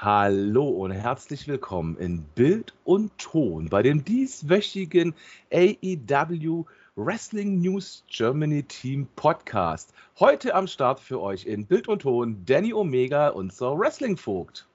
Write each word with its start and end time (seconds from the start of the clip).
Hallo 0.00 0.68
und 0.68 0.92
herzlich 0.92 1.48
willkommen 1.48 1.96
in 1.96 2.22
Bild 2.36 2.72
und 2.84 3.10
Ton 3.18 3.68
bei 3.68 3.82
dem 3.82 4.04
dieswöchigen 4.04 5.12
AEW 5.52 6.66
Wrestling 6.94 7.60
News 7.60 8.04
Germany 8.06 8.62
Team 8.62 9.08
Podcast. 9.16 9.92
Heute 10.20 10.54
am 10.54 10.68
Start 10.68 11.00
für 11.00 11.20
euch 11.20 11.46
in 11.46 11.66
Bild 11.66 11.88
und 11.88 12.02
Ton 12.02 12.44
Danny 12.46 12.72
Omega, 12.72 13.30
unser 13.30 13.76
Wrestling-Vogt. 13.76 14.68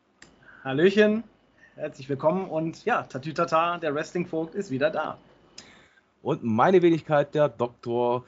Hallöchen, 0.66 1.24
herzlich 1.76 2.10
willkommen 2.10 2.50
und 2.50 2.84
ja, 2.84 3.04
Tatütata, 3.04 3.78
der 3.78 3.96
Wrestling-Vogt 3.96 4.56
ist 4.56 4.72
wieder 4.72 4.90
da. 4.90 5.18
Und 6.24 6.42
meine 6.42 6.82
Wenigkeit, 6.82 7.36
der 7.36 7.50
Doktor 7.50 8.24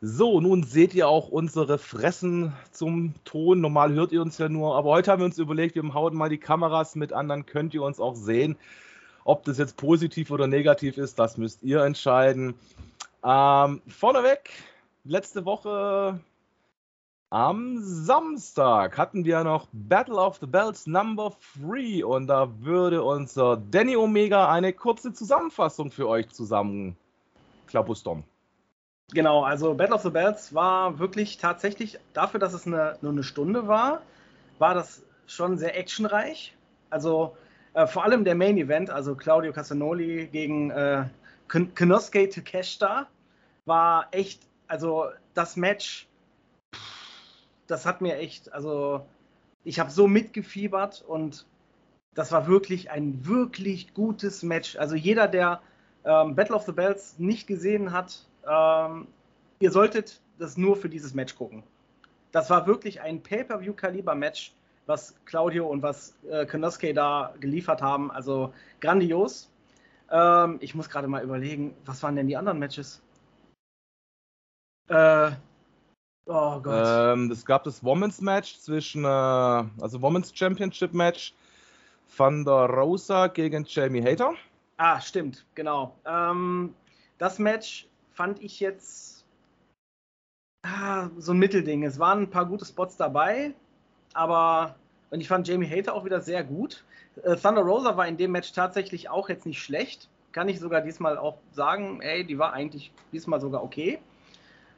so, 0.00 0.40
nun 0.40 0.62
seht 0.62 0.94
ihr 0.94 1.08
auch 1.08 1.28
unsere 1.28 1.78
Fressen 1.78 2.54
zum 2.70 3.12
Ton. 3.24 3.60
Normal 3.60 3.92
hört 3.92 4.12
ihr 4.12 4.22
uns 4.22 4.38
ja 4.38 4.48
nur, 4.48 4.76
aber 4.76 4.90
heute 4.90 5.10
haben 5.10 5.18
wir 5.18 5.26
uns 5.26 5.36
überlegt, 5.36 5.74
wir 5.74 5.92
hauen 5.92 6.16
mal 6.16 6.30
die 6.30 6.38
Kameras 6.38 6.94
mit 6.94 7.12
an, 7.12 7.28
dann 7.28 7.44
könnt 7.44 7.74
ihr 7.74 7.82
uns 7.82 8.00
auch 8.00 8.14
sehen. 8.14 8.56
Ob 9.24 9.44
das 9.44 9.58
jetzt 9.58 9.76
positiv 9.76 10.30
oder 10.30 10.46
negativ 10.46 10.96
ist, 10.96 11.18
das 11.18 11.36
müsst 11.36 11.62
ihr 11.62 11.82
entscheiden. 11.82 12.54
Ähm, 13.24 13.82
vorneweg, 13.88 14.50
letzte 15.04 15.44
Woche 15.44 16.20
am 17.30 17.78
Samstag 17.82 18.96
hatten 18.96 19.24
wir 19.24 19.42
noch 19.42 19.66
Battle 19.72 20.16
of 20.16 20.38
the 20.40 20.46
Bells 20.46 20.86
Number 20.86 21.32
3 21.60 22.04
und 22.04 22.28
da 22.28 22.48
würde 22.60 23.02
unser 23.02 23.56
Danny 23.56 23.96
Omega 23.96 24.50
eine 24.50 24.72
kurze 24.72 25.12
Zusammenfassung 25.12 25.90
für 25.90 26.08
euch 26.08 26.28
zusammen 26.30 26.96
klabustern. 27.70 28.24
Genau, 29.12 29.42
also 29.42 29.74
Battle 29.74 29.94
of 29.94 30.02
the 30.02 30.10
Bells 30.10 30.54
war 30.54 30.98
wirklich 30.98 31.38
tatsächlich 31.38 31.98
dafür, 32.12 32.38
dass 32.38 32.52
es 32.52 32.66
eine, 32.66 32.96
nur 33.00 33.12
eine 33.12 33.24
Stunde 33.24 33.66
war, 33.66 34.02
war 34.58 34.74
das 34.74 35.02
schon 35.26 35.58
sehr 35.58 35.76
actionreich. 35.76 36.56
Also 36.90 37.36
äh, 37.74 37.86
vor 37.86 38.04
allem 38.04 38.24
der 38.24 38.34
Main 38.34 38.56
Event, 38.56 38.90
also 38.90 39.16
Claudio 39.16 39.52
Casanoli 39.52 40.28
gegen 40.30 40.70
äh, 40.70 41.04
Konosuke 41.48 42.28
Takeshita, 42.28 43.08
war 43.64 44.08
echt, 44.12 44.42
also 44.68 45.06
das 45.34 45.56
Match, 45.56 46.08
das 47.66 47.86
hat 47.86 48.00
mir 48.00 48.16
echt, 48.16 48.52
also 48.52 49.04
ich 49.64 49.80
habe 49.80 49.90
so 49.90 50.06
mitgefiebert 50.06 51.04
und 51.06 51.46
das 52.14 52.32
war 52.32 52.46
wirklich 52.46 52.90
ein 52.90 53.26
wirklich 53.26 53.94
gutes 53.94 54.42
Match. 54.42 54.76
Also 54.76 54.94
jeder, 54.96 55.28
der 55.28 55.60
ähm, 56.04 56.34
Battle 56.34 56.56
of 56.56 56.64
the 56.64 56.72
Bells 56.72 57.18
nicht 57.18 57.46
gesehen 57.46 57.92
hat, 57.92 58.26
ähm, 58.48 59.06
ihr 59.58 59.70
solltet 59.70 60.20
das 60.38 60.56
nur 60.56 60.76
für 60.76 60.88
dieses 60.88 61.14
Match 61.14 61.36
gucken. 61.36 61.62
Das 62.32 62.48
war 62.50 62.66
wirklich 62.66 63.00
ein 63.00 63.22
Pay-Per-View-Kaliber-Match, 63.22 64.54
was 64.86 65.14
Claudio 65.24 65.66
und 65.66 65.82
was 65.82 66.16
äh, 66.30 66.46
Konosuke 66.46 66.94
da 66.94 67.34
geliefert 67.40 67.82
haben. 67.82 68.10
Also 68.10 68.52
grandios. 68.80 69.50
Ähm, 70.10 70.58
ich 70.60 70.74
muss 70.74 70.88
gerade 70.88 71.08
mal 71.08 71.22
überlegen, 71.22 71.74
was 71.84 72.02
waren 72.02 72.16
denn 72.16 72.26
die 72.26 72.36
anderen 72.36 72.58
Matches? 72.58 73.02
Äh, 74.88 75.30
oh 76.26 76.60
Gott. 76.60 76.86
Ähm, 76.86 77.30
es 77.30 77.44
gab 77.44 77.64
das 77.64 77.84
Women's 77.84 78.20
Match 78.20 78.58
zwischen, 78.58 79.04
äh, 79.04 79.08
also 79.08 80.02
Women's 80.02 80.32
Championship 80.34 80.92
Match 80.94 81.34
von 82.08 82.44
der 82.44 82.66
Rosa 82.66 83.28
gegen 83.28 83.64
Jamie 83.68 84.02
Hater. 84.02 84.34
Ah, 84.82 84.98
stimmt, 84.98 85.44
genau. 85.54 85.94
Ähm, 86.06 86.74
das 87.18 87.38
Match 87.38 87.86
fand 88.12 88.42
ich 88.42 88.60
jetzt 88.60 89.26
ah, 90.62 91.10
so 91.18 91.32
ein 91.32 91.38
Mittelding. 91.38 91.84
Es 91.84 91.98
waren 91.98 92.22
ein 92.22 92.30
paar 92.30 92.46
gute 92.46 92.64
Spots 92.64 92.96
dabei, 92.96 93.52
aber 94.14 94.76
und 95.10 95.20
ich 95.20 95.28
fand 95.28 95.46
Jamie 95.46 95.68
Hater 95.68 95.92
auch 95.92 96.06
wieder 96.06 96.22
sehr 96.22 96.42
gut. 96.44 96.82
Äh, 97.24 97.36
Thunder 97.36 97.60
Rosa 97.60 97.98
war 97.98 98.08
in 98.08 98.16
dem 98.16 98.32
Match 98.32 98.54
tatsächlich 98.54 99.10
auch 99.10 99.28
jetzt 99.28 99.44
nicht 99.44 99.62
schlecht. 99.62 100.08
Kann 100.32 100.48
ich 100.48 100.58
sogar 100.60 100.80
diesmal 100.80 101.18
auch 101.18 101.36
sagen, 101.52 102.00
ey, 102.00 102.24
die 102.24 102.38
war 102.38 102.54
eigentlich 102.54 102.90
diesmal 103.12 103.42
sogar 103.42 103.62
okay. 103.62 103.98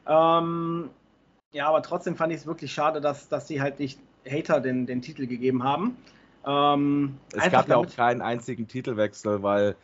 Ähm, 0.09 0.91
ja, 1.53 1.69
aber 1.69 1.81
trotzdem 1.81 2.17
fand 2.17 2.33
ich 2.33 2.41
es 2.41 2.47
wirklich 2.49 2.73
schade, 2.73 3.01
dass, 3.01 3.29
dass 3.29 3.47
sie 3.47 3.63
halt 3.63 3.79
nicht 3.79 4.01
Hater 4.29 4.61
den, 4.61 4.85
den 4.85 5.01
Titel 5.01 5.29
gegeben 5.29 5.63
haben. 5.63 5.97
Ähm, 6.47 7.19
es 7.35 7.51
gab 7.51 7.69
ja 7.69 7.77
auch 7.77 7.87
keinen 7.87 8.21
einzigen 8.21 8.69
Titelwechsel, 8.69 9.43
weil 9.43 9.77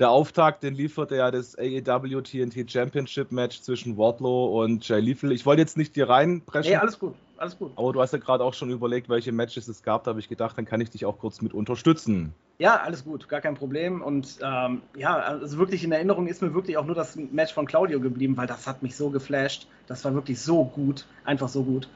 der 0.00 0.10
Auftakt, 0.10 0.62
den 0.62 0.74
lieferte 0.74 1.16
ja 1.16 1.30
das 1.30 1.56
AEW 1.58 2.22
TNT 2.22 2.70
Championship 2.70 3.30
Match 3.32 3.60
zwischen 3.60 3.98
Wardlow 3.98 4.62
und 4.62 4.88
Jay 4.88 4.98
Lethal. 4.98 5.30
Ich 5.30 5.44
wollte 5.44 5.60
jetzt 5.60 5.76
nicht 5.76 5.94
dir 5.94 6.08
reinpreschen. 6.08 6.72
Nee, 6.72 6.78
alles 6.78 6.98
gut, 6.98 7.14
alles 7.36 7.58
gut. 7.58 7.72
Aber 7.76 7.92
du 7.92 8.00
hast 8.00 8.12
ja 8.12 8.18
gerade 8.18 8.42
auch 8.42 8.54
schon 8.54 8.70
überlegt, 8.70 9.10
welche 9.10 9.30
Matches 9.30 9.68
es 9.68 9.82
gab. 9.82 10.04
Da 10.04 10.10
habe 10.10 10.20
ich 10.20 10.28
gedacht, 10.28 10.56
dann 10.56 10.64
kann 10.64 10.80
ich 10.80 10.88
dich 10.88 11.04
auch 11.04 11.18
kurz 11.18 11.42
mit 11.42 11.52
unterstützen. 11.52 12.34
Ja, 12.58 12.76
alles 12.76 13.04
gut, 13.04 13.28
gar 13.28 13.42
kein 13.42 13.54
Problem. 13.54 14.00
Und 14.00 14.38
ähm, 14.42 14.80
ja, 14.96 15.16
also 15.16 15.58
wirklich 15.58 15.84
in 15.84 15.92
Erinnerung 15.92 16.26
ist 16.28 16.40
mir 16.40 16.54
wirklich 16.54 16.78
auch 16.78 16.86
nur 16.86 16.94
das 16.94 17.16
Match 17.16 17.52
von 17.52 17.66
Claudio 17.66 18.00
geblieben, 18.00 18.38
weil 18.38 18.46
das 18.46 18.66
hat 18.66 18.82
mich 18.82 18.96
so 18.96 19.10
geflasht. 19.10 19.66
Das 19.86 20.02
war 20.06 20.14
wirklich 20.14 20.40
so 20.40 20.64
gut, 20.64 21.06
einfach 21.24 21.48
so 21.48 21.62
gut. 21.62 21.88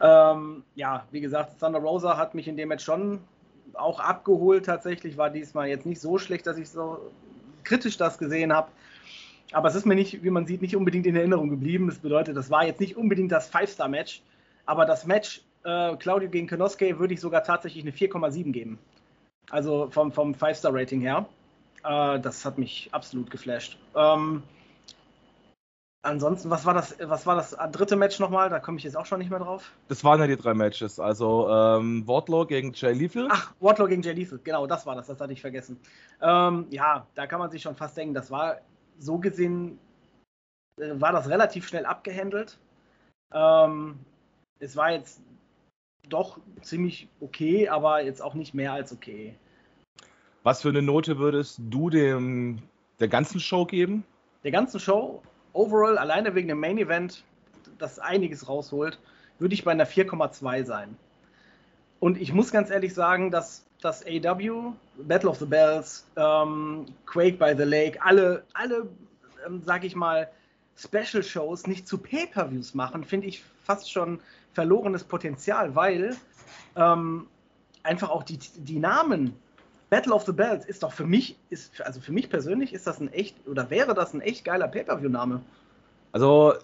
Ähm, 0.00 0.62
ja, 0.76 1.06
wie 1.10 1.20
gesagt, 1.20 1.58
Thunder 1.58 1.80
Rosa 1.80 2.16
hat 2.16 2.34
mich 2.36 2.46
in 2.46 2.56
dem 2.56 2.68
Match 2.68 2.84
schon 2.84 3.18
auch 3.74 4.00
abgeholt 4.00 4.66
tatsächlich. 4.66 5.16
War 5.16 5.30
diesmal 5.30 5.68
jetzt 5.68 5.86
nicht 5.86 6.00
so 6.00 6.18
schlecht, 6.18 6.46
dass 6.46 6.58
ich 6.58 6.68
so 6.68 7.10
kritisch 7.64 7.96
das 7.96 8.18
gesehen 8.18 8.52
habe. 8.52 8.70
Aber 9.52 9.68
es 9.68 9.74
ist 9.74 9.86
mir 9.86 9.94
nicht, 9.94 10.22
wie 10.22 10.30
man 10.30 10.46
sieht, 10.46 10.62
nicht 10.62 10.76
unbedingt 10.76 11.06
in 11.06 11.16
Erinnerung 11.16 11.48
geblieben. 11.48 11.86
Das 11.86 11.98
bedeutet, 11.98 12.36
das 12.36 12.50
war 12.50 12.66
jetzt 12.66 12.80
nicht 12.80 12.96
unbedingt 12.96 13.32
das 13.32 13.48
Five-Star-Match, 13.48 14.22
aber 14.66 14.84
das 14.84 15.06
Match 15.06 15.42
äh, 15.64 15.96
Claudio 15.96 16.28
gegen 16.28 16.46
Konosuke 16.46 16.98
würde 16.98 17.14
ich 17.14 17.20
sogar 17.20 17.42
tatsächlich 17.42 17.84
eine 17.84 17.92
4,7 17.92 18.52
geben. 18.52 18.78
Also 19.50 19.88
vom, 19.90 20.12
vom 20.12 20.34
Five-Star-Rating 20.34 21.00
her. 21.00 21.26
Äh, 21.84 22.20
das 22.20 22.44
hat 22.44 22.58
mich 22.58 22.88
absolut 22.92 23.30
geflasht. 23.30 23.78
Ähm, 23.96 24.42
Ansonsten, 26.02 26.48
was 26.48 26.64
war 26.64 26.74
das, 26.74 26.96
was 27.00 27.26
war 27.26 27.34
das 27.34 27.56
dritte 27.72 27.96
Match 27.96 28.20
nochmal? 28.20 28.50
Da 28.50 28.60
komme 28.60 28.78
ich 28.78 28.84
jetzt 28.84 28.96
auch 28.96 29.06
schon 29.06 29.18
nicht 29.18 29.30
mehr 29.30 29.40
drauf. 29.40 29.72
Das 29.88 30.04
waren 30.04 30.20
ja 30.20 30.28
die 30.28 30.36
drei 30.36 30.54
Matches. 30.54 31.00
Also 31.00 31.48
ähm, 31.50 32.06
Wardlow 32.06 32.46
gegen 32.46 32.72
Jay 32.72 32.92
Lethal. 32.92 33.26
Ach, 33.30 33.52
Wardlow 33.58 33.88
gegen 33.88 34.02
Jay 34.02 34.12
Lethal, 34.12 34.38
genau, 34.42 34.66
das 34.68 34.86
war 34.86 34.94
das, 34.94 35.08
das 35.08 35.20
hatte 35.20 35.32
ich 35.32 35.40
vergessen. 35.40 35.78
Ähm, 36.22 36.66
ja, 36.70 37.06
da 37.14 37.26
kann 37.26 37.40
man 37.40 37.50
sich 37.50 37.62
schon 37.62 37.74
fast 37.74 37.96
denken, 37.96 38.14
das 38.14 38.30
war 38.30 38.58
so 39.00 39.18
gesehen, 39.18 39.78
äh, 40.80 41.00
war 41.00 41.12
das 41.12 41.28
relativ 41.28 41.66
schnell 41.66 41.84
abgehandelt. 41.84 42.58
Ähm, 43.32 43.98
es 44.60 44.76
war 44.76 44.92
jetzt 44.92 45.20
doch 46.08 46.38
ziemlich 46.62 47.08
okay, 47.20 47.68
aber 47.68 48.02
jetzt 48.02 48.22
auch 48.22 48.34
nicht 48.34 48.54
mehr 48.54 48.72
als 48.72 48.92
okay. 48.92 49.34
Was 50.44 50.62
für 50.62 50.68
eine 50.68 50.82
Note 50.82 51.18
würdest 51.18 51.60
du 51.68 51.90
dem 51.90 52.62
der 53.00 53.08
ganzen 53.08 53.40
Show 53.40 53.66
geben? 53.66 54.04
Der 54.44 54.52
ganzen 54.52 54.78
Show 54.78 55.22
overall, 55.52 55.98
alleine 55.98 56.34
wegen 56.34 56.48
dem 56.48 56.60
Main 56.60 56.78
Event, 56.78 57.22
das 57.78 57.98
einiges 57.98 58.48
rausholt, 58.48 58.98
würde 59.38 59.54
ich 59.54 59.64
bei 59.64 59.72
einer 59.72 59.86
4,2 59.86 60.64
sein. 60.64 60.96
Und 62.00 62.20
ich 62.20 62.32
muss 62.32 62.52
ganz 62.52 62.70
ehrlich 62.70 62.94
sagen, 62.94 63.30
dass 63.30 63.64
das 63.80 64.04
AW, 64.06 64.72
Battle 64.96 65.30
of 65.30 65.38
the 65.38 65.46
Bells, 65.46 66.06
ähm, 66.16 66.86
Quake 67.06 67.38
by 67.38 67.54
the 67.56 67.64
Lake, 67.64 68.00
alle, 68.02 68.44
alle 68.54 68.88
ähm, 69.46 69.62
sag 69.64 69.84
ich 69.84 69.94
mal, 69.94 70.28
Special 70.76 71.22
Shows 71.22 71.66
nicht 71.66 71.88
zu 71.88 71.98
Pay-per-Views 71.98 72.74
machen, 72.74 73.04
finde 73.04 73.26
ich 73.26 73.42
fast 73.64 73.90
schon 73.90 74.20
verlorenes 74.52 75.04
Potenzial, 75.04 75.74
weil 75.74 76.16
ähm, 76.76 77.26
einfach 77.82 78.10
auch 78.10 78.22
die, 78.22 78.38
die 78.38 78.78
Namen 78.78 79.34
Battle 79.90 80.12
of 80.12 80.24
the 80.26 80.32
Bells 80.32 80.66
ist 80.66 80.82
doch 80.82 80.92
für 80.92 81.06
mich, 81.06 81.36
ist, 81.50 81.80
also 81.80 82.00
für 82.00 82.12
mich 82.12 82.28
persönlich 82.28 82.74
ist 82.74 82.86
das 82.86 83.00
ein 83.00 83.12
echt, 83.12 83.34
oder 83.46 83.70
wäre 83.70 83.94
das 83.94 84.12
ein 84.12 84.20
echt 84.20 84.44
geiler 84.44 84.68
Pay-Per-View-Name. 84.68 85.40
Also, 86.12 86.54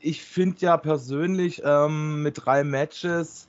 ich 0.00 0.22
finde 0.22 0.56
ja 0.60 0.76
persönlich, 0.76 1.62
ähm, 1.64 2.22
mit 2.22 2.44
drei 2.44 2.64
Matches 2.64 3.48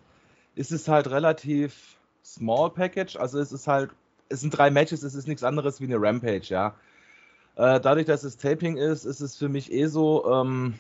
ist 0.56 0.72
es 0.72 0.88
halt 0.88 1.10
relativ 1.10 1.98
small 2.26 2.70
Package. 2.70 3.16
Also, 3.16 3.40
es 3.40 3.52
ist 3.52 3.68
halt, 3.68 3.92
es 4.28 4.42
sind 4.42 4.58
drei 4.58 4.70
Matches, 4.70 5.04
es 5.04 5.16
ist 5.16 5.28
nichts 5.28 5.44
anderes 5.44 5.80
wie 5.80 5.86
eine 5.86 6.02
Rampage, 6.02 6.48
ja. 6.50 6.76
Äh, 7.56 7.80
dadurch, 7.80 8.06
dass 8.06 8.24
es 8.24 8.38
Taping 8.38 8.78
ist, 8.78 9.06
ist 9.06 9.22
es 9.22 9.38
für 9.38 9.50
mich 9.50 9.72
eh 9.72 9.88
so, 9.88 10.30
ähm, 10.30 10.76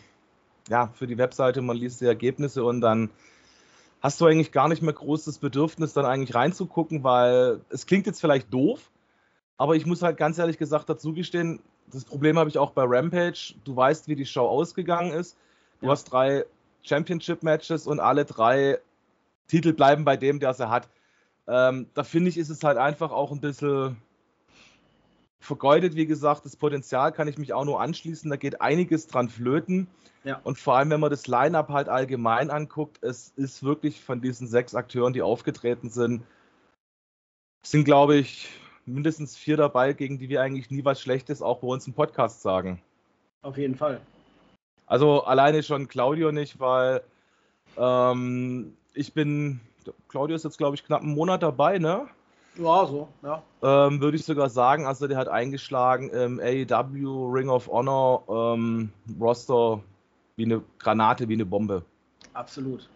ja, 0.69 0.87
für 0.93 1.07
die 1.07 1.17
Webseite, 1.17 1.61
man 1.61 1.77
liest 1.77 2.01
die 2.01 2.05
Ergebnisse 2.05 2.63
und 2.63 2.81
dann 2.81 3.09
hast 4.01 4.19
du 4.19 4.25
eigentlich 4.25 4.51
gar 4.51 4.67
nicht 4.67 4.81
mehr 4.81 4.93
großes 4.93 5.37
Bedürfnis, 5.37 5.93
dann 5.93 6.05
eigentlich 6.05 6.35
reinzugucken, 6.35 7.03
weil 7.03 7.61
es 7.69 7.85
klingt 7.85 8.07
jetzt 8.07 8.19
vielleicht 8.19 8.51
doof, 8.53 8.91
aber 9.57 9.75
ich 9.75 9.85
muss 9.85 10.01
halt 10.01 10.17
ganz 10.17 10.39
ehrlich 10.39 10.57
gesagt 10.57 10.89
dazu 10.89 11.13
gestehen, 11.13 11.59
das 11.91 12.05
Problem 12.05 12.37
habe 12.37 12.49
ich 12.49 12.57
auch 12.57 12.71
bei 12.71 12.83
Rampage. 12.85 13.53
Du 13.63 13.75
weißt, 13.75 14.07
wie 14.07 14.15
die 14.15 14.25
Show 14.25 14.47
ausgegangen 14.47 15.11
ist. 15.11 15.37
Du 15.79 15.87
ja. 15.87 15.91
hast 15.91 16.05
drei 16.05 16.45
Championship-Matches 16.83 17.85
und 17.85 17.99
alle 17.99 18.25
drei 18.25 18.79
Titel 19.47 19.73
bleiben 19.73 20.05
bei 20.05 20.17
dem, 20.17 20.39
der 20.39 20.53
sie 20.53 20.69
hat. 20.69 20.87
Ähm, 21.47 21.87
da 21.93 22.03
finde 22.03 22.29
ich, 22.29 22.37
ist 22.37 22.49
es 22.49 22.63
halt 22.63 22.77
einfach 22.77 23.11
auch 23.11 23.31
ein 23.31 23.41
bisschen 23.41 23.97
vergeudet, 25.41 25.95
wie 25.95 26.05
gesagt. 26.05 26.45
Das 26.45 26.55
Potenzial 26.55 27.11
kann 27.11 27.27
ich 27.27 27.37
mich 27.37 27.53
auch 27.53 27.65
nur 27.65 27.81
anschließen. 27.81 28.29
Da 28.29 28.37
geht 28.37 28.61
einiges 28.61 29.07
dran 29.07 29.27
flöten. 29.27 29.87
Ja. 30.23 30.39
Und 30.43 30.57
vor 30.57 30.77
allem, 30.77 30.91
wenn 30.91 30.99
man 30.99 31.09
das 31.09 31.27
Line-Up 31.27 31.69
halt 31.69 31.89
allgemein 31.89 32.49
anguckt, 32.51 33.03
es 33.03 33.33
ist 33.35 33.63
wirklich 33.63 34.01
von 34.01 34.21
diesen 34.21 34.47
sechs 34.47 34.75
Akteuren, 34.75 35.13
die 35.13 35.23
aufgetreten 35.23 35.89
sind, 35.89 36.23
sind, 37.63 37.85
glaube 37.85 38.15
ich, 38.15 38.49
mindestens 38.85 39.35
vier 39.35 39.57
dabei, 39.57 39.93
gegen 39.93 40.19
die 40.19 40.29
wir 40.29 40.41
eigentlich 40.41 40.69
nie 40.69 40.85
was 40.85 41.01
Schlechtes 41.01 41.41
auch 41.41 41.59
bei 41.59 41.67
uns 41.67 41.87
im 41.87 41.93
Podcast 41.93 42.41
sagen. 42.41 42.81
Auf 43.41 43.57
jeden 43.57 43.75
Fall. 43.75 43.99
Also 44.85 45.23
alleine 45.23 45.63
schon 45.63 45.87
Claudio 45.87 46.31
nicht, 46.31 46.59
weil 46.59 47.01
ähm, 47.77 48.75
ich 48.93 49.13
bin, 49.13 49.59
Claudio 50.07 50.35
ist 50.35 50.43
jetzt, 50.43 50.57
glaube 50.57 50.75
ich, 50.75 50.83
knapp 50.83 51.01
einen 51.01 51.15
Monat 51.15 51.41
dabei, 51.41 51.79
ne? 51.79 52.07
Ja, 52.55 52.85
so, 52.85 53.07
ja. 53.23 53.41
Ähm, 53.61 54.01
Würde 54.01 54.17
ich 54.17 54.25
sogar 54.25 54.49
sagen, 54.49 54.85
also 54.85 55.07
der 55.07 55.17
hat 55.17 55.29
eingeschlagen 55.29 56.09
im 56.09 56.39
AEW 56.39 57.31
Ring 57.31 57.49
of 57.49 57.67
Honor 57.67 58.55
ähm, 58.55 58.91
Roster 59.19 59.81
wie 60.35 60.45
eine 60.45 60.61
Granate, 60.79 61.29
wie 61.29 61.33
eine 61.33 61.45
Bombe. 61.45 61.83
Absolut. 62.33 62.89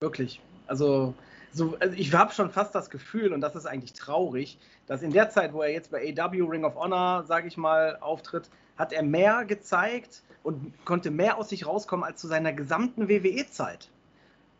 Wirklich. 0.00 0.40
Also, 0.66 1.14
so, 1.52 1.76
also 1.80 1.94
ich 1.96 2.14
habe 2.14 2.32
schon 2.32 2.50
fast 2.50 2.74
das 2.74 2.90
Gefühl, 2.90 3.32
und 3.32 3.40
das 3.40 3.54
ist 3.54 3.66
eigentlich 3.66 3.92
traurig, 3.92 4.58
dass 4.86 5.02
in 5.02 5.12
der 5.12 5.30
Zeit, 5.30 5.52
wo 5.52 5.62
er 5.62 5.72
jetzt 5.72 5.90
bei 5.90 6.14
AEW 6.16 6.46
Ring 6.46 6.64
of 6.64 6.76
Honor, 6.76 7.24
sage 7.24 7.48
ich 7.48 7.56
mal, 7.56 7.98
auftritt, 8.00 8.48
hat 8.76 8.92
er 8.92 9.02
mehr 9.02 9.44
gezeigt 9.44 10.22
und 10.42 10.72
konnte 10.86 11.10
mehr 11.10 11.36
aus 11.36 11.50
sich 11.50 11.66
rauskommen 11.66 12.04
als 12.04 12.20
zu 12.20 12.28
seiner 12.28 12.52
gesamten 12.52 13.08
WWE-Zeit. 13.08 13.90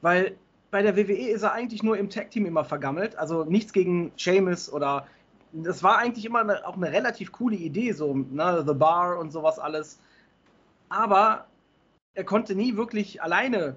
Weil 0.02 0.36
bei 0.70 0.82
der 0.82 0.96
WWE 0.96 1.28
ist 1.30 1.42
er 1.42 1.52
eigentlich 1.52 1.82
nur 1.82 1.96
im 1.98 2.10
Tag-Team 2.10 2.46
immer 2.46 2.64
vergammelt. 2.64 3.16
Also 3.16 3.44
nichts 3.44 3.72
gegen 3.72 4.12
Seamus 4.16 4.72
oder. 4.72 5.06
Das 5.52 5.82
war 5.82 5.98
eigentlich 5.98 6.24
immer 6.24 6.40
eine, 6.40 6.64
auch 6.64 6.76
eine 6.76 6.92
relativ 6.92 7.32
coole 7.32 7.56
Idee, 7.56 7.90
so 7.90 8.14
ne, 8.14 8.62
The 8.64 8.74
Bar 8.74 9.18
und 9.18 9.32
sowas 9.32 9.58
alles. 9.58 9.98
Aber 10.88 11.46
er 12.14 12.22
konnte 12.22 12.54
nie 12.54 12.76
wirklich 12.76 13.20
alleine, 13.20 13.74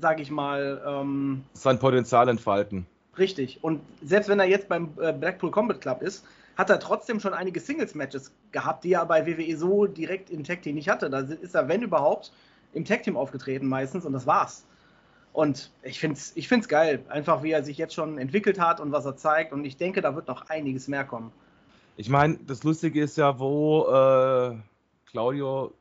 sage 0.00 0.22
ich 0.22 0.30
mal, 0.30 0.82
ähm, 0.86 1.44
sein 1.52 1.78
Potenzial 1.78 2.28
entfalten. 2.28 2.86
Richtig. 3.18 3.62
Und 3.62 3.80
selbst 4.02 4.30
wenn 4.30 4.40
er 4.40 4.46
jetzt 4.46 4.68
beim 4.68 4.90
äh, 4.98 5.12
Blackpool 5.12 5.50
Combat 5.50 5.80
Club 5.80 6.00
ist, 6.00 6.24
hat 6.56 6.70
er 6.70 6.80
trotzdem 6.80 7.20
schon 7.20 7.34
einige 7.34 7.60
Singles-Matches 7.60 8.32
gehabt, 8.52 8.84
die 8.84 8.92
er 8.92 9.04
bei 9.06 9.26
WWE 9.26 9.56
so 9.56 9.86
direkt 9.86 10.30
im 10.30 10.42
Tag 10.42 10.62
Team 10.62 10.74
nicht 10.74 10.88
hatte. 10.88 11.10
Da 11.10 11.20
ist 11.20 11.54
er, 11.54 11.68
wenn 11.68 11.82
überhaupt, 11.82 12.32
im 12.72 12.84
Tag 12.84 13.02
Team 13.02 13.16
aufgetreten 13.16 13.66
meistens 13.66 14.04
und 14.04 14.12
das 14.12 14.26
war's. 14.26 14.64
Und 15.38 15.70
ich 15.84 16.00
finde 16.00 16.16
es 16.16 16.32
ich 16.34 16.48
find's 16.48 16.66
geil, 16.66 17.04
einfach 17.10 17.44
wie 17.44 17.52
er 17.52 17.62
sich 17.62 17.78
jetzt 17.78 17.94
schon 17.94 18.18
entwickelt 18.18 18.58
hat 18.58 18.80
und 18.80 18.90
was 18.90 19.04
er 19.04 19.16
zeigt. 19.16 19.52
Und 19.52 19.64
ich 19.64 19.76
denke, 19.76 20.00
da 20.00 20.16
wird 20.16 20.26
noch 20.26 20.50
einiges 20.50 20.88
mehr 20.88 21.04
kommen. 21.04 21.30
Ich 21.96 22.08
meine, 22.08 22.40
das 22.44 22.64
Lustige 22.64 23.00
ist 23.00 23.16
ja, 23.16 23.38
wo 23.38 23.86
äh, 23.86 24.56
Claudio 25.08 25.72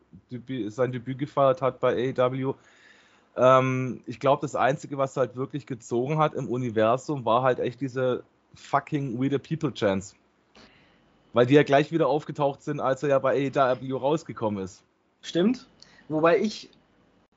sein 0.68 0.92
Debüt 0.92 1.18
gefeiert 1.18 1.64
hat 1.64 1.80
bei 1.80 2.14
AEW. 2.16 2.54
Ähm, 3.36 4.02
ich 4.06 4.20
glaube, 4.20 4.44
das 4.44 4.56
Einzige, 4.56 5.00
was 5.00 5.18
halt 5.18 5.36
wirklich 5.36 5.66
gezogen 5.66 6.20
hat 6.20 6.36
im 6.36 6.48
Universum, 6.48 7.26
war 7.26 7.42
halt 7.42 7.58
echt 7.58 7.82
diese 7.82 8.24
fucking 8.54 9.20
We 9.20 9.28
the 9.28 9.40
People 9.40 9.74
Chance. 9.74 10.16
Weil 11.34 11.48
die 11.48 11.56
ja 11.56 11.64
gleich 11.64 11.92
wieder 11.92 12.10
aufgetaucht 12.10 12.62
sind, 12.62 12.80
als 12.80 13.02
er 13.02 13.10
ja 13.10 13.18
bei 13.18 13.52
AEW 13.52 13.98
rausgekommen 13.98 14.64
ist. 14.64 14.84
Stimmt. 15.24 15.68
Wobei 16.10 16.38
ich 16.38 16.70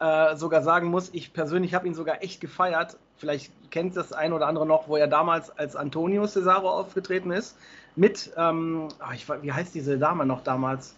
äh, 0.00 0.35
sogar 0.37 0.62
sagen 0.62 0.88
muss, 0.88 1.11
ich 1.12 1.32
persönlich 1.32 1.75
habe 1.75 1.87
ihn 1.87 1.94
sogar 1.94 2.23
echt 2.23 2.41
gefeiert. 2.41 2.97
Vielleicht 3.17 3.52
kennt 3.70 3.97
das 3.97 4.12
ein 4.12 4.32
oder 4.32 4.47
andere 4.47 4.67
noch, 4.67 4.88
wo 4.88 4.97
er 4.97 5.06
damals 5.06 5.50
als 5.58 5.76
Antonio 5.76 6.26
Cesaro 6.26 6.70
aufgetreten 6.70 7.31
ist. 7.31 7.56
Mit, 7.97 8.32
ähm, 8.37 8.88
oh, 9.00 9.12
ich, 9.14 9.29
wie 9.43 9.52
heißt 9.52 9.75
diese 9.75 9.99
Dame 9.99 10.25
noch 10.25 10.43
damals? 10.43 10.97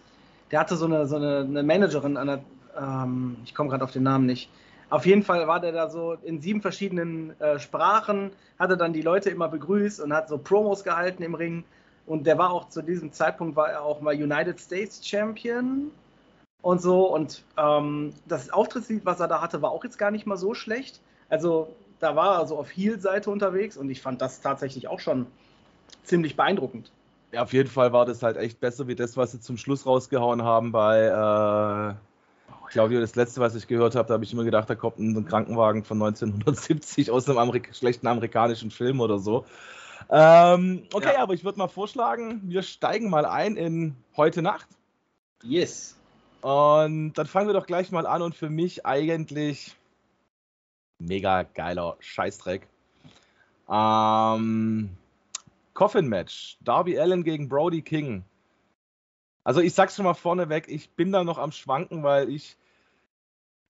Der 0.50 0.60
hatte 0.60 0.76
so 0.76 0.84
eine, 0.84 1.06
so 1.06 1.16
eine, 1.16 1.38
eine 1.38 1.62
Managerin, 1.62 2.16
eine, 2.16 2.44
ähm, 2.78 3.38
ich 3.44 3.54
komme 3.54 3.70
gerade 3.70 3.82
auf 3.82 3.90
den 3.90 4.04
Namen 4.04 4.26
nicht. 4.26 4.50
Auf 4.88 5.05
jeden 5.05 5.22
Fall 5.22 5.48
war 5.48 5.58
der 5.58 5.72
da 5.72 5.88
so 5.88 6.12
in 6.22 6.40
sieben 6.40 6.60
verschiedenen 6.60 7.38
äh, 7.40 7.58
Sprachen, 7.58 8.31
hatte 8.58 8.76
dann 8.76 8.93
die 8.93 9.02
Leute 9.02 9.31
immer 9.31 9.48
begrüßt 9.48 10.00
und 10.00 10.12
hat 10.12 10.28
so 10.28 10.38
Promos 10.38 10.84
gehalten 10.84 11.22
im 11.22 11.34
Ring. 11.34 11.64
Und 12.06 12.26
der 12.26 12.38
war 12.38 12.50
auch 12.50 12.69
zu 12.69 12.82
diesem 12.82 13.10
Zeitpunkt 13.10 13.56
war 13.56 13.70
er 13.70 13.82
auch 13.82 14.00
mal 14.00 14.14
United 14.14 14.60
States 14.60 15.00
Champion 15.05 15.90
und 16.62 16.80
so. 16.80 17.12
Und 17.12 17.44
ähm, 17.58 18.14
das 18.26 18.50
Auftrittslied, 18.50 19.04
was 19.04 19.20
er 19.20 19.28
da 19.28 19.42
hatte, 19.42 19.60
war 19.60 19.70
auch 19.70 19.84
jetzt 19.84 19.98
gar 19.98 20.10
nicht 20.10 20.26
mal 20.26 20.36
so 20.36 20.54
schlecht. 20.54 21.00
Also 21.28 21.68
da 22.00 22.16
war 22.16 22.40
er 22.40 22.46
so 22.46 22.56
auf 22.58 22.70
Heel-Seite 22.70 23.30
unterwegs 23.30 23.76
und 23.76 23.90
ich 23.90 24.00
fand 24.00 24.22
das 24.22 24.40
tatsächlich 24.40 24.88
auch 24.88 25.00
schon 25.00 25.26
ziemlich 26.04 26.36
beeindruckend. 26.36 26.90
Ja, 27.32 27.42
auf 27.42 27.52
jeden 27.52 27.68
Fall 27.68 27.92
war 27.92 28.04
das 28.04 28.22
halt 28.22 28.36
echt 28.36 28.60
besser 28.60 28.88
wie 28.88 28.94
das, 28.94 29.16
was 29.16 29.32
sie 29.32 29.40
zum 29.40 29.56
Schluss 29.56 29.86
rausgehauen 29.86 30.42
haben 30.42 30.72
bei 30.72 31.06
äh, 31.06 31.94
Claudio. 32.70 33.00
Das 33.00 33.14
letzte, 33.16 33.40
was 33.40 33.54
ich 33.54 33.66
gehört 33.66 33.94
habe, 33.94 34.08
da 34.08 34.14
habe 34.14 34.24
ich 34.24 34.32
immer 34.32 34.44
gedacht, 34.44 34.68
da 34.68 34.74
kommt 34.74 34.98
ein 34.98 35.24
Krankenwagen 35.24 35.84
von 35.84 36.02
1970 36.02 37.10
aus 37.10 37.28
einem 37.28 37.38
Amerik 37.38 37.74
schlechten 37.74 38.06
amerikanischen 38.06 38.70
Film 38.70 39.00
oder 39.00 39.18
so. 39.18 39.46
Ähm, 40.10 40.82
okay, 40.92 41.14
ja. 41.14 41.22
aber 41.22 41.32
ich 41.32 41.44
würde 41.44 41.58
mal 41.58 41.68
vorschlagen, 41.68 42.42
wir 42.44 42.62
steigen 42.62 43.08
mal 43.08 43.24
ein 43.24 43.56
in 43.56 43.96
heute 44.16 44.42
Nacht. 44.42 44.66
Yes. 45.42 45.96
Und 46.42 47.14
dann 47.14 47.26
fangen 47.26 47.46
wir 47.46 47.54
doch 47.54 47.66
gleich 47.66 47.92
mal 47.92 48.06
an 48.06 48.20
und 48.20 48.34
für 48.34 48.50
mich 48.50 48.84
eigentlich 48.84 49.76
mega 50.98 51.44
geiler 51.44 51.96
Scheißdreck. 52.00 52.66
Ähm, 53.68 54.90
Coffin 55.72 56.08
Match. 56.08 56.58
Darby 56.60 56.98
Allen 56.98 57.22
gegen 57.22 57.48
Brody 57.48 57.82
King. 57.82 58.24
Also 59.44 59.60
ich 59.60 59.74
sag's 59.74 59.96
schon 59.96 60.04
mal 60.04 60.14
vorneweg, 60.14 60.68
ich 60.68 60.90
bin 60.90 61.12
da 61.12 61.24
noch 61.24 61.38
am 61.38 61.52
Schwanken, 61.52 62.02
weil 62.02 62.28
ich 62.28 62.56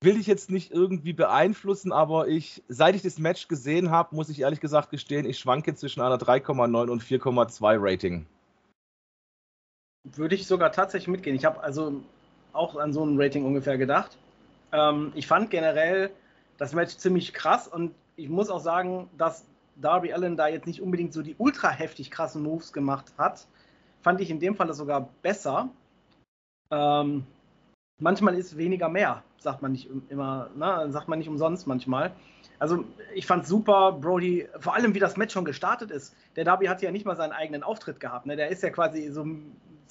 will 0.00 0.14
dich 0.14 0.26
jetzt 0.26 0.50
nicht 0.50 0.72
irgendwie 0.72 1.12
beeinflussen, 1.12 1.92
aber 1.92 2.28
ich, 2.28 2.62
seit 2.68 2.94
ich 2.94 3.02
das 3.02 3.18
Match 3.18 3.48
gesehen 3.48 3.90
habe, 3.90 4.14
muss 4.14 4.28
ich 4.28 4.40
ehrlich 4.40 4.60
gesagt 4.60 4.90
gestehen, 4.90 5.26
ich 5.26 5.38
schwanke 5.38 5.74
zwischen 5.74 6.00
einer 6.00 6.16
3,9 6.16 6.90
und 6.90 7.02
4,2 7.02 7.76
Rating. 7.80 8.26
Würde 10.04 10.34
ich 10.34 10.46
sogar 10.46 10.72
tatsächlich 10.72 11.08
mitgehen. 11.08 11.36
Ich 11.36 11.44
habe 11.44 11.62
also 11.62 12.02
auch 12.52 12.76
an 12.76 12.92
so 12.92 13.04
ein 13.04 13.20
Rating 13.20 13.44
ungefähr 13.44 13.78
gedacht. 13.78 14.18
Ähm, 14.72 15.12
ich 15.14 15.26
fand 15.26 15.50
generell 15.50 16.10
das 16.58 16.72
Match 16.72 16.96
ziemlich 16.96 17.32
krass 17.32 17.68
und 17.68 17.94
ich 18.16 18.28
muss 18.28 18.50
auch 18.50 18.60
sagen, 18.60 19.08
dass 19.16 19.44
Darby 19.76 20.12
Allen 20.12 20.36
da 20.36 20.48
jetzt 20.48 20.66
nicht 20.66 20.82
unbedingt 20.82 21.12
so 21.12 21.22
die 21.22 21.34
ultra 21.38 21.70
heftig 21.70 22.10
krassen 22.10 22.42
Moves 22.42 22.72
gemacht 22.72 23.12
hat. 23.18 23.46
Fand 24.02 24.20
ich 24.20 24.30
in 24.30 24.40
dem 24.40 24.54
Fall 24.54 24.72
sogar 24.74 25.08
besser. 25.22 25.70
Ähm, 26.70 27.24
manchmal 27.98 28.34
ist 28.34 28.56
weniger 28.56 28.88
mehr, 28.88 29.22
sagt 29.38 29.62
man 29.62 29.72
nicht 29.72 29.88
immer, 30.08 30.50
ne? 30.56 30.90
sagt 30.90 31.08
man 31.08 31.18
nicht 31.18 31.28
umsonst 31.28 31.66
manchmal. 31.66 32.12
Also 32.58 32.84
ich 33.14 33.26
fand 33.26 33.46
super, 33.46 33.92
Brody, 33.92 34.48
vor 34.60 34.74
allem 34.74 34.94
wie 34.94 34.98
das 34.98 35.16
Match 35.16 35.32
schon 35.32 35.44
gestartet 35.44 35.90
ist. 35.90 36.14
Der 36.36 36.44
Darby 36.44 36.66
hat 36.66 36.80
ja 36.82 36.90
nicht 36.90 37.04
mal 37.04 37.16
seinen 37.16 37.32
eigenen 37.32 37.62
Auftritt 37.62 37.98
gehabt. 37.98 38.26
Ne? 38.26 38.36
Der 38.36 38.48
ist 38.48 38.62
ja 38.62 38.70
quasi 38.70 39.10
so 39.10 39.26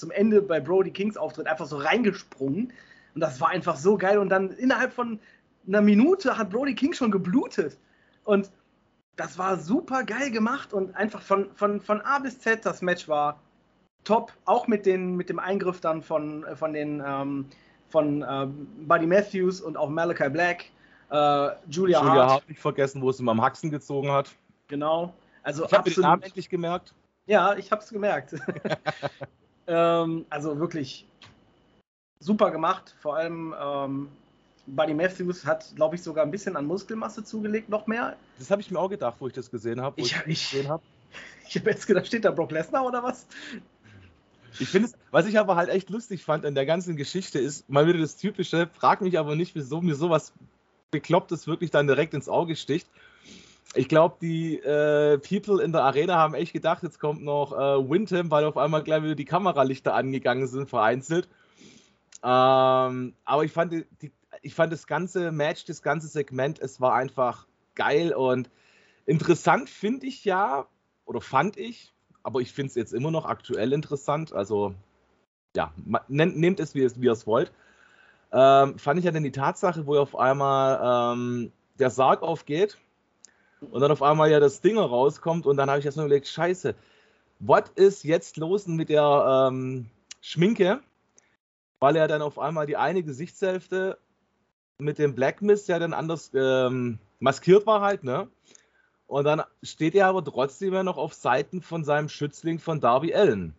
zum 0.01 0.11
Ende 0.11 0.41
bei 0.41 0.59
Brody 0.59 0.91
Kings 0.91 1.15
Auftritt 1.15 1.47
einfach 1.47 1.67
so 1.67 1.77
reingesprungen. 1.77 2.73
Und 3.13 3.21
das 3.21 3.39
war 3.39 3.49
einfach 3.49 3.77
so 3.77 3.97
geil. 3.97 4.17
Und 4.17 4.29
dann 4.29 4.49
innerhalb 4.51 4.91
von 4.91 5.19
einer 5.67 5.81
Minute 5.81 6.37
hat 6.37 6.49
Brody 6.49 6.75
King 6.75 6.91
schon 6.91 7.11
geblutet. 7.11 7.77
Und 8.25 8.51
das 9.15 9.37
war 9.37 9.57
super 9.57 10.03
geil 10.03 10.31
gemacht 10.31 10.73
und 10.73 10.95
einfach 10.95 11.21
von, 11.21 11.53
von, 11.55 11.79
von 11.79 12.01
A 12.01 12.19
bis 12.19 12.39
Z 12.39 12.65
das 12.65 12.81
Match 12.81 13.07
war 13.07 13.39
top. 14.03 14.33
Auch 14.45 14.67
mit, 14.67 14.85
den, 14.85 15.15
mit 15.15 15.29
dem 15.29 15.37
Eingriff 15.37 15.79
dann 15.79 16.01
von, 16.01 16.45
von 16.55 16.73
den 16.73 17.03
ähm, 17.05 17.45
von 17.89 18.23
äh, 18.23 18.47
Buddy 18.87 19.05
Matthews 19.05 19.61
und 19.61 19.77
auch 19.77 19.89
Malachi 19.89 20.29
Black. 20.29 20.65
Äh, 21.11 21.15
Julia, 21.15 21.99
Julia 21.99 22.01
Hart. 22.01 22.31
Hart 22.31 22.49
nicht 22.49 22.61
vergessen, 22.61 23.01
wo 23.01 23.09
es 23.09 23.19
ihm 23.19 23.29
am 23.29 23.41
Haxen 23.41 23.69
gezogen 23.69 24.11
hat. 24.11 24.31
Genau. 24.67 25.13
Also 25.43 25.65
ich 25.65 25.73
habe 25.73 25.91
den 25.91 26.01
Namen 26.01 26.23
endlich 26.23 26.49
gemerkt. 26.49 26.95
Ja, 27.27 27.55
ich 27.55 27.71
habe 27.71 27.83
es 27.83 27.89
gemerkt. 27.89 28.33
Ähm, 29.71 30.25
also 30.29 30.59
wirklich 30.59 31.07
super 32.19 32.51
gemacht. 32.51 32.93
Vor 32.99 33.15
allem 33.15 33.55
ähm, 33.59 34.09
Buddy 34.67 34.93
Matthews 34.93 35.45
hat, 35.45 35.73
glaube 35.75 35.95
ich, 35.95 36.03
sogar 36.03 36.25
ein 36.25 36.31
bisschen 36.31 36.57
an 36.57 36.65
Muskelmasse 36.65 37.23
zugelegt, 37.23 37.69
noch 37.69 37.87
mehr. 37.87 38.17
Das 38.37 38.51
habe 38.51 38.61
ich 38.61 38.69
mir 38.69 38.79
auch 38.79 38.89
gedacht, 38.89 39.15
wo 39.19 39.27
ich 39.27 39.33
das 39.33 39.49
gesehen 39.49 39.81
habe. 39.81 39.99
Ich, 40.01 40.15
ich, 40.27 40.53
ich, 40.53 40.69
hab. 40.69 40.81
ich 41.47 41.55
habe 41.55 41.69
jetzt 41.71 41.87
gedacht, 41.87 42.05
steht 42.07 42.25
da 42.25 42.31
Brock 42.31 42.51
Lesnar 42.51 42.85
oder 42.85 43.01
was? 43.01 43.27
Ich 44.59 44.67
finde 44.67 44.89
es, 44.89 44.95
was 45.11 45.25
ich 45.25 45.39
aber 45.39 45.55
halt 45.55 45.69
echt 45.69 45.89
lustig 45.89 46.25
fand 46.25 46.43
in 46.43 46.53
der 46.53 46.65
ganzen 46.65 46.97
Geschichte 46.97 47.39
ist, 47.39 47.69
mal 47.69 47.87
wieder 47.87 47.99
das 47.99 48.17
Typische, 48.17 48.69
frag 48.73 48.99
mich 48.99 49.17
aber 49.17 49.37
nicht, 49.37 49.55
wieso 49.55 49.81
mir 49.81 49.95
sowas 49.95 50.33
Beklopptes 50.91 51.47
wirklich 51.47 51.71
dann 51.71 51.87
direkt 51.87 52.13
ins 52.13 52.27
Auge 52.27 52.57
sticht 52.57 52.87
ich 53.73 53.87
glaube, 53.87 54.17
die 54.21 54.57
äh, 54.57 55.17
People 55.17 55.63
in 55.63 55.71
der 55.71 55.83
Arena 55.83 56.15
haben 56.15 56.33
echt 56.33 56.53
gedacht, 56.53 56.83
jetzt 56.83 56.99
kommt 56.99 57.23
noch 57.23 57.53
äh, 57.53 57.89
Windham, 57.89 58.29
weil 58.29 58.43
auf 58.43 58.57
einmal 58.57 58.83
gleich 58.83 59.03
wieder 59.03 59.15
die 59.15 59.25
Kameralichter 59.25 59.93
angegangen 59.93 60.47
sind, 60.47 60.69
vereinzelt. 60.69 61.29
Ähm, 62.23 63.15
aber 63.23 63.45
ich 63.45 63.51
fand, 63.51 63.71
die, 63.71 64.11
ich 64.41 64.55
fand 64.55 64.73
das 64.73 64.87
ganze 64.87 65.31
Match, 65.31 65.65
das 65.65 65.81
ganze 65.81 66.07
Segment, 66.07 66.59
es 66.59 66.81
war 66.81 66.93
einfach 66.93 67.47
geil 67.75 68.13
und 68.13 68.49
interessant 69.05 69.69
finde 69.69 70.05
ich 70.05 70.25
ja, 70.25 70.67
oder 71.05 71.21
fand 71.21 71.57
ich, 71.57 71.93
aber 72.23 72.41
ich 72.41 72.51
finde 72.51 72.69
es 72.69 72.75
jetzt 72.75 72.93
immer 72.93 73.09
noch 73.09 73.25
aktuell 73.25 73.71
interessant. 73.71 74.33
Also, 74.33 74.75
ja, 75.55 75.73
nehmt 76.07 76.59
es, 76.59 76.75
wie, 76.75 76.83
es, 76.83 76.99
wie 77.01 77.05
ihr 77.05 77.11
es 77.13 77.25
wollt. 77.25 77.51
Ähm, 78.33 78.77
fand 78.77 78.99
ich 78.99 79.05
ja 79.05 79.11
dann 79.11 79.23
die 79.23 79.31
Tatsache, 79.31 79.85
wo 79.87 79.97
auf 79.97 80.17
einmal 80.17 81.15
ähm, 81.15 81.51
der 81.79 81.89
Sarg 81.89 82.21
aufgeht 82.21 82.77
Und 83.69 83.79
dann 83.79 83.91
auf 83.91 84.01
einmal 84.01 84.31
ja 84.31 84.39
das 84.39 84.61
Ding 84.61 84.77
rauskommt 84.77 85.45
und 85.45 85.57
dann 85.57 85.69
habe 85.69 85.79
ich 85.79 85.85
erst 85.85 85.97
mal 85.97 86.05
überlegt, 86.05 86.27
scheiße, 86.27 86.73
was 87.39 87.63
ist 87.75 88.03
jetzt 88.03 88.37
los 88.37 88.65
mit 88.67 88.89
der 88.89 89.49
ähm, 89.49 89.87
Schminke? 90.19 90.81
Weil 91.79 91.95
er 91.95 92.07
dann 92.07 92.21
auf 92.21 92.39
einmal 92.39 92.65
die 92.65 92.77
eine 92.77 93.03
Gesichtshälfte 93.03 93.97
mit 94.79 94.97
dem 94.97 95.13
Black 95.13 95.41
Mist 95.41 95.67
ja 95.67 95.77
dann 95.77 95.93
anders 95.93 96.31
ähm, 96.33 96.97
maskiert 97.19 97.67
war 97.67 97.81
halt, 97.81 98.03
ne? 98.03 98.27
Und 99.05 99.25
dann 99.25 99.43
steht 99.61 99.93
er 99.93 100.07
aber 100.07 100.23
trotzdem 100.23 100.73
ja 100.73 100.83
noch 100.83 100.97
auf 100.97 101.13
Seiten 101.13 101.61
von 101.61 101.83
seinem 101.83 102.09
Schützling 102.09 102.59
von 102.59 102.79
Darby 102.79 103.13
Allen. 103.13 103.53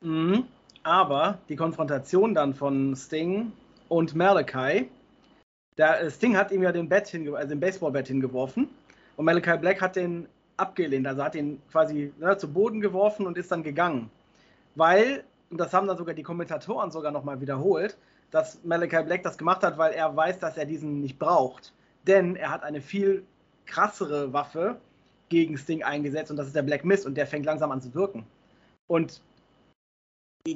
Mhm. 0.00 0.44
Aber 0.82 1.38
die 1.48 1.56
Konfrontation 1.56 2.34
dann 2.34 2.54
von 2.54 2.96
Sting 2.96 3.52
und 3.88 4.14
Malachi, 4.14 4.88
der 5.76 6.00
äh, 6.00 6.10
Sting 6.10 6.36
hat 6.36 6.50
ihm 6.50 6.62
ja 6.62 6.72
den 6.72 6.88
Bett 6.88 7.08
hinge 7.08 7.36
also 7.36 7.48
den 7.48 7.60
Baseballbett 7.60 8.08
hingeworfen 8.08 8.68
und 9.16 9.24
Malachi 9.24 9.56
Black 9.58 9.80
hat 9.80 9.96
den 9.96 10.28
abgelehnt, 10.56 11.06
also 11.06 11.22
hat 11.22 11.34
ihn 11.34 11.60
quasi 11.70 12.12
ne, 12.18 12.36
zu 12.36 12.52
Boden 12.52 12.80
geworfen 12.80 13.26
und 13.26 13.36
ist 13.36 13.50
dann 13.50 13.62
gegangen. 13.62 14.10
Weil, 14.74 15.24
und 15.50 15.58
das 15.58 15.72
haben 15.72 15.86
dann 15.86 15.96
sogar 15.96 16.14
die 16.14 16.22
Kommentatoren 16.22 16.90
sogar 16.90 17.12
nochmal 17.12 17.40
wiederholt, 17.40 17.96
dass 18.30 18.62
Malachi 18.64 19.02
Black 19.02 19.22
das 19.22 19.38
gemacht 19.38 19.62
hat, 19.62 19.78
weil 19.78 19.92
er 19.92 20.14
weiß, 20.14 20.38
dass 20.38 20.56
er 20.56 20.64
diesen 20.64 21.00
nicht 21.00 21.18
braucht. 21.18 21.72
Denn 22.06 22.36
er 22.36 22.50
hat 22.50 22.62
eine 22.62 22.80
viel 22.80 23.24
krassere 23.64 24.32
Waffe 24.32 24.80
gegen 25.28 25.56
Sting 25.58 25.82
eingesetzt 25.82 26.30
und 26.30 26.36
das 26.36 26.46
ist 26.46 26.56
der 26.56 26.62
Black 26.62 26.84
Mist 26.84 27.06
und 27.06 27.16
der 27.16 27.26
fängt 27.26 27.46
langsam 27.46 27.70
an 27.72 27.80
zu 27.80 27.94
wirken. 27.94 28.26
Und 28.86 29.22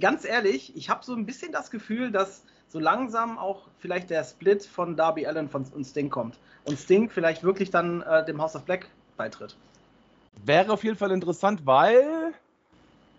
ganz 0.00 0.24
ehrlich, 0.24 0.76
ich 0.76 0.88
habe 0.88 1.04
so 1.04 1.14
ein 1.14 1.26
bisschen 1.26 1.50
das 1.50 1.70
Gefühl, 1.70 2.12
dass 2.12 2.44
so 2.70 2.78
langsam 2.78 3.36
auch 3.36 3.62
vielleicht 3.78 4.10
der 4.10 4.24
Split 4.24 4.64
von 4.64 4.96
Darby 4.96 5.26
Allen 5.26 5.48
von, 5.48 5.64
und 5.74 5.84
Sting 5.84 6.08
kommt. 6.08 6.38
Und 6.64 6.78
Sting 6.78 7.10
vielleicht 7.10 7.42
wirklich 7.42 7.70
dann 7.70 8.02
äh, 8.02 8.24
dem 8.24 8.40
House 8.40 8.54
of 8.54 8.64
Black 8.64 8.88
beitritt. 9.16 9.56
Wäre 10.44 10.72
auf 10.72 10.84
jeden 10.84 10.96
Fall 10.96 11.10
interessant, 11.10 11.66
weil 11.66 12.32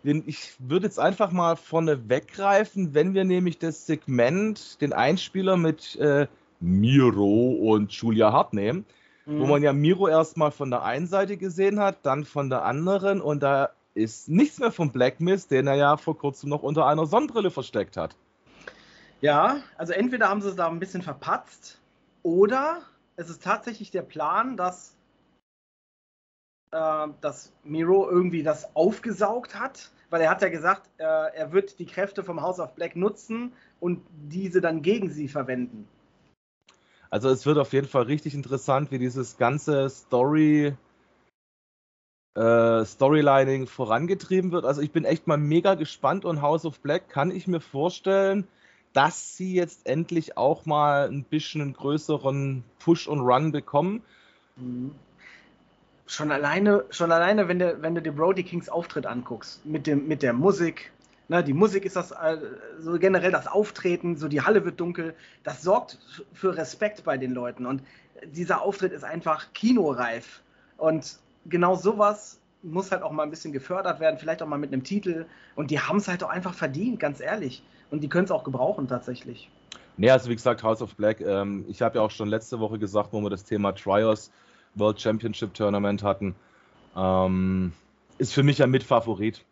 ich 0.04 0.54
würde 0.58 0.88
jetzt 0.88 1.00
einfach 1.00 1.32
mal 1.32 1.56
vorne 1.56 2.10
weggreifen, 2.10 2.96
wenn 2.96 3.14
wir 3.14 3.24
nämlich 3.24 3.60
das 3.60 3.86
Segment, 3.86 4.82
den 4.82 4.94
Einspieler 4.94 5.58
mit 5.58 5.96
äh, 5.98 6.28
Miro 6.60 7.52
und 7.52 7.92
Julia 7.92 8.32
Hart 8.32 8.54
nehmen, 8.54 8.86
mhm. 9.26 9.42
wo 9.42 9.46
man 9.46 9.62
ja 9.62 9.74
Miro 9.74 10.08
erstmal 10.08 10.52
von 10.52 10.72
der 10.72 10.84
einen 10.84 11.06
Seite 11.06 11.38
gesehen 11.38 11.80
hat, 11.80 11.98
dann 12.04 12.24
von 12.24 12.50
der 12.50 12.64
anderen 12.64 13.22
und 13.22 13.44
da 13.44 13.70
ist 13.94 14.30
nichts 14.30 14.60
mehr 14.60 14.72
vom 14.72 14.92
Black 14.92 15.20
Mist, 15.20 15.52
den 15.52 15.68
er 15.68 15.76
ja 15.76 15.98
vor 15.98 16.18
kurzem 16.18 16.50
noch 16.50 16.64
unter 16.64 16.88
einer 16.88 17.06
Sonnenbrille 17.06 17.52
versteckt 17.52 17.98
hat. 17.98 18.16
Ja, 19.22 19.62
also 19.78 19.94
entweder 19.94 20.30
haben 20.30 20.42
sie 20.42 20.50
es 20.50 20.56
da 20.56 20.68
ein 20.68 20.80
bisschen 20.80 21.04
verpatzt 21.04 21.80
oder 22.24 22.82
es 23.16 23.30
ist 23.30 23.44
tatsächlich 23.44 23.92
der 23.92 24.02
Plan, 24.02 24.58
dass 24.58 24.96
äh, 26.72 27.08
dass 27.22 27.54
Miro 27.64 28.10
irgendwie 28.10 28.44
das 28.44 28.76
aufgesaugt 28.76 29.60
hat, 29.60 29.92
weil 30.10 30.22
er 30.22 30.30
hat 30.30 30.42
ja 30.42 30.50
gesagt, 30.50 30.90
äh, 30.98 31.04
er 31.04 31.52
wird 31.52 31.80
die 31.80 31.86
Kräfte 31.86 32.24
vom 32.24 32.42
House 32.42 32.60
of 32.60 32.74
Black 32.74 32.96
nutzen 32.96 33.54
und 33.80 34.02
diese 34.30 34.60
dann 34.60 34.82
gegen 34.82 35.12
sie 35.12 35.28
verwenden. 35.28 35.88
Also 37.10 37.30
es 37.30 37.46
wird 37.46 37.58
auf 37.58 37.74
jeden 37.74 37.88
Fall 37.88 38.04
richtig 38.04 38.34
interessant, 38.34 38.90
wie 38.90 39.00
dieses 39.00 39.38
ganze 39.38 39.90
Story 39.90 40.74
äh, 42.36 42.86
Storylining 42.86 43.68
vorangetrieben 43.68 44.54
wird. 44.54 44.64
Also 44.64 44.82
ich 44.82 44.92
bin 44.92 45.04
echt 45.04 45.28
mal 45.28 45.38
mega 45.38 45.76
gespannt 45.76 46.24
und 46.24 46.42
House 46.42 46.66
of 46.66 46.80
Black 46.80 47.10
kann 47.10 47.30
ich 47.30 47.48
mir 47.48 47.60
vorstellen, 47.60 48.48
dass 48.94 49.38
sie 49.38 49.54
jetzt 49.54 49.88
endlich 49.88 50.38
auch 50.38 50.66
mal 50.66 51.08
ein 51.08 51.24
bisschen 51.24 51.62
einen 51.62 51.74
größeren 51.74 52.64
Push 52.80 53.08
und 53.08 53.20
Run 53.22 53.52
bekommen. 53.52 54.02
Mhm. 54.58 54.92
Schon 56.08 56.32
alleine, 56.32 56.84
schon 56.90 57.12
alleine, 57.12 57.48
wenn 57.48 57.60
du, 57.60 57.82
wenn 57.82 57.96
du 57.96 58.02
dir 58.02 58.12
Brody 58.12 58.44
Kings 58.44 58.68
Auftritt 58.68 59.06
anguckst, 59.06 59.66
mit, 59.66 59.88
dem, 59.88 60.10
mit 60.10 60.24
der 60.24 60.34
Musik, 60.34 60.92
ne, 61.30 61.42
die 61.42 61.54
Musik 61.54 61.86
ist 61.86 61.96
das, 61.96 62.12
äh, 62.12 62.38
so 62.80 63.00
generell 63.00 63.32
das 63.32 63.48
Auftreten, 63.48 64.18
so 64.18 64.28
die 64.28 64.42
Halle 64.42 64.66
wird 64.66 64.82
dunkel, 64.82 65.16
das 65.46 65.62
sorgt 65.62 66.00
für 66.34 66.58
Respekt 66.58 67.06
bei 67.06 67.18
den 67.18 67.32
Leuten. 67.32 67.66
Und 67.66 67.82
dieser 68.26 68.62
Auftritt 68.62 68.92
ist 68.92 69.06
einfach 69.06 69.54
kinoreif. 69.54 70.42
Und 70.78 71.18
genau 71.46 71.76
sowas 71.76 72.42
muss 72.62 72.92
halt 72.92 73.04
auch 73.04 73.12
mal 73.12 73.24
ein 73.24 73.30
bisschen 73.30 73.54
gefördert 73.54 74.02
werden, 74.02 74.20
vielleicht 74.20 74.42
auch 74.42 74.48
mal 74.48 74.60
mit 74.60 74.74
einem 74.74 74.84
Titel. 74.84 75.26
Und 75.56 75.72
die 75.72 75.80
haben 75.80 75.98
es 75.98 76.10
halt 76.10 76.26
auch 76.26 76.30
einfach 76.30 76.54
verdient, 76.54 77.00
ganz 77.00 77.22
ehrlich 77.22 77.64
und 77.92 78.02
die 78.02 78.10
können 78.10 78.26
es 78.26 78.32
auch 78.32 78.44
gebrauchen 78.44 78.88
tatsächlich. 78.88 79.50
Nee, 79.98 80.10
also 80.10 80.30
wie 80.30 80.36
gesagt, 80.36 80.64
House 80.64 80.82
of 80.82 80.96
Black, 80.96 81.22
ähm, 81.22 81.66
ich 81.68 81.82
habe 81.82 82.00
ja 82.00 82.02
auch 82.04 82.12
schon 82.12 82.30
letzte 82.30 82.60
Woche 82.60 82.80
gesagt, 82.80 83.10
wo 83.12 83.22
wir 83.22 83.30
das 83.30 83.44
Thema 83.44 83.74
Trios 83.74 84.32
World 84.76 85.00
Championship 85.00 85.54
Tournament 85.54 86.02
hatten. 86.02 86.34
Ähm, 86.96 87.74
ist 88.18 88.34
für 88.34 88.44
mich 88.44 88.64
ein 88.64 88.72
Mitfavorit. 88.72 89.46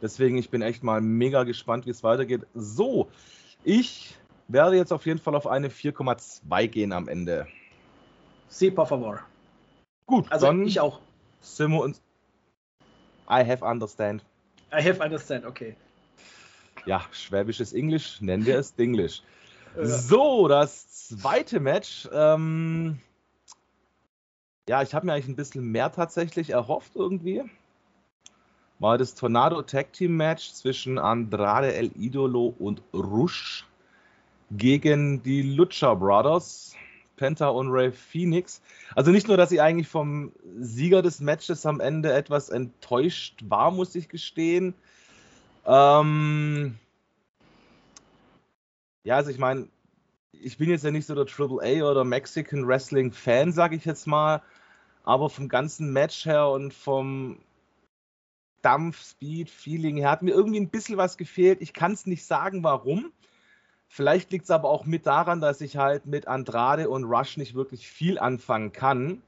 Deswegen, 0.00 0.38
ich 0.38 0.50
bin 0.50 0.62
echt 0.62 0.84
mal 0.84 1.00
mega 1.00 1.42
gespannt, 1.42 1.86
wie 1.86 1.90
es 1.90 2.04
weitergeht. 2.04 2.42
So, 2.54 3.08
ich 3.64 4.16
werde 4.46 4.76
jetzt 4.76 4.92
auf 4.92 5.06
jeden 5.06 5.18
Fall 5.18 5.34
auf 5.34 5.46
eine 5.46 5.68
4,2 5.68 6.68
gehen 6.68 6.92
am 6.92 7.08
Ende. 7.08 7.46
Sí, 8.48 8.70
por 8.70 8.86
favor. 8.86 9.20
Gut, 10.06 10.30
also 10.30 10.46
dann 10.46 10.66
ich 10.66 10.80
auch. 10.80 11.00
Simo 11.40 11.82
und 11.82 12.00
I 13.28 13.44
have 13.44 13.64
understand. 13.64 14.24
I 14.72 14.82
have 14.82 15.02
understand, 15.02 15.44
okay. 15.44 15.76
Ja, 16.86 17.02
schwäbisches 17.12 17.72
Englisch, 17.72 18.20
nennen 18.20 18.46
wir 18.46 18.58
es 18.58 18.74
Dinglish. 18.74 19.22
So, 19.80 20.48
das 20.48 21.08
zweite 21.08 21.60
Match. 21.60 22.08
Ähm, 22.12 22.98
ja, 24.68 24.82
ich 24.82 24.94
habe 24.94 25.06
mir 25.06 25.12
eigentlich 25.12 25.28
ein 25.28 25.36
bisschen 25.36 25.70
mehr 25.70 25.92
tatsächlich 25.92 26.50
erhofft 26.50 26.92
irgendwie. 26.94 27.42
War 28.80 28.98
das 28.98 29.14
Tornado 29.14 29.62
Tag 29.62 29.92
Team 29.92 30.16
Match 30.16 30.52
zwischen 30.52 30.98
Andrade 30.98 31.74
El 31.74 31.90
Idolo 31.96 32.54
und 32.58 32.82
Rush 32.92 33.66
gegen 34.50 35.22
die 35.22 35.42
Lucha 35.42 35.94
Brothers, 35.94 36.74
Penta 37.16 37.48
und 37.48 37.70
Ray 37.70 37.90
Phoenix. 37.90 38.62
Also 38.94 39.10
nicht 39.10 39.26
nur, 39.26 39.36
dass 39.36 39.52
ich 39.52 39.60
eigentlich 39.60 39.88
vom 39.88 40.32
Sieger 40.60 41.02
des 41.02 41.20
Matches 41.20 41.66
am 41.66 41.80
Ende 41.80 42.12
etwas 42.12 42.48
enttäuscht 42.50 43.42
war, 43.48 43.70
muss 43.70 43.94
ich 43.94 44.08
gestehen. 44.08 44.74
Ähm 45.68 46.78
ja, 49.04 49.16
also 49.16 49.30
ich 49.30 49.38
meine, 49.38 49.68
ich 50.32 50.56
bin 50.56 50.70
jetzt 50.70 50.84
ja 50.84 50.90
nicht 50.90 51.06
so 51.06 51.14
der 51.14 51.26
Triple 51.26 51.60
A 51.62 51.90
oder 51.90 52.04
Mexican 52.04 52.66
Wrestling 52.66 53.12
Fan, 53.12 53.52
sage 53.52 53.76
ich 53.76 53.84
jetzt 53.84 54.06
mal. 54.06 54.42
Aber 55.04 55.28
vom 55.28 55.48
ganzen 55.48 55.92
Match 55.92 56.24
her 56.24 56.48
und 56.48 56.72
vom 56.72 57.38
Dampf, 58.62 59.02
Speed, 59.02 59.50
Feeling 59.50 59.98
her 59.98 60.10
hat 60.10 60.22
mir 60.22 60.32
irgendwie 60.32 60.60
ein 60.60 60.70
bisschen 60.70 60.96
was 60.96 61.16
gefehlt. 61.18 61.60
Ich 61.60 61.74
kann 61.74 61.92
es 61.92 62.06
nicht 62.06 62.24
sagen, 62.24 62.64
warum. 62.64 63.12
Vielleicht 63.88 64.32
liegt 64.32 64.44
es 64.44 64.50
aber 64.50 64.68
auch 64.70 64.86
mit 64.86 65.06
daran, 65.06 65.40
dass 65.40 65.60
ich 65.60 65.76
halt 65.76 66.06
mit 66.06 66.26
Andrade 66.28 66.88
und 66.88 67.04
Rush 67.04 67.36
nicht 67.36 67.54
wirklich 67.54 67.88
viel 67.88 68.18
anfangen 68.18 68.72
kann. 68.72 69.22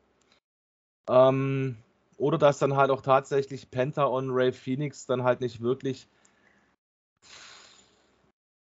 Ähm, 1.09 1.77
oder 2.17 2.39
dass 2.39 2.59
dann 2.59 2.77
halt 2.77 2.91
auch 2.91 3.03
tatsächlich 3.03 3.71
Penta 3.71 4.05
und 4.05 4.31
Ray 4.31 4.53
Phoenix 4.53 5.07
dann 5.07 5.23
halt 5.23 5.41
nicht 5.41 5.61
wirklich. 5.61 6.09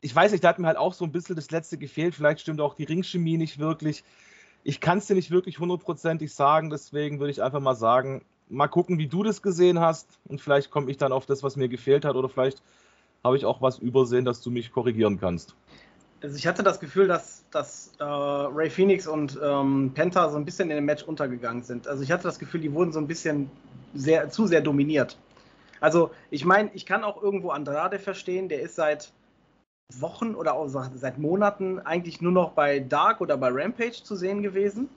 Ich 0.03 0.15
weiß 0.15 0.31
nicht, 0.31 0.43
da 0.43 0.49
hat 0.49 0.59
mir 0.59 0.67
halt 0.67 0.77
auch 0.77 0.93
so 0.93 1.05
ein 1.05 1.11
bisschen 1.11 1.35
das 1.35 1.49
letzte 1.49 1.79
gefehlt. 1.79 2.13
Vielleicht 2.13 2.41
stimmt 2.41 2.61
auch 2.61 2.75
die 2.75 2.83
Ringchemie 2.83 3.37
nicht 3.37 3.57
wirklich 3.57 4.03
ich 4.63 4.79
kann 4.79 4.97
es 4.97 5.07
dir 5.07 5.15
nicht 5.15 5.31
wirklich 5.31 5.59
hundertprozentig 5.59 6.33
sagen, 6.33 6.69
deswegen 6.69 7.19
würde 7.19 7.31
ich 7.31 7.41
einfach 7.41 7.59
mal 7.59 7.75
sagen, 7.75 8.23
mal 8.49 8.67
gucken, 8.67 8.97
wie 8.97 9.07
du 9.07 9.23
das 9.23 9.41
gesehen 9.41 9.79
hast 9.79 10.19
und 10.25 10.41
vielleicht 10.41 10.71
komme 10.71 10.89
ich 10.89 10.97
dann 10.97 11.11
auf 11.11 11.25
das, 11.25 11.43
was 11.43 11.55
mir 11.55 11.67
gefehlt 11.67 12.05
hat 12.05 12.15
oder 12.15 12.29
vielleicht 12.29 12.61
habe 13.23 13.37
ich 13.37 13.45
auch 13.45 13.61
was 13.61 13.79
übersehen, 13.79 14.25
dass 14.25 14.41
du 14.41 14.51
mich 14.51 14.71
korrigieren 14.71 15.19
kannst. 15.19 15.55
Also 16.21 16.37
ich 16.37 16.47
hatte 16.47 16.63
das 16.63 16.79
Gefühl, 16.79 17.07
dass, 17.07 17.43
dass 17.51 17.91
äh, 17.99 18.03
Ray 18.03 18.69
Phoenix 18.69 19.07
und 19.07 19.37
ähm, 19.43 19.91
Penta 19.93 20.29
so 20.29 20.37
ein 20.37 20.45
bisschen 20.45 20.69
in 20.69 20.77
dem 20.77 20.85
Match 20.85 21.03
untergegangen 21.03 21.63
sind. 21.63 21.87
Also 21.87 22.01
ich 22.03 22.11
hatte 22.11 22.23
das 22.23 22.39
Gefühl, 22.39 22.61
die 22.61 22.71
wurden 22.71 22.93
so 22.93 22.99
ein 22.99 23.07
bisschen 23.07 23.49
sehr, 23.93 24.29
zu 24.29 24.47
sehr 24.47 24.61
dominiert. 24.61 25.17
Also 25.81 26.11
ich 26.29 26.45
meine, 26.45 26.71
ich 26.73 26.85
kann 26.85 27.03
auch 27.03 27.21
irgendwo 27.21 27.49
Andrade 27.49 27.99
verstehen, 27.99 28.47
der 28.47 28.61
ist 28.61 28.75
seit 28.75 29.11
Wochen 29.91 30.35
oder 30.35 30.53
auch 30.53 30.67
seit 30.67 31.17
Monaten 31.17 31.79
eigentlich 31.79 32.21
nur 32.21 32.31
noch 32.31 32.51
bei 32.51 32.79
Dark 32.79 33.21
oder 33.21 33.37
bei 33.37 33.49
Rampage 33.51 34.03
zu 34.03 34.15
sehen 34.15 34.41
gewesen. 34.41 34.89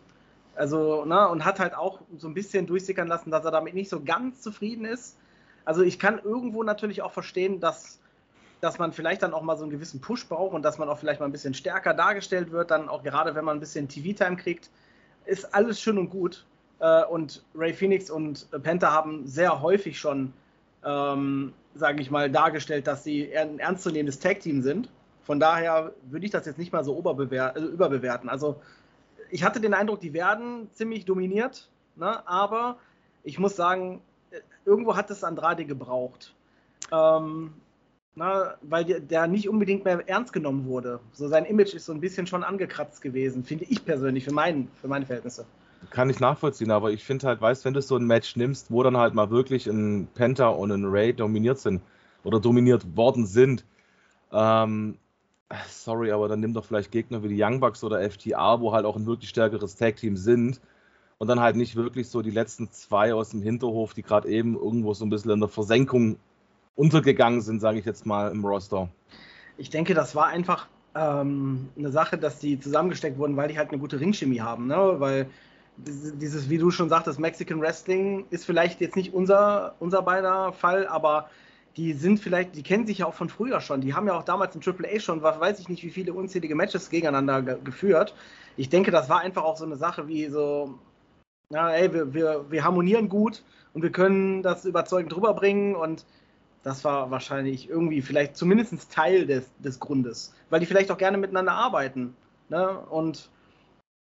Also, 0.54 1.04
ne, 1.04 1.28
und 1.28 1.44
hat 1.44 1.60
halt 1.60 1.74
auch 1.74 2.00
so 2.16 2.28
ein 2.28 2.34
bisschen 2.34 2.66
durchsickern 2.66 3.08
lassen, 3.08 3.30
dass 3.30 3.44
er 3.44 3.50
damit 3.50 3.74
nicht 3.74 3.90
so 3.90 4.02
ganz 4.02 4.40
zufrieden 4.40 4.86
ist. 4.86 5.18
Also 5.66 5.82
ich 5.82 5.98
kann 5.98 6.18
irgendwo 6.18 6.62
natürlich 6.62 7.02
auch 7.02 7.12
verstehen, 7.12 7.60
dass, 7.60 8.00
dass 8.60 8.78
man 8.78 8.92
vielleicht 8.92 9.22
dann 9.22 9.34
auch 9.34 9.42
mal 9.42 9.56
so 9.56 9.64
einen 9.64 9.72
gewissen 9.72 10.00
Push 10.00 10.28
braucht 10.28 10.54
und 10.54 10.62
dass 10.62 10.78
man 10.78 10.88
auch 10.88 10.98
vielleicht 10.98 11.20
mal 11.20 11.26
ein 11.26 11.32
bisschen 11.32 11.52
stärker 11.52 11.92
dargestellt 11.92 12.52
wird, 12.52 12.70
dann 12.70 12.88
auch 12.88 13.02
gerade 13.02 13.34
wenn 13.34 13.44
man 13.44 13.58
ein 13.58 13.60
bisschen 13.60 13.88
TV-Time 13.88 14.36
kriegt, 14.36 14.70
ist 15.26 15.54
alles 15.54 15.80
schön 15.80 15.98
und 15.98 16.08
gut. 16.08 16.46
Äh, 16.78 17.04
und 17.04 17.44
Ray 17.54 17.74
Phoenix 17.74 18.10
und 18.10 18.48
Penta 18.62 18.92
haben 18.92 19.26
sehr 19.26 19.60
häufig 19.60 19.98
schon 19.98 20.32
ähm, 20.86 21.52
sage 21.74 22.00
ich 22.00 22.10
mal, 22.10 22.30
dargestellt, 22.30 22.86
dass 22.86 23.04
sie 23.04 23.36
ein 23.36 23.58
ernstzunehmendes 23.58 24.20
Tag-Team 24.20 24.62
sind. 24.62 24.88
Von 25.24 25.40
daher 25.40 25.92
würde 26.08 26.24
ich 26.24 26.32
das 26.32 26.46
jetzt 26.46 26.58
nicht 26.58 26.72
mal 26.72 26.84
so 26.84 26.96
also 26.96 27.68
überbewerten. 27.68 28.30
Also 28.30 28.60
ich 29.30 29.44
hatte 29.44 29.60
den 29.60 29.74
Eindruck, 29.74 30.00
die 30.00 30.12
werden 30.12 30.70
ziemlich 30.72 31.04
dominiert 31.04 31.68
ne? 31.96 32.26
aber 32.28 32.78
ich 33.24 33.38
muss 33.38 33.56
sagen, 33.56 34.00
irgendwo 34.64 34.96
hat 34.96 35.10
es 35.10 35.24
Andrade 35.24 35.64
gebraucht. 35.64 36.34
Ähm, 36.92 37.54
na, 38.14 38.54
weil 38.62 38.84
der, 38.84 39.00
der, 39.00 39.26
nicht 39.26 39.48
unbedingt 39.48 39.84
mehr 39.84 40.08
ernst 40.08 40.32
genommen 40.32 40.66
wurde. 40.66 41.00
So 41.12 41.28
sein 41.28 41.44
Image 41.44 41.74
ist 41.74 41.84
so 41.84 41.92
ein 41.92 42.00
bisschen 42.00 42.26
schon 42.26 42.44
angekratzt 42.44 43.02
gewesen, 43.02 43.44
finde 43.44 43.64
ich 43.64 43.84
persönlich, 43.84 44.24
für, 44.24 44.32
mein, 44.32 44.68
für 44.80 44.88
meine 44.88 45.04
Verhältnisse. 45.04 45.44
Kann 45.90 46.10
ich 46.10 46.20
nachvollziehen, 46.20 46.70
aber 46.70 46.90
ich 46.90 47.04
finde 47.04 47.26
halt, 47.26 47.40
weißt 47.40 47.64
wenn 47.64 47.74
du 47.74 47.82
so 47.82 47.96
ein 47.96 48.06
Match 48.06 48.36
nimmst, 48.36 48.70
wo 48.70 48.82
dann 48.82 48.96
halt 48.96 49.14
mal 49.14 49.30
wirklich 49.30 49.66
ein 49.66 50.08
Penta 50.14 50.48
und 50.48 50.70
ein 50.72 50.84
Ray 50.84 51.12
dominiert 51.12 51.58
sind 51.58 51.82
oder 52.24 52.40
dominiert 52.40 52.96
worden 52.96 53.26
sind, 53.26 53.64
ähm, 54.32 54.98
sorry, 55.68 56.10
aber 56.12 56.28
dann 56.28 56.40
nimm 56.40 56.54
doch 56.54 56.64
vielleicht 56.64 56.90
Gegner 56.90 57.22
wie 57.22 57.28
die 57.28 57.42
Young 57.42 57.60
Bucks 57.60 57.84
oder 57.84 58.00
FTA, 58.00 58.60
wo 58.60 58.72
halt 58.72 58.84
auch 58.84 58.96
ein 58.96 59.06
wirklich 59.06 59.30
stärkeres 59.30 59.76
Tag-Team 59.76 60.16
sind 60.16 60.60
und 61.18 61.28
dann 61.28 61.40
halt 61.40 61.56
nicht 61.56 61.76
wirklich 61.76 62.08
so 62.08 62.22
die 62.22 62.30
letzten 62.30 62.70
zwei 62.70 63.14
aus 63.14 63.30
dem 63.30 63.42
Hinterhof, 63.42 63.94
die 63.94 64.02
gerade 64.02 64.28
eben 64.28 64.56
irgendwo 64.56 64.92
so 64.94 65.04
ein 65.04 65.10
bisschen 65.10 65.30
in 65.30 65.40
der 65.40 65.48
Versenkung 65.48 66.18
untergegangen 66.74 67.40
sind, 67.40 67.60
sage 67.60 67.78
ich 67.78 67.84
jetzt 67.84 68.06
mal 68.06 68.30
im 68.30 68.44
Roster. 68.44 68.88
Ich 69.56 69.70
denke, 69.70 69.94
das 69.94 70.14
war 70.14 70.26
einfach 70.26 70.68
ähm, 70.94 71.68
eine 71.76 71.90
Sache, 71.90 72.18
dass 72.18 72.38
die 72.38 72.60
zusammengesteckt 72.60 73.18
wurden, 73.18 73.36
weil 73.36 73.48
die 73.48 73.56
halt 73.56 73.70
eine 73.70 73.78
gute 73.78 73.98
Ringchemie 73.98 74.40
haben, 74.40 74.66
ne? 74.66 74.96
Weil 74.98 75.30
dieses, 75.76 76.48
wie 76.48 76.58
du 76.58 76.70
schon 76.70 76.88
sagtest, 76.88 77.18
Mexican 77.18 77.60
Wrestling 77.60 78.26
ist 78.30 78.44
vielleicht 78.44 78.80
jetzt 78.80 78.96
nicht 78.96 79.12
unser, 79.12 79.74
unser 79.78 80.02
beider 80.02 80.52
Fall, 80.52 80.86
aber 80.86 81.28
die 81.76 81.92
sind 81.92 82.18
vielleicht, 82.18 82.56
die 82.56 82.62
kennen 82.62 82.86
sich 82.86 82.98
ja 82.98 83.06
auch 83.06 83.14
von 83.14 83.28
früher 83.28 83.60
schon. 83.60 83.82
Die 83.82 83.94
haben 83.94 84.06
ja 84.06 84.14
auch 84.18 84.24
damals 84.24 84.56
im 84.56 84.62
AAA 84.62 84.98
schon, 85.00 85.22
weiß 85.22 85.60
ich 85.60 85.68
nicht, 85.68 85.82
wie 85.82 85.90
viele 85.90 86.14
unzählige 86.14 86.54
Matches 86.54 86.88
gegeneinander 86.88 87.42
ge 87.42 87.58
geführt. 87.62 88.14
Ich 88.56 88.70
denke, 88.70 88.90
das 88.90 89.10
war 89.10 89.20
einfach 89.20 89.44
auch 89.44 89.58
so 89.58 89.66
eine 89.66 89.76
Sache 89.76 90.08
wie 90.08 90.26
so, 90.28 90.78
na, 91.50 91.74
ey, 91.74 91.92
wir, 91.92 92.14
wir, 92.14 92.50
wir 92.50 92.64
harmonieren 92.64 93.10
gut 93.10 93.44
und 93.74 93.82
wir 93.82 93.92
können 93.92 94.42
das 94.42 94.64
überzeugend 94.64 95.14
rüberbringen 95.14 95.76
und 95.76 96.06
das 96.62 96.82
war 96.82 97.10
wahrscheinlich 97.10 97.68
irgendwie 97.68 98.00
vielleicht 98.02 98.36
zumindest 98.36 98.90
Teil 98.90 99.26
des, 99.26 99.50
des 99.58 99.78
Grundes, 99.78 100.34
weil 100.48 100.60
die 100.60 100.66
vielleicht 100.66 100.90
auch 100.90 100.98
gerne 100.98 101.18
miteinander 101.18 101.52
arbeiten. 101.52 102.16
Ne? 102.48 102.80
Und 102.90 103.30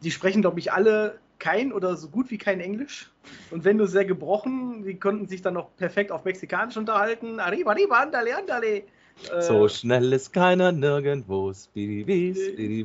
die 0.02 0.12
sprechen, 0.12 0.42
glaube 0.42 0.60
ich, 0.60 0.72
alle 0.72 1.20
kein 1.40 1.74
oder 1.74 1.96
so 1.96 2.10
gut 2.10 2.32
wie 2.32 2.38
kein 2.38 2.60
Englisch. 2.60 3.12
Und 3.52 3.64
wenn 3.64 3.78
du 3.78 3.86
sehr 3.86 4.06
gebrochen, 4.06 4.84
die 4.84 5.00
konnten 5.00 5.28
sich 5.28 5.42
dann 5.42 5.56
noch 5.56 5.76
perfekt 5.76 6.12
auf 6.12 6.26
Mexikanisch 6.26 6.78
unterhalten. 6.78 7.40
Arriba, 7.40 7.72
arriba, 7.72 8.00
andale, 8.00 8.38
andale. 8.38 8.84
Äh, 9.32 9.42
so 9.42 9.68
schnell 9.68 10.12
ist 10.14 10.34
keiner 10.34 10.72
nirgendwo. 10.72 11.54
Speedy, 11.54 12.36
speedy, 12.36 12.84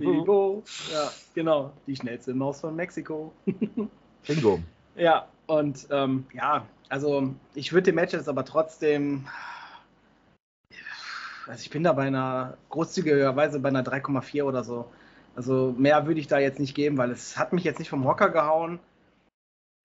Ja, 0.92 1.10
genau. 1.34 1.72
Die 1.86 1.96
schnellste 1.96 2.34
Maus 2.34 2.60
von 2.60 2.76
Mexiko. 2.76 3.32
Bingo. 4.26 4.60
Ja, 4.96 5.28
und 5.46 5.86
ähm, 5.90 6.26
ja, 6.32 6.66
also 6.88 7.34
ich 7.54 7.72
würde 7.72 7.86
dem 7.86 7.96
Match 7.96 8.12
jetzt 8.12 8.28
aber 8.28 8.44
trotzdem 8.44 9.26
also 11.50 11.62
ich 11.62 11.70
bin 11.70 11.82
da 11.82 11.92
bei 11.92 12.06
einer 12.06 12.56
großzügigerweise 12.68 13.58
bei 13.58 13.70
einer 13.70 13.82
3,4 13.82 14.44
oder 14.44 14.62
so. 14.62 14.86
Also 15.34 15.74
mehr 15.76 16.06
würde 16.06 16.20
ich 16.20 16.26
da 16.26 16.38
jetzt 16.38 16.58
nicht 16.60 16.74
geben, 16.74 16.98
weil 16.98 17.10
es 17.10 17.38
hat 17.38 17.52
mich 17.52 17.64
jetzt 17.64 17.78
nicht 17.78 17.90
vom 17.90 18.04
Hocker 18.04 18.30
gehauen. 18.30 18.78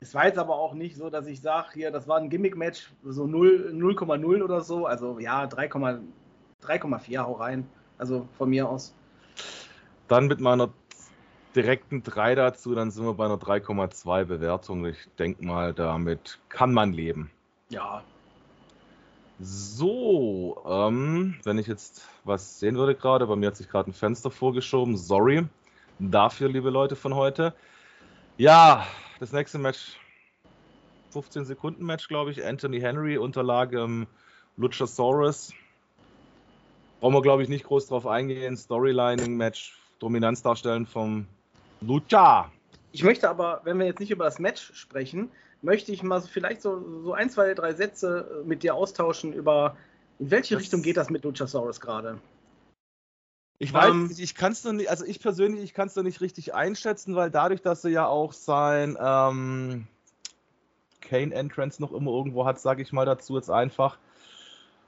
Es 0.02 0.14
war 0.14 0.26
jetzt 0.26 0.38
aber 0.38 0.56
auch 0.56 0.74
nicht 0.74 0.98
so, 0.98 1.10
dass 1.10 1.26
ich 1.28 1.42
sage, 1.42 1.70
hier, 1.74 1.92
das 1.92 2.08
war 2.08 2.18
ein 2.18 2.30
Gimmick-Match, 2.30 2.92
so 3.04 3.24
0,0 3.24 4.44
oder 4.44 4.62
so. 4.62 4.86
Also 4.86 5.20
ja, 5.20 5.46
3,4 5.46 7.18
hau 7.20 7.34
rein. 7.34 7.68
Also 7.98 8.28
von 8.38 8.50
mir 8.50 8.68
aus. 8.68 8.94
Dann 10.08 10.28
mit 10.28 10.40
meiner 10.42 10.70
direkten 11.56 12.04
3 12.04 12.36
dazu, 12.36 12.76
dann 12.76 12.92
sind 12.92 13.06
wir 13.06 13.14
bei 13.14 13.26
einer 13.26 13.38
3,2 13.38 14.26
Bewertung. 14.26 14.86
Ich 14.86 15.08
denke 15.18 15.46
mal, 15.46 15.74
damit 15.74 16.40
kann 16.50 16.74
man 16.74 16.92
leben. 16.92 17.32
Ja, 17.70 18.04
so, 19.40 20.64
ähm, 20.66 21.36
wenn 21.44 21.58
ich 21.58 21.68
jetzt 21.68 22.08
was 22.24 22.60
sehen 22.60 22.76
würde 22.78 22.96
gerade, 22.96 23.28
bei 23.28 23.36
mir 23.36 23.48
hat 23.48 23.58
sich 23.58 23.70
gerade 23.70 23.92
ein 23.92 23.94
Fenster 23.94 24.32
vorgeschoben. 24.32 24.98
Sorry 24.98 25.46
dafür, 26.00 26.50
liebe 26.50 26.70
Leute 26.70 26.96
von 26.96 27.16
heute. 27.16 27.54
Ja, 28.38 28.86
das 29.20 29.32
nächste 29.32 29.58
Match, 29.58 29.98
15 31.12 31.46
Sekunden 31.46 31.86
Match, 31.86 32.08
glaube 32.08 32.32
ich. 32.32 32.46
Anthony 32.46 32.80
Henry, 32.82 33.18
Unterlage 33.18 33.80
ähm, 33.80 34.08
Luchasaurus. 34.58 35.54
Brauchen 37.00 37.14
wir, 37.14 37.22
glaube 37.22 37.44
ich, 37.44 37.50
nicht 37.50 37.66
groß 37.66 37.88
drauf 37.88 38.08
eingehen. 38.08 38.58
Storylining-Match, 38.58 39.78
Dominanz 40.00 40.42
darstellen 40.42 40.86
vom 40.86 41.28
Lucha. 41.82 42.52
Ich 42.92 43.04
möchte 43.04 43.30
aber, 43.30 43.62
wenn 43.64 43.78
wir 43.80 43.86
jetzt 43.86 44.00
nicht 44.00 44.12
über 44.12 44.26
das 44.26 44.40
Match 44.40 44.74
sprechen, 44.74 45.30
möchte 45.66 45.92
ich 45.92 46.04
mal 46.04 46.22
vielleicht 46.22 46.62
so, 46.62 47.02
so 47.04 47.14
ein, 47.14 47.30
zwei, 47.30 47.54
drei 47.54 47.74
Sätze 47.74 48.42
äh, 48.44 48.48
mit 48.48 48.64
dir 48.64 48.76
austauschen 48.76 49.34
über, 49.34 49.76
in 50.20 50.32
welche 50.32 50.56
das 50.56 50.64
Richtung 50.64 50.82
geht 50.82 50.96
das 50.96 51.10
mit 51.10 51.24
Luchasaurus 51.24 51.82
gerade? 51.82 52.20
Ich 53.58 53.74
weiß 53.74 53.92
um, 53.92 54.08
nicht, 54.08 54.20
ich 54.20 54.36
kann 54.36 54.52
es 54.52 54.64
noch 54.64 54.74
nicht, 54.74 54.90
also 54.90 55.06
ich 55.06 55.20
persönlich, 55.20 55.64
ich 55.64 55.74
kann 55.74 55.88
es 55.88 55.96
noch 55.96 56.04
nicht 56.04 56.22
richtig 56.22 56.54
einschätzen, 56.54 57.16
weil 57.16 57.32
dadurch, 57.32 57.62
dass 57.62 57.84
er 57.84 57.92
ja 57.92 58.06
auch 58.06 58.34
sein 58.34 58.98
ähm, 59.00 59.88
Kane-Entrance 61.02 61.82
noch 61.82 61.92
immer 61.92 62.12
irgendwo 62.12 62.46
hat, 62.46 62.60
sage 62.60 62.82
ich 62.82 62.92
mal 62.94 63.06
dazu 63.06 63.36
jetzt 63.36 63.50
einfach. 63.50 63.98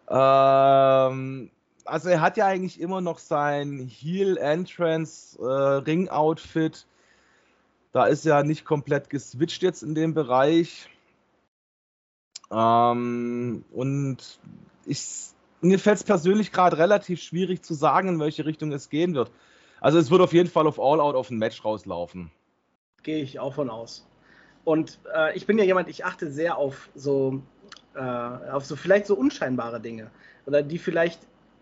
Ähm, 0.10 1.50
also 1.86 2.10
er 2.10 2.22
hat 2.22 2.38
ja 2.38 2.46
eigentlich 2.46 2.80
immer 2.80 3.02
noch 3.02 3.20
sein 3.20 3.90
Heel-Entrance, 3.90 5.40
äh, 5.40 5.44
Ring-Outfit 5.44 6.86
da 7.92 8.06
ist 8.06 8.26
ja 8.26 8.44
nicht 8.44 8.66
komplett 8.66 9.10
geswitcht 9.10 9.62
jetzt 9.64 9.84
in 9.84 9.96
dem 9.96 10.14
Bereich. 10.14 10.90
Ähm, 12.52 13.66
und 13.72 14.40
ich, 14.86 15.06
mir 15.62 15.80
fällt 15.80 15.98
es 15.98 16.04
persönlich 16.04 16.52
gerade 16.52 16.78
relativ 16.78 17.22
schwierig 17.22 17.64
zu 17.64 17.74
sagen, 17.74 18.10
in 18.10 18.20
welche 18.20 18.46
Richtung 18.46 18.72
es 18.72 18.90
gehen 18.90 19.16
wird. 19.16 19.32
Also 19.80 20.00
es 20.00 20.10
wird 20.10 20.22
auf 20.22 20.34
jeden 20.34 20.50
Fall 20.50 20.68
auf 20.68 20.80
All 20.80 21.00
Out 21.00 21.16
auf 21.16 21.30
ein 21.30 21.38
Match 21.38 21.64
rauslaufen. 21.64 22.32
Gehe 23.04 23.22
ich 23.22 23.40
auch 23.40 23.54
von 23.54 23.70
aus. 23.70 24.08
Und 24.64 25.00
äh, 25.16 25.36
ich 25.38 25.46
bin 25.46 25.58
ja 25.58 25.64
jemand, 25.64 25.88
ich 25.88 26.04
achte 26.04 26.30
sehr 26.30 26.58
auf 26.58 26.90
so, 26.96 27.42
äh, 27.96 28.00
auf 28.00 28.66
so 28.66 28.76
vielleicht 28.76 29.06
so 29.06 29.16
unscheinbare 29.16 29.80
Dinge. 29.80 30.12
Oder 30.46 30.62
die 30.62 30.78
vielleicht 30.78 31.20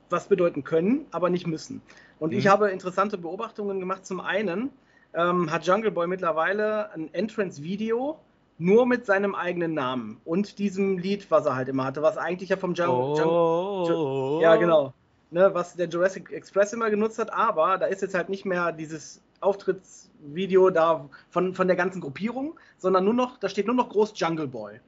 was 0.10 0.28
bedeuten 0.28 0.64
können, 0.64 1.06
aber 1.12 1.30
nicht 1.30 1.48
müssen. 1.48 1.82
Und 2.20 2.32
mhm. 2.32 2.40
ich 2.40 2.48
habe 2.48 2.70
interessante 2.70 3.18
Beobachtungen 3.18 3.80
gemacht. 3.80 4.06
Zum 4.06 4.22
einen, 4.22 4.72
ähm, 5.16 5.52
hat 5.52 5.66
Jungle 5.66 5.92
Boy 5.92 6.08
mittlerweile 6.08 6.92
ein 6.94 7.14
Entrance-Video 7.14 8.20
nur 8.58 8.86
mit 8.86 9.06
seinem 9.06 9.36
eigenen 9.36 9.74
Namen 9.74 10.22
und 10.24 10.60
diesem 10.60 10.98
Lied, 10.98 11.30
was 11.30 11.46
er 11.46 11.56
halt 11.56 11.68
immer 11.68 11.86
hatte, 11.86 12.02
was 12.02 12.18
eigentlich 12.18 12.50
ja 12.50 12.58
vom 12.58 12.74
Jungle. 12.74 13.26
Oh. 13.26 14.40
ja, 14.42 14.56
genau. 14.56 14.94
Ne, 15.32 15.54
was 15.54 15.76
der 15.76 15.90
Jurassic 15.90 16.32
Express 16.32 16.72
immer 16.72 16.90
genutzt 16.90 17.20
hat, 17.20 17.34
aber 17.34 17.78
da 17.78 17.88
ist 17.88 18.02
jetzt 18.02 18.16
halt 18.16 18.30
nicht 18.30 18.46
mehr 18.46 18.72
dieses 18.72 19.22
Auftrittsvideo 19.42 20.70
da 20.70 21.10
von, 21.30 21.54
von 21.54 21.68
der 21.68 21.76
ganzen 21.76 22.00
Gruppierung, 22.00 22.58
sondern 22.78 23.04
nur 23.04 23.14
noch, 23.14 23.38
da 23.38 23.50
steht 23.50 23.66
nur 23.66 23.76
noch 23.76 23.90
groß 23.90 24.14
Jungle 24.16 24.48
Boy. 24.48 24.80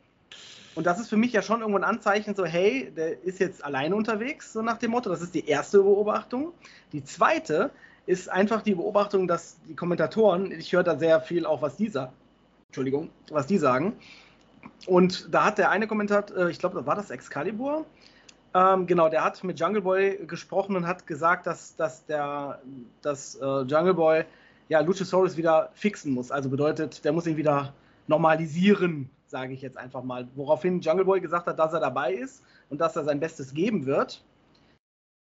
Und 0.75 0.85
das 0.85 0.99
ist 0.99 1.09
für 1.09 1.17
mich 1.17 1.33
ja 1.33 1.41
schon 1.41 1.61
irgendwo 1.61 1.79
ein 1.79 1.83
Anzeichen, 1.83 2.35
so, 2.35 2.45
hey, 2.45 2.93
der 2.95 3.23
ist 3.23 3.39
jetzt 3.39 3.65
alleine 3.65 3.95
unterwegs, 3.95 4.53
so 4.53 4.61
nach 4.61 4.77
dem 4.77 4.91
Motto. 4.91 5.09
Das 5.09 5.23
ist 5.23 5.33
die 5.33 5.47
erste 5.47 5.79
Beobachtung. 5.79 6.53
Die 6.91 7.03
zweite 7.03 7.71
ist 8.07 8.29
einfach 8.29 8.61
die 8.63 8.73
Beobachtung, 8.73 9.27
dass 9.27 9.59
die 9.67 9.75
Kommentatoren, 9.75 10.51
ich 10.51 10.73
höre 10.73 10.83
da 10.83 10.97
sehr 10.97 11.21
viel 11.21 11.45
auch, 11.45 11.61
was 11.61 11.75
die 11.77 11.89
sagen, 11.89 12.13
Entschuldigung, 12.69 13.09
was 13.29 13.45
die 13.45 13.57
sagen. 13.57 13.93
Und 14.87 15.33
da 15.33 15.45
hat 15.45 15.59
der 15.59 15.69
eine 15.69 15.87
Kommentator, 15.87 16.35
äh, 16.37 16.49
ich 16.49 16.57
glaube, 16.57 16.85
war 16.85 16.95
das 16.95 17.11
Excalibur, 17.11 17.85
ähm, 18.53 18.87
genau, 18.87 19.09
der 19.09 19.23
hat 19.23 19.43
mit 19.43 19.59
Jungle 19.59 19.81
Boy 19.81 20.25
gesprochen 20.25 20.75
und 20.75 20.87
hat 20.87 21.05
gesagt, 21.05 21.45
dass, 21.45 21.75
dass 21.75 22.05
der 22.05 22.59
dass, 23.01 23.35
äh, 23.35 23.61
Jungle 23.61 23.93
Boy 23.93 24.23
ja 24.69 24.79
Luchasaurus 24.79 25.37
wieder 25.37 25.69
fixen 25.73 26.13
muss. 26.13 26.31
Also 26.31 26.49
bedeutet, 26.49 27.03
der 27.05 27.13
muss 27.13 27.27
ihn 27.27 27.37
wieder 27.37 27.73
normalisieren, 28.07 29.09
sage 29.27 29.53
ich 29.53 29.61
jetzt 29.61 29.77
einfach 29.77 30.03
mal. 30.03 30.27
Woraufhin 30.35 30.79
Jungle 30.79 31.05
Boy 31.05 31.21
gesagt 31.21 31.47
hat, 31.47 31.59
dass 31.59 31.73
er 31.73 31.81
dabei 31.81 32.13
ist 32.13 32.41
und 32.69 32.79
dass 32.79 32.95
er 32.95 33.03
sein 33.03 33.19
Bestes 33.19 33.53
geben 33.53 33.85
wird. 33.85 34.23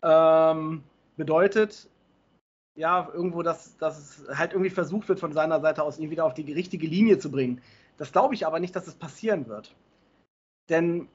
Ähm, 0.04 0.84
bedeutet, 1.18 1.90
ja, 2.76 3.10
irgendwo, 3.14 3.42
dass, 3.42 3.78
dass 3.78 3.98
es 3.98 4.38
halt 4.38 4.54
irgendwie 4.54 4.70
versucht 4.70 5.08
wird, 5.08 5.20
von 5.20 5.34
seiner 5.34 5.62
Seite 5.62 5.84
aus 5.84 5.98
ihn 5.98 6.10
wieder 6.10 6.26
auf 6.26 6.34
die 6.34 6.52
richtige 6.52 6.88
Linie 6.88 7.20
zu 7.20 7.32
bringen. 7.32 7.62
Das 7.98 8.12
glaube 8.12 8.34
ich 8.34 8.46
aber 8.46 8.60
nicht, 8.60 8.76
dass 8.76 8.88
es 8.88 8.96
passieren 8.96 9.48
wird. 9.48 9.74
Denn 10.70 11.08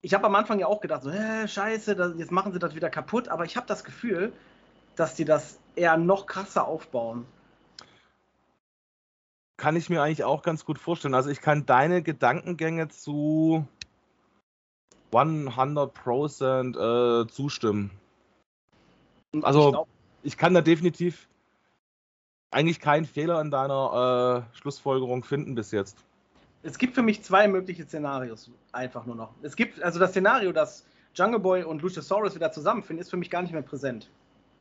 ich 0.00 0.14
habe 0.14 0.26
am 0.26 0.34
Anfang 0.34 0.58
ja 0.58 0.66
auch 0.66 0.80
gedacht, 0.80 1.04
so, 1.04 1.10
äh, 1.10 1.46
scheiße, 1.46 1.94
das, 1.94 2.14
jetzt 2.18 2.32
machen 2.32 2.52
sie 2.52 2.58
das 2.58 2.74
wieder 2.74 2.90
kaputt, 2.90 3.28
aber 3.28 3.44
ich 3.44 3.56
habe 3.56 3.68
das 3.68 3.84
Gefühl, 3.84 4.32
dass 4.96 5.14
die 5.14 5.24
das 5.24 5.60
eher 5.76 5.96
noch 5.96 6.26
krasser 6.26 6.66
aufbauen. 6.66 7.24
Kann 9.56 9.76
ich 9.76 9.88
mir 9.88 10.02
eigentlich 10.02 10.24
auch 10.24 10.42
ganz 10.42 10.64
gut 10.64 10.80
vorstellen. 10.80 11.14
Also 11.14 11.30
ich 11.30 11.40
kann 11.40 11.66
deine 11.66 12.02
Gedankengänge 12.02 12.88
zu 12.88 13.68
100% 15.12 17.22
äh, 17.22 17.28
zustimmen. 17.28 17.92
Also 19.40 19.66
ich, 19.66 19.72
glaub, 19.72 19.88
ich, 20.22 20.36
kann 20.36 20.54
da 20.54 20.60
definitiv 20.60 21.28
eigentlich 22.50 22.80
keinen 22.80 23.06
Fehler 23.06 23.40
in 23.40 23.50
deiner 23.50 24.46
äh, 24.52 24.56
Schlussfolgerung 24.58 25.24
finden 25.24 25.54
bis 25.54 25.70
jetzt. 25.70 25.96
Es 26.62 26.78
gibt 26.78 26.94
für 26.94 27.02
mich 27.02 27.22
zwei 27.22 27.48
mögliche 27.48 27.84
Szenarios, 27.84 28.50
einfach 28.72 29.06
nur 29.06 29.16
noch. 29.16 29.34
Es 29.42 29.56
gibt, 29.56 29.82
also 29.82 29.98
das 29.98 30.10
Szenario, 30.10 30.52
dass 30.52 30.84
Jungle 31.14 31.40
Boy 31.40 31.64
und 31.64 31.82
Luchasaurus 31.82 32.34
wieder 32.34 32.52
zusammenfinden, 32.52 33.00
ist 33.00 33.10
für 33.10 33.16
mich 33.16 33.30
gar 33.30 33.42
nicht 33.42 33.52
mehr 33.52 33.62
präsent. 33.62 34.10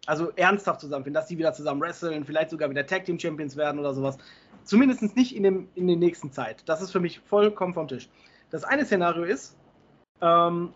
Also 0.08 0.32
ernsthaft 0.36 0.82
zusammenfinden, 0.82 1.20
dass 1.22 1.28
sie 1.28 1.38
wieder 1.38 1.54
zusammen 1.54 1.80
wresteln, 1.82 2.26
vielleicht 2.26 2.50
sogar 2.50 2.70
wieder 2.70 2.86
Tag 2.86 3.06
Team 3.06 3.20
Champions 3.20 3.56
werden 3.56 3.80
oder 3.80 3.94
sowas. 3.94 4.18
Zumindest 4.64 5.16
nicht 5.16 5.36
in, 5.36 5.44
dem, 5.44 5.68
in 5.76 5.88
der 5.88 5.98
nächsten 5.98 6.32
Zeit. 6.32 6.64
Das 6.68 6.82
ist 6.82 6.92
für 6.92 7.00
mich 7.00 7.20
vollkommen 7.20 7.74
vom 7.74 7.88
Tisch. 7.88 8.10
Das 8.50 8.64
eine 8.64 8.86
Szenario 8.86 9.24
ist, 9.24 9.56
ähm, 10.22 10.74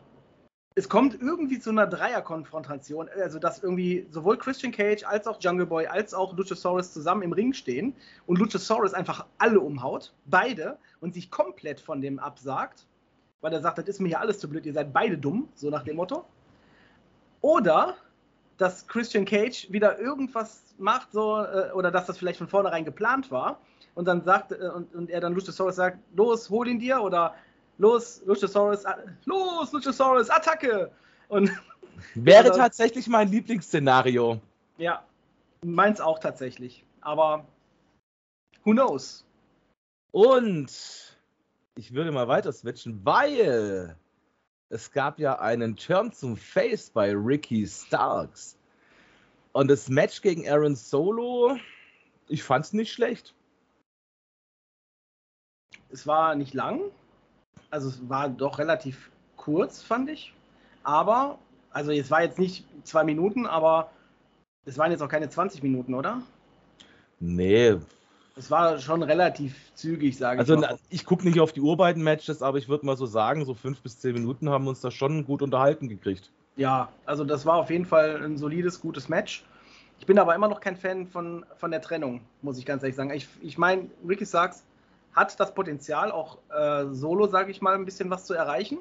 es 0.77 0.89
kommt 0.89 1.21
irgendwie 1.21 1.57
zu 1.57 1.69
einer 1.69 1.87
Dreierkonfrontation, 1.87 3.09
also 3.21 3.39
dass 3.39 3.63
irgendwie 3.63 4.05
sowohl 4.09 4.37
Christian 4.37 4.73
Cage 4.73 5.05
als 5.05 5.25
auch 5.25 5.39
Jungle 5.39 5.65
Boy 5.65 5.87
als 5.87 6.13
auch 6.13 6.35
Luchasaurus 6.35 6.91
zusammen 6.91 7.21
im 7.21 7.31
Ring 7.31 7.53
stehen 7.53 7.95
und 8.27 8.37
Luchasaurus 8.39 8.93
einfach 8.93 9.25
alle 9.37 9.61
umhaut, 9.61 10.13
beide, 10.25 10.77
und 10.99 11.13
sich 11.13 11.31
komplett 11.31 11.79
von 11.79 12.01
dem 12.01 12.19
absagt, 12.19 12.85
weil 13.39 13.53
er 13.53 13.61
sagt, 13.61 13.77
das 13.77 13.85
ist 13.85 14.01
mir 14.01 14.09
hier 14.09 14.19
alles 14.19 14.39
zu 14.39 14.49
blöd, 14.49 14.65
ihr 14.65 14.73
seid 14.73 14.91
beide 14.91 15.17
dumm, 15.17 15.47
so 15.55 15.69
nach 15.69 15.83
dem 15.83 15.95
Motto. 15.95 16.25
Oder 17.39 17.95
dass 18.57 18.85
Christian 18.87 19.23
Cage 19.23 19.71
wieder 19.71 19.97
irgendwas 19.99 20.75
macht, 20.77 21.13
so, 21.13 21.41
äh, 21.41 21.71
oder 21.73 21.89
dass 21.89 22.05
das 22.05 22.17
vielleicht 22.17 22.37
von 22.37 22.49
vornherein 22.49 22.83
geplant 22.83 23.31
war 23.31 23.61
und 23.93 24.09
dann 24.09 24.23
sagt, 24.23 24.51
äh, 24.51 24.69
und, 24.75 24.93
und 24.93 25.09
er 25.09 25.21
dann 25.21 25.33
Luchasaurus 25.33 25.77
sagt, 25.77 25.99
los, 26.15 26.49
hol 26.49 26.67
ihn 26.67 26.79
dir, 26.79 27.01
oder 27.01 27.33
los, 27.77 28.21
Luchasaurus, 28.25 28.83
los, 29.25 29.71
Luchasaurus, 29.71 30.29
Attacke! 30.29 30.91
Und 31.27 31.51
Wäre 32.15 32.47
also, 32.47 32.59
tatsächlich 32.59 33.07
mein 33.07 33.29
Lieblingsszenario. 33.29 34.41
Ja, 34.77 35.05
meins 35.63 36.01
auch 36.01 36.19
tatsächlich. 36.19 36.85
Aber 37.01 37.45
who 38.63 38.71
knows? 38.71 39.25
Und 40.11 40.71
ich 41.75 41.93
würde 41.93 42.11
mal 42.11 42.27
weiter 42.27 42.51
switchen, 42.51 43.03
weil 43.03 43.97
es 44.69 44.91
gab 44.91 45.19
ja 45.19 45.39
einen 45.39 45.75
Turn 45.75 46.11
zum 46.11 46.37
Face 46.37 46.89
bei 46.89 47.13
Ricky 47.13 47.67
Starks. 47.67 48.57
Und 49.53 49.69
das 49.69 49.87
Match 49.87 50.21
gegen 50.21 50.49
Aaron 50.49 50.75
Solo, 50.75 51.57
ich 52.27 52.43
fand 52.43 52.65
es 52.65 52.73
nicht 52.73 52.91
schlecht. 52.91 53.33
Es 55.89 56.07
war 56.07 56.35
nicht 56.35 56.53
lang, 56.53 56.81
also 57.75 57.89
es 57.89 58.09
war 58.09 58.29
doch 58.29 58.57
relativ 58.57 59.11
kurz, 59.35 59.83
fand 59.83 60.09
ich. 60.09 60.33
Aber, 60.83 61.37
also 61.71 61.91
es 61.91 62.09
war 62.09 62.23
jetzt 62.23 62.39
nicht 62.39 62.65
zwei 62.83 63.03
Minuten, 63.03 63.45
aber 63.45 63.91
es 64.63 64.77
waren 64.77 64.91
jetzt 64.91 65.01
auch 65.01 65.09
keine 65.09 65.29
20 65.29 65.61
Minuten, 65.61 65.93
oder? 65.93 66.21
Nee. 67.19 67.75
Es 68.37 68.49
war 68.49 68.79
schon 68.79 69.03
relativ 69.03 69.73
zügig, 69.75 70.17
sage 70.17 70.41
ich 70.41 70.47
mal. 70.47 70.63
Also 70.63 70.79
ich 70.89 71.03
gucke 71.05 71.27
nicht 71.27 71.41
auf 71.41 71.51
die 71.51 71.59
Uhr 71.59 71.75
beiden 71.75 72.01
Matches, 72.01 72.41
aber 72.41 72.57
ich 72.59 72.69
würde 72.69 72.85
mal 72.85 72.95
so 72.95 73.05
sagen, 73.05 73.43
so 73.43 73.53
fünf 73.53 73.81
bis 73.81 73.99
zehn 73.99 74.13
Minuten 74.13 74.49
haben 74.49 74.67
uns 74.67 74.79
da 74.79 74.89
schon 74.89 75.25
gut 75.25 75.41
unterhalten 75.41 75.89
gekriegt. 75.89 76.31
Ja, 76.55 76.87
also 77.05 77.25
das 77.25 77.45
war 77.45 77.55
auf 77.55 77.69
jeden 77.69 77.85
Fall 77.85 78.23
ein 78.23 78.37
solides, 78.37 78.79
gutes 78.79 79.09
Match. 79.09 79.43
Ich 79.99 80.05
bin 80.05 80.17
aber 80.17 80.33
immer 80.33 80.47
noch 80.47 80.61
kein 80.61 80.77
Fan 80.77 81.07
von, 81.07 81.45
von 81.57 81.71
der 81.71 81.81
Trennung, 81.81 82.21
muss 82.41 82.57
ich 82.57 82.65
ganz 82.65 82.83
ehrlich 82.83 82.95
sagen. 82.95 83.11
Ich, 83.11 83.27
ich 83.41 83.57
meine, 83.57 83.89
Ricky 84.07 84.25
Starks 84.25 84.63
hat 85.15 85.39
das 85.39 85.53
Potenzial, 85.53 86.11
auch 86.11 86.37
äh, 86.49 86.85
solo, 86.91 87.27
sage 87.27 87.51
ich 87.51 87.61
mal, 87.61 87.75
ein 87.75 87.85
bisschen 87.85 88.09
was 88.09 88.25
zu 88.25 88.33
erreichen. 88.33 88.79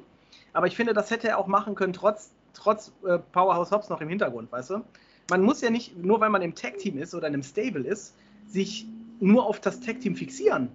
Aber 0.53 0.67
ich 0.67 0.75
finde, 0.75 0.93
das 0.93 1.09
hätte 1.09 1.27
er 1.27 1.37
auch 1.37 1.47
machen 1.47 1.75
können, 1.75 1.93
trotz, 1.93 2.31
trotz 2.53 2.91
äh, 3.05 3.17
Powerhouse 3.17 3.71
Hobbs 3.71 3.89
noch 3.89 4.01
im 4.01 4.09
Hintergrund, 4.09 4.51
weißt 4.51 4.71
du? 4.71 4.81
Man 5.29 5.41
muss 5.41 5.61
ja 5.61 5.69
nicht, 5.69 5.97
nur 5.97 6.19
weil 6.19 6.29
man 6.29 6.41
im 6.41 6.53
Tag-Team 6.53 6.97
ist 6.97 7.15
oder 7.15 7.27
in 7.27 7.33
einem 7.33 7.43
Stable 7.43 7.85
ist, 7.87 8.15
sich 8.47 8.85
nur 9.19 9.45
auf 9.45 9.59
das 9.59 9.79
Tag-Team 9.79 10.15
fixieren. 10.15 10.69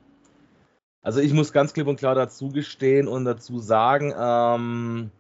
Also 1.03 1.21
ich 1.21 1.33
muss 1.33 1.53
ganz 1.53 1.73
klipp 1.73 1.87
und 1.87 1.97
klar 1.97 2.15
dazu 2.15 2.51
gestehen 2.51 3.09
und 3.09 3.25
dazu 3.25 3.59
sagen, 3.59 4.13
ähm, 4.19 5.11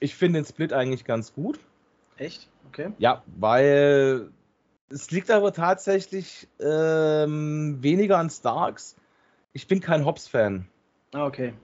ich 0.00 0.14
finde 0.14 0.40
den 0.40 0.46
Split 0.46 0.72
eigentlich 0.72 1.04
ganz 1.04 1.32
gut. 1.32 1.58
Echt? 2.16 2.48
Okay. 2.68 2.92
Ja, 2.98 3.22
weil 3.26 4.30
es 4.90 5.10
liegt 5.10 5.30
aber 5.30 5.52
tatsächlich 5.52 6.48
ähm, 6.60 7.82
weniger 7.82 8.18
an 8.18 8.30
Starks. 8.30 8.96
Ich 9.52 9.66
bin 9.66 9.80
kein 9.80 10.04
Hobbs-Fan. 10.04 10.68
Ah, 11.12 11.26
okay. 11.26 11.54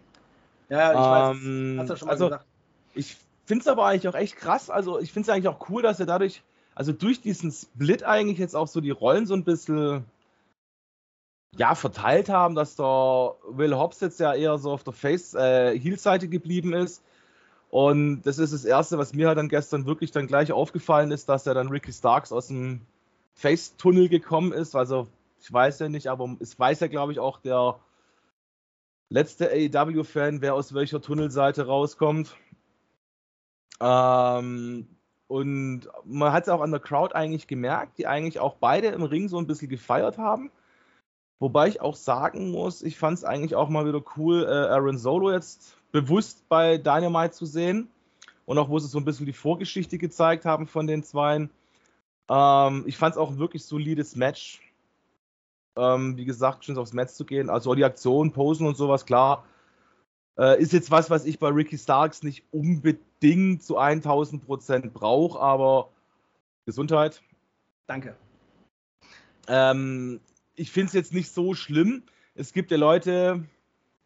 Ja, 0.68 0.92
ich 0.92 1.36
ähm, 1.36 1.78
weiß. 1.78 1.82
Hast 1.82 1.90
du 1.90 1.96
schon 1.96 2.06
mal 2.06 2.12
also, 2.12 2.24
gesagt. 2.26 2.46
Ich 2.94 3.16
finde 3.44 3.62
es 3.62 3.68
aber 3.68 3.86
eigentlich 3.86 4.08
auch 4.08 4.14
echt 4.14 4.36
krass. 4.36 4.70
Also, 4.70 4.98
ich 4.98 5.12
finde 5.12 5.28
es 5.28 5.34
eigentlich 5.34 5.48
auch 5.48 5.68
cool, 5.68 5.82
dass 5.82 6.00
er 6.00 6.06
dadurch, 6.06 6.42
also 6.74 6.92
durch 6.92 7.20
diesen 7.20 7.52
Split 7.52 8.02
eigentlich 8.02 8.38
jetzt 8.38 8.56
auch 8.56 8.68
so 8.68 8.80
die 8.80 8.90
Rollen 8.90 9.26
so 9.26 9.34
ein 9.34 9.44
bisschen 9.44 10.04
ja, 11.56 11.74
verteilt 11.74 12.28
haben, 12.28 12.54
dass 12.54 12.76
der 12.76 13.34
Will 13.46 13.76
Hobbs 13.76 14.00
jetzt 14.00 14.20
ja 14.20 14.34
eher 14.34 14.56
so 14.58 14.72
auf 14.72 14.84
der 14.84 14.94
Face-Heel-Seite 14.94 16.26
äh, 16.26 16.28
geblieben 16.28 16.72
ist. 16.72 17.02
Und 17.68 18.22
das 18.22 18.38
ist 18.38 18.52
das 18.52 18.64
Erste, 18.64 18.98
was 18.98 19.14
mir 19.14 19.28
halt 19.28 19.38
dann 19.38 19.48
gestern 19.48 19.86
wirklich 19.86 20.10
dann 20.10 20.26
gleich 20.26 20.52
aufgefallen 20.52 21.10
ist, 21.10 21.28
dass 21.28 21.46
er 21.46 21.54
dann 21.54 21.68
Ricky 21.68 21.92
Starks 21.92 22.32
aus 22.32 22.48
dem 22.48 22.82
Face-Tunnel 23.34 24.08
gekommen 24.08 24.52
ist. 24.52 24.74
Also 24.74 25.08
ich 25.40 25.52
weiß 25.52 25.80
ja 25.80 25.88
nicht, 25.88 26.08
aber 26.08 26.36
es 26.40 26.58
weiß 26.58 26.80
ja, 26.80 26.86
glaube 26.86 27.12
ich, 27.12 27.18
auch 27.18 27.38
der 27.38 27.78
letzte 29.08 29.50
AEW-Fan, 29.50 30.40
wer 30.40 30.54
aus 30.54 30.74
welcher 30.74 31.00
Tunnelseite 31.00 31.66
rauskommt. 31.66 32.36
Ähm, 33.80 34.86
und 35.26 35.88
man 36.04 36.32
hat 36.32 36.44
es 36.44 36.48
auch 36.48 36.60
an 36.60 36.70
der 36.70 36.80
Crowd 36.80 37.14
eigentlich 37.14 37.46
gemerkt, 37.46 37.98
die 37.98 38.06
eigentlich 38.06 38.38
auch 38.38 38.56
beide 38.56 38.88
im 38.88 39.02
Ring 39.02 39.28
so 39.28 39.38
ein 39.38 39.46
bisschen 39.46 39.68
gefeiert 39.68 40.18
haben. 40.18 40.50
Wobei 41.40 41.68
ich 41.68 41.80
auch 41.80 41.96
sagen 41.96 42.52
muss, 42.52 42.82
ich 42.82 42.96
fand 42.96 43.18
es 43.18 43.24
eigentlich 43.24 43.56
auch 43.56 43.68
mal 43.68 43.86
wieder 43.86 44.02
cool, 44.16 44.44
äh, 44.44 44.72
Aaron 44.72 44.98
Solo 44.98 45.32
jetzt 45.32 45.76
bewusst 45.90 46.48
bei 46.48 46.78
Dynamite 46.78 47.32
zu 47.32 47.46
sehen. 47.46 47.88
Und 48.44 48.58
auch 48.58 48.68
wo 48.68 48.78
sie 48.78 48.88
so 48.88 48.98
ein 48.98 49.04
bisschen 49.04 49.26
die 49.26 49.32
Vorgeschichte 49.32 49.98
gezeigt 49.98 50.44
haben 50.44 50.66
von 50.66 50.86
den 50.86 51.02
Zweien. 51.02 51.50
Ähm, 52.32 52.84
ich 52.86 52.96
fand 52.96 53.14
es 53.14 53.18
auch 53.18 53.30
ein 53.30 53.38
wirklich 53.38 53.64
solides 53.64 54.16
Match. 54.16 54.60
Ähm, 55.76 56.16
wie 56.16 56.24
gesagt, 56.24 56.64
schön 56.64 56.78
aufs 56.78 56.94
Match 56.94 57.12
zu 57.12 57.26
gehen. 57.26 57.50
Also 57.50 57.74
die 57.74 57.84
Aktion, 57.84 58.32
Posen 58.32 58.66
und 58.66 58.76
sowas, 58.76 59.04
klar. 59.04 59.44
Äh, 60.38 60.60
ist 60.62 60.72
jetzt 60.72 60.90
was, 60.90 61.10
was 61.10 61.26
ich 61.26 61.38
bei 61.38 61.48
Ricky 61.48 61.76
Starks 61.76 62.22
nicht 62.22 62.44
unbedingt 62.50 63.62
zu 63.62 63.76
1000 63.76 64.46
Prozent 64.46 64.94
brauche, 64.94 65.38
aber 65.40 65.90
Gesundheit. 66.64 67.22
Danke. 67.86 68.16
Ähm, 69.46 70.20
ich 70.54 70.70
finde 70.70 70.86
es 70.86 70.92
jetzt 70.94 71.12
nicht 71.12 71.30
so 71.30 71.52
schlimm. 71.52 72.02
Es 72.34 72.54
gibt 72.54 72.70
ja 72.70 72.78
Leute, 72.78 73.44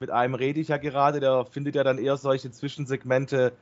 mit 0.01 0.11
einem 0.11 0.35
rede 0.35 0.59
ich 0.59 0.69
ja 0.69 0.79
gerade, 0.79 1.21
der 1.21 1.45
findet 1.47 1.77
ja 1.77 1.85
dann 1.85 1.99
eher 1.99 2.17
solche 2.17 2.51
Zwischensegmente 2.51 3.53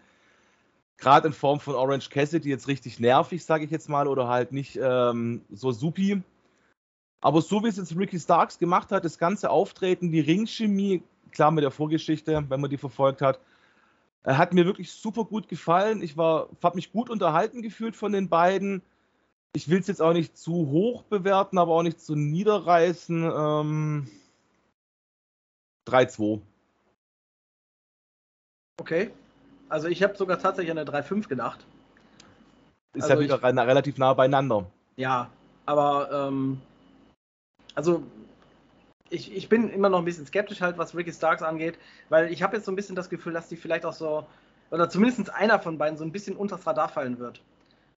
gerade 0.98 1.28
in 1.28 1.32
Form 1.32 1.60
von 1.60 1.74
Orange 1.74 2.10
Cassidy 2.10 2.48
jetzt 2.48 2.68
richtig 2.68 3.00
nervig, 3.00 3.44
sage 3.44 3.64
ich 3.64 3.70
jetzt 3.70 3.88
mal, 3.88 4.08
oder 4.08 4.28
halt 4.28 4.52
nicht 4.52 4.78
ähm, 4.80 5.42
so 5.50 5.72
supi. 5.72 6.22
Aber 7.20 7.40
so 7.40 7.62
wie 7.64 7.68
es 7.68 7.76
jetzt 7.76 7.96
Ricky 7.96 8.20
Starks 8.20 8.58
gemacht 8.58 8.92
hat, 8.92 9.04
das 9.04 9.18
ganze 9.18 9.50
Auftreten, 9.50 10.12
die 10.12 10.20
Ringchemie, 10.20 11.02
klar 11.30 11.50
mit 11.50 11.64
der 11.64 11.70
Vorgeschichte, 11.70 12.44
wenn 12.48 12.60
man 12.60 12.70
die 12.70 12.76
verfolgt 12.76 13.22
hat, 13.22 13.40
äh, 14.24 14.34
hat 14.34 14.52
mir 14.52 14.66
wirklich 14.66 14.92
super 14.92 15.24
gut 15.24 15.48
gefallen. 15.48 16.02
Ich 16.02 16.16
habe 16.16 16.48
mich 16.74 16.92
gut 16.92 17.10
unterhalten 17.10 17.62
gefühlt 17.62 17.96
von 17.96 18.12
den 18.12 18.28
beiden. 18.28 18.82
Ich 19.54 19.68
will 19.68 19.80
es 19.80 19.86
jetzt 19.86 20.02
auch 20.02 20.12
nicht 20.12 20.36
zu 20.36 20.52
hoch 20.52 21.04
bewerten, 21.04 21.58
aber 21.58 21.72
auch 21.72 21.82
nicht 21.82 22.00
zu 22.00 22.14
niederreißen. 22.14 23.22
Ähm, 23.24 24.08
3-2. 25.86 26.40
Okay. 28.80 29.10
Also 29.74 29.88
ich 29.88 30.04
habe 30.04 30.16
sogar 30.16 30.38
tatsächlich 30.38 30.70
an 30.70 30.78
eine 30.78 30.88
3,5 30.88 31.26
gedacht. 31.26 31.66
Ist 32.92 33.10
also 33.10 33.14
ja 33.14 33.20
wieder 33.20 33.36
ich, 33.38 33.42
relativ 33.42 33.98
nah 33.98 34.14
beieinander. 34.14 34.70
Ja, 34.94 35.30
aber 35.66 36.28
ähm, 36.28 36.60
also 37.74 38.04
ich, 39.10 39.34
ich 39.34 39.48
bin 39.48 39.68
immer 39.68 39.88
noch 39.88 39.98
ein 39.98 40.04
bisschen 40.04 40.26
skeptisch 40.26 40.60
halt, 40.60 40.78
was 40.78 40.94
Ricky 40.94 41.12
Starks 41.12 41.42
angeht, 41.42 41.76
weil 42.08 42.30
ich 42.30 42.40
habe 42.44 42.54
jetzt 42.54 42.66
so 42.66 42.70
ein 42.70 42.76
bisschen 42.76 42.94
das 42.94 43.10
Gefühl, 43.10 43.32
dass 43.32 43.48
die 43.48 43.56
vielleicht 43.56 43.84
auch 43.84 43.92
so, 43.92 44.24
oder 44.70 44.88
zumindest 44.88 45.34
einer 45.34 45.58
von 45.58 45.76
beiden 45.76 45.98
so 45.98 46.04
ein 46.04 46.12
bisschen 46.12 46.36
unters 46.36 46.64
Radar 46.64 46.88
fallen 46.88 47.18
wird. 47.18 47.42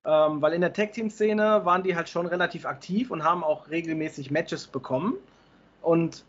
Ähm, 0.04 0.42
weil 0.42 0.54
in 0.54 0.62
der 0.62 0.74
Tag-Team-Szene 0.74 1.64
waren 1.64 1.84
die 1.84 1.96
halt 1.96 2.10
schon 2.10 2.26
relativ 2.26 2.66
aktiv 2.66 3.12
und 3.12 3.24
haben 3.24 3.44
auch 3.44 3.70
regelmäßig 3.70 4.32
Matches 4.32 4.66
bekommen. 4.66 5.14
Und 5.84 6.26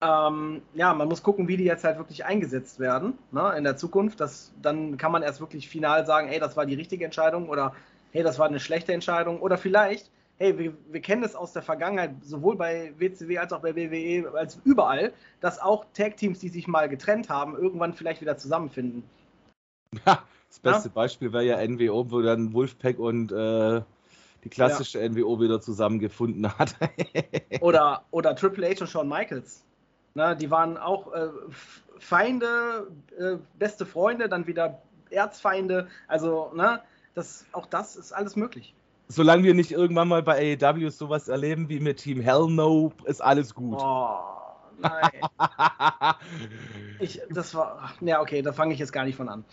ähm, 0.00 0.62
ja, 0.74 0.94
man 0.94 1.08
muss 1.08 1.22
gucken, 1.22 1.48
wie 1.48 1.56
die 1.56 1.64
jetzt 1.64 1.84
halt 1.84 1.98
wirklich 1.98 2.24
eingesetzt 2.24 2.78
werden 2.78 3.18
ne, 3.32 3.54
in 3.56 3.64
der 3.64 3.76
Zukunft. 3.76 4.20
Das, 4.20 4.52
dann 4.62 4.96
kann 4.96 5.12
man 5.12 5.22
erst 5.22 5.40
wirklich 5.40 5.68
final 5.68 6.06
sagen, 6.06 6.28
hey, 6.28 6.38
das 6.38 6.56
war 6.56 6.66
die 6.66 6.74
richtige 6.74 7.04
Entscheidung 7.04 7.48
oder 7.48 7.74
hey, 8.12 8.22
das 8.22 8.38
war 8.38 8.46
eine 8.46 8.60
schlechte 8.60 8.92
Entscheidung. 8.92 9.40
Oder 9.40 9.58
vielleicht, 9.58 10.10
hey, 10.38 10.56
wir, 10.58 10.72
wir 10.90 11.00
kennen 11.00 11.24
es 11.24 11.34
aus 11.34 11.52
der 11.52 11.62
Vergangenheit, 11.62 12.12
sowohl 12.22 12.56
bei 12.56 12.92
WCW 12.98 13.38
als 13.38 13.52
auch 13.52 13.60
bei 13.60 13.74
WWE, 13.74 14.32
als 14.34 14.60
überall, 14.64 15.12
dass 15.40 15.60
auch 15.60 15.84
Tag-Teams, 15.94 16.38
die 16.38 16.48
sich 16.48 16.68
mal 16.68 16.88
getrennt 16.88 17.28
haben, 17.28 17.56
irgendwann 17.56 17.92
vielleicht 17.92 18.20
wieder 18.20 18.36
zusammenfinden. 18.36 19.02
Ja, 20.04 20.22
das 20.48 20.58
beste 20.58 20.88
ja? 20.88 20.94
Beispiel 20.94 21.32
wäre 21.32 21.44
ja 21.44 21.66
NWO, 21.66 22.10
wo 22.10 22.20
dann 22.20 22.52
Wolfpack 22.52 22.98
und 22.98 23.32
äh, 23.32 23.80
die 24.44 24.50
klassische 24.50 25.00
ja. 25.00 25.08
NWO 25.08 25.40
wieder 25.40 25.62
zusammengefunden 25.62 26.46
hat. 26.58 26.76
oder, 27.60 28.04
oder 28.10 28.36
Triple 28.36 28.68
H 28.68 28.82
und 28.82 28.88
Shawn 28.88 29.08
Michaels. 29.08 29.64
Na, 30.18 30.34
die 30.34 30.50
waren 30.50 30.76
auch 30.76 31.12
äh, 31.12 31.28
Feinde, 32.00 32.88
äh, 33.16 33.36
beste 33.56 33.86
Freunde, 33.86 34.28
dann 34.28 34.48
wieder 34.48 34.82
Erzfeinde. 35.10 35.86
Also, 36.08 36.50
ne, 36.56 36.82
das, 37.14 37.46
auch 37.52 37.66
das 37.66 37.94
ist 37.94 38.10
alles 38.10 38.34
möglich. 38.34 38.74
Solange 39.06 39.44
wir 39.44 39.54
nicht 39.54 39.70
irgendwann 39.70 40.08
mal 40.08 40.24
bei 40.24 40.58
AEW 40.60 40.90
sowas 40.90 41.28
erleben 41.28 41.68
wie 41.68 41.78
mit 41.78 41.98
Team 41.98 42.20
Hell 42.20 42.48
No, 42.48 42.92
ist 43.04 43.22
alles 43.22 43.54
gut. 43.54 43.78
Oh, 43.80 44.18
nein. 44.80 45.08
ich, 46.98 47.20
das 47.30 47.54
war, 47.54 47.92
ja, 48.00 48.20
okay, 48.20 48.42
da 48.42 48.52
fange 48.52 48.74
ich 48.74 48.80
jetzt 48.80 48.92
gar 48.92 49.04
nicht 49.04 49.16
von 49.16 49.28
an. 49.28 49.44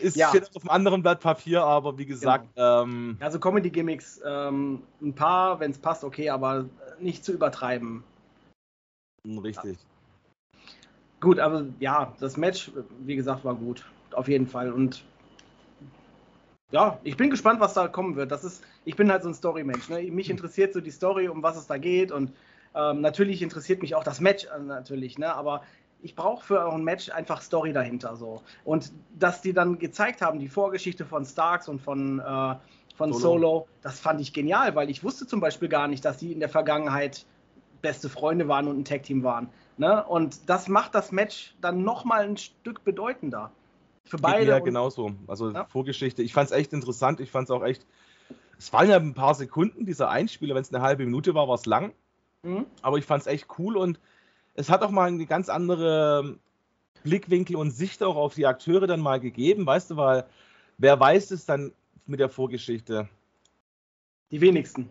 Ist 0.00 0.16
ja. 0.16 0.28
steht 0.28 0.54
auf 0.54 0.62
einem 0.62 0.70
anderen 0.70 1.02
Blatt 1.02 1.18
Papier, 1.18 1.64
aber 1.64 1.98
wie 1.98 2.06
gesagt. 2.06 2.46
Genau. 2.54 2.84
Ähm, 2.84 3.16
also 3.18 3.40
Comedy-Gimmicks, 3.40 4.20
ähm, 4.24 4.84
ein 5.02 5.14
paar, 5.16 5.58
wenn 5.58 5.72
es 5.72 5.78
passt, 5.78 6.04
okay, 6.04 6.30
aber 6.30 6.66
nicht 7.00 7.24
zu 7.24 7.32
übertreiben. 7.32 8.04
Richtig. 9.26 9.78
Ja. 9.78 10.60
Gut, 11.20 11.38
aber 11.38 11.66
ja, 11.78 12.14
das 12.18 12.36
Match, 12.36 12.72
wie 13.00 13.14
gesagt, 13.14 13.44
war 13.44 13.54
gut. 13.54 13.84
Auf 14.12 14.28
jeden 14.28 14.46
Fall. 14.46 14.72
Und 14.72 15.04
ja, 16.72 16.98
ich 17.04 17.16
bin 17.16 17.30
gespannt, 17.30 17.60
was 17.60 17.74
da 17.74 17.86
kommen 17.86 18.16
wird. 18.16 18.32
Das 18.32 18.44
ist, 18.44 18.64
ich 18.84 18.96
bin 18.96 19.10
halt 19.10 19.22
so 19.22 19.28
ein 19.28 19.34
Story-Mensch. 19.34 19.88
Ne? 19.88 20.02
Mich 20.10 20.30
interessiert 20.30 20.72
so 20.72 20.80
die 20.80 20.90
Story, 20.90 21.28
um 21.28 21.42
was 21.42 21.56
es 21.56 21.66
da 21.66 21.78
geht. 21.78 22.10
Und 22.10 22.32
ähm, 22.74 23.00
natürlich 23.02 23.42
interessiert 23.42 23.82
mich 23.82 23.94
auch 23.94 24.04
das 24.04 24.20
Match 24.20 24.46
äh, 24.46 24.58
natürlich, 24.58 25.18
ne? 25.18 25.32
Aber 25.34 25.62
ich 26.02 26.16
brauche 26.16 26.44
für 26.44 26.72
ein 26.72 26.82
Match 26.82 27.10
einfach 27.10 27.42
Story 27.42 27.72
dahinter 27.72 28.16
so. 28.16 28.42
Und 28.64 28.92
dass 29.18 29.42
die 29.42 29.52
dann 29.52 29.78
gezeigt 29.78 30.22
haben, 30.22 30.40
die 30.40 30.48
Vorgeschichte 30.48 31.04
von 31.04 31.24
Starks 31.24 31.68
und 31.68 31.80
von, 31.80 32.18
äh, 32.18 32.54
von 32.96 33.12
Solo. 33.12 33.20
Solo. 33.20 33.68
das 33.82 34.00
fand 34.00 34.20
ich 34.20 34.32
genial, 34.32 34.74
weil 34.74 34.90
ich 34.90 35.04
wusste 35.04 35.26
zum 35.26 35.40
Beispiel 35.40 35.68
gar 35.68 35.86
nicht, 35.86 36.04
dass 36.04 36.16
die 36.16 36.32
in 36.32 36.40
der 36.40 36.48
Vergangenheit 36.48 37.26
beste 37.82 38.08
Freunde 38.08 38.48
waren 38.48 38.68
und 38.68 38.78
ein 38.78 38.84
Tag-Team 38.84 39.22
waren. 39.22 39.48
Ne? 39.76 40.04
Und 40.04 40.48
das 40.48 40.68
macht 40.68 40.94
das 40.94 41.12
Match 41.12 41.54
dann 41.60 41.82
nochmal 41.82 42.24
ein 42.24 42.36
Stück 42.36 42.84
bedeutender. 42.84 43.52
Für 44.04 44.16
beide. 44.16 44.50
Ja, 44.50 44.58
genauso. 44.58 45.12
Also 45.26 45.50
ja. 45.50 45.64
Vorgeschichte. 45.66 46.22
Ich 46.22 46.32
fand 46.32 46.50
es 46.50 46.56
echt 46.56 46.72
interessant. 46.72 47.20
Ich 47.20 47.30
fand 47.30 47.48
es 47.48 47.50
auch 47.50 47.62
echt. 47.62 47.86
Es 48.58 48.72
waren 48.72 48.88
ja 48.88 48.96
ein 48.96 49.14
paar 49.14 49.34
Sekunden, 49.34 49.86
dieser 49.86 50.08
Einspieler. 50.08 50.54
Wenn 50.54 50.62
es 50.62 50.72
eine 50.72 50.82
halbe 50.82 51.04
Minute 51.04 51.34
war, 51.34 51.48
war 51.48 51.56
es 51.56 51.66
lang. 51.66 51.92
Mhm. 52.42 52.66
Aber 52.80 52.98
ich 52.98 53.04
fand 53.04 53.22
es 53.22 53.26
echt 53.26 53.46
cool 53.58 53.76
und 53.76 54.00
es 54.54 54.70
hat 54.70 54.82
auch 54.82 54.90
mal 54.90 55.08
eine 55.08 55.26
ganz 55.26 55.48
andere 55.48 56.38
Blickwinkel 57.02 57.56
und 57.56 57.70
Sicht 57.70 58.02
auch 58.02 58.16
auf 58.16 58.34
die 58.34 58.46
Akteure 58.46 58.86
dann 58.86 59.00
mal 59.00 59.20
gegeben, 59.20 59.66
weißt 59.66 59.90
du, 59.90 59.96
weil 59.96 60.26
wer 60.78 60.98
weiß 60.98 61.30
es 61.32 61.46
dann 61.46 61.72
mit 62.06 62.20
der 62.20 62.28
Vorgeschichte? 62.28 63.08
Die 64.30 64.40
wenigsten. 64.40 64.88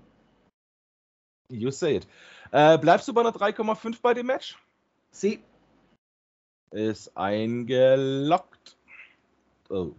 You 1.52 1.72
say 1.72 1.98
it. 1.98 2.08
Äh, 2.52 2.78
bleibst 2.78 3.08
du 3.08 3.14
bei 3.14 3.22
einer 3.22 3.32
3,5 3.32 3.98
bei 4.02 4.14
dem 4.14 4.28
Match? 4.28 4.58
Sie. 5.12 5.40
Ist 6.72 7.16
eingeloggt. 7.18 8.78
Oh. 9.70 9.92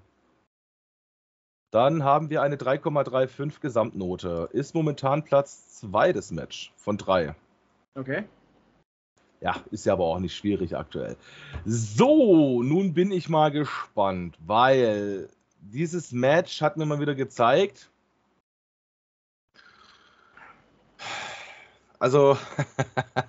Dann 1.70 2.04
haben 2.04 2.28
wir 2.30 2.42
eine 2.42 2.56
3,35 2.56 3.60
Gesamtnote. 3.60 4.48
Ist 4.52 4.74
momentan 4.74 5.22
Platz 5.22 5.80
2 5.80 6.12
des 6.12 6.30
Match 6.30 6.72
von 6.76 6.98
3. 6.98 7.34
Okay. 7.94 8.24
Ja, 9.40 9.56
ist 9.70 9.86
ja 9.86 9.94
aber 9.94 10.04
auch 10.04 10.18
nicht 10.18 10.36
schwierig 10.36 10.76
aktuell. 10.76 11.16
So, 11.64 12.62
nun 12.62 12.94
bin 12.94 13.10
ich 13.10 13.28
mal 13.28 13.50
gespannt, 13.50 14.36
weil 14.46 15.28
dieses 15.60 16.12
Match 16.12 16.60
hat 16.62 16.76
mir 16.76 16.86
mal 16.86 17.00
wieder 17.00 17.14
gezeigt. 17.14 17.90
Also, 22.02 22.36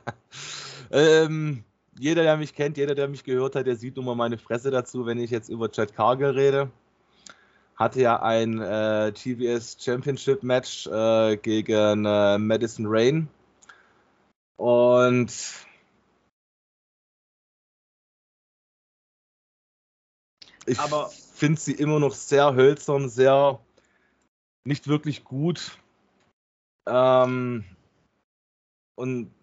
ähm, 0.92 1.64
jeder, 2.00 2.24
der 2.24 2.38
mich 2.38 2.56
kennt, 2.56 2.76
jeder, 2.76 2.96
der 2.96 3.08
mich 3.08 3.24
gehört 3.24 3.54
hat, 3.54 3.68
der 3.68 3.76
sieht 3.76 3.98
nun 3.98 4.06
mal 4.06 4.16
meine 4.16 4.40
Fresse 4.40 4.72
dazu, 4.72 5.06
wenn 5.06 5.20
ich 5.20 5.30
jetzt 5.30 5.48
über 5.48 5.72
Chad 5.72 5.94
Cargill 5.94 6.32
rede. 6.32 6.72
Hatte 7.76 8.02
ja 8.02 8.24
ein 8.24 8.60
äh, 8.60 9.14
TVS 9.14 9.78
Championship 9.80 10.42
Match 10.42 10.88
äh, 10.88 11.38
gegen 11.38 12.04
äh, 12.04 12.40
Madison 12.40 12.88
Rain. 12.88 13.30
Und 14.58 15.32
Ich 20.66 20.80
finde 21.36 21.62
sie 21.62 21.74
immer 21.74 22.00
noch 22.00 22.16
sehr 22.16 22.56
hölzern, 22.56 23.08
sehr 23.08 23.60
nicht 24.66 24.88
wirklich 24.88 25.24
gut. 25.24 25.78
Ähm, 26.88 27.66
und 28.96 29.34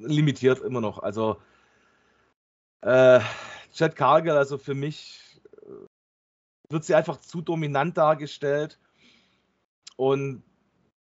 limitiert 0.00 0.60
immer 0.60 0.80
noch. 0.80 0.98
Also 0.98 1.36
äh, 2.82 3.20
Chad 3.72 3.96
Cargill, 3.96 4.36
also 4.36 4.58
für 4.58 4.74
mich 4.74 5.40
äh, 5.62 5.86
wird 6.70 6.84
sie 6.84 6.94
einfach 6.94 7.18
zu 7.20 7.40
dominant 7.40 7.96
dargestellt. 7.96 8.78
Und 9.96 10.42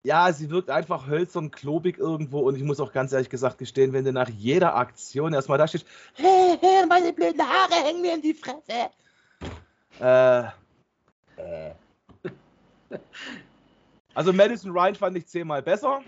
ja, 0.03 0.31
sie 0.31 0.49
wirkt 0.49 0.69
einfach 0.69 1.07
hölzern, 1.07 1.51
klobig 1.51 1.97
irgendwo. 1.97 2.39
Und 2.39 2.55
ich 2.55 2.63
muss 2.63 2.79
auch 2.79 2.93
ganz 2.93 3.11
ehrlich 3.11 3.29
gesagt 3.29 3.57
gestehen, 3.57 3.93
wenn 3.93 4.05
du 4.05 4.13
nach 4.13 4.29
jeder 4.29 4.75
Aktion 4.75 5.33
erstmal 5.33 5.57
da 5.57 5.67
stehst, 5.67 5.85
hey, 6.13 6.57
hey, 6.61 6.85
meine 6.87 7.11
blöden 7.11 7.41
Haare 7.41 7.73
hängen 7.73 8.01
mir 8.01 8.13
in 8.13 8.21
die 8.21 8.33
Fresse. 8.33 8.89
Äh, 9.99 10.43
äh. 11.37 11.73
Also 14.13 14.33
Madison 14.33 14.71
Ryan 14.71 14.95
fand 14.95 15.15
ich 15.15 15.27
zehnmal 15.27 15.61
besser. 15.61 16.01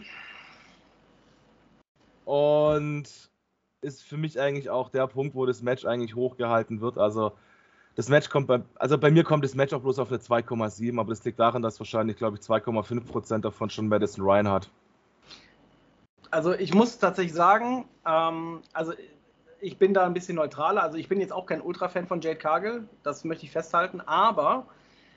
Und 2.30 3.06
ist 3.82 4.04
für 4.04 4.16
mich 4.16 4.40
eigentlich 4.40 4.70
auch 4.70 4.90
der 4.90 5.08
Punkt, 5.08 5.34
wo 5.34 5.48
das 5.48 5.64
Match 5.64 5.84
eigentlich 5.84 6.14
hochgehalten 6.14 6.80
wird. 6.80 7.00
Also 7.00 7.32
das 7.96 8.08
Match 8.08 8.30
kommt 8.30 8.46
bei, 8.46 8.62
also 8.76 9.00
bei 9.00 9.10
mir 9.10 9.24
kommt 9.24 9.44
das 9.44 9.56
Match 9.56 9.74
auch 9.74 9.82
bloß 9.82 9.98
auf 9.98 10.10
eine 10.10 10.20
2,7, 10.20 11.00
aber 11.00 11.10
das 11.10 11.26
liegt 11.26 11.40
daran, 11.40 11.64
dass 11.64 11.80
wahrscheinlich, 11.80 12.18
glaube 12.18 12.38
ich, 12.38 12.44
2,5% 12.48 13.40
davon 13.40 13.72
schon 13.72 13.88
Madison 13.88 14.24
Ryan 14.24 14.48
hat. 14.48 14.70
Also 16.30 16.54
ich 16.54 16.72
muss 16.72 17.00
tatsächlich 17.00 17.34
sagen, 17.34 17.86
ähm, 18.06 18.62
also 18.74 18.94
ich 19.60 19.80
bin 19.80 19.96
da 19.96 20.06
ein 20.06 20.14
bisschen 20.14 20.36
neutraler. 20.36 20.84
Also 20.84 21.00
ich 21.00 21.10
bin 21.10 21.20
jetzt 21.20 21.34
auch 21.34 21.48
kein 21.48 21.62
Ultra-Fan 21.62 22.06
von 22.06 22.22
Jade 22.22 22.38
Cargill, 22.38 22.88
das 23.02 23.24
möchte 23.24 23.46
ich 23.46 23.52
festhalten, 23.52 24.02
aber 24.02 24.68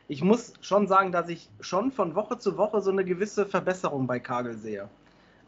ich 0.08 0.24
muss 0.24 0.54
schon 0.62 0.86
sagen, 0.86 1.12
dass 1.12 1.28
ich 1.28 1.50
schon 1.60 1.92
von 1.92 2.14
Woche 2.14 2.38
zu 2.38 2.56
Woche 2.56 2.80
so 2.80 2.90
eine 2.90 3.04
gewisse 3.04 3.44
Verbesserung 3.44 4.06
bei 4.06 4.18
Cargill 4.18 4.56
sehe. 4.56 4.88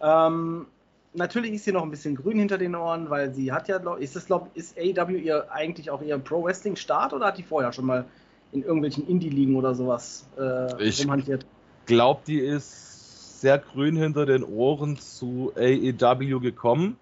Ähm, 0.02 0.66
natürlich 1.14 1.52
ist 1.52 1.64
sie 1.64 1.72
noch 1.72 1.82
ein 1.82 1.90
bisschen 1.90 2.16
grün 2.16 2.38
hinter 2.38 2.58
den 2.58 2.74
Ohren, 2.74 3.08
weil 3.08 3.32
sie 3.32 3.52
hat 3.52 3.68
ja, 3.68 3.78
ist 3.94 4.16
das, 4.16 4.26
glaub, 4.26 4.50
ist 4.54 4.76
AEW 4.78 5.16
ihr 5.16 5.50
eigentlich 5.50 5.90
auch 5.90 6.02
ihr 6.02 6.18
Pro-Wrestling-Start 6.18 7.12
oder 7.12 7.26
hat 7.26 7.38
die 7.38 7.42
vorher 7.42 7.72
schon 7.72 7.86
mal 7.86 8.04
in 8.52 8.62
irgendwelchen 8.62 9.06
Indie-Ligen 9.08 9.56
oder 9.56 9.74
sowas 9.74 10.26
äh, 10.38 10.82
ich 10.82 11.02
rumhantiert? 11.02 11.46
Ich 11.80 11.86
glaube, 11.86 12.20
die 12.26 12.38
ist 12.38 13.40
sehr 13.40 13.58
grün 13.58 13.96
hinter 13.96 14.26
den 14.26 14.44
Ohren 14.44 14.98
zu 14.98 15.52
AEW 15.56 16.40
gekommen. 16.40 16.98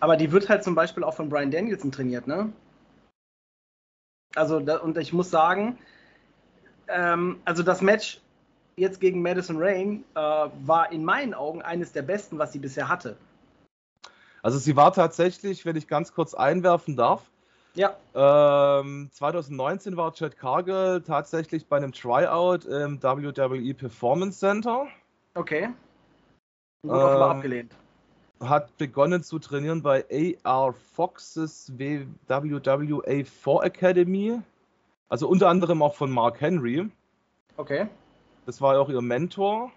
Aber 0.00 0.16
die 0.16 0.32
wird 0.32 0.48
halt 0.48 0.64
zum 0.64 0.74
Beispiel 0.74 1.04
auch 1.04 1.14
von 1.14 1.28
Brian 1.28 1.50
Danielson 1.50 1.92
trainiert, 1.92 2.26
ne? 2.26 2.52
Also, 4.34 4.60
da, 4.60 4.78
und 4.78 4.96
ich 4.96 5.12
muss 5.12 5.30
sagen, 5.30 5.76
ähm, 6.88 7.40
also 7.44 7.62
das 7.62 7.82
Match 7.82 8.20
jetzt 8.76 9.00
gegen 9.00 9.22
Madison 9.22 9.56
Rain 9.58 10.04
äh, 10.14 10.18
war 10.18 10.92
in 10.92 11.04
meinen 11.04 11.34
Augen 11.34 11.62
eines 11.62 11.92
der 11.92 12.02
besten, 12.02 12.38
was 12.38 12.52
sie 12.52 12.58
bisher 12.58 12.88
hatte. 12.88 13.16
Also 14.42 14.58
sie 14.58 14.76
war 14.76 14.92
tatsächlich, 14.92 15.66
wenn 15.66 15.76
ich 15.76 15.86
ganz 15.86 16.14
kurz 16.14 16.34
einwerfen 16.34 16.96
darf, 16.96 17.30
ja. 17.74 17.94
Ähm, 18.16 19.10
2019 19.12 19.96
war 19.96 20.12
Chad 20.12 20.36
Cargill 20.36 21.02
tatsächlich 21.06 21.68
bei 21.68 21.76
einem 21.76 21.92
Tryout 21.92 22.64
im 22.64 23.00
WWE 23.00 23.74
Performance 23.74 24.40
Center. 24.40 24.88
Okay. 25.34 25.68
Und 26.82 26.90
wurde 26.90 27.00
ähm, 27.00 27.06
offenbar 27.06 27.30
abgelehnt 27.30 27.76
hat 28.40 28.76
begonnen 28.78 29.22
zu 29.22 29.38
trainieren 29.38 29.82
bei 29.82 30.04
AR 30.44 30.72
Foxes 30.72 31.72
WWA 31.76 33.24
4 33.24 33.62
Academy. 33.62 34.40
Also 35.08 35.28
unter 35.28 35.48
anderem 35.48 35.82
auch 35.82 35.94
von 35.94 36.10
Mark 36.10 36.40
Henry. 36.40 36.88
Okay. 37.56 37.86
Das 38.46 38.60
war 38.60 38.78
auch 38.80 38.88
ihr 38.88 39.00
Mentor. 39.00 39.70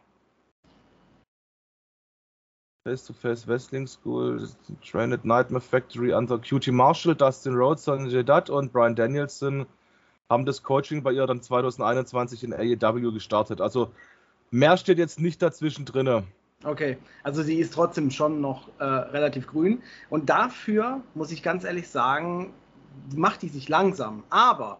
Face-to-Face 2.85 3.47
Wrestling 3.47 3.87
School, 3.87 4.49
Trained 4.85 5.23
Nightmare 5.23 5.61
Factory 5.61 6.13
under 6.13 6.37
QT 6.37 6.67
Marshall, 6.67 7.15
Dustin 7.15 7.55
Rhodes, 7.55 7.85
Sanjay 7.85 8.23
Dutt 8.23 8.49
und 8.49 8.73
Brian 8.73 8.93
Danielson 8.93 9.65
haben 10.29 10.45
das 10.45 10.63
Coaching 10.63 11.01
bei 11.01 11.13
ihr 11.13 11.25
dann 11.25 11.41
2021 11.41 12.43
in 12.43 12.53
AEW 12.53 13.13
gestartet. 13.13 13.61
Also 13.61 13.91
mehr 14.51 14.75
steht 14.75 14.97
jetzt 14.97 15.19
nicht 15.19 15.41
dazwischen 15.41 15.85
drinne. 15.85 16.23
Okay, 16.65 16.97
also 17.23 17.43
sie 17.43 17.59
ist 17.59 17.73
trotzdem 17.73 18.09
schon 18.09 18.41
noch 18.41 18.67
äh, 18.79 18.83
relativ 18.83 19.47
grün. 19.47 19.81
Und 20.09 20.29
dafür, 20.29 21.01
muss 21.13 21.31
ich 21.31 21.43
ganz 21.43 21.63
ehrlich 21.63 21.89
sagen, 21.89 22.53
macht 23.15 23.41
die 23.41 23.49
sich 23.49 23.69
langsam. 23.69 24.23
Aber 24.29 24.79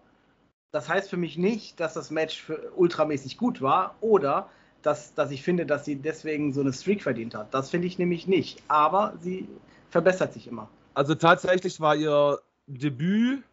das 0.74 0.90
heißt 0.90 1.10
für 1.10 1.18
mich 1.18 1.38
nicht, 1.38 1.80
dass 1.80 1.94
das 1.94 2.10
Match 2.10 2.52
ultramäßig 2.76 3.38
gut 3.38 3.62
war 3.62 3.96
oder 4.02 4.50
dass, 4.82 5.14
dass 5.14 5.32
ich 5.32 5.44
finde, 5.44 5.66
dass 5.66 5.86
sie 5.86 5.96
deswegen 5.96 6.52
so 6.52 6.62
eine 6.62 6.74
Streak 6.74 7.04
verdient 7.04 7.36
hat. 7.36 7.54
Das 7.54 7.70
finde 7.70 7.88
ich 7.88 8.00
nämlich 8.00 8.28
nicht. 8.28 8.62
Aber 8.68 9.14
sie 9.22 9.48
verbessert 9.92 10.34
sich 10.34 10.48
immer. 10.48 10.68
Also 10.96 11.16
tatsächlich 11.16 11.80
war 11.80 11.96
ihr 11.96 12.40
Debüt 12.66 13.44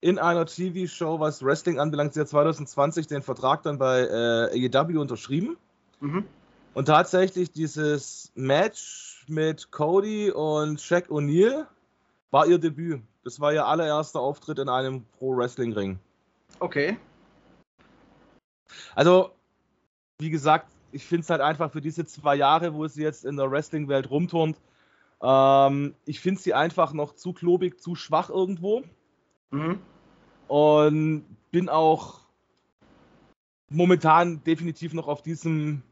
in 0.00 0.18
einer 0.18 0.46
TV-Show, 0.46 1.20
was 1.20 1.44
Wrestling 1.44 1.78
anbelangt, 1.78 2.14
sie 2.14 2.20
hat 2.20 2.28
2020 2.28 3.06
den 3.06 3.22
Vertrag 3.22 3.62
dann 3.62 3.78
bei 3.78 4.00
äh, 4.00 4.68
AEW 4.68 4.98
unterschrieben. 4.98 5.58
Mhm. 6.00 6.24
Und 6.72 6.86
tatsächlich 6.86 7.52
dieses 7.52 8.32
Match 8.34 9.24
mit 9.28 9.70
Cody 9.70 10.30
und 10.30 10.80
Shaq 10.80 11.10
O'Neal 11.10 11.66
war 12.30 12.46
ihr 12.46 12.58
Debüt. 12.58 13.02
Das 13.24 13.40
war 13.40 13.52
ihr 13.52 13.66
allererster 13.66 14.20
Auftritt 14.20 14.58
in 14.58 14.68
einem 14.68 15.04
Pro-Wrestling-Ring. 15.18 15.98
Okay. 16.58 16.96
Also, 18.94 19.32
wie 20.18 20.30
gesagt, 20.30 20.72
ich 20.92 21.04
finde 21.04 21.22
es 21.22 21.30
halt 21.30 21.40
einfach 21.40 21.70
für 21.70 21.80
diese 21.80 22.06
zwei 22.06 22.36
Jahre, 22.36 22.74
wo 22.74 22.86
sie 22.86 23.02
jetzt 23.02 23.24
in 23.24 23.36
der 23.36 23.50
Wrestling-Welt 23.50 24.10
rumturnt, 24.10 24.58
ähm, 25.22 25.94
ich 26.04 26.20
finde 26.20 26.40
sie 26.40 26.54
einfach 26.54 26.92
noch 26.92 27.14
zu 27.14 27.32
klobig, 27.32 27.80
zu 27.80 27.94
schwach 27.94 28.30
irgendwo. 28.30 28.82
Mhm. 29.50 29.78
Und 30.48 31.24
bin 31.50 31.68
auch 31.68 32.20
momentan 33.68 34.42
definitiv 34.44 34.92
noch 34.92 35.08
auf 35.08 35.22
diesem 35.22 35.82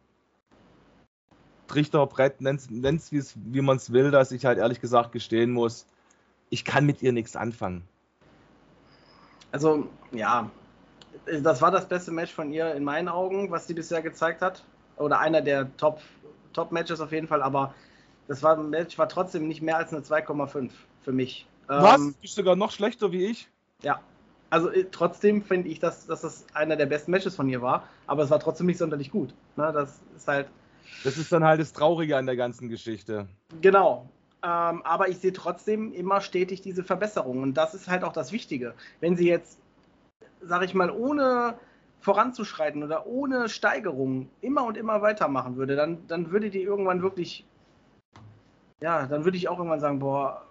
Trichterbrett, 1.66 2.40
nennt 2.40 2.60
es 2.60 3.34
wie 3.34 3.60
man 3.60 3.76
es 3.76 3.92
will, 3.92 4.10
dass 4.10 4.32
ich 4.32 4.44
halt 4.44 4.58
ehrlich 4.58 4.80
gesagt 4.80 5.12
gestehen 5.12 5.50
muss, 5.50 5.86
ich 6.50 6.64
kann 6.64 6.86
mit 6.86 7.02
ihr 7.02 7.12
nichts 7.12 7.36
anfangen. 7.36 7.82
Also, 9.54 9.86
ja, 10.10 10.50
das 11.26 11.62
war 11.62 11.70
das 11.70 11.86
beste 11.86 12.10
Match 12.10 12.32
von 12.32 12.50
ihr 12.50 12.74
in 12.74 12.82
meinen 12.82 13.08
Augen, 13.08 13.52
was 13.52 13.68
sie 13.68 13.74
bisher 13.74 14.02
gezeigt 14.02 14.42
hat. 14.42 14.64
Oder 14.96 15.20
einer 15.20 15.42
der 15.42 15.76
Top, 15.76 16.00
Top 16.52 16.72
Matches 16.72 17.00
auf 17.00 17.12
jeden 17.12 17.28
Fall, 17.28 17.40
aber 17.40 17.72
das 18.26 18.42
war, 18.42 18.56
Match 18.56 18.98
war 18.98 19.08
trotzdem 19.08 19.46
nicht 19.46 19.62
mehr 19.62 19.76
als 19.76 19.92
eine 19.92 20.02
2,5 20.02 20.70
für 21.02 21.12
mich. 21.12 21.46
Was? 21.68 22.00
Ähm, 22.00 22.16
Bist 22.20 22.34
sogar 22.34 22.56
noch 22.56 22.72
schlechter 22.72 23.12
wie 23.12 23.26
ich? 23.26 23.48
Ja. 23.82 24.00
Also 24.50 24.70
äh, 24.70 24.86
trotzdem 24.90 25.44
finde 25.44 25.68
ich, 25.68 25.78
dass, 25.78 26.06
dass 26.06 26.22
das 26.22 26.46
einer 26.52 26.74
der 26.74 26.86
besten 26.86 27.12
Matches 27.12 27.36
von 27.36 27.48
ihr 27.48 27.62
war, 27.62 27.88
aber 28.08 28.24
es 28.24 28.30
war 28.30 28.40
trotzdem 28.40 28.66
nicht 28.66 28.78
sonderlich 28.78 29.12
gut. 29.12 29.34
Ne? 29.54 29.70
Das 29.72 30.00
ist 30.16 30.26
halt. 30.26 30.48
Das 31.04 31.16
ist 31.16 31.30
dann 31.30 31.44
halt 31.44 31.60
das 31.60 31.72
Traurige 31.72 32.16
an 32.16 32.26
der 32.26 32.34
ganzen 32.34 32.68
Geschichte. 32.68 33.28
Genau. 33.60 34.08
Ähm, 34.44 34.82
aber 34.82 35.08
ich 35.08 35.18
sehe 35.18 35.32
trotzdem 35.32 35.92
immer 35.92 36.20
stetig 36.20 36.60
diese 36.60 36.84
Verbesserung. 36.84 37.42
Und 37.42 37.54
das 37.54 37.74
ist 37.74 37.88
halt 37.88 38.04
auch 38.04 38.12
das 38.12 38.30
Wichtige. 38.32 38.74
Wenn 39.00 39.16
sie 39.16 39.28
jetzt, 39.28 39.58
sag 40.42 40.62
ich 40.62 40.74
mal, 40.74 40.90
ohne 40.90 41.54
voranzuschreiten 42.00 42.82
oder 42.82 43.06
ohne 43.06 43.48
Steigerung 43.48 44.28
immer 44.42 44.64
und 44.64 44.76
immer 44.76 45.00
weitermachen 45.00 45.56
würde, 45.56 45.74
dann, 45.74 46.06
dann 46.06 46.30
würde 46.30 46.50
die 46.50 46.62
irgendwann 46.62 47.02
wirklich 47.02 47.46
ja, 48.84 49.06
dann 49.06 49.24
würde 49.24 49.38
ich 49.38 49.48
auch 49.48 49.56
irgendwann 49.58 49.80
sagen, 49.80 49.98
boah, 49.98 50.42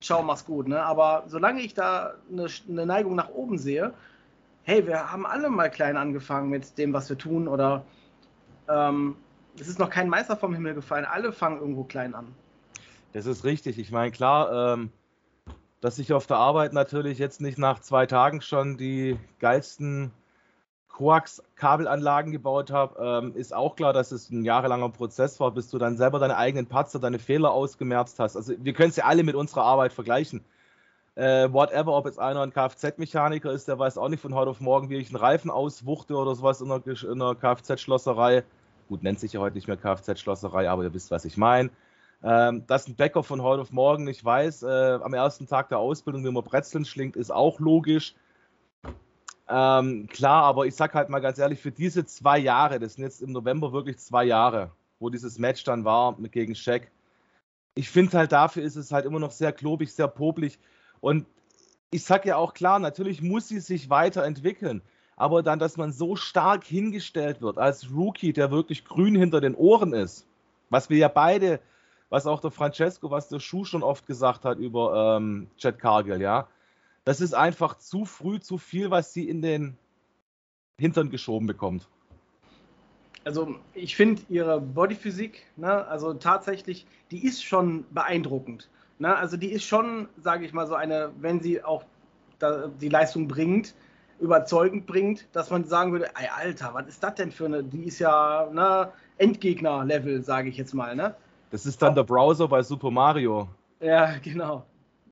ciao, 0.00 0.22
mach's 0.22 0.44
gut. 0.44 0.68
Ne? 0.68 0.80
Aber 0.80 1.24
solange 1.26 1.60
ich 1.60 1.74
da 1.74 2.14
eine, 2.30 2.46
eine 2.68 2.86
Neigung 2.86 3.16
nach 3.16 3.30
oben 3.30 3.58
sehe, 3.58 3.92
hey, 4.62 4.86
wir 4.86 5.10
haben 5.10 5.26
alle 5.26 5.50
mal 5.50 5.68
klein 5.68 5.96
angefangen 5.96 6.50
mit 6.50 6.78
dem, 6.78 6.92
was 6.92 7.08
wir 7.08 7.18
tun 7.18 7.48
oder 7.48 7.84
ähm, 8.68 9.16
es 9.58 9.66
ist 9.66 9.80
noch 9.80 9.90
kein 9.90 10.08
Meister 10.08 10.36
vom 10.36 10.54
Himmel 10.54 10.74
gefallen. 10.74 11.04
Alle 11.04 11.32
fangen 11.32 11.58
irgendwo 11.60 11.82
klein 11.82 12.14
an. 12.14 12.32
Das 13.12 13.26
ist 13.26 13.44
richtig. 13.44 13.78
Ich 13.78 13.90
meine, 13.90 14.10
klar, 14.10 14.74
ähm, 14.74 14.90
dass 15.80 15.98
ich 15.98 16.12
auf 16.12 16.26
der 16.26 16.38
Arbeit 16.38 16.72
natürlich 16.72 17.18
jetzt 17.18 17.40
nicht 17.40 17.58
nach 17.58 17.80
zwei 17.80 18.06
Tagen 18.06 18.40
schon 18.40 18.78
die 18.78 19.18
geilsten 19.38 20.12
Koax-Kabelanlagen 20.88 22.32
gebaut 22.32 22.70
habe, 22.70 23.22
ähm, 23.24 23.34
ist 23.34 23.54
auch 23.54 23.76
klar, 23.76 23.92
dass 23.92 24.12
es 24.12 24.30
ein 24.30 24.44
jahrelanger 24.44 24.90
Prozess 24.90 25.40
war, 25.40 25.50
bis 25.50 25.68
du 25.70 25.78
dann 25.78 25.96
selber 25.96 26.18
deine 26.18 26.36
eigenen 26.36 26.66
Patzer, 26.66 26.98
deine 26.98 27.18
Fehler 27.18 27.50
ausgemerzt 27.50 28.18
hast. 28.18 28.36
Also 28.36 28.54
wir 28.58 28.72
können 28.74 28.90
es 28.90 28.96
ja 28.96 29.04
alle 29.04 29.22
mit 29.22 29.34
unserer 29.34 29.64
Arbeit 29.64 29.92
vergleichen. 29.92 30.44
Äh, 31.14 31.52
whatever, 31.52 31.92
ob 31.94 32.06
jetzt 32.06 32.18
einer 32.18 32.40
ein 32.40 32.52
Kfz-Mechaniker 32.52 33.52
ist, 33.52 33.68
der 33.68 33.78
weiß 33.78 33.98
auch 33.98 34.08
nicht 34.08 34.20
von 34.20 34.34
heute 34.34 34.50
auf 34.50 34.60
morgen, 34.60 34.88
wie 34.88 34.96
ich 34.96 35.08
einen 35.08 35.16
Reifen 35.16 35.50
auswuchte 35.50 36.14
oder 36.14 36.34
sowas 36.34 36.60
in 36.60 36.70
einer 36.70 37.34
Kfz-Schlosserei. 37.34 38.44
Gut, 38.88 39.02
nennt 39.02 39.20
sich 39.20 39.34
ja 39.34 39.40
heute 39.40 39.56
nicht 39.56 39.68
mehr 39.68 39.76
Kfz-Schlosserei, 39.76 40.70
aber 40.70 40.84
ihr 40.84 40.94
wisst, 40.94 41.10
was 41.10 41.24
ich 41.24 41.36
meine. 41.36 41.70
Ähm, 42.24 42.64
dass 42.66 42.86
ein 42.86 42.94
Bäcker 42.94 43.24
von 43.24 43.42
heute 43.42 43.62
auf 43.62 43.72
morgen 43.72 44.04
nicht 44.04 44.24
weiß, 44.24 44.62
äh, 44.62 44.98
am 45.02 45.12
ersten 45.12 45.48
Tag 45.48 45.68
der 45.70 45.78
Ausbildung, 45.78 46.24
wie 46.24 46.30
man 46.30 46.44
Brezeln 46.44 46.84
schlingt, 46.84 47.16
ist 47.16 47.32
auch 47.32 47.58
logisch. 47.58 48.14
Ähm, 49.48 50.06
klar, 50.06 50.44
aber 50.44 50.66
ich 50.66 50.76
sag 50.76 50.94
halt 50.94 51.08
mal 51.08 51.18
ganz 51.18 51.38
ehrlich, 51.38 51.60
für 51.60 51.72
diese 51.72 52.04
zwei 52.04 52.38
Jahre, 52.38 52.78
das 52.78 52.94
sind 52.94 53.04
jetzt 53.04 53.22
im 53.22 53.32
November 53.32 53.72
wirklich 53.72 53.98
zwei 53.98 54.24
Jahre, 54.24 54.70
wo 55.00 55.10
dieses 55.10 55.38
Match 55.38 55.64
dann 55.64 55.84
war 55.84 56.16
mit, 56.18 56.32
gegen 56.32 56.54
Shaq, 56.54 56.90
ich 57.74 57.90
finde 57.90 58.18
halt 58.18 58.32
dafür 58.32 58.62
ist 58.62 58.76
es 58.76 58.92
halt 58.92 59.04
immer 59.04 59.18
noch 59.18 59.32
sehr 59.32 59.52
klobig, 59.52 59.92
sehr 59.92 60.08
popelig. 60.08 60.58
Und 61.00 61.26
ich 61.90 62.04
sag 62.04 62.24
ja 62.24 62.36
auch 62.36 62.54
klar, 62.54 62.78
natürlich 62.78 63.20
muss 63.20 63.48
sie 63.48 63.60
sich 63.60 63.90
weiterentwickeln. 63.90 64.82
Aber 65.16 65.42
dann, 65.42 65.58
dass 65.58 65.76
man 65.76 65.92
so 65.92 66.16
stark 66.16 66.64
hingestellt 66.64 67.42
wird 67.42 67.58
als 67.58 67.90
Rookie, 67.92 68.32
der 68.32 68.50
wirklich 68.50 68.84
grün 68.84 69.14
hinter 69.14 69.40
den 69.40 69.54
Ohren 69.54 69.92
ist, 69.92 70.26
was 70.70 70.88
wir 70.88 70.98
ja 70.98 71.08
beide, 71.08 71.60
was 72.12 72.26
auch 72.26 72.40
der 72.40 72.50
Francesco, 72.50 73.10
was 73.10 73.28
der 73.28 73.40
Schuh 73.40 73.64
schon 73.64 73.82
oft 73.82 74.06
gesagt 74.06 74.44
hat 74.44 74.58
über 74.58 75.16
ähm, 75.16 75.48
Chad 75.56 75.78
Cargill, 75.78 76.20
ja, 76.20 76.46
das 77.04 77.22
ist 77.22 77.32
einfach 77.32 77.78
zu 77.78 78.04
früh, 78.04 78.38
zu 78.38 78.58
viel, 78.58 78.90
was 78.90 79.14
sie 79.14 79.26
in 79.26 79.40
den 79.40 79.78
Hintern 80.78 81.08
geschoben 81.08 81.46
bekommt. 81.46 81.88
Also 83.24 83.54
ich 83.72 83.96
finde 83.96 84.20
ihre 84.28 84.60
Bodyphysik, 84.60 85.46
ne, 85.56 85.86
also 85.86 86.12
tatsächlich, 86.12 86.86
die 87.10 87.24
ist 87.24 87.42
schon 87.42 87.86
beeindruckend. 87.92 88.68
Ne? 88.98 89.16
Also 89.16 89.38
die 89.38 89.50
ist 89.50 89.64
schon, 89.64 90.06
sage 90.18 90.44
ich 90.44 90.52
mal, 90.52 90.66
so 90.66 90.74
eine, 90.74 91.12
wenn 91.18 91.40
sie 91.40 91.64
auch 91.64 91.84
die 92.82 92.90
Leistung 92.90 93.26
bringt, 93.26 93.74
überzeugend 94.20 94.84
bringt, 94.86 95.28
dass 95.32 95.48
man 95.48 95.64
sagen 95.64 95.92
würde, 95.92 96.10
ey 96.16 96.28
Alter, 96.28 96.74
was 96.74 96.88
ist 96.88 97.02
das 97.02 97.14
denn 97.14 97.32
für 97.32 97.46
eine, 97.46 97.64
die 97.64 97.84
ist 97.84 98.00
ja 98.00 98.50
ne, 98.52 98.92
Endgegner-Level, 99.16 100.22
sage 100.22 100.50
ich 100.50 100.58
jetzt 100.58 100.74
mal. 100.74 100.94
Ne? 100.94 101.14
Das 101.52 101.66
ist 101.66 101.82
dann 101.82 101.94
der 101.94 102.02
Browser 102.02 102.48
bei 102.48 102.62
Super 102.62 102.90
Mario. 102.90 103.46
Ja, 103.78 104.16
genau. 104.18 104.64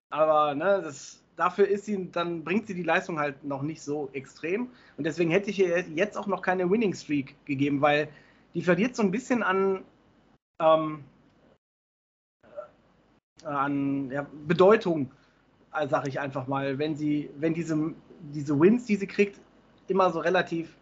Aber 0.08 0.54
ne, 0.54 0.80
das 0.82 1.22
dafür 1.36 1.68
ist 1.68 1.84
sie, 1.84 2.10
dann 2.10 2.42
bringt 2.44 2.66
sie 2.66 2.74
die 2.74 2.82
Leistung 2.82 3.18
halt 3.18 3.44
noch 3.44 3.60
nicht 3.60 3.82
so 3.82 4.08
extrem. 4.14 4.70
Und 4.96 5.04
deswegen 5.04 5.30
hätte 5.30 5.50
ich 5.50 5.58
ihr 5.58 5.80
jetzt 5.94 6.16
auch 6.16 6.26
noch 6.26 6.40
keine 6.40 6.70
Winning 6.70 6.94
Streak 6.94 7.36
gegeben, 7.44 7.82
weil 7.82 8.08
die 8.54 8.62
verliert 8.62 8.96
so 8.96 9.02
ein 9.02 9.10
bisschen 9.10 9.42
an, 9.42 9.84
ähm, 10.60 11.04
an 13.44 14.10
ja, 14.10 14.26
Bedeutung, 14.46 15.10
äh, 15.74 15.86
sag 15.88 16.08
ich 16.08 16.20
einfach 16.20 16.46
mal, 16.46 16.78
wenn 16.78 16.96
sie, 16.96 17.28
wenn 17.36 17.52
diese, 17.52 17.94
diese 18.32 18.58
Wins, 18.58 18.86
die 18.86 18.96
sie 18.96 19.06
kriegt, 19.06 19.38
immer 19.88 20.10
so 20.10 20.20
relativ 20.20 20.74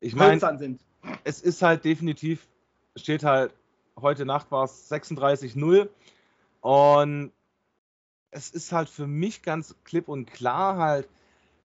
ich 0.00 0.16
mein, 0.16 0.40
sind. 0.40 0.80
Es 1.22 1.42
ist 1.42 1.60
halt 1.60 1.84
definitiv, 1.84 2.48
steht 2.96 3.24
halt, 3.24 3.52
heute 4.00 4.24
Nacht 4.24 4.50
war 4.50 4.64
es 4.64 4.90
36-0 4.90 5.88
und 6.60 7.32
es 8.30 8.50
ist 8.50 8.72
halt 8.72 8.88
für 8.88 9.06
mich 9.06 9.42
ganz 9.42 9.76
klipp 9.84 10.08
und 10.08 10.30
klar 10.32 10.78
halt 10.78 11.08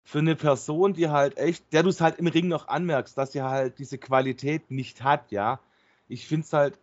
für 0.04 0.20
eine 0.20 0.36
Person, 0.36 0.94
die 0.94 1.10
halt 1.10 1.38
echt, 1.38 1.74
der 1.74 1.84
du 1.84 1.90
es 1.90 2.02
halt 2.02 2.18
im 2.20 2.28
Ring 2.28 2.48
noch 2.48 2.68
anmerkst, 2.68 3.18
dass 3.18 3.34
sie 3.34 3.42
halt 3.42 3.80
diese 3.80 3.98
Qualität 3.98 4.72
nicht 4.72 5.04
hat, 5.04 5.32
ja. 5.32 5.60
Ich 6.08 6.28
finde 6.28 6.46
es 6.46 6.54
halt, 6.54 6.80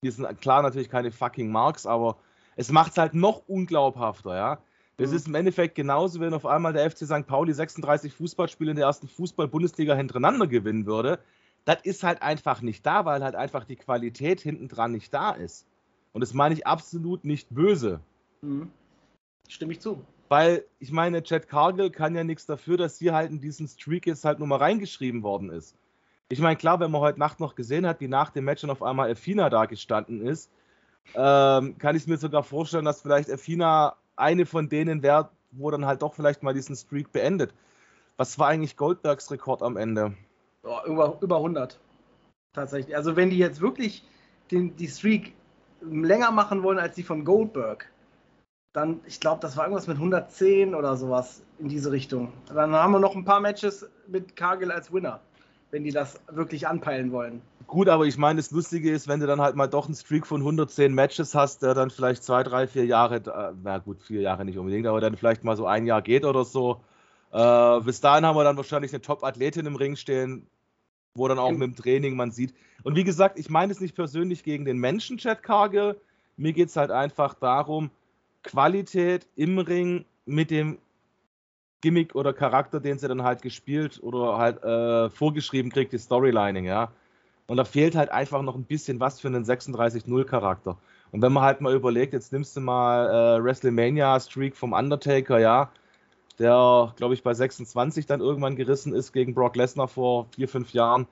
wir 0.00 0.10
sind 0.10 0.40
klar 0.40 0.62
natürlich 0.62 0.88
keine 0.88 1.12
fucking 1.12 1.50
Marks, 1.50 1.86
aber 1.86 2.16
es 2.56 2.72
macht 2.72 2.92
es 2.92 2.98
halt 2.98 3.14
noch 3.14 3.42
unglaubhafter, 3.46 4.34
ja. 4.34 4.58
Das 4.96 5.10
mhm. 5.10 5.16
ist 5.16 5.28
im 5.28 5.34
Endeffekt 5.34 5.74
genauso, 5.74 6.20
wenn 6.20 6.34
auf 6.34 6.46
einmal 6.46 6.72
der 6.72 6.90
FC 6.90 7.06
St. 7.06 7.26
Pauli 7.26 7.52
36 7.52 8.12
Fußballspiele 8.12 8.70
in 8.70 8.76
der 8.76 8.86
ersten 8.86 9.08
Fußball-Bundesliga 9.08 9.94
hintereinander 9.94 10.46
gewinnen 10.46 10.86
würde. 10.86 11.18
Das 11.66 11.78
ist 11.82 12.04
halt 12.04 12.22
einfach 12.22 12.62
nicht 12.62 12.86
da, 12.86 13.04
weil 13.04 13.22
halt 13.22 13.34
einfach 13.34 13.64
die 13.64 13.76
Qualität 13.76 14.40
hinten 14.40 14.68
dran 14.68 14.92
nicht 14.92 15.12
da 15.12 15.32
ist. 15.32 15.66
Und 16.12 16.22
das 16.22 16.32
meine 16.32 16.54
ich 16.54 16.66
absolut 16.66 17.24
nicht 17.24 17.54
böse. 17.54 18.00
Mhm. 18.40 18.70
Stimme 19.48 19.72
ich 19.72 19.80
zu. 19.80 20.02
Weil, 20.28 20.64
ich 20.78 20.90
meine, 20.90 21.22
Chad 21.22 21.48
Cargill 21.48 21.90
kann 21.90 22.14
ja 22.14 22.24
nichts 22.24 22.46
dafür, 22.46 22.76
dass 22.76 22.98
hier 22.98 23.14
halt 23.14 23.30
in 23.30 23.40
diesen 23.40 23.68
Streak 23.68 24.06
jetzt 24.06 24.24
halt 24.24 24.38
nur 24.38 24.48
mal 24.48 24.56
reingeschrieben 24.56 25.22
worden 25.22 25.50
ist. 25.50 25.76
Ich 26.28 26.40
meine, 26.40 26.56
klar, 26.56 26.80
wenn 26.80 26.90
man 26.90 27.00
heute 27.00 27.18
Nacht 27.18 27.38
noch 27.38 27.54
gesehen 27.54 27.86
hat, 27.86 28.00
wie 28.00 28.08
nach 28.08 28.30
dem 28.30 28.44
Match 28.44 28.62
dann 28.62 28.70
auf 28.70 28.82
einmal 28.82 29.08
Elfina 29.08 29.50
da 29.50 29.66
gestanden 29.66 30.26
ist, 30.26 30.50
ähm, 31.14 31.78
kann 31.78 31.96
ich 31.96 32.06
mir 32.06 32.16
sogar 32.16 32.42
vorstellen, 32.42 32.84
dass 32.84 33.02
vielleicht 33.02 33.28
Elfina 33.28 33.96
eine 34.16 34.46
von 34.46 34.68
denen 34.68 35.02
wäre, 35.02 35.30
wo 35.52 35.70
dann 35.70 35.86
halt 35.86 36.02
doch 36.02 36.14
vielleicht 36.14 36.42
mal 36.42 36.54
diesen 36.54 36.74
Streak 36.74 37.12
beendet. 37.12 37.54
Was 38.16 38.38
war 38.38 38.48
eigentlich 38.48 38.76
Goldbergs 38.76 39.30
Rekord 39.30 39.62
am 39.62 39.76
Ende? 39.76 40.14
Oh, 40.66 40.78
über, 40.86 41.16
über 41.20 41.36
100. 41.36 41.78
Tatsächlich. 42.52 42.96
Also, 42.96 43.16
wenn 43.16 43.30
die 43.30 43.38
jetzt 43.38 43.60
wirklich 43.60 44.02
den, 44.50 44.76
die 44.76 44.88
Streak 44.88 45.34
länger 45.80 46.30
machen 46.30 46.62
wollen 46.62 46.78
als 46.78 46.94
die 46.94 47.02
von 47.02 47.24
Goldberg, 47.24 47.90
dann, 48.72 49.00
ich 49.06 49.20
glaube, 49.20 49.40
das 49.40 49.56
war 49.56 49.64
irgendwas 49.64 49.86
mit 49.86 49.96
110 49.96 50.74
oder 50.74 50.96
sowas 50.96 51.42
in 51.58 51.68
diese 51.68 51.92
Richtung. 51.92 52.32
Dann 52.52 52.72
haben 52.72 52.92
wir 52.92 52.98
noch 52.98 53.16
ein 53.16 53.24
paar 53.24 53.40
Matches 53.40 53.88
mit 54.06 54.36
Cargill 54.36 54.70
als 54.70 54.92
Winner. 54.92 55.20
wenn 55.70 55.82
die 55.84 55.90
das 55.90 56.20
wirklich 56.30 56.68
anpeilen 56.68 57.10
wollen. 57.10 57.42
Gut, 57.66 57.88
aber 57.88 58.04
ich 58.04 58.16
meine, 58.16 58.38
das 58.38 58.52
Lustige 58.52 58.90
ist, 58.92 59.08
wenn 59.08 59.18
du 59.18 59.26
dann 59.26 59.40
halt 59.40 59.56
mal 59.56 59.66
doch 59.66 59.86
einen 59.86 59.96
Streak 59.96 60.26
von 60.26 60.40
110 60.40 60.94
Matches 60.94 61.34
hast, 61.34 61.62
der 61.62 61.74
dann 61.74 61.90
vielleicht 61.90 62.22
zwei, 62.22 62.44
drei, 62.44 62.68
vier 62.68 62.86
Jahre, 62.86 63.16
äh, 63.16 63.54
na 63.62 63.78
gut, 63.78 64.02
vier 64.02 64.20
Jahre 64.20 64.44
nicht 64.44 64.58
unbedingt, 64.58 64.86
aber 64.86 65.00
dann 65.00 65.16
vielleicht 65.16 65.42
mal 65.42 65.56
so 65.56 65.66
ein 65.66 65.84
Jahr 65.84 66.02
geht 66.02 66.24
oder 66.24 66.44
so. 66.44 66.80
Äh, 67.32 67.80
bis 67.80 68.00
dahin 68.00 68.24
haben 68.24 68.36
wir 68.36 68.44
dann 68.44 68.56
wahrscheinlich 68.56 68.92
eine 68.92 69.02
Top-Athletin 69.02 69.66
im 69.66 69.74
Ring 69.74 69.96
stehen, 69.96 70.46
wo 71.16 71.28
dann 71.28 71.38
auch 71.38 71.52
mit 71.52 71.62
dem 71.62 71.76
Training 71.76 72.16
man 72.16 72.30
sieht. 72.30 72.54
Und 72.82 72.96
wie 72.96 73.04
gesagt, 73.04 73.38
ich 73.38 73.50
meine 73.50 73.72
es 73.72 73.80
nicht 73.80 73.94
persönlich 73.94 74.42
gegen 74.44 74.64
den 74.64 74.78
Menschen, 74.78 75.18
Chad 75.18 75.42
Cargill. 75.42 75.96
Mir 76.36 76.52
geht 76.52 76.68
es 76.68 76.76
halt 76.76 76.90
einfach 76.90 77.34
darum, 77.34 77.90
Qualität 78.42 79.26
im 79.36 79.58
Ring 79.58 80.04
mit 80.24 80.50
dem 80.50 80.78
Gimmick 81.80 82.14
oder 82.14 82.32
Charakter, 82.32 82.80
den 82.80 82.98
sie 82.98 83.08
dann 83.08 83.22
halt 83.22 83.42
gespielt 83.42 84.02
oder 84.02 84.38
halt 84.38 84.62
äh, 84.62 85.10
vorgeschrieben 85.10 85.70
kriegt, 85.70 85.92
die 85.92 85.98
Storylining, 85.98 86.64
ja. 86.64 86.90
Und 87.46 87.58
da 87.58 87.64
fehlt 87.64 87.94
halt 87.94 88.10
einfach 88.10 88.42
noch 88.42 88.56
ein 88.56 88.64
bisschen 88.64 88.98
was 88.98 89.20
für 89.20 89.28
einen 89.28 89.44
36-0-Charakter. 89.44 90.76
Und 91.12 91.22
wenn 91.22 91.32
man 91.32 91.44
halt 91.44 91.60
mal 91.60 91.74
überlegt, 91.74 92.12
jetzt 92.12 92.32
nimmst 92.32 92.56
du 92.56 92.60
mal 92.60 93.38
äh, 93.38 93.44
WrestleMania-Streak 93.44 94.56
vom 94.56 94.72
Undertaker, 94.72 95.38
ja, 95.38 95.70
der, 96.38 96.92
glaube 96.96 97.14
ich, 97.14 97.22
bei 97.22 97.34
26 97.34 98.06
dann 98.06 98.20
irgendwann 98.20 98.56
gerissen 98.56 98.94
ist 98.94 99.12
gegen 99.12 99.34
Brock 99.34 99.56
Lesnar 99.56 99.88
vor 99.88 100.26
vier, 100.34 100.48
fünf 100.48 100.72
Jahren. 100.72 101.06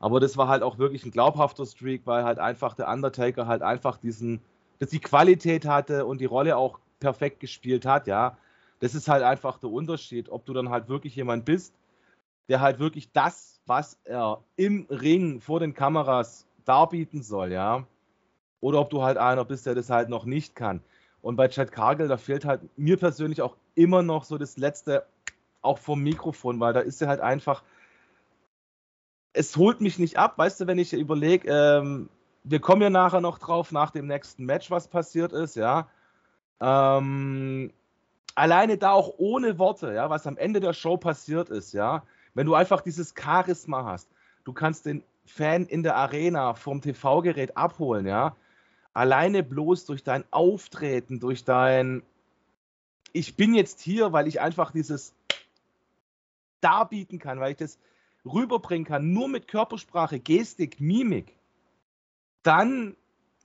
Aber 0.00 0.20
das 0.20 0.36
war 0.36 0.48
halt 0.48 0.62
auch 0.62 0.78
wirklich 0.78 1.04
ein 1.04 1.10
glaubhafter 1.10 1.66
Streak, 1.66 2.02
weil 2.04 2.24
halt 2.24 2.38
einfach 2.38 2.74
der 2.74 2.88
Undertaker 2.88 3.46
halt 3.46 3.62
einfach 3.62 3.96
diesen, 3.96 4.40
dass 4.78 4.90
die 4.90 5.00
Qualität 5.00 5.66
hatte 5.66 6.06
und 6.06 6.20
die 6.20 6.26
Rolle 6.26 6.56
auch 6.56 6.78
perfekt 7.00 7.40
gespielt 7.40 7.84
hat, 7.86 8.06
ja. 8.06 8.36
Das 8.80 8.94
ist 8.94 9.08
halt 9.08 9.24
einfach 9.24 9.58
der 9.58 9.70
Unterschied, 9.70 10.28
ob 10.28 10.44
du 10.44 10.52
dann 10.52 10.70
halt 10.70 10.88
wirklich 10.88 11.16
jemand 11.16 11.44
bist, 11.44 11.74
der 12.48 12.60
halt 12.60 12.78
wirklich 12.78 13.10
das, 13.12 13.60
was 13.66 13.98
er 14.04 14.40
im 14.56 14.86
Ring 14.88 15.40
vor 15.40 15.58
den 15.58 15.74
Kameras 15.74 16.46
darbieten 16.64 17.22
soll, 17.22 17.50
ja. 17.50 17.84
Oder 18.60 18.80
ob 18.80 18.90
du 18.90 19.02
halt 19.02 19.18
einer 19.18 19.44
bist, 19.44 19.66
der 19.66 19.74
das 19.74 19.90
halt 19.90 20.08
noch 20.08 20.24
nicht 20.24 20.54
kann. 20.54 20.80
Und 21.22 21.36
bei 21.36 21.48
Chad 21.48 21.72
Cargill, 21.72 22.08
da 22.08 22.16
fehlt 22.16 22.44
halt 22.44 22.60
mir 22.78 22.96
persönlich 22.96 23.42
auch 23.42 23.56
immer 23.74 24.02
noch 24.02 24.24
so 24.24 24.38
das 24.38 24.56
letzte, 24.56 25.04
auch 25.62 25.78
vom 25.78 26.02
Mikrofon, 26.02 26.60
weil 26.60 26.72
da 26.72 26.80
ist 26.80 27.02
er 27.02 27.08
halt 27.08 27.20
einfach, 27.20 27.62
es 29.32 29.56
holt 29.56 29.80
mich 29.80 29.98
nicht 29.98 30.16
ab, 30.18 30.38
weißt 30.38 30.60
du, 30.60 30.66
wenn 30.66 30.78
ich 30.78 30.92
überlege, 30.92 31.48
ähm, 31.48 32.08
wir 32.44 32.60
kommen 32.60 32.82
ja 32.82 32.90
nachher 32.90 33.20
noch 33.20 33.38
drauf, 33.38 33.72
nach 33.72 33.90
dem 33.90 34.06
nächsten 34.06 34.44
Match, 34.44 34.70
was 34.70 34.88
passiert 34.88 35.32
ist, 35.32 35.56
ja. 35.56 35.88
Ähm, 36.60 37.72
alleine 38.34 38.78
da 38.78 38.92
auch 38.92 39.14
ohne 39.18 39.58
Worte, 39.58 39.92
ja, 39.92 40.10
was 40.10 40.26
am 40.26 40.36
Ende 40.36 40.60
der 40.60 40.72
Show 40.72 40.96
passiert 40.96 41.50
ist, 41.50 41.72
ja, 41.72 42.04
wenn 42.34 42.46
du 42.46 42.54
einfach 42.54 42.80
dieses 42.80 43.14
Charisma 43.16 43.84
hast, 43.84 44.08
du 44.44 44.52
kannst 44.52 44.86
den 44.86 45.02
Fan 45.26 45.66
in 45.66 45.82
der 45.82 45.96
Arena 45.96 46.54
vom 46.54 46.80
TV-Gerät 46.80 47.56
abholen, 47.56 48.06
ja, 48.06 48.36
alleine 48.92 49.42
bloß 49.42 49.86
durch 49.86 50.02
dein 50.02 50.24
Auftreten, 50.32 51.20
durch 51.20 51.44
dein, 51.44 52.02
ich 53.12 53.36
bin 53.36 53.54
jetzt 53.54 53.80
hier, 53.80 54.12
weil 54.12 54.26
ich 54.26 54.40
einfach 54.40 54.70
dieses 54.70 55.14
darbieten 56.60 57.18
kann, 57.18 57.40
weil 57.40 57.52
ich 57.52 57.56
das 57.56 57.78
rüberbringen 58.24 58.86
kann, 58.86 59.12
nur 59.12 59.28
mit 59.28 59.48
Körpersprache, 59.48 60.18
Gestik, 60.18 60.80
Mimik, 60.80 61.36
dann 62.42 62.96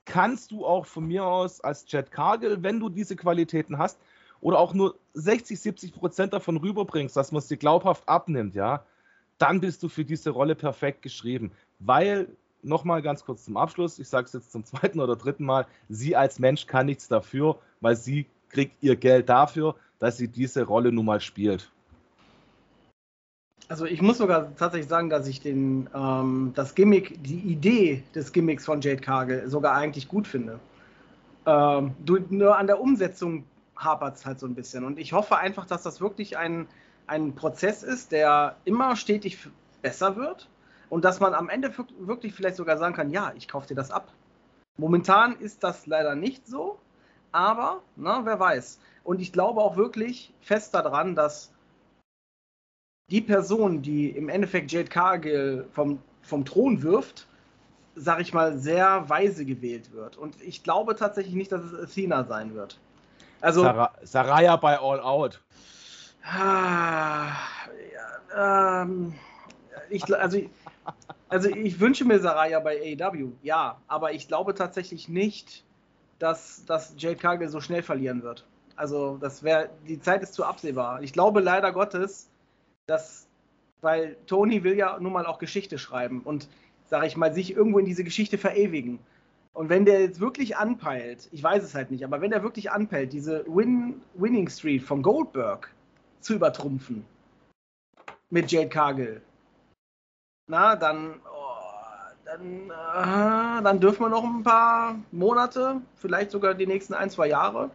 kannst 0.06 0.52
du 0.52 0.66
auch 0.66 0.86
von 0.86 1.06
mir 1.08 1.26
aus 1.26 1.62
als 1.62 1.86
Jet 1.88 2.12
Cargill, 2.12 2.64
wenn 2.64 2.80
du 2.80 2.90
diese 2.90 3.16
Qualitäten 3.16 3.78
hast, 3.78 4.00
oder 4.42 4.60
auch 4.60 4.74
nur 4.74 5.00
60, 5.14 5.60
70 5.60 5.94
Prozent 5.94 6.34
davon 6.34 6.58
rüberbringst, 6.58 7.16
dass 7.16 7.32
man 7.32 7.40
es 7.40 7.48
dir 7.48 7.58
glaubhaft 7.58 8.08
abnimmt, 8.10 8.56
ja, 8.56 8.86
dann 9.38 9.62
bist 9.62 9.82
du 9.84 9.90
für 9.90 10.04
diese 10.04 10.32
Rolle 10.32 10.56
perfekt 10.56 11.02
geschrieben. 11.02 11.52
Weil, 11.80 12.28
nochmal 12.64 13.02
ganz 13.02 13.26
kurz 13.26 13.46
zum 13.46 13.58
Abschluss, 13.58 14.00
ich 14.00 14.08
sage 14.08 14.26
es 14.26 14.34
jetzt 14.34 14.52
zum 14.52 14.66
zweiten 14.66 15.00
oder 15.00 15.16
dritten 15.16 15.46
Mal, 15.46 15.66
sie 15.90 16.16
als 16.16 16.40
Mensch 16.40 16.68
kann 16.68 16.86
nichts 16.86 17.08
dafür, 17.08 17.60
weil 17.82 17.96
sie 17.96 18.28
kriegt 18.50 18.82
ihr 18.82 18.96
Geld 18.96 19.30
dafür, 19.30 19.76
dass 20.00 20.18
sie 20.18 20.28
diese 20.28 20.64
Rolle 20.64 20.92
nun 20.92 21.06
mal 21.06 21.22
spielt. 21.22 21.72
Also 23.70 23.86
ich 23.86 24.02
muss 24.02 24.18
sogar 24.18 24.56
tatsächlich 24.56 24.90
sagen, 24.90 25.10
dass 25.10 25.28
ich 25.28 25.42
den, 25.42 25.90
ähm, 25.96 26.52
das 26.54 26.76
Gimmick, 26.76 27.24
die 27.24 27.40
Idee 27.40 28.04
des 28.14 28.32
Gimmicks 28.34 28.66
von 28.66 28.82
Jade 28.82 29.02
Cargill 29.02 29.50
sogar 29.50 29.76
eigentlich 29.76 30.08
gut 30.08 30.28
finde. 30.28 30.60
Ähm, 31.46 31.96
nur 32.30 32.58
an 32.58 32.68
der 32.68 32.82
Umsetzung 32.82 33.46
hapert 33.76 34.18
es 34.18 34.26
halt 34.26 34.40
so 34.40 34.48
ein 34.48 34.56
bisschen. 34.56 34.84
Und 34.84 35.00
ich 35.00 35.14
hoffe 35.14 35.38
einfach, 35.38 35.66
dass 35.66 35.84
das 35.84 36.02
wirklich 36.02 36.38
ein, 36.38 36.68
ein 37.08 37.34
Prozess 37.36 37.84
ist, 37.84 38.12
der 38.12 38.58
immer 38.66 38.96
stetig 38.96 39.38
besser 39.82 40.16
wird 40.16 40.50
und 40.94 41.04
dass 41.04 41.20
man 41.20 41.34
am 41.34 41.50
Ende 41.50 41.74
wirklich 42.02 42.36
vielleicht 42.36 42.56
sogar 42.56 42.78
sagen 42.78 42.94
kann, 42.94 43.10
ja, 43.10 43.34
ich 43.36 43.48
kaufe 43.48 43.68
dir 43.68 43.74
das 43.74 43.90
ab. 43.90 44.12
Momentan 44.78 45.36
ist 45.40 45.64
das 45.64 45.88
leider 45.88 46.14
nicht 46.14 46.46
so, 46.46 46.78
aber 47.32 47.82
na, 47.96 48.24
wer 48.26 48.40
weiß. 48.40 48.80
Und 49.04 49.20
ich 49.20 49.34
glaube 49.34 49.60
auch 49.60 49.76
wirklich 49.76 50.32
fest 50.42 50.76
daran, 50.76 51.16
dass 51.16 51.52
die 53.10 53.22
Person, 53.22 53.82
die 53.82 54.12
im 54.12 54.30
Endeffekt 54.30 54.72
Jade 54.72 54.88
Cargill 54.88 55.66
vom, 55.72 56.00
vom 56.22 56.46
Thron 56.46 56.84
wirft, 56.84 57.26
sag 57.96 58.22
ich 58.22 58.32
mal, 58.32 58.60
sehr 58.60 59.10
weise 59.10 59.46
gewählt 59.46 59.94
wird. 59.94 60.16
Und 60.16 60.40
ich 60.44 60.62
glaube 60.62 60.96
tatsächlich 60.96 61.34
nicht, 61.34 61.52
dass 61.52 61.64
es 61.64 61.74
Athena 61.74 62.24
sein 62.26 62.54
wird. 62.54 62.80
Also, 63.42 63.64
Sar 63.64 63.94
Saraya 64.04 64.58
bei 64.58 64.78
All 64.80 65.00
Out. 65.00 65.42
Ah, 66.24 67.32
ja, 68.36 68.84
ähm, 68.84 69.16
ich, 69.90 70.16
also, 70.16 70.40
also 71.30 71.50
ich 71.50 71.80
wünsche 71.80 72.06
mir 72.06 72.20
Saraya 72.20 72.60
bei 72.60 72.98
AEW, 73.00 73.32
ja, 73.42 73.82
aber 73.88 74.14
ich 74.14 74.28
glaube 74.28 74.54
tatsächlich 74.54 75.10
nicht, 75.10 75.64
dass, 76.20 76.64
dass 76.66 76.94
Jade 76.98 77.18
Cargill 77.18 77.50
so 77.50 77.60
schnell 77.60 77.84
verlieren 77.84 78.24
wird. 78.24 78.46
Also 78.76 79.18
das 79.18 79.44
wäre, 79.44 79.70
die 79.88 80.00
Zeit 80.00 80.24
ist 80.24 80.34
zu 80.34 80.46
absehbar. 80.46 81.02
Ich 81.02 81.14
glaube 81.14 81.42
leider 81.42 81.72
Gottes, 81.72 82.30
dass, 82.88 83.28
weil 83.82 84.16
Tony 84.26 84.64
will 84.64 84.76
ja 84.76 84.98
nun 85.00 85.14
mal 85.14 85.26
auch 85.26 85.38
Geschichte 85.38 85.78
schreiben 85.78 86.22
und, 86.24 86.48
sage 86.86 87.08
ich 87.08 87.18
mal, 87.18 87.34
sich 87.34 87.56
irgendwo 87.56 87.80
in 87.80 87.86
diese 87.86 88.04
Geschichte 88.04 88.38
verewigen. 88.38 89.00
Und 89.54 89.70
wenn 89.70 89.86
der 89.86 90.02
jetzt 90.02 90.20
wirklich 90.20 90.58
anpeilt, 90.58 91.30
ich 91.32 91.44
weiß 91.44 91.64
es 91.64 91.76
halt 91.76 91.92
nicht, 91.92 92.04
aber 92.04 92.22
wenn 92.22 92.32
der 92.32 92.42
wirklich 92.42 92.72
anpeilt, 92.72 93.14
diese 93.14 93.46
Win 93.48 94.02
Winning 94.16 94.50
Street 94.50 94.82
von 94.82 95.04
Goldberg 95.04 95.72
zu 96.22 96.34
übertrumpfen 96.34 97.06
mit 98.32 98.52
Jade 98.52 98.70
Cargill, 98.70 99.22
na, 100.48 100.76
dann, 100.76 101.22
oh, 101.26 102.26
dann, 102.26 102.70
äh, 102.70 103.64
dann 103.64 103.80
dürfen 103.80 104.02
wir 104.02 104.10
noch 104.10 104.24
ein 104.24 104.44
paar 104.44 104.96
Monate, 105.12 105.82
vielleicht 105.96 106.32
sogar 106.32 106.54
die 106.54 106.68
nächsten 106.68 106.94
ein, 106.94 107.10
zwei 107.10 107.28
Jahre, 107.28 107.70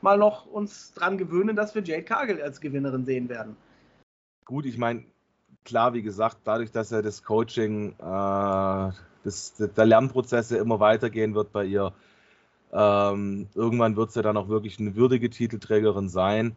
mal 0.00 0.18
noch 0.18 0.46
uns 0.46 0.92
dran 0.94 1.18
gewöhnen, 1.18 1.56
dass 1.56 1.74
wir 1.74 1.82
Jade 1.82 2.04
Cargill 2.04 2.42
als 2.42 2.60
Gewinnerin 2.60 3.04
sehen 3.04 3.28
werden. 3.28 3.56
Gut, 4.44 4.66
ich 4.66 4.78
meine, 4.78 5.04
klar, 5.64 5.94
wie 5.94 6.02
gesagt, 6.02 6.38
dadurch, 6.44 6.72
dass 6.72 6.92
er 6.92 7.02
das 7.02 7.22
Coaching 7.22 7.94
äh, 8.00 8.90
dass 9.24 9.54
der 9.54 9.86
Lernprozesse 9.86 10.56
immer 10.58 10.80
weitergehen 10.80 11.34
wird 11.34 11.52
bei 11.52 11.64
ihr. 11.64 11.92
Ähm, 12.72 13.48
irgendwann 13.54 13.96
wird 13.96 14.12
sie 14.12 14.22
dann 14.22 14.36
auch 14.36 14.48
wirklich 14.48 14.80
eine 14.80 14.96
würdige 14.96 15.30
Titelträgerin 15.30 16.08
sein. 16.08 16.56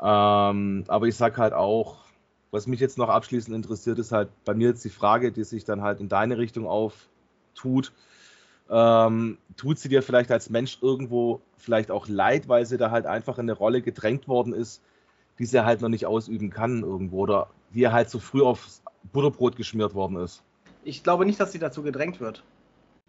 Ähm, 0.00 0.84
aber 0.88 1.06
ich 1.06 1.16
sage 1.16 1.38
halt 1.38 1.54
auch, 1.54 2.04
was 2.50 2.66
mich 2.66 2.80
jetzt 2.80 2.98
noch 2.98 3.08
abschließend 3.08 3.54
interessiert, 3.54 3.98
ist 3.98 4.12
halt 4.12 4.28
bei 4.44 4.54
mir 4.54 4.68
jetzt 4.68 4.84
die 4.84 4.90
Frage, 4.90 5.32
die 5.32 5.44
sich 5.44 5.64
dann 5.64 5.82
halt 5.82 6.00
in 6.00 6.08
deine 6.08 6.38
Richtung 6.38 6.66
auftut. 6.66 7.92
Ähm, 8.70 9.38
tut 9.56 9.78
sie 9.78 9.88
dir 9.88 10.02
vielleicht 10.02 10.30
als 10.30 10.50
Mensch 10.50 10.78
irgendwo 10.82 11.40
vielleicht 11.56 11.90
auch 11.90 12.06
leid, 12.08 12.48
weil 12.48 12.66
sie 12.66 12.76
da 12.76 12.90
halt 12.90 13.06
einfach 13.06 13.38
in 13.38 13.44
eine 13.44 13.54
Rolle 13.54 13.82
gedrängt 13.82 14.28
worden 14.28 14.52
ist, 14.52 14.82
die 15.38 15.46
sie 15.46 15.64
halt 15.64 15.80
noch 15.80 15.88
nicht 15.88 16.06
ausüben 16.06 16.50
kann 16.50 16.82
irgendwo 16.82 17.20
oder 17.20 17.48
die 17.74 17.88
halt 17.88 18.10
zu 18.10 18.18
so 18.18 18.24
früh 18.24 18.42
aufs 18.42 18.82
Butterbrot 19.12 19.56
geschmiert 19.56 19.94
worden 19.94 20.16
ist? 20.16 20.42
ich 20.88 21.02
glaube 21.02 21.26
nicht, 21.26 21.38
dass 21.38 21.52
sie 21.52 21.58
dazu 21.58 21.82
gedrängt 21.82 22.20
wird. 22.20 22.42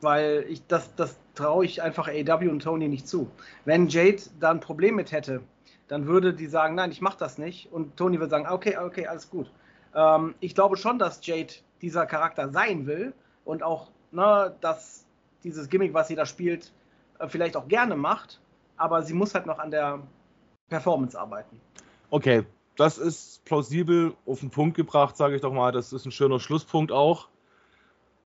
Weil 0.01 0.45
ich, 0.47 0.65
das, 0.67 0.95
das 0.95 1.17
traue 1.35 1.65
ich 1.65 1.81
einfach 1.81 2.07
AW 2.07 2.47
und 2.47 2.61
Tony 2.61 2.87
nicht 2.87 3.07
zu. 3.07 3.29
Wenn 3.65 3.87
Jade 3.87 4.21
da 4.39 4.51
ein 4.51 4.59
Problem 4.59 4.95
mit 4.95 5.11
hätte, 5.11 5.41
dann 5.89 6.05
würde 6.05 6.33
die 6.33 6.45
sagen, 6.45 6.75
nein, 6.75 6.91
ich 6.91 7.01
mache 7.01 7.17
das 7.17 7.37
nicht. 7.37 7.71
Und 7.73 7.97
Tony 7.97 8.19
würde 8.19 8.29
sagen, 8.29 8.47
okay, 8.47 8.77
okay, 8.77 9.07
alles 9.07 9.29
gut. 9.29 9.51
Ähm, 9.93 10.35
ich 10.39 10.55
glaube 10.55 10.77
schon, 10.77 10.99
dass 10.99 11.25
Jade 11.25 11.53
dieser 11.81 12.05
Charakter 12.05 12.49
sein 12.49 12.85
will 12.85 13.13
und 13.43 13.63
auch, 13.63 13.89
ne, 14.11 14.55
dass 14.61 15.05
dieses 15.43 15.67
Gimmick, 15.67 15.93
was 15.93 16.07
sie 16.07 16.15
da 16.15 16.25
spielt, 16.25 16.71
äh, 17.17 17.27
vielleicht 17.27 17.57
auch 17.57 17.67
gerne 17.67 17.95
macht. 17.95 18.39
Aber 18.77 19.01
sie 19.01 19.13
muss 19.13 19.33
halt 19.33 19.45
noch 19.45 19.59
an 19.59 19.71
der 19.71 19.99
Performance 20.69 21.19
arbeiten. 21.19 21.59
Okay, 22.11 22.45
das 22.77 22.97
ist 22.97 23.43
plausibel 23.45 24.13
auf 24.25 24.39
den 24.41 24.51
Punkt 24.51 24.77
gebracht, 24.77 25.17
sage 25.17 25.35
ich 25.35 25.41
doch 25.41 25.51
mal. 25.51 25.71
Das 25.71 25.91
ist 25.91 26.05
ein 26.05 26.11
schöner 26.11 26.39
Schlusspunkt 26.39 26.91
auch. 26.91 27.29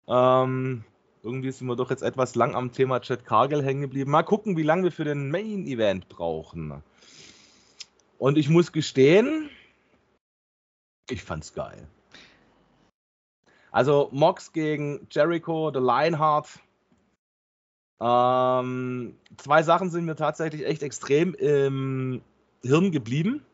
Ähm, 0.08 0.84
irgendwie 1.24 1.52
sind 1.52 1.68
wir 1.68 1.78
doch 1.78 1.90
jetzt 1.90 2.04
etwas 2.04 2.36
lang 2.36 2.56
am 2.56 2.74
Thema 2.74 3.00
Chad 3.00 3.26
Cargill 3.26 3.64
hängen 3.64 3.82
geblieben. 3.82 4.12
Mal 4.12 4.24
gucken, 4.24 4.58
wie 4.58 4.64
lange 4.64 4.84
wir 4.84 4.92
für 4.92 5.06
den 5.06 5.32
Main 5.32 5.66
Event 5.66 6.10
brauchen. 6.10 6.84
Und 8.24 8.38
ich 8.38 8.48
muss 8.48 8.72
gestehen, 8.72 9.50
ich 11.10 11.22
fand's 11.24 11.54
geil. 11.54 11.90
Also 13.70 14.08
Mox 14.14 14.54
gegen 14.54 15.06
Jericho, 15.12 15.74
The 15.74 15.82
Lionheart. 15.82 16.48
Ähm, 18.00 19.18
zwei 19.36 19.62
Sachen 19.64 19.90
sind 19.90 20.06
mir 20.06 20.16
tatsächlich 20.16 20.66
echt 20.66 20.84
extrem 20.84 21.34
im 21.34 22.22
Hirn 22.62 22.94
geblieben, 22.94 23.46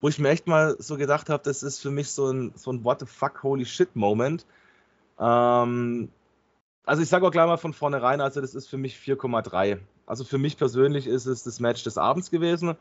wo 0.00 0.06
ich 0.06 0.20
mir 0.20 0.28
echt 0.28 0.46
mal 0.46 0.76
so 0.78 0.96
gedacht 0.96 1.28
habe, 1.28 1.42
das 1.42 1.64
ist 1.64 1.80
für 1.80 1.90
mich 1.90 2.12
so 2.12 2.30
ein, 2.30 2.52
so 2.54 2.70
ein 2.70 2.84
What 2.84 3.00
the 3.00 3.06
fuck, 3.06 3.42
holy 3.42 3.64
shit 3.64 3.96
Moment. 3.96 4.46
Ähm, 5.18 6.08
also 6.86 7.02
ich 7.02 7.08
sage 7.08 7.26
auch 7.26 7.32
gleich 7.32 7.48
mal 7.48 7.56
von 7.56 7.72
vornherein, 7.72 8.20
also 8.20 8.40
das 8.40 8.54
ist 8.54 8.68
für 8.68 8.78
mich 8.78 8.94
4,3. 8.96 9.80
Also 10.06 10.22
für 10.22 10.38
mich 10.38 10.56
persönlich 10.56 11.08
ist 11.08 11.26
es 11.26 11.42
das 11.42 11.58
Match 11.58 11.82
des 11.82 11.98
Abends 11.98 12.30
gewesen. 12.30 12.76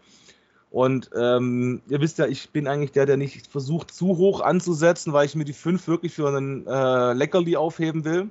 Und 0.71 1.09
ähm, 1.13 1.81
ihr 1.89 1.99
wisst 1.99 2.17
ja, 2.17 2.27
ich 2.27 2.49
bin 2.51 2.65
eigentlich 2.65 2.93
der, 2.93 3.05
der 3.05 3.17
nicht 3.17 3.47
versucht, 3.47 3.93
zu 3.93 4.07
hoch 4.17 4.39
anzusetzen, 4.39 5.11
weil 5.11 5.25
ich 5.25 5.35
mir 5.35 5.43
die 5.43 5.53
5 5.53 5.85
wirklich 5.87 6.13
für 6.13 6.29
einen 6.29 6.65
äh, 6.65 7.13
Leckerli 7.13 7.57
aufheben 7.57 8.05
will. 8.05 8.29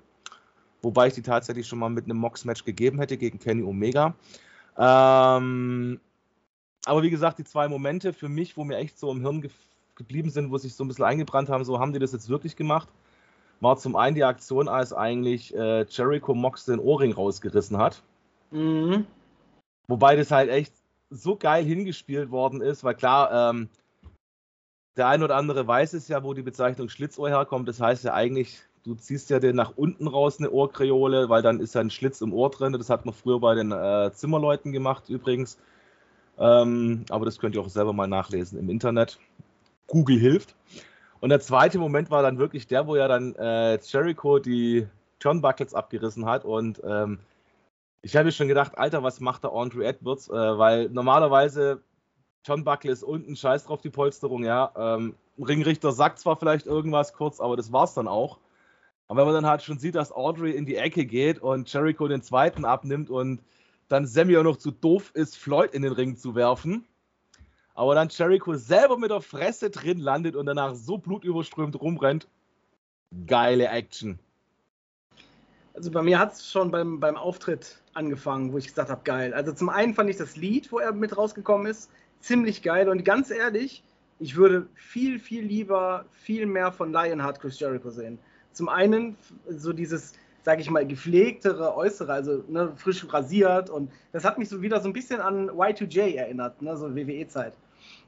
Wobei 0.81 1.09
ich 1.09 1.15
die 1.15 1.23
tatsächlich 1.23 1.69
schon 1.69 1.79
mal 1.79 1.91
mit 1.91 2.07
einem 2.07 2.17
Mox-Match 2.17 2.65
gegeben 2.65 2.99
hätte 2.99 3.19
gegen 3.19 3.39
Kenny 3.39 3.63
Omega. 3.63 4.15
Ähm, 4.79 6.01
aber 6.87 7.03
wie 7.03 7.11
gesagt, 7.11 7.39
die 7.39 7.45
zwei 7.45 7.69
Momente 7.69 8.15
für 8.15 8.31
mich, 8.31 8.57
wo 8.57 8.65
mir 8.65 8.79
echt 8.79 8.99
so 8.99 9.13
im 9.13 9.21
Hirn 9.21 9.43
ge 9.43 9.51
geblieben 9.97 10.31
sind, 10.31 10.51
wo 10.51 10.57
sich 10.57 10.75
so 10.75 10.83
ein 10.83 10.89
bisschen 10.89 11.05
eingebrannt 11.05 11.51
haben, 11.51 11.63
so 11.63 11.79
haben 11.79 11.93
die 11.93 11.99
das 11.99 12.13
jetzt 12.13 12.31
wirklich 12.31 12.57
gemacht, 12.57 12.89
war 13.61 13.77
zum 13.77 13.97
einen 13.97 14.15
die 14.15 14.25
Aktion, 14.25 14.67
als 14.67 14.95
eigentlich 14.95 15.55
äh, 15.55 15.85
Jericho 15.91 16.35
Mox 16.35 16.65
den 16.65 16.79
Ohrring 16.79 17.13
rausgerissen 17.13 17.77
hat. 17.77 18.03
Mhm. 18.51 19.05
Wobei 19.89 20.17
das 20.17 20.31
halt 20.31 20.49
echt 20.49 20.73
so 21.11 21.37
geil 21.37 21.65
hingespielt 21.65 22.31
worden 22.31 22.61
ist, 22.61 22.85
weil 22.85 22.95
klar, 22.95 23.51
ähm, 23.51 23.69
der 24.97 25.09
ein 25.09 25.23
oder 25.23 25.37
andere 25.37 25.67
weiß 25.67 25.93
es 25.95 26.09
ja, 26.09 26.23
wo 26.23 26.35
die 26.35 26.43
Bezeichnung 26.43 26.89
Schlitzohr 26.89 27.29
herkommt. 27.29 27.69
Das 27.69 27.81
heißt 27.81 28.05
ja 28.05 28.15
eigentlich, 28.15 28.61
du 28.85 28.95
ziehst 28.95 29.31
ja 29.31 29.39
den 29.39 29.57
nach 29.57 29.73
unten 29.77 30.07
raus 30.07 30.39
eine 30.39 30.51
Ohrkreole, 30.51 31.29
weil 31.29 31.43
dann 31.43 31.61
ist 31.61 31.75
ja 31.75 31.81
ein 31.81 31.91
Schlitz 31.91 32.21
im 32.21 32.33
Ohr 32.33 32.51
drin. 32.51 32.73
Das 32.73 32.91
hat 32.91 33.05
man 33.05 33.15
früher 33.15 33.41
bei 33.41 33.55
den 33.55 33.73
äh, 33.73 34.11
Zimmerleuten 34.13 34.73
gemacht 34.73 35.09
übrigens. 35.09 35.59
Ähm, 36.39 37.05
aber 37.11 37.25
das 37.25 37.39
könnt 37.39 37.55
ihr 37.55 37.61
auch 37.61 37.69
selber 37.69 37.93
mal 37.93 38.09
nachlesen 38.09 38.59
im 38.59 38.71
Internet. 38.71 39.19
Google 39.87 40.19
hilft. 40.19 40.55
Und 41.21 41.29
der 41.29 41.41
zweite 41.41 41.79
Moment 41.79 42.11
war 42.11 42.23
dann 42.23 42.39
wirklich 42.39 42.67
der, 42.67 42.87
wo 42.87 42.97
ja 42.97 43.09
dann 43.09 43.35
äh, 43.35 43.79
Jericho 43.83 44.39
die 44.39 44.87
Turnbuckles 45.19 45.75
abgerissen 45.75 46.25
hat 46.25 46.45
und 46.45 46.81
ähm, 46.83 47.19
ich 48.03 48.17
habe 48.17 48.27
mir 48.27 48.33
schon 48.33 48.49
gedacht, 48.49 48.79
Alter, 48.79 49.03
was 49.03 49.21
macht 49.21 49.45
der 49.45 49.53
Andrew 49.53 49.83
Edwards? 49.83 50.29
Äh, 50.29 50.33
weil 50.33 50.89
normalerweise 50.91 51.83
John 52.45 52.65
Buckle 52.65 52.93
ist 52.93 53.03
unten, 53.03 53.37
scheiß 53.37 53.65
drauf 53.65 53.83
die 53.83 53.91
Polsterung, 53.91 54.45
ja. 54.45 54.73
Ähm, 54.77 55.15
Ringrichter 55.39 55.93
sagt 55.93 56.19
zwar 56.19 56.37
vielleicht 56.37 56.67
irgendwas 56.67 57.13
kurz, 57.13 57.41
aber 57.41 57.57
das 57.57 57.73
war's 57.73 57.95
dann 57.95 58.09
auch. 58.09 58.39
Aber 59.09 59.19
wenn 59.21 59.27
man 59.27 59.43
dann 59.43 59.51
halt 59.51 59.63
schon 59.63 59.79
sieht, 59.79 59.95
dass 59.95 60.13
Audrey 60.13 60.53
in 60.53 60.67
die 60.67 60.77
Ecke 60.77 61.05
geht 61.05 61.41
und 61.41 61.71
Jericho 61.73 62.09
den 62.09 62.23
zweiten 62.23 62.65
abnimmt 62.65 63.11
und 63.11 63.43
dann 63.89 64.07
auch 64.07 64.43
noch 64.45 64.57
zu 64.57 64.71
doof 64.71 65.11
ist, 65.15 65.37
Floyd 65.37 65.73
in 65.73 65.83
den 65.83 65.93
Ring 65.93 66.17
zu 66.17 66.35
werfen, 66.35 66.87
aber 67.75 67.95
dann 67.95 68.09
Jericho 68.09 68.55
selber 68.55 68.97
mit 68.97 69.11
der 69.11 69.21
Fresse 69.21 69.71
drin 69.71 69.99
landet 69.99 70.37
und 70.37 70.47
danach 70.47 70.75
so 70.75 70.99
blutüberströmt 70.99 71.81
rumrennt, 71.81 72.29
geile 73.27 73.67
Action. 73.69 74.19
Also 75.81 75.93
bei 75.93 76.03
mir 76.03 76.19
hat 76.19 76.35
es 76.35 76.47
schon 76.47 76.71
beim, 76.71 77.01
beim 77.01 77.17
Auftritt 77.17 77.81
angefangen, 77.95 78.53
wo 78.53 78.59
ich 78.59 78.67
gesagt 78.67 78.91
habe, 78.91 79.01
geil. 79.03 79.33
Also 79.33 79.53
zum 79.53 79.71
einen 79.71 79.95
fand 79.95 80.11
ich 80.11 80.19
das 80.19 80.37
Lied, 80.37 80.71
wo 80.71 80.79
er 80.79 80.93
mit 80.93 81.17
rausgekommen 81.17 81.67
ist, 81.67 81.91
ziemlich 82.21 82.61
geil. 82.61 82.91
Und 82.91 83.03
ganz 83.03 83.31
ehrlich, 83.31 83.83
ich 84.19 84.37
würde 84.37 84.67
viel, 84.75 85.19
viel 85.19 85.43
lieber 85.43 86.05
viel 86.13 86.45
mehr 86.45 86.71
von 86.71 86.93
Lionheart 86.93 87.41
Chris 87.41 87.59
Jericho 87.59 87.89
sehen. 87.89 88.19
Zum 88.53 88.69
einen 88.69 89.17
so 89.49 89.73
dieses, 89.73 90.13
sage 90.43 90.61
ich 90.61 90.69
mal, 90.69 90.87
gepflegtere 90.87 91.75
Äußere, 91.75 92.13
also 92.13 92.45
ne, 92.47 92.75
frisch 92.77 93.11
rasiert 93.11 93.71
und 93.71 93.91
das 94.13 94.23
hat 94.27 94.37
mich 94.37 94.51
so 94.51 94.61
wieder 94.61 94.83
so 94.83 94.87
ein 94.87 94.93
bisschen 94.93 95.23
an 95.23 95.49
Y2J 95.49 96.15
erinnert, 96.15 96.61
ne, 96.61 96.77
so 96.77 96.95
WWE-Zeit. 96.95 97.55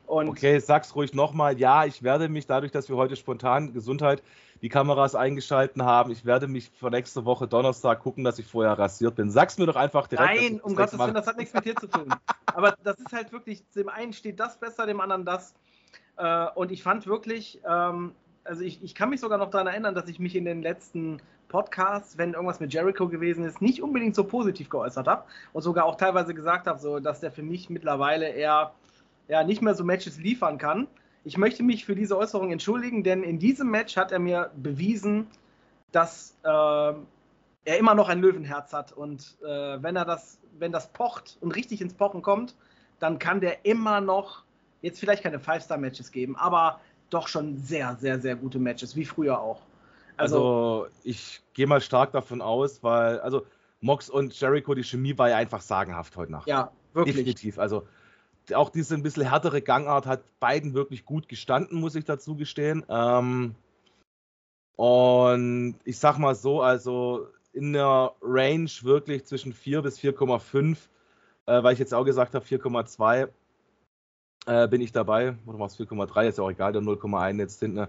Okay, 0.07 0.59
sag's 0.59 0.94
ruhig 0.94 1.14
nochmal. 1.14 1.59
Ja, 1.59 1.84
ich 1.84 2.03
werde 2.03 2.28
mich 2.28 2.46
dadurch, 2.46 2.72
dass 2.72 2.88
wir 2.88 2.96
heute 2.96 3.16
spontan 3.16 3.72
Gesundheit 3.72 4.22
die 4.62 4.68
Kameras 4.68 5.14
eingeschalten 5.14 5.84
haben. 5.84 6.12
Ich 6.12 6.24
werde 6.24 6.46
mich 6.46 6.70
für 6.70 6.90
nächste 6.90 7.24
Woche 7.24 7.48
Donnerstag 7.48 8.00
gucken, 8.00 8.22
dass 8.22 8.38
ich 8.38 8.46
vorher 8.46 8.78
rasiert 8.78 9.16
bin. 9.16 9.30
Sag's 9.30 9.59
mir 9.59 9.66
doch 9.66 9.76
einfach 9.76 10.07
direkt. 10.07 10.40
Nein, 10.40 10.61
um 10.61 10.76
Gottes 10.76 10.98
Willen, 10.98 11.14
das 11.14 11.26
hat 11.26 11.36
nichts 11.36 11.53
mit 11.53 11.64
dir 11.64 11.74
zu 11.74 11.88
tun. 11.88 12.14
Aber 12.46 12.76
das 12.84 12.98
ist 13.00 13.12
halt 13.12 13.32
wirklich, 13.32 13.64
dem 13.74 13.88
einen 13.88 14.12
steht 14.12 14.38
das 14.38 14.59
besser, 14.59 14.86
dem 14.86 15.00
anderen 15.00 15.24
das. 15.24 15.55
Äh, 16.16 16.46
und 16.55 16.70
ich 16.70 16.82
fand 16.82 17.07
wirklich, 17.07 17.61
ähm, 17.68 18.12
also 18.44 18.62
ich, 18.62 18.82
ich 18.82 18.94
kann 18.94 19.11
mich 19.11 19.20
sogar 19.20 19.38
noch 19.38 19.50
daran 19.50 19.66
erinnern, 19.66 19.94
dass 19.94 20.09
ich 20.09 20.20
mich 20.20 20.36
in 20.36 20.44
den 20.44 20.62
letzten 20.62 21.20
Podcasts, 21.48 22.16
wenn 22.16 22.32
irgendwas 22.32 22.61
mit 22.61 22.72
Jericho 22.72 23.09
gewesen 23.09 23.44
ist, 23.44 23.61
nicht 23.61 23.82
unbedingt 23.82 24.14
so 24.14 24.24
positiv 24.24 24.70
geäußert 24.70 25.07
habe 25.07 25.24
und 25.53 25.62
sogar 25.62 25.84
auch 25.84 25.96
teilweise 25.96 26.34
gesagt 26.34 26.66
habe, 26.66 26.78
so, 26.78 27.00
dass 27.00 27.20
der 27.20 27.30
für 27.30 27.42
mich 27.42 27.68
mittlerweile 27.68 28.28
eher 28.28 28.72
ja, 29.28 29.44
nicht 29.44 29.62
mehr 29.62 29.74
so 29.74 29.84
Matches 29.84 30.18
liefern 30.18 30.58
kann. 30.58 30.88
Ich 31.24 31.36
möchte 31.38 31.62
mich 31.62 31.84
für 31.84 31.94
diese 31.94 32.16
Äußerung 32.16 32.50
entschuldigen, 32.50 33.04
denn 33.04 33.22
in 33.22 33.38
diesem 33.38 33.70
Match 33.70 33.96
hat 33.96 34.12
er 34.12 34.18
mir 34.18 34.50
bewiesen, 34.56 35.28
dass 35.92 36.36
äh, 36.42 36.48
er 36.48 37.78
immer 37.78 37.94
noch 37.94 38.08
ein 38.08 38.20
Löwenherz 38.20 38.72
hat. 38.72 38.92
Und 38.92 39.36
äh, 39.42 39.82
wenn 39.82 39.96
er 39.96 40.04
das, 40.04 40.38
wenn 40.58 40.72
das 40.72 40.92
pocht 40.92 41.38
und 41.40 41.54
richtig 41.54 41.80
ins 41.80 41.94
Pochen 41.94 42.22
kommt, 42.22 42.56
dann 42.98 43.18
kann 43.18 43.40
der 43.40 43.64
immer 43.64 44.00
noch 44.00 44.44
jetzt 44.80 44.98
vielleicht 44.98 45.22
keine 45.22 45.38
Five-Star-Matches 45.38 46.10
geben, 46.10 46.36
aber 46.36 46.80
doch 47.10 47.28
schon 47.28 47.56
sehr, 47.58 47.96
sehr, 48.00 48.20
sehr 48.20 48.36
gute 48.36 48.58
Matches, 48.58 48.96
wie 48.96 49.04
früher 49.04 49.40
auch. 49.40 49.60
Also, 50.16 50.36
also 50.36 50.86
ich 51.04 51.40
gehe 51.54 51.66
mal 51.66 51.80
stark 51.80 52.12
davon 52.12 52.42
aus, 52.42 52.82
weil, 52.82 53.20
also 53.20 53.46
Mox 53.80 54.10
und 54.10 54.38
Jericho, 54.38 54.74
die 54.74 54.84
Chemie 54.84 55.16
war 55.18 55.30
ja 55.30 55.36
einfach 55.36 55.60
sagenhaft 55.60 56.16
heute 56.16 56.32
Nacht. 56.32 56.48
Ja, 56.48 56.70
wirklich. 56.92 57.16
Definitiv. 57.16 57.58
Also 57.58 57.86
auch 58.55 58.70
diese 58.70 58.95
ein 58.95 59.03
bisschen 59.03 59.28
härtere 59.28 59.62
Gangart 59.62 60.07
hat 60.07 60.22
beiden 60.40 60.74
wirklich 60.74 61.05
gut 61.05 61.28
gestanden, 61.28 61.80
muss 61.80 61.95
ich 61.95 62.05
dazu 62.05 62.36
gestehen. 62.36 62.84
Ähm, 62.88 63.55
und 64.76 65.76
ich 65.84 65.99
sag 65.99 66.18
mal 66.18 66.34
so, 66.34 66.62
also 66.62 67.28
in 67.53 67.72
der 67.72 68.14
Range 68.22 68.70
wirklich 68.82 69.24
zwischen 69.24 69.53
4 69.53 69.82
bis 69.82 69.99
4,5, 69.99 70.76
äh, 71.47 71.62
weil 71.62 71.74
ich 71.74 71.78
jetzt 71.78 71.95
auch 71.95 72.05
gesagt 72.05 72.34
habe, 72.34 72.45
4,2 72.45 73.28
äh, 74.47 74.68
bin 74.68 74.80
ich 74.80 74.93
dabei. 74.93 75.36
Oder 75.47 75.59
war 75.59 75.66
es 75.66 75.78
4,3? 75.78 76.28
Ist 76.28 76.38
ja 76.38 76.45
auch 76.45 76.51
egal, 76.51 76.72
der 76.72 76.82
0,1 76.82 77.38
jetzt 77.38 77.61
hinten. 77.61 77.76
Ne? 77.76 77.88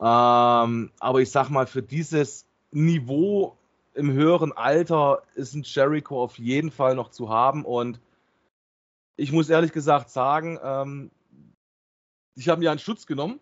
Ähm, 0.00 0.90
aber 1.00 1.20
ich 1.20 1.30
sag 1.30 1.50
mal, 1.50 1.66
für 1.66 1.82
dieses 1.82 2.46
Niveau 2.70 3.56
im 3.94 4.12
höheren 4.12 4.52
Alter 4.52 5.22
ist 5.34 5.54
ein 5.54 5.62
Jericho 5.62 6.22
auf 6.22 6.38
jeden 6.38 6.70
Fall 6.70 6.94
noch 6.94 7.10
zu 7.10 7.28
haben 7.28 7.64
und 7.64 8.00
ich 9.16 9.32
muss 9.32 9.48
ehrlich 9.48 9.72
gesagt 9.72 10.10
sagen, 10.10 10.58
ähm, 10.62 11.10
ich 12.34 12.48
habe 12.48 12.60
mir 12.60 12.70
einen 12.70 12.80
Schutz 12.80 13.06
genommen, 13.06 13.40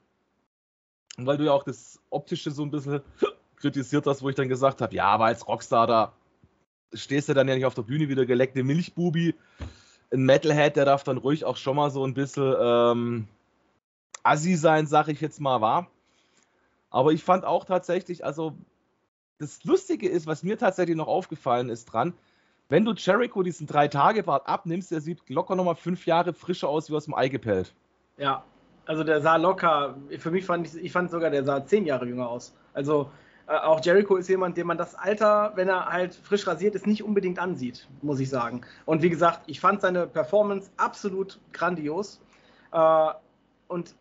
weil 1.16 1.36
du 1.38 1.44
ja 1.44 1.52
auch 1.52 1.64
das 1.64 2.00
Optische 2.10 2.50
so 2.50 2.62
ein 2.62 2.70
bisschen 2.70 3.00
kritisiert 3.56 4.06
hast, 4.06 4.22
wo 4.22 4.28
ich 4.28 4.36
dann 4.36 4.48
gesagt 4.48 4.80
habe, 4.80 4.94
ja, 4.94 5.06
aber 5.06 5.26
als 5.26 5.46
Rockstar, 5.48 5.86
da 5.86 6.12
stehst 6.92 7.28
du 7.28 7.34
dann 7.34 7.48
ja 7.48 7.54
nicht 7.54 7.64
auf 7.64 7.74
der 7.74 7.82
Bühne 7.82 8.08
wie 8.08 8.14
der 8.14 8.26
geleckte 8.26 8.62
Milchbubi. 8.62 9.34
Ein 10.12 10.24
Metalhead, 10.24 10.76
der 10.76 10.84
darf 10.84 11.04
dann 11.04 11.16
ruhig 11.16 11.44
auch 11.44 11.56
schon 11.56 11.76
mal 11.76 11.90
so 11.90 12.04
ein 12.04 12.12
bisschen 12.12 12.54
ähm, 12.60 13.28
assi 14.22 14.56
sein, 14.56 14.86
sag 14.86 15.08
ich 15.08 15.20
jetzt 15.20 15.40
mal, 15.40 15.60
war. 15.62 15.90
Aber 16.90 17.12
ich 17.12 17.24
fand 17.24 17.46
auch 17.46 17.64
tatsächlich, 17.64 18.24
also 18.24 18.54
das 19.38 19.64
Lustige 19.64 20.08
ist, 20.08 20.26
was 20.26 20.42
mir 20.42 20.58
tatsächlich 20.58 20.96
noch 20.96 21.08
aufgefallen 21.08 21.70
ist 21.70 21.86
dran, 21.86 22.12
wenn 22.72 22.86
du 22.86 22.94
Jericho 22.94 23.42
diesen 23.42 23.66
drei 23.66 23.86
Tage 23.86 24.22
Bart 24.22 24.48
abnimmst, 24.48 24.90
der 24.90 25.02
sieht 25.02 25.28
locker 25.28 25.54
nochmal 25.54 25.74
fünf 25.74 26.06
Jahre 26.06 26.32
frischer 26.32 26.70
aus 26.70 26.88
wie 26.88 26.94
aus 26.94 27.04
dem 27.04 27.14
Ei 27.14 27.28
gepellt. 27.28 27.74
Ja, 28.16 28.44
also 28.86 29.04
der 29.04 29.20
sah 29.20 29.36
locker, 29.36 29.94
für 30.18 30.30
mich 30.30 30.46
fand 30.46 30.66
ich, 30.66 30.82
ich 30.82 30.90
fand 30.90 31.10
sogar, 31.10 31.28
der 31.28 31.44
sah 31.44 31.66
zehn 31.66 31.84
Jahre 31.84 32.06
jünger 32.06 32.30
aus. 32.30 32.56
Also 32.72 33.10
äh, 33.46 33.58
auch 33.58 33.84
Jericho 33.84 34.16
ist 34.16 34.30
jemand, 34.30 34.56
dem 34.56 34.68
man 34.68 34.78
das 34.78 34.94
Alter, 34.94 35.52
wenn 35.54 35.68
er 35.68 35.84
halt 35.84 36.14
frisch 36.14 36.46
rasiert 36.46 36.74
ist, 36.74 36.86
nicht 36.86 37.04
unbedingt 37.04 37.38
ansieht, 37.38 37.86
muss 38.00 38.20
ich 38.20 38.30
sagen. 38.30 38.62
Und 38.86 39.02
wie 39.02 39.10
gesagt, 39.10 39.42
ich 39.48 39.60
fand 39.60 39.82
seine 39.82 40.06
Performance 40.06 40.70
absolut 40.78 41.40
grandios. 41.52 42.22
Äh, 42.72 43.08
und 43.68 43.94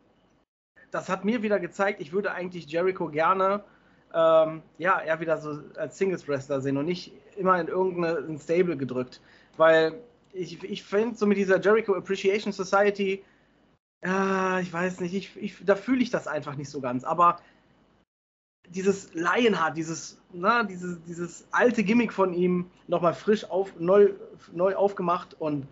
das 0.92 1.10
hat 1.10 1.26
mir 1.26 1.44
wieder 1.44 1.60
gezeigt, 1.60 2.00
ich 2.00 2.14
würde 2.14 2.32
eigentlich 2.32 2.68
Jericho 2.68 3.10
gerne 3.10 3.66
ähm, 4.14 4.62
ja, 4.78 5.02
eher 5.02 5.20
wieder 5.20 5.38
so 5.38 5.60
als 5.76 5.98
Singles-Wrestler 5.98 6.62
sehen 6.62 6.78
und 6.78 6.86
nicht 6.86 7.14
immer 7.36 7.60
in 7.60 7.68
irgendein 7.68 8.40
Stable 8.40 8.78
gedrückt. 8.78 9.22
Weil 9.58 9.94
ich, 10.34 10.64
ich 10.64 10.84
finde, 10.84 11.16
so 11.16 11.26
mit 11.26 11.38
dieser 11.38 11.60
Jericho 11.60 11.94
Appreciation 11.94 12.54
Society, 12.54 13.24
ja, 14.04 14.60
ich 14.60 14.72
weiß 14.72 15.00
nicht, 15.00 15.14
ich, 15.14 15.36
ich, 15.38 15.58
da 15.66 15.76
fühle 15.76 16.02
ich 16.02 16.10
das 16.10 16.28
einfach 16.28 16.56
nicht 16.56 16.70
so 16.70 16.82
ganz. 16.82 17.04
Aber 17.04 17.40
dieses 18.70 19.14
Lionheart, 19.14 19.78
dieses, 19.78 20.20
na, 20.32 20.64
dieses, 20.64 21.04
dieses 21.04 21.46
alte 21.52 21.84
Gimmick 21.84 22.14
von 22.14 22.34
ihm 22.34 22.70
nochmal 22.88 23.14
frisch 23.14 23.44
auf, 23.50 23.78
neu, 23.80 24.14
neu 24.54 24.76
aufgemacht 24.76 25.36
und 25.40 25.68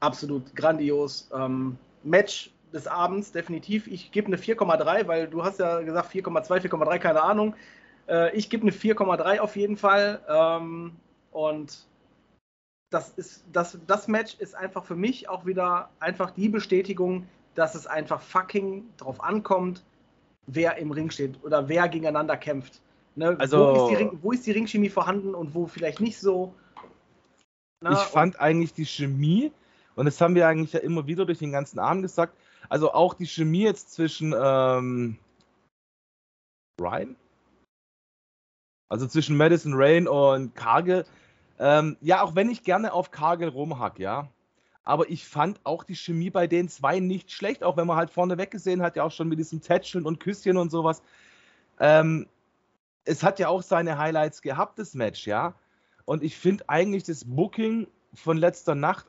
absolut 0.00 0.54
grandios. 0.56 1.28
Ähm, 1.34 1.76
Match 2.02 2.50
des 2.72 2.86
Abends, 2.86 3.32
definitiv. 3.32 3.86
Ich 3.86 4.10
gebe 4.10 4.26
eine 4.26 4.36
4,3, 4.36 5.06
weil 5.06 5.28
du 5.28 5.44
hast 5.44 5.60
ja 5.60 5.80
gesagt 5.80 6.12
4,2, 6.12 6.68
4,3, 6.68 6.98
keine 6.98 7.22
Ahnung. 7.22 7.54
Äh, 8.08 8.36
ich 8.36 8.50
gebe 8.50 8.62
eine 8.62 8.72
4,3 8.72 9.38
auf 9.40 9.56
jeden 9.56 9.76
Fall. 9.76 10.20
Ähm, 10.28 10.96
und 11.32 11.86
das, 12.90 13.10
ist, 13.10 13.44
das, 13.52 13.78
das 13.86 14.08
Match 14.08 14.36
ist 14.38 14.54
einfach 14.54 14.84
für 14.84 14.96
mich 14.96 15.28
auch 15.28 15.46
wieder 15.46 15.90
einfach 16.00 16.30
die 16.30 16.48
Bestätigung, 16.48 17.26
dass 17.54 17.74
es 17.74 17.86
einfach 17.86 18.20
fucking 18.20 18.84
drauf 18.96 19.22
ankommt, 19.22 19.84
wer 20.46 20.76
im 20.76 20.90
Ring 20.90 21.10
steht 21.10 21.42
oder 21.42 21.68
wer 21.68 21.88
gegeneinander 21.88 22.36
kämpft. 22.36 22.80
Ne? 23.16 23.36
Also, 23.38 23.58
wo, 23.58 23.88
ist 23.88 23.98
Ring, 23.98 24.18
wo, 24.22 24.32
ist 24.32 24.46
die 24.46 24.52
Ringchemie 24.52 24.90
vorhanden 24.90 25.34
und 25.34 25.54
wo 25.54 25.66
vielleicht 25.66 26.00
nicht 26.00 26.18
so? 26.18 26.54
Na, 27.80 27.92
ich 27.92 27.98
fand 27.98 28.40
eigentlich 28.40 28.74
die 28.74 28.86
Chemie, 28.86 29.52
und 29.94 30.06
das 30.06 30.20
haben 30.20 30.34
wir 30.34 30.48
eigentlich 30.48 30.72
ja 30.72 30.80
immer 30.80 31.06
wieder 31.06 31.24
durch 31.24 31.38
den 31.38 31.52
ganzen 31.52 31.78
Abend 31.78 32.02
gesagt, 32.02 32.36
also 32.68 32.92
auch 32.92 33.14
die 33.14 33.26
Chemie 33.26 33.62
jetzt 33.62 33.92
zwischen 33.92 34.34
ähm, 34.36 35.18
Ryan, 36.80 37.16
also 38.88 39.06
zwischen 39.06 39.36
Madison 39.36 39.72
Rain 39.74 40.08
und 40.08 40.54
Cargill, 40.54 41.04
ähm, 41.58 41.96
ja, 42.00 42.22
auch 42.22 42.34
wenn 42.34 42.50
ich 42.50 42.64
gerne 42.64 42.92
auf 42.92 43.10
Cargill 43.10 43.48
rumhack, 43.48 43.98
ja, 43.98 44.28
aber 44.84 45.08
ich 45.08 45.26
fand 45.26 45.60
auch 45.64 45.82
die 45.84 45.96
Chemie 45.96 46.30
bei 46.30 46.46
den 46.46 46.68
zwei 46.68 47.00
nicht 47.00 47.32
schlecht, 47.32 47.64
auch 47.64 47.76
wenn 47.76 47.86
man 47.86 47.96
halt 47.96 48.10
vorne 48.10 48.36
weggesehen 48.36 48.82
hat, 48.82 48.96
ja 48.96 49.04
auch 49.04 49.12
schon 49.12 49.28
mit 49.28 49.38
diesem 49.38 49.62
Tätscheln 49.62 50.04
und 50.04 50.20
Küsschen 50.20 50.56
und 50.56 50.70
sowas. 50.70 51.02
Ähm, 51.80 52.26
es 53.04 53.22
hat 53.22 53.38
ja 53.38 53.48
auch 53.48 53.62
seine 53.62 53.98
Highlights 53.98 54.42
gehabt, 54.42 54.78
das 54.78 54.94
Match, 54.94 55.26
ja. 55.26 55.54
Und 56.04 56.22
ich 56.22 56.36
finde 56.36 56.64
eigentlich 56.68 57.04
das 57.04 57.24
Booking 57.24 57.86
von 58.14 58.36
letzter 58.36 58.74
Nacht, 58.74 59.06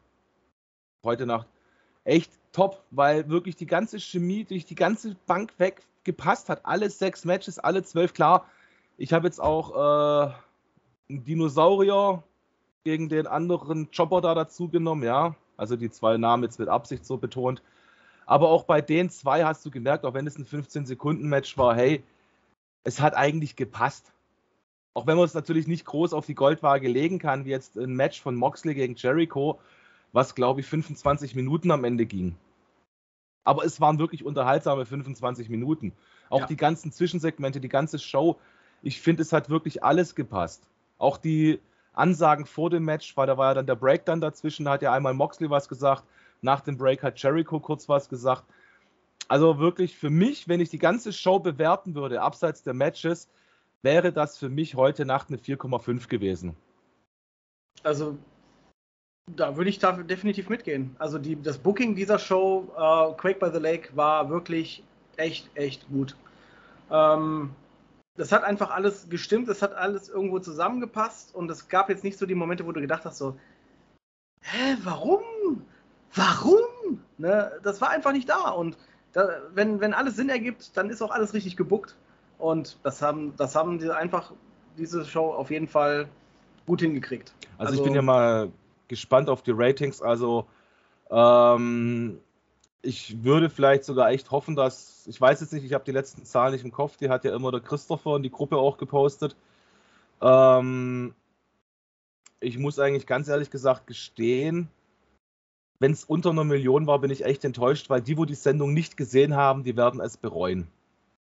heute 1.04 1.26
Nacht, 1.26 1.48
echt 2.06 2.32
top, 2.54 2.84
weil 2.92 3.30
wirklich 3.30 3.58
die 3.58 3.66
ganze 3.66 4.00
Chemie 4.00 4.46
durch 4.46 4.66
die 4.66 4.76
ganze 4.76 5.16
Bank 5.26 5.54
weg 5.58 5.86
gepasst 6.06 6.48
hat. 6.48 6.66
Alle 6.66 6.90
sechs 6.90 7.26
Matches, 7.26 7.60
alle 7.60 7.84
zwölf, 7.84 8.14
klar. 8.14 8.46
Ich 8.98 9.14
habe 9.14 9.28
jetzt 9.28 9.42
auch 9.42 9.72
äh, 9.72 10.34
einen 11.10 11.24
Dinosaurier 11.24 12.24
gegen 12.84 13.10
den 13.10 13.28
anderen 13.28 13.90
Chopper 13.92 14.22
da 14.22 14.36
dazu 14.36 14.70
genommen, 14.70 15.04
ja. 15.04 15.36
Also 15.58 15.76
die 15.76 15.90
zwei 15.90 16.18
Namen 16.18 16.44
jetzt 16.44 16.60
mit 16.60 16.70
Absicht 16.70 17.06
so 17.06 17.18
betont. 17.18 17.62
Aber 18.26 18.50
auch 18.50 18.64
bei 18.64 18.82
den 18.82 19.10
zwei 19.10 19.44
hast 19.44 19.66
du 19.66 19.72
gemerkt, 19.72 20.06
auch 20.06 20.14
wenn 20.14 20.28
es 20.28 20.38
ein 20.38 20.46
15-Sekunden-Match 20.46 21.58
war, 21.58 21.76
hey, 21.76 22.04
es 22.84 23.00
hat 23.00 23.16
eigentlich 23.16 23.56
gepasst. 23.56 24.12
Auch 24.94 25.08
wenn 25.08 25.18
man 25.18 25.26
es 25.26 25.34
natürlich 25.34 25.68
nicht 25.68 25.86
groß 25.86 26.14
auf 26.14 26.26
die 26.26 26.36
Goldwaage 26.36 26.88
legen 26.88 27.20
kann, 27.20 27.46
wie 27.46 27.50
jetzt 27.50 27.76
ein 27.78 27.94
Match 27.94 28.22
von 28.22 28.36
Moxley 28.36 28.74
gegen 28.74 28.96
Jericho, 28.96 29.60
was 30.14 30.36
glaube 30.36 30.62
ich 30.62 30.68
25 30.68 31.36
Minuten 31.36 31.72
am 31.72 31.84
Ende 31.84 32.06
ging. 32.06 32.36
Aber 33.44 33.66
es 33.66 33.82
waren 33.82 34.00
wirklich 34.00 34.26
unterhaltsame 34.26 34.86
25 34.86 35.50
Minuten. 35.50 35.92
Auch 36.30 36.42
ja. 36.42 36.46
die 36.48 36.56
ganzen 36.56 36.92
Zwischensegmente, 36.92 37.60
die 37.60 37.70
ganze 37.70 38.00
Show. 38.00 38.38
Ich 38.86 39.02
finde, 39.02 39.24
es 39.24 39.34
hat 39.34 39.50
wirklich 39.50 39.84
alles 39.84 40.16
gepasst. 40.16 40.64
Auch 40.98 41.18
die 41.18 41.60
Ansagen 41.92 42.46
vor 42.46 42.70
dem 42.70 42.86
Match, 42.86 43.18
weil 43.18 43.28
da 43.28 43.38
war 43.38 43.50
ja 43.50 43.54
dann 43.56 43.68
der 43.68 43.76
Break 43.76 44.06
dann 44.06 44.22
dazwischen, 44.22 44.64
da 44.64 44.72
hat 44.72 44.82
ja 44.82 44.94
einmal 44.94 45.14
Moxley 45.14 45.50
was 45.50 45.68
gesagt, 45.68 46.04
nach 46.42 46.62
dem 46.62 46.78
Break 46.78 47.04
hat 47.04 47.22
Jericho 47.22 47.60
kurz 47.60 47.90
was 47.90 48.08
gesagt 48.08 48.46
also 49.28 49.60
wirklich 49.60 49.98
für 49.98 50.10
mich, 50.10 50.48
wenn 50.48 50.60
ich 50.60 50.70
die 50.70 50.80
ganze 50.80 51.12
Show 51.14 51.40
bewerten 51.40 51.96
würde, 51.96 52.22
abseits 52.22 52.64
der 52.64 52.74
Matches, 52.74 53.28
wäre 53.82 54.12
das 54.12 54.38
für 54.38 54.50
mich 54.50 54.76
heute 54.76 55.06
Nacht 55.06 55.30
eine 55.30 55.38
4,5 55.38 56.08
gewesen. 56.08 56.56
Also 57.84 58.18
da 59.32 59.58
würde 59.58 59.70
ich 59.70 59.80
da 59.80 59.92
definitiv 59.92 60.50
mitgehen. 60.50 60.96
Also 61.00 61.18
die, 61.18 61.42
das 61.42 61.58
Booking 61.58 61.96
dieser 61.96 62.20
Show, 62.20 62.72
uh, 62.78 63.14
Quake 63.14 63.40
by 63.40 63.50
the 63.52 63.60
Lake, 63.60 63.90
war 63.96 64.30
wirklich 64.30 64.84
echt, 65.18 65.50
echt 65.56 65.88
gut. 65.90 66.16
Ähm, 66.92 67.52
das 68.18 68.32
hat 68.32 68.44
einfach 68.44 68.72
alles 68.72 69.10
gestimmt, 69.10 69.50
es 69.50 69.62
hat 69.62 69.74
alles 69.74 70.10
irgendwo 70.10 70.40
zusammengepasst 70.40 71.36
und 71.36 71.50
es 71.52 71.68
gab 71.68 71.90
jetzt 71.90 72.04
nicht 72.04 72.18
so 72.18 72.26
die 72.26 72.36
Momente, 72.36 72.66
wo 72.66 72.72
du 72.72 72.82
gedacht 72.82 73.06
hast, 73.06 73.18
so, 73.18 73.38
hä, 74.42 74.78
warum? 74.84 75.22
Warum? 76.14 77.02
Ne? 77.18 77.52
Das 77.64 77.82
war 77.82 77.90
einfach 77.90 78.14
nicht 78.14 78.30
da 78.30 78.50
und 78.50 78.78
da, 79.12 79.42
wenn, 79.54 79.80
wenn 79.80 79.94
alles 79.94 80.16
Sinn 80.16 80.30
ergibt, 80.30 80.76
dann 80.76 80.90
ist 80.90 81.02
auch 81.02 81.12
alles 81.12 81.34
richtig 81.34 81.56
gebuckt. 81.56 81.96
Und 82.38 82.78
das 82.84 83.02
haben, 83.02 83.34
das 83.38 83.56
haben 83.56 83.80
die 83.80 83.90
einfach, 83.90 84.34
diese 84.78 85.06
Show 85.06 85.32
auf 85.32 85.52
jeden 85.52 85.70
Fall 85.70 86.10
gut 86.66 86.82
hingekriegt. 86.82 87.34
Also, 87.58 87.72
also 87.72 87.82
ich 87.82 87.84
bin 87.86 87.96
ja 87.96 88.02
mal 88.02 88.52
gespannt 88.90 89.30
auf 89.30 89.42
die 89.42 89.52
Ratings. 89.52 90.02
Also 90.02 90.46
ähm, 91.10 92.20
ich 92.86 93.24
würde 93.24 93.50
vielleicht 93.50 93.84
sogar 93.84 94.10
echt 94.10 94.32
hoffen, 94.32 94.56
dass, 94.56 95.06
ich 95.08 95.20
weiß 95.20 95.42
jetzt 95.42 95.54
nicht, 95.54 95.66
ich 95.66 95.74
habe 95.74 95.84
die 95.84 95.92
letzten 95.92 96.24
Zahlen 96.26 96.54
nicht 96.54 96.64
im 96.64 96.72
Kopf, 96.72 96.98
die 96.98 97.10
hat 97.10 97.24
ja 97.24 97.36
immer 97.36 97.52
der 97.52 97.62
Christopher 97.62 98.16
in 98.18 98.24
die 98.24 98.32
Gruppe 98.32 98.58
auch 98.58 98.78
gepostet. 98.78 99.36
Ähm, 100.22 101.14
ich 102.40 102.58
muss 102.58 102.80
eigentlich 102.80 103.08
ganz 103.08 103.28
ehrlich 103.28 103.50
gesagt 103.50 103.88
gestehen, 103.88 104.70
wenn 105.80 105.92
es 105.92 106.06
unter 106.06 106.30
einer 106.30 106.44
Million 106.44 106.88
war, 106.88 107.00
bin 107.00 107.12
ich 107.12 107.26
echt 107.26 107.44
enttäuscht, 107.44 107.90
weil 107.90 108.02
die, 108.02 108.18
wo 108.18 108.26
die 108.26 108.36
Sendung 108.36 108.74
nicht 108.74 108.96
gesehen 108.96 109.36
haben, 109.36 109.64
die 109.64 109.76
werden 109.76 110.00
es 110.00 110.16
bereuen. 110.16 110.68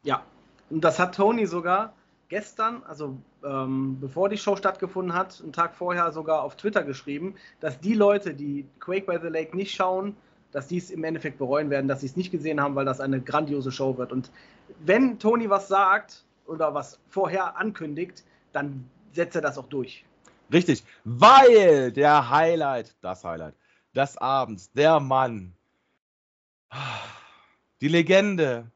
Ja, 0.03 0.24
und 0.70 0.84
das 0.84 0.99
hat 0.99 1.16
Tony 1.16 1.45
sogar 1.45 1.93
gestern, 2.28 2.84
also 2.84 3.18
ähm, 3.43 3.99
bevor 3.99 4.30
die 4.30 4.38
Show 4.38 4.55
stattgefunden 4.55 5.14
hat, 5.14 5.39
einen 5.41 5.53
Tag 5.53 5.76
vorher 5.76 6.12
sogar 6.12 6.41
auf 6.41 6.55
Twitter 6.55 6.84
geschrieben, 6.84 7.36
dass 7.59 7.80
die 7.80 7.93
Leute, 7.93 8.34
die 8.34 8.66
Quake 8.80 9.05
by 9.05 9.20
the 9.22 9.28
Lake 9.28 9.55
nicht 9.55 9.76
schauen, 9.76 10.16
dass 10.51 10.67
die 10.67 10.77
es 10.77 10.89
im 10.89 11.03
Endeffekt 11.03 11.37
bereuen 11.37 11.69
werden, 11.69 11.87
dass 11.87 12.01
sie 12.01 12.07
es 12.07 12.15
nicht 12.15 12.31
gesehen 12.31 12.61
haben, 12.61 12.75
weil 12.75 12.85
das 12.85 12.99
eine 12.99 13.21
grandiose 13.21 13.71
Show 13.71 13.97
wird. 13.97 14.11
Und 14.11 14.31
wenn 14.79 15.19
Tony 15.19 15.49
was 15.49 15.67
sagt 15.67 16.25
oder 16.45 16.73
was 16.73 16.99
vorher 17.07 17.57
ankündigt, 17.57 18.23
dann 18.51 18.89
setzt 19.13 19.35
er 19.35 19.41
das 19.41 19.57
auch 19.57 19.67
durch. 19.67 20.05
Richtig, 20.51 20.83
weil 21.05 21.91
der 21.91 22.29
Highlight, 22.29 22.95
das 23.01 23.23
Highlight 23.23 23.55
des 23.95 24.17
Abends, 24.17 24.71
der 24.73 24.99
Mann, 24.99 25.53
die 27.81 27.87
Legende, 27.87 28.69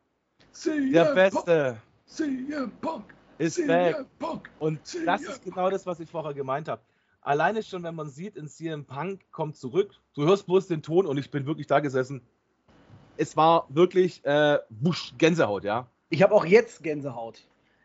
CM 0.51 0.93
der 0.93 1.13
Beste, 1.13 1.77
CM 2.05 2.71
Punk, 2.81 3.13
ist 3.37 3.55
CM 3.55 3.67
back. 3.67 4.05
Punk, 4.19 4.49
Und 4.59 4.79
das 5.05 5.21
ist 5.21 5.43
genau 5.43 5.69
das, 5.69 5.85
was 5.85 5.99
ich 5.99 6.09
vorher 6.09 6.33
gemeint 6.33 6.67
habe. 6.69 6.81
Alleine 7.25 7.63
schon, 7.63 7.81
wenn 7.81 7.95
man 7.95 8.07
sieht, 8.07 8.35
in 8.35 8.47
CM 8.47 8.85
Punk 8.85 9.21
kommt 9.31 9.57
zurück, 9.57 9.95
du 10.13 10.25
hörst 10.25 10.45
bloß 10.45 10.67
den 10.67 10.83
Ton 10.83 11.07
und 11.07 11.17
ich 11.17 11.31
bin 11.31 11.47
wirklich 11.47 11.65
da 11.65 11.79
gesessen. 11.79 12.21
Es 13.17 13.35
war 13.35 13.65
wirklich 13.69 14.23
äh, 14.25 14.59
wusch, 14.69 15.15
Gänsehaut, 15.17 15.63
ja. 15.63 15.87
Ich 16.09 16.21
habe 16.21 16.35
auch 16.35 16.45
jetzt 16.45 16.83
Gänsehaut, 16.83 17.41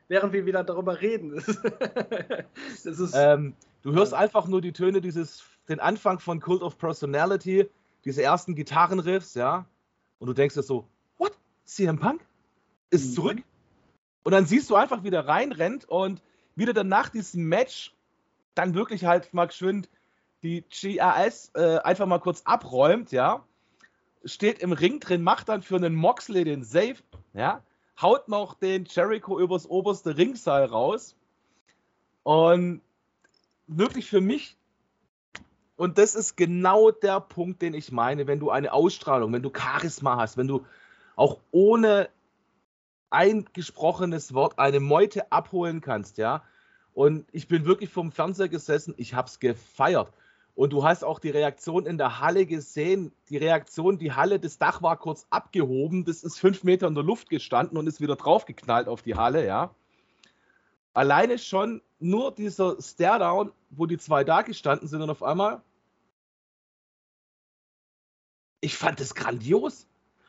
während 0.08 0.34
wir 0.34 0.44
wieder 0.44 0.62
darüber 0.62 1.00
reden. 1.00 1.36
das 2.84 2.84
ist, 2.84 3.14
ähm, 3.16 3.54
du 3.80 3.92
hörst 3.92 4.12
einfach 4.12 4.46
nur 4.46 4.60
die 4.60 4.72
Töne 4.72 5.00
dieses 5.00 5.42
den 5.70 5.80
Anfang 5.80 6.18
von 6.18 6.40
Cult 6.40 6.60
of 6.60 6.76
Personality, 6.76 7.70
diese 8.04 8.22
ersten 8.22 8.54
Gitarrenriffs, 8.54 9.34
ja, 9.34 9.64
und 10.18 10.26
du 10.26 10.34
denkst 10.34 10.54
dir 10.54 10.62
so, 10.62 10.86
what? 11.16 11.32
CM 11.64 11.98
Punk 11.98 12.20
ist 12.90 13.10
mhm. 13.10 13.14
zurück? 13.14 13.38
Und 14.22 14.32
dann 14.32 14.44
siehst 14.44 14.68
du 14.68 14.74
einfach, 14.74 15.02
wie 15.02 15.10
der 15.10 15.26
reinrennt 15.26 15.88
und 15.88 16.20
wieder 16.56 16.74
dann 16.74 16.88
nach 16.88 17.08
diesem 17.08 17.44
Match 17.44 17.94
dann 18.54 18.74
wirklich 18.74 19.04
halt 19.04 19.32
mal 19.34 19.46
geschwind 19.46 19.88
die 20.42 20.64
GAS 20.70 21.50
äh, 21.54 21.78
einfach 21.78 22.06
mal 22.06 22.18
kurz 22.18 22.42
abräumt, 22.44 23.12
ja, 23.12 23.44
steht 24.24 24.60
im 24.60 24.72
Ring 24.72 25.00
drin, 25.00 25.22
macht 25.22 25.48
dann 25.48 25.62
für 25.62 25.76
einen 25.76 25.94
Moxley 25.94 26.44
den 26.44 26.64
Save, 26.64 26.96
ja, 27.34 27.62
haut 28.00 28.28
noch 28.28 28.54
den 28.54 28.86
Jericho 28.86 29.38
übers 29.38 29.68
oberste 29.68 30.16
Ringseil 30.16 30.64
raus. 30.64 31.14
Und 32.22 32.80
wirklich 33.66 34.08
für 34.08 34.20
mich 34.20 34.56
und 35.80 35.96
das 35.96 36.14
ist 36.14 36.36
genau 36.36 36.90
der 36.90 37.20
Punkt, 37.20 37.62
den 37.62 37.72
ich 37.72 37.90
meine, 37.90 38.26
wenn 38.26 38.38
du 38.38 38.50
eine 38.50 38.74
Ausstrahlung, 38.74 39.32
wenn 39.32 39.42
du 39.42 39.50
Charisma 39.50 40.18
hast, 40.18 40.36
wenn 40.36 40.46
du 40.46 40.66
auch 41.16 41.38
ohne 41.52 42.10
eingesprochenes 43.08 44.34
Wort 44.34 44.58
eine 44.58 44.78
Meute 44.78 45.32
abholen 45.32 45.80
kannst, 45.80 46.18
ja. 46.18 46.42
Und 47.00 47.26
ich 47.32 47.48
bin 47.48 47.64
wirklich 47.64 47.88
vom 47.88 48.12
Fernseher 48.12 48.50
gesessen, 48.50 48.92
ich 48.98 49.14
habe 49.14 49.26
es 49.26 49.40
gefeiert. 49.40 50.12
Und 50.54 50.74
du 50.74 50.84
hast 50.84 51.02
auch 51.02 51.18
die 51.18 51.30
Reaktion 51.30 51.86
in 51.86 51.96
der 51.96 52.20
Halle 52.20 52.44
gesehen. 52.44 53.10
Die 53.30 53.38
Reaktion, 53.38 53.96
die 53.96 54.12
Halle, 54.12 54.38
das 54.38 54.58
Dach 54.58 54.82
war 54.82 54.98
kurz 54.98 55.26
abgehoben, 55.30 56.04
das 56.04 56.22
ist 56.22 56.38
fünf 56.38 56.62
Meter 56.62 56.88
in 56.88 56.94
der 56.94 57.02
Luft 57.02 57.30
gestanden 57.30 57.78
und 57.78 57.86
ist 57.86 58.02
wieder 58.02 58.16
draufgeknallt 58.16 58.86
auf 58.86 59.00
die 59.00 59.14
Halle, 59.14 59.46
ja. 59.46 59.74
Alleine 60.92 61.38
schon 61.38 61.80
nur 62.00 62.34
dieser 62.34 62.76
Stare-Down, 62.78 63.50
wo 63.70 63.86
die 63.86 63.96
zwei 63.96 64.22
da 64.22 64.42
gestanden 64.42 64.86
sind 64.86 65.00
und 65.00 65.08
auf 65.08 65.22
einmal 65.22 65.62
ich 68.60 68.76
fand 68.76 69.00
es 69.00 69.14
grandios. 69.14 69.86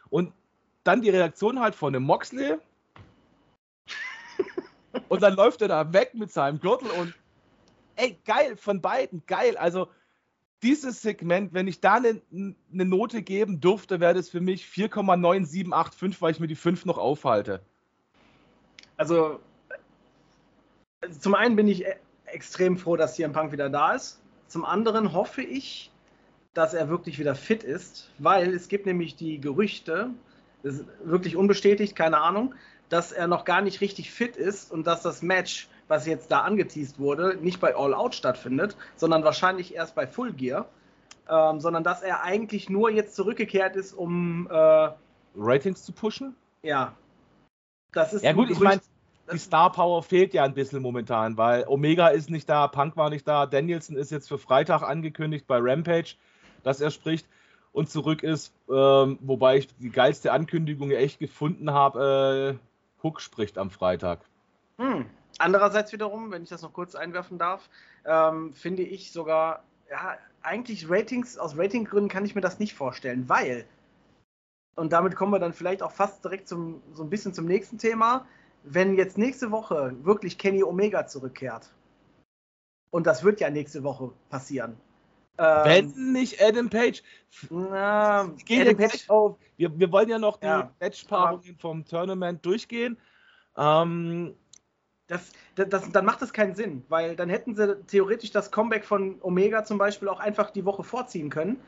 Und 0.09 0.31
dann 0.85 1.01
die 1.01 1.09
Reaktion 1.09 1.59
halt 1.59 1.75
von 1.75 1.91
dem 1.91 2.03
Moxley. 2.03 2.59
Und 5.11 5.21
dann 5.21 5.35
läuft 5.35 5.61
er 5.61 5.67
da 5.67 5.91
weg 5.91 6.13
mit 6.13 6.31
seinem 6.31 6.61
Gürtel 6.61 6.89
und 6.89 7.13
ey, 7.97 8.17
geil, 8.25 8.55
von 8.55 8.79
beiden, 8.79 9.21
geil. 9.27 9.57
Also 9.57 9.89
dieses 10.63 11.01
Segment, 11.01 11.53
wenn 11.53 11.67
ich 11.67 11.81
da 11.81 11.95
eine, 11.95 12.21
eine 12.31 12.85
Note 12.85 13.21
geben 13.21 13.59
dürfte, 13.59 13.99
wäre 13.99 14.13
das 14.13 14.29
für 14.29 14.39
mich 14.39 14.63
4,9785, 14.67 16.21
weil 16.21 16.31
ich 16.31 16.39
mir 16.39 16.47
die 16.47 16.55
5 16.55 16.85
noch 16.85 16.97
aufhalte. 16.97 17.59
Also, 18.95 19.41
zum 21.19 21.35
einen 21.35 21.57
bin 21.57 21.67
ich 21.67 21.83
e- 21.83 21.95
extrem 22.27 22.77
froh, 22.77 22.95
dass 22.95 23.15
CM 23.15 23.33
Punk 23.33 23.51
wieder 23.51 23.69
da 23.69 23.95
ist. 23.95 24.21
Zum 24.47 24.63
anderen 24.63 25.11
hoffe 25.11 25.41
ich, 25.41 25.91
dass 26.53 26.73
er 26.73 26.87
wirklich 26.87 27.19
wieder 27.19 27.35
fit 27.35 27.63
ist, 27.63 28.11
weil 28.17 28.53
es 28.53 28.69
gibt 28.69 28.85
nämlich 28.85 29.17
die 29.17 29.41
Gerüchte, 29.41 30.11
das 30.63 30.75
ist 30.75 30.85
wirklich 31.03 31.35
unbestätigt, 31.35 31.97
keine 31.97 32.19
Ahnung, 32.19 32.55
dass 32.91 33.13
er 33.13 33.27
noch 33.27 33.45
gar 33.45 33.61
nicht 33.61 33.79
richtig 33.79 34.11
fit 34.11 34.35
ist 34.35 34.69
und 34.69 34.85
dass 34.85 35.01
das 35.01 35.21
Match, 35.21 35.69
was 35.87 36.05
jetzt 36.05 36.29
da 36.29 36.41
angeteased 36.41 36.99
wurde, 36.99 37.37
nicht 37.41 37.61
bei 37.61 37.73
All 37.73 37.93
Out 37.93 38.15
stattfindet, 38.15 38.75
sondern 38.97 39.23
wahrscheinlich 39.23 39.73
erst 39.73 39.95
bei 39.95 40.05
Full 40.05 40.33
Gear, 40.33 40.67
ähm, 41.29 41.61
sondern 41.61 41.85
dass 41.85 42.01
er 42.01 42.23
eigentlich 42.23 42.69
nur 42.69 42.91
jetzt 42.91 43.15
zurückgekehrt 43.15 43.77
ist, 43.77 43.93
um 43.93 44.47
äh, 44.51 44.89
Ratings 45.37 45.85
zu 45.85 45.93
pushen? 45.93 46.35
Ja. 46.63 46.93
Das 47.93 48.13
ist 48.13 48.25
ja 48.25 48.33
gut, 48.33 48.49
ich 48.49 48.59
meine, 48.59 48.81
die 49.31 49.37
Star 49.37 49.71
Power 49.71 50.03
fehlt 50.03 50.33
ja 50.33 50.43
ein 50.43 50.53
bisschen 50.53 50.81
momentan, 50.81 51.37
weil 51.37 51.63
Omega 51.67 52.09
ist 52.09 52.29
nicht 52.29 52.49
da, 52.49 52.67
Punk 52.67 52.97
war 52.97 53.09
nicht 53.09 53.25
da, 53.25 53.45
Danielson 53.45 53.95
ist 53.95 54.11
jetzt 54.11 54.27
für 54.27 54.37
Freitag 54.37 54.81
angekündigt 54.81 55.47
bei 55.47 55.59
Rampage, 55.61 56.15
dass 56.63 56.81
er 56.81 56.91
spricht 56.91 57.25
und 57.71 57.89
zurück 57.89 58.21
ist, 58.21 58.53
ähm, 58.69 59.17
wobei 59.21 59.59
ich 59.59 59.67
die 59.77 59.91
geilste 59.91 60.33
Ankündigung 60.33 60.91
echt 60.91 61.19
gefunden 61.19 61.71
habe, 61.71 62.57
äh, 62.59 62.70
Hook 63.03 63.21
spricht 63.21 63.57
am 63.57 63.69
Freitag. 63.69 64.25
Hm. 64.77 65.05
Andererseits 65.37 65.91
wiederum, 65.93 66.31
wenn 66.31 66.43
ich 66.43 66.49
das 66.49 66.61
noch 66.61 66.73
kurz 66.73 66.95
einwerfen 66.95 67.37
darf, 67.37 67.69
ähm, 68.05 68.53
finde 68.53 68.83
ich 68.83 69.11
sogar, 69.11 69.63
ja, 69.89 70.17
eigentlich 70.41 70.89
Ratings, 70.89 71.37
aus 71.37 71.57
Ratinggründen 71.57 72.09
kann 72.09 72.25
ich 72.25 72.35
mir 72.35 72.41
das 72.41 72.59
nicht 72.59 72.73
vorstellen, 72.73 73.29
weil, 73.29 73.65
und 74.75 74.93
damit 74.93 75.15
kommen 75.15 75.31
wir 75.31 75.39
dann 75.39 75.53
vielleicht 75.53 75.83
auch 75.83 75.91
fast 75.91 76.23
direkt 76.23 76.47
zum, 76.47 76.81
so 76.93 77.03
ein 77.03 77.09
bisschen 77.09 77.33
zum 77.33 77.45
nächsten 77.45 77.77
Thema, 77.77 78.25
wenn 78.63 78.95
jetzt 78.95 79.17
nächste 79.17 79.51
Woche 79.51 79.95
wirklich 80.03 80.37
Kenny 80.37 80.63
Omega 80.63 81.07
zurückkehrt, 81.07 81.73
und 82.91 83.07
das 83.07 83.23
wird 83.23 83.39
ja 83.39 83.49
nächste 83.49 83.83
Woche 83.83 84.11
passieren. 84.29 84.77
Ähm, 85.41 85.65
wenn 85.65 86.11
nicht 86.13 86.39
Adam 86.39 86.69
Page. 86.69 87.01
Na, 87.49 88.21
Adam 88.21 88.77
Page 88.77 89.09
auf. 89.09 89.37
Wir, 89.57 89.77
wir 89.79 89.91
wollen 89.91 90.09
ja 90.09 90.19
noch 90.19 90.37
die 90.37 90.45
ja, 90.45 90.71
Matchpaarungen 90.79 91.57
vom 91.57 91.83
Tournament 91.83 92.45
durchgehen. 92.45 92.97
Ähm, 93.57 94.35
das, 95.07 95.31
das, 95.55 95.69
das, 95.69 95.91
dann 95.91 96.05
macht 96.05 96.21
das 96.21 96.31
keinen 96.31 96.55
Sinn, 96.55 96.85
weil 96.89 97.15
dann 97.15 97.29
hätten 97.29 97.55
sie 97.55 97.75
theoretisch 97.87 98.31
das 98.31 98.51
Comeback 98.51 98.85
von 98.85 99.17
Omega 99.21 99.63
zum 99.63 99.79
Beispiel 99.79 100.09
auch 100.09 100.19
einfach 100.19 100.51
die 100.51 100.63
Woche 100.63 100.83
vorziehen 100.83 101.31
können. 101.31 101.59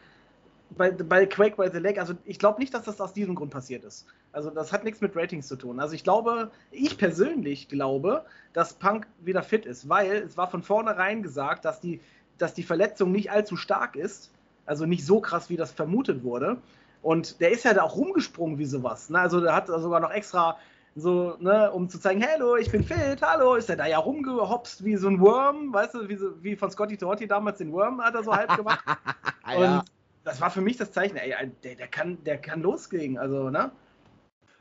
Bei, 0.69 0.91
bei 0.91 1.26
Quake 1.26 1.55
by 1.55 1.69
the 1.71 1.80
Lake, 1.80 1.99
also 1.99 2.13
ich 2.26 2.39
glaube 2.39 2.59
nicht, 2.59 2.74
dass 2.74 2.84
das 2.84 3.01
aus 3.01 3.13
diesem 3.13 3.36
Grund 3.36 3.51
passiert 3.51 3.84
ist. 3.84 4.07
Also 4.32 4.49
das 4.49 4.71
hat 4.71 4.84
nichts 4.84 5.01
mit 5.01 5.15
Ratings 5.15 5.47
zu 5.47 5.55
tun. 5.55 5.80
Also 5.80 5.93
ich 5.93 6.03
glaube, 6.03 6.51
ich 6.71 6.97
persönlich 6.97 7.69
glaube, 7.69 8.26
dass 8.53 8.74
Punk 8.74 9.07
wieder 9.19 9.43
fit 9.43 9.65
ist, 9.65 9.89
weil 9.89 10.24
es 10.24 10.38
war 10.38 10.49
von 10.49 10.63
vornherein 10.63 11.21
gesagt, 11.21 11.65
dass 11.65 11.80
die, 11.80 12.01
dass 12.38 12.53
die 12.53 12.63
Verletzung 12.63 13.11
nicht 13.11 13.31
allzu 13.31 13.55
stark 13.55 13.95
ist. 13.95 14.31
Also 14.65 14.86
nicht 14.86 15.05
so 15.05 15.19
krass, 15.19 15.49
wie 15.49 15.57
das 15.57 15.71
vermutet 15.71 16.23
wurde. 16.23 16.57
Und 17.01 17.41
der 17.41 17.51
ist 17.51 17.65
ja 17.65 17.73
da 17.73 17.84
auch 17.84 17.95
rumgesprungen 17.95 18.57
wie 18.57 18.65
sowas. 18.65 19.09
Ne? 19.09 19.19
Also 19.19 19.41
der 19.41 19.53
hat 19.53 19.67
sogar 19.67 19.99
noch 19.99 20.11
extra 20.11 20.57
so, 20.95 21.36
ne, 21.39 21.71
um 21.71 21.89
zu 21.89 21.99
zeigen, 21.99 22.23
hallo, 22.23 22.55
ich 22.55 22.71
bin 22.71 22.84
fit, 22.84 23.21
hallo, 23.21 23.55
ist 23.55 23.69
er 23.69 23.77
da 23.77 23.88
ja 23.88 23.97
rumgehopst 23.97 24.84
wie 24.84 24.95
so 24.95 25.07
ein 25.07 25.19
Worm, 25.19 25.73
weißt 25.73 25.95
du, 25.95 26.07
wie, 26.07 26.15
so, 26.15 26.43
wie 26.43 26.55
von 26.55 26.69
Scotty 26.69 26.97
Torti 26.97 27.27
damals 27.27 27.57
den 27.57 27.71
Worm 27.71 28.01
hat 28.01 28.13
er 28.13 28.23
so 28.23 28.34
halb 28.34 28.55
gemacht. 28.55 28.84
ja. 29.47 29.77
Und 29.79 29.86
das 30.23 30.39
war 30.39 30.51
für 30.51 30.61
mich 30.61 30.77
das 30.77 30.91
Zeichen, 30.91 31.17
ey, 31.17 31.34
der, 31.63 31.75
der, 31.75 31.88
kann, 31.88 32.23
der 32.23 32.38
kann 32.38 32.61
loslegen, 32.61 33.17
also, 33.17 33.49
ne? 33.49 33.71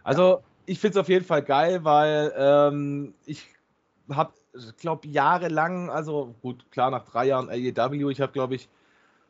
Also, 0.05 0.43
ich 0.67 0.81
finde 0.81 0.99
es 0.99 1.01
auf 1.03 1.09
jeden 1.09 1.25
Fall 1.25 1.43
geil, 1.43 1.85
weil 1.85 2.33
ähm, 2.37 3.15
ich 3.27 3.47
habe, 4.11 4.33
glaube 4.77 5.09
jahrelang, 5.09 5.91
also 5.91 6.35
gut, 6.43 6.71
klar, 6.71 6.91
nach 6.91 7.05
drei 7.05 7.27
Jahren 7.27 7.49
AEW, 7.49 8.11
ich 8.11 8.21
habe, 8.21 8.33
glaube 8.33 8.55
ich, 8.55 8.69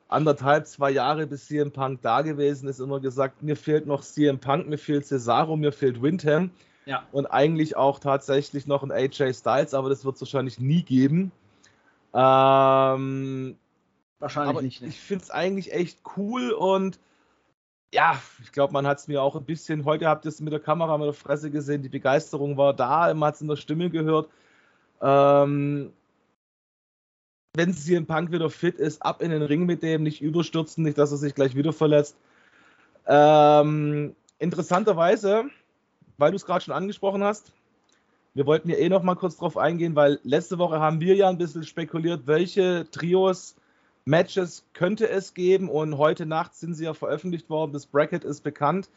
anderthalb, 0.08 0.66
zwei 0.66 0.90
Jahre 0.90 1.26
bis 1.26 1.46
CM 1.46 1.72
Punk 1.72 2.02
da 2.02 2.22
gewesen 2.22 2.68
ist, 2.68 2.80
immer 2.80 3.00
gesagt, 3.00 3.42
mir 3.42 3.56
fehlt 3.56 3.86
noch 3.86 4.02
CM 4.02 4.38
Punk, 4.38 4.68
mir 4.68 4.78
fehlt 4.78 5.06
Cesaro, 5.06 5.56
mir 5.56 5.72
fehlt 5.72 6.02
Windham. 6.02 6.50
Ja. 6.84 7.04
Und 7.12 7.26
eigentlich 7.26 7.76
auch 7.76 8.00
tatsächlich 8.00 8.66
noch 8.66 8.82
ein 8.82 8.90
AJ 8.90 9.34
Styles, 9.34 9.72
aber 9.72 9.88
das 9.88 10.04
wird 10.04 10.16
es 10.16 10.20
wahrscheinlich 10.20 10.58
nie 10.58 10.82
geben. 10.82 11.30
Ähm, 12.12 13.56
wahrscheinlich 14.18 14.62
nicht. 14.62 14.82
Ne? 14.82 14.88
Ich 14.88 15.00
finde 15.00 15.24
es 15.24 15.30
eigentlich 15.30 15.72
echt 15.72 16.00
cool 16.16 16.50
und 16.50 16.98
ja, 17.94 18.18
ich 18.42 18.52
glaube, 18.52 18.72
man 18.72 18.86
hat 18.86 18.98
es 18.98 19.08
mir 19.08 19.22
auch 19.22 19.36
ein 19.36 19.44
bisschen, 19.44 19.84
heute 19.84 20.08
habt 20.08 20.24
ihr 20.24 20.30
es 20.30 20.40
mit 20.40 20.52
der 20.52 20.60
Kamera, 20.60 20.96
mit 20.98 21.06
der 21.06 21.14
Fresse 21.14 21.50
gesehen, 21.50 21.82
die 21.82 21.88
Begeisterung 21.88 22.56
war 22.56 22.74
da, 22.74 23.12
man 23.14 23.28
hat 23.28 23.34
es 23.36 23.42
in 23.42 23.48
der 23.48 23.56
Stimme 23.56 23.90
gehört. 23.90 24.28
Ähm, 25.02 25.92
wenn 27.54 27.76
im 27.88 28.06
Punk 28.06 28.32
wieder 28.32 28.48
fit 28.48 28.76
ist, 28.76 29.02
ab 29.02 29.20
in 29.20 29.30
den 29.30 29.42
Ring 29.42 29.66
mit 29.66 29.82
dem, 29.82 30.04
nicht 30.04 30.22
überstürzen, 30.22 30.84
nicht, 30.84 30.96
dass 30.96 31.10
er 31.10 31.18
sich 31.18 31.34
gleich 31.34 31.54
wieder 31.54 31.72
verletzt. 31.72 32.16
Ähm, 33.06 34.14
interessanterweise 34.38 35.50
weil 36.22 36.30
du 36.30 36.36
es 36.36 36.46
gerade 36.46 36.64
schon 36.64 36.74
angesprochen 36.74 37.24
hast, 37.24 37.52
wir 38.34 38.46
wollten 38.46 38.70
ja 38.70 38.76
eh 38.76 38.88
noch 38.88 39.02
mal 39.02 39.16
kurz 39.16 39.36
drauf 39.36 39.58
eingehen, 39.58 39.96
weil 39.96 40.20
letzte 40.22 40.56
Woche 40.58 40.78
haben 40.78 41.00
wir 41.00 41.16
ja 41.16 41.28
ein 41.28 41.36
bisschen 41.36 41.64
spekuliert, 41.64 42.26
welche 42.26 42.86
Trios, 42.92 43.56
Matches 44.04 44.64
könnte 44.72 45.08
es 45.08 45.34
geben 45.34 45.68
und 45.68 45.98
heute 45.98 46.26
Nacht 46.26 46.54
sind 46.54 46.74
sie 46.74 46.84
ja 46.84 46.94
veröffentlicht 46.94 47.50
worden. 47.50 47.72
Das 47.72 47.86
Bracket 47.86 48.24
ist 48.24 48.42
bekannt. 48.42 48.88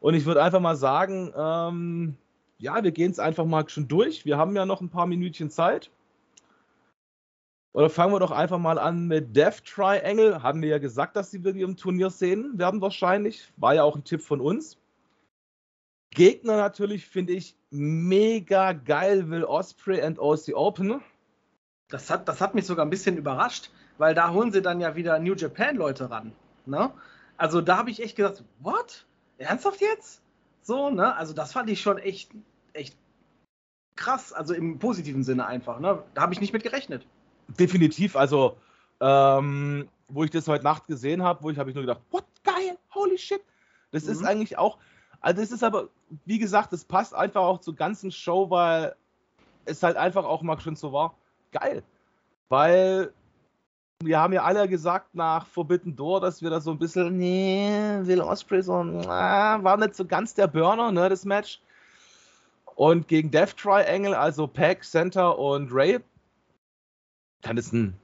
Und 0.00 0.14
ich 0.14 0.24
würde 0.24 0.42
einfach 0.42 0.60
mal 0.60 0.76
sagen, 0.76 1.32
ähm, 1.36 2.16
ja, 2.60 2.84
wir 2.84 2.92
gehen 2.92 3.10
es 3.10 3.18
einfach 3.18 3.46
mal 3.46 3.68
schon 3.68 3.88
durch. 3.88 4.24
Wir 4.24 4.36
haben 4.36 4.54
ja 4.54 4.66
noch 4.66 4.80
ein 4.80 4.90
paar 4.90 5.06
Minütchen 5.06 5.50
Zeit. 5.50 5.90
Oder 7.72 7.88
fangen 7.88 8.12
wir 8.12 8.20
doch 8.20 8.32
einfach 8.32 8.58
mal 8.58 8.78
an 8.78 9.06
mit 9.06 9.34
Death 9.34 9.64
Triangle. 9.64 10.42
Haben 10.42 10.60
wir 10.60 10.68
ja 10.68 10.78
gesagt, 10.78 11.16
dass 11.16 11.30
sie 11.30 11.42
wirklich 11.42 11.64
im 11.64 11.76
Turnier 11.76 12.10
sehen 12.10 12.58
werden 12.58 12.80
wahrscheinlich. 12.80 13.50
War 13.56 13.74
ja 13.74 13.84
auch 13.84 13.96
ein 13.96 14.04
Tipp 14.04 14.20
von 14.20 14.40
uns. 14.40 14.76
Gegner 16.10 16.56
natürlich 16.56 17.06
finde 17.06 17.32
ich 17.32 17.56
mega 17.70 18.72
geil, 18.72 19.30
Will 19.30 19.44
Osprey 19.44 20.02
and 20.02 20.18
OC 20.18 20.54
Open. 20.54 21.00
Das 21.88 22.10
hat, 22.10 22.28
das 22.28 22.40
hat 22.40 22.54
mich 22.54 22.66
sogar 22.66 22.84
ein 22.84 22.90
bisschen 22.90 23.16
überrascht, 23.16 23.70
weil 23.96 24.14
da 24.14 24.32
holen 24.32 24.52
sie 24.52 24.60
dann 24.60 24.80
ja 24.80 24.96
wieder 24.96 25.18
New 25.18 25.34
Japan 25.34 25.76
Leute 25.76 26.10
ran. 26.10 26.32
Ne? 26.66 26.90
Also 27.36 27.60
da 27.60 27.78
habe 27.78 27.90
ich 27.90 28.02
echt 28.02 28.16
gedacht, 28.16 28.44
what? 28.58 29.06
Ernsthaft 29.38 29.80
jetzt? 29.80 30.20
So, 30.62 30.90
ne? 30.90 31.14
Also 31.16 31.32
das 31.32 31.52
fand 31.52 31.70
ich 31.70 31.80
schon 31.80 31.98
echt, 31.98 32.32
echt 32.72 32.96
krass, 33.96 34.32
also 34.32 34.54
im 34.54 34.78
positiven 34.78 35.24
Sinne 35.24 35.46
einfach. 35.46 35.80
Ne? 35.80 36.02
Da 36.14 36.22
habe 36.22 36.32
ich 36.32 36.40
nicht 36.40 36.52
mit 36.52 36.62
gerechnet. 36.62 37.06
Definitiv, 37.48 38.16
also 38.16 38.56
ähm, 39.00 39.88
wo 40.08 40.24
ich 40.24 40.30
das 40.30 40.48
heute 40.48 40.64
Nacht 40.64 40.86
gesehen 40.86 41.22
habe, 41.22 41.42
wo 41.42 41.50
ich 41.50 41.58
habe 41.58 41.70
ich 41.70 41.74
nur 41.74 41.84
gedacht, 41.84 42.00
what, 42.10 42.24
geil, 42.44 42.76
holy 42.94 43.18
shit. 43.18 43.42
Das 43.92 44.04
mhm. 44.04 44.12
ist 44.12 44.24
eigentlich 44.24 44.58
auch, 44.58 44.78
also 45.20 45.42
es 45.42 45.52
ist 45.52 45.62
aber, 45.62 45.88
wie 46.24 46.38
gesagt, 46.38 46.72
es 46.72 46.84
passt 46.84 47.14
einfach 47.14 47.42
auch 47.42 47.60
zur 47.60 47.74
ganzen 47.74 48.10
Show, 48.10 48.50
weil 48.50 48.94
es 49.64 49.82
halt 49.82 49.96
einfach 49.96 50.24
auch 50.24 50.42
mal 50.42 50.58
schon 50.60 50.76
so 50.76 50.92
war. 50.92 51.14
Geil. 51.52 51.82
Weil 52.48 53.12
wir 54.02 54.18
haben 54.18 54.32
ja 54.32 54.44
alle 54.44 54.68
gesagt 54.68 55.14
nach 55.14 55.46
Forbidden 55.46 55.94
Door, 55.94 56.20
dass 56.20 56.42
wir 56.42 56.50
da 56.50 56.60
so 56.60 56.70
ein 56.70 56.78
bisschen, 56.78 57.16
nee, 57.18 57.98
Will 58.02 58.22
Osprey 58.22 58.62
so, 58.62 58.82
na, 58.82 59.62
war 59.62 59.76
nicht 59.76 59.94
so 59.94 60.06
ganz 60.06 60.34
der 60.34 60.46
Burner, 60.46 60.90
ne, 60.90 61.08
das 61.08 61.24
Match. 61.24 61.60
Und 62.80 63.08
gegen 63.08 63.30
Death 63.30 63.58
Triangle, 63.58 64.16
also 64.16 64.46
Pack, 64.46 64.84
Center 64.84 65.38
und 65.38 65.70
Ray, 65.70 66.00
kann 67.42 67.58
es 67.58 67.72
ein 67.72 67.94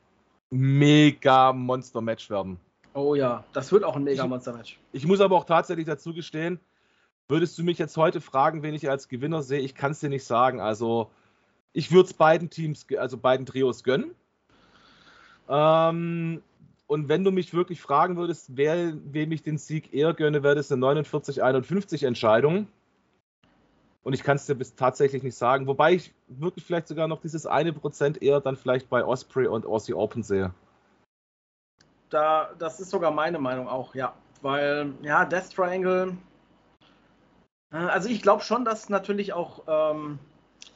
mega 0.51 1.55
Monster-Match 1.55 2.29
werden. 2.29 2.59
Oh 2.93 3.15
ja, 3.15 3.43
das 3.55 3.73
wird 3.73 3.85
auch 3.85 3.97
ein 3.97 4.05
mega 4.05 4.27
Monster-Match. 4.27 4.79
Ich, 4.93 5.03
ich 5.03 5.09
muss 5.09 5.21
aber 5.21 5.37
auch 5.37 5.45
tatsächlich 5.45 5.87
dazu 5.87 6.13
gestehen, 6.13 6.61
Würdest 7.29 7.59
du 7.59 7.65
mich 7.65 7.79
jetzt 7.79 7.97
heute 7.97 8.21
fragen, 8.21 8.63
wen 8.63 8.75
ich 8.75 8.89
als 8.89 9.09
Gewinner 9.09 9.43
sehe? 9.43 9.59
Ich 9.59 9.75
kann 9.75 9.91
es 9.91 10.01
dir 10.01 10.09
nicht 10.09 10.25
sagen. 10.25 10.61
Also, 10.61 11.11
ich 11.73 11.91
würde 11.91 12.07
es 12.07 12.15
beiden 12.15 12.51
Teams, 12.51 12.87
also 12.97 13.19
beiden 13.19 13.47
Trios 13.47 13.83
gönnen. 13.83 14.15
Ähm, 15.49 16.41
und 16.87 17.09
wenn 17.09 17.25
du 17.25 17.33
mich 17.33 17.53
wirklich 17.53 17.81
fragen 17.81 18.17
würdest, 18.17 18.57
wer, 18.57 18.93
wem 19.13 19.33
ich 19.33 19.43
den 19.43 19.59
Sieg 19.59 19.93
eher 19.93 20.15
gönne, 20.15 20.45
wäre 20.45 20.55
das 20.55 20.71
eine 20.71 20.87
49-51 20.87 22.07
Entscheidung. 22.07 22.69
Und 24.07 24.13
ich 24.13 24.23
kann 24.23 24.37
es 24.37 24.47
dir 24.47 24.55
bis 24.55 24.77
tatsächlich 24.77 25.25
nicht 25.25 25.37
sagen. 25.37 25.67
Wobei 25.67 25.95
ich 25.95 26.15
wirklich 26.29 26.65
vielleicht 26.65 26.87
sogar 26.87 27.09
noch 27.09 27.21
dieses 27.21 27.45
eine 27.45 27.73
Prozent 27.73 28.23
eher 28.23 28.41
dann 28.41 28.55
vielleicht 28.55 28.89
bei 28.89 29.05
Osprey 29.05 29.49
und 29.49 29.67
Aussie 29.67 29.95
Open 29.95 30.23
sehe. 30.23 30.55
Da, 32.11 32.51
das 32.57 32.79
ist 32.79 32.91
sogar 32.91 33.11
meine 33.11 33.41
Meinung 33.41 33.67
auch, 33.67 33.97
ja. 33.97 34.15
Weil, 34.43 34.93
ja, 35.03 35.25
Death 35.25 35.53
Triangle, 35.53 36.17
äh, 37.73 37.79
also 37.79 38.09
ich 38.09 38.23
glaube 38.23 38.45
schon, 38.45 38.65
dass 38.65 38.89
natürlich 38.89 39.33
auch 39.33 39.65
ähm, 39.67 40.21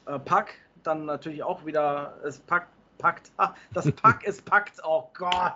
äh, 0.07 0.19
Pack 0.19 0.55
dann 0.83 1.05
natürlich 1.05 1.41
auch 1.41 1.65
wieder 1.65 2.17
es 2.25 2.37
packt, 2.39 2.67
packt, 2.97 3.31
ach, 3.37 3.53
das 3.73 3.89
Pack 3.93 4.27
ist 4.27 4.43
packt, 4.43 4.81
oh 4.83 5.07
Gott. 5.13 5.55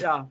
ja, 0.00 0.26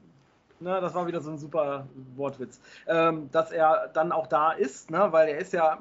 ne, 0.60 0.82
das 0.82 0.94
war 0.96 1.08
wieder 1.08 1.22
so 1.22 1.32
ein 1.32 1.38
super 1.38 1.88
Wortwitz, 2.18 2.60
ähm, 2.88 3.32
dass 3.32 3.54
er 3.54 3.90
dann 3.94 4.12
auch 4.12 4.28
da 4.28 4.52
ist, 4.52 4.92
ne, 4.92 5.14
weil 5.14 5.30
er 5.30 5.38
ist 5.38 5.54
ja 5.54 5.80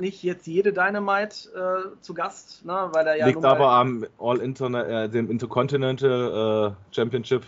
nicht 0.00 0.22
jetzt 0.22 0.46
jede 0.46 0.72
Dynamite 0.72 1.48
äh, 1.54 2.00
zu 2.00 2.14
Gast, 2.14 2.64
ne, 2.64 2.88
weil 2.92 3.06
er 3.06 3.16
ja 3.16 3.26
liegt 3.26 3.44
aber 3.44 3.70
am 3.70 4.04
All 4.18 4.38
Internet, 4.38 4.88
äh, 4.88 5.08
dem 5.08 5.30
Intercontinental 5.30 6.74
äh, 6.90 6.94
Championship. 6.94 7.44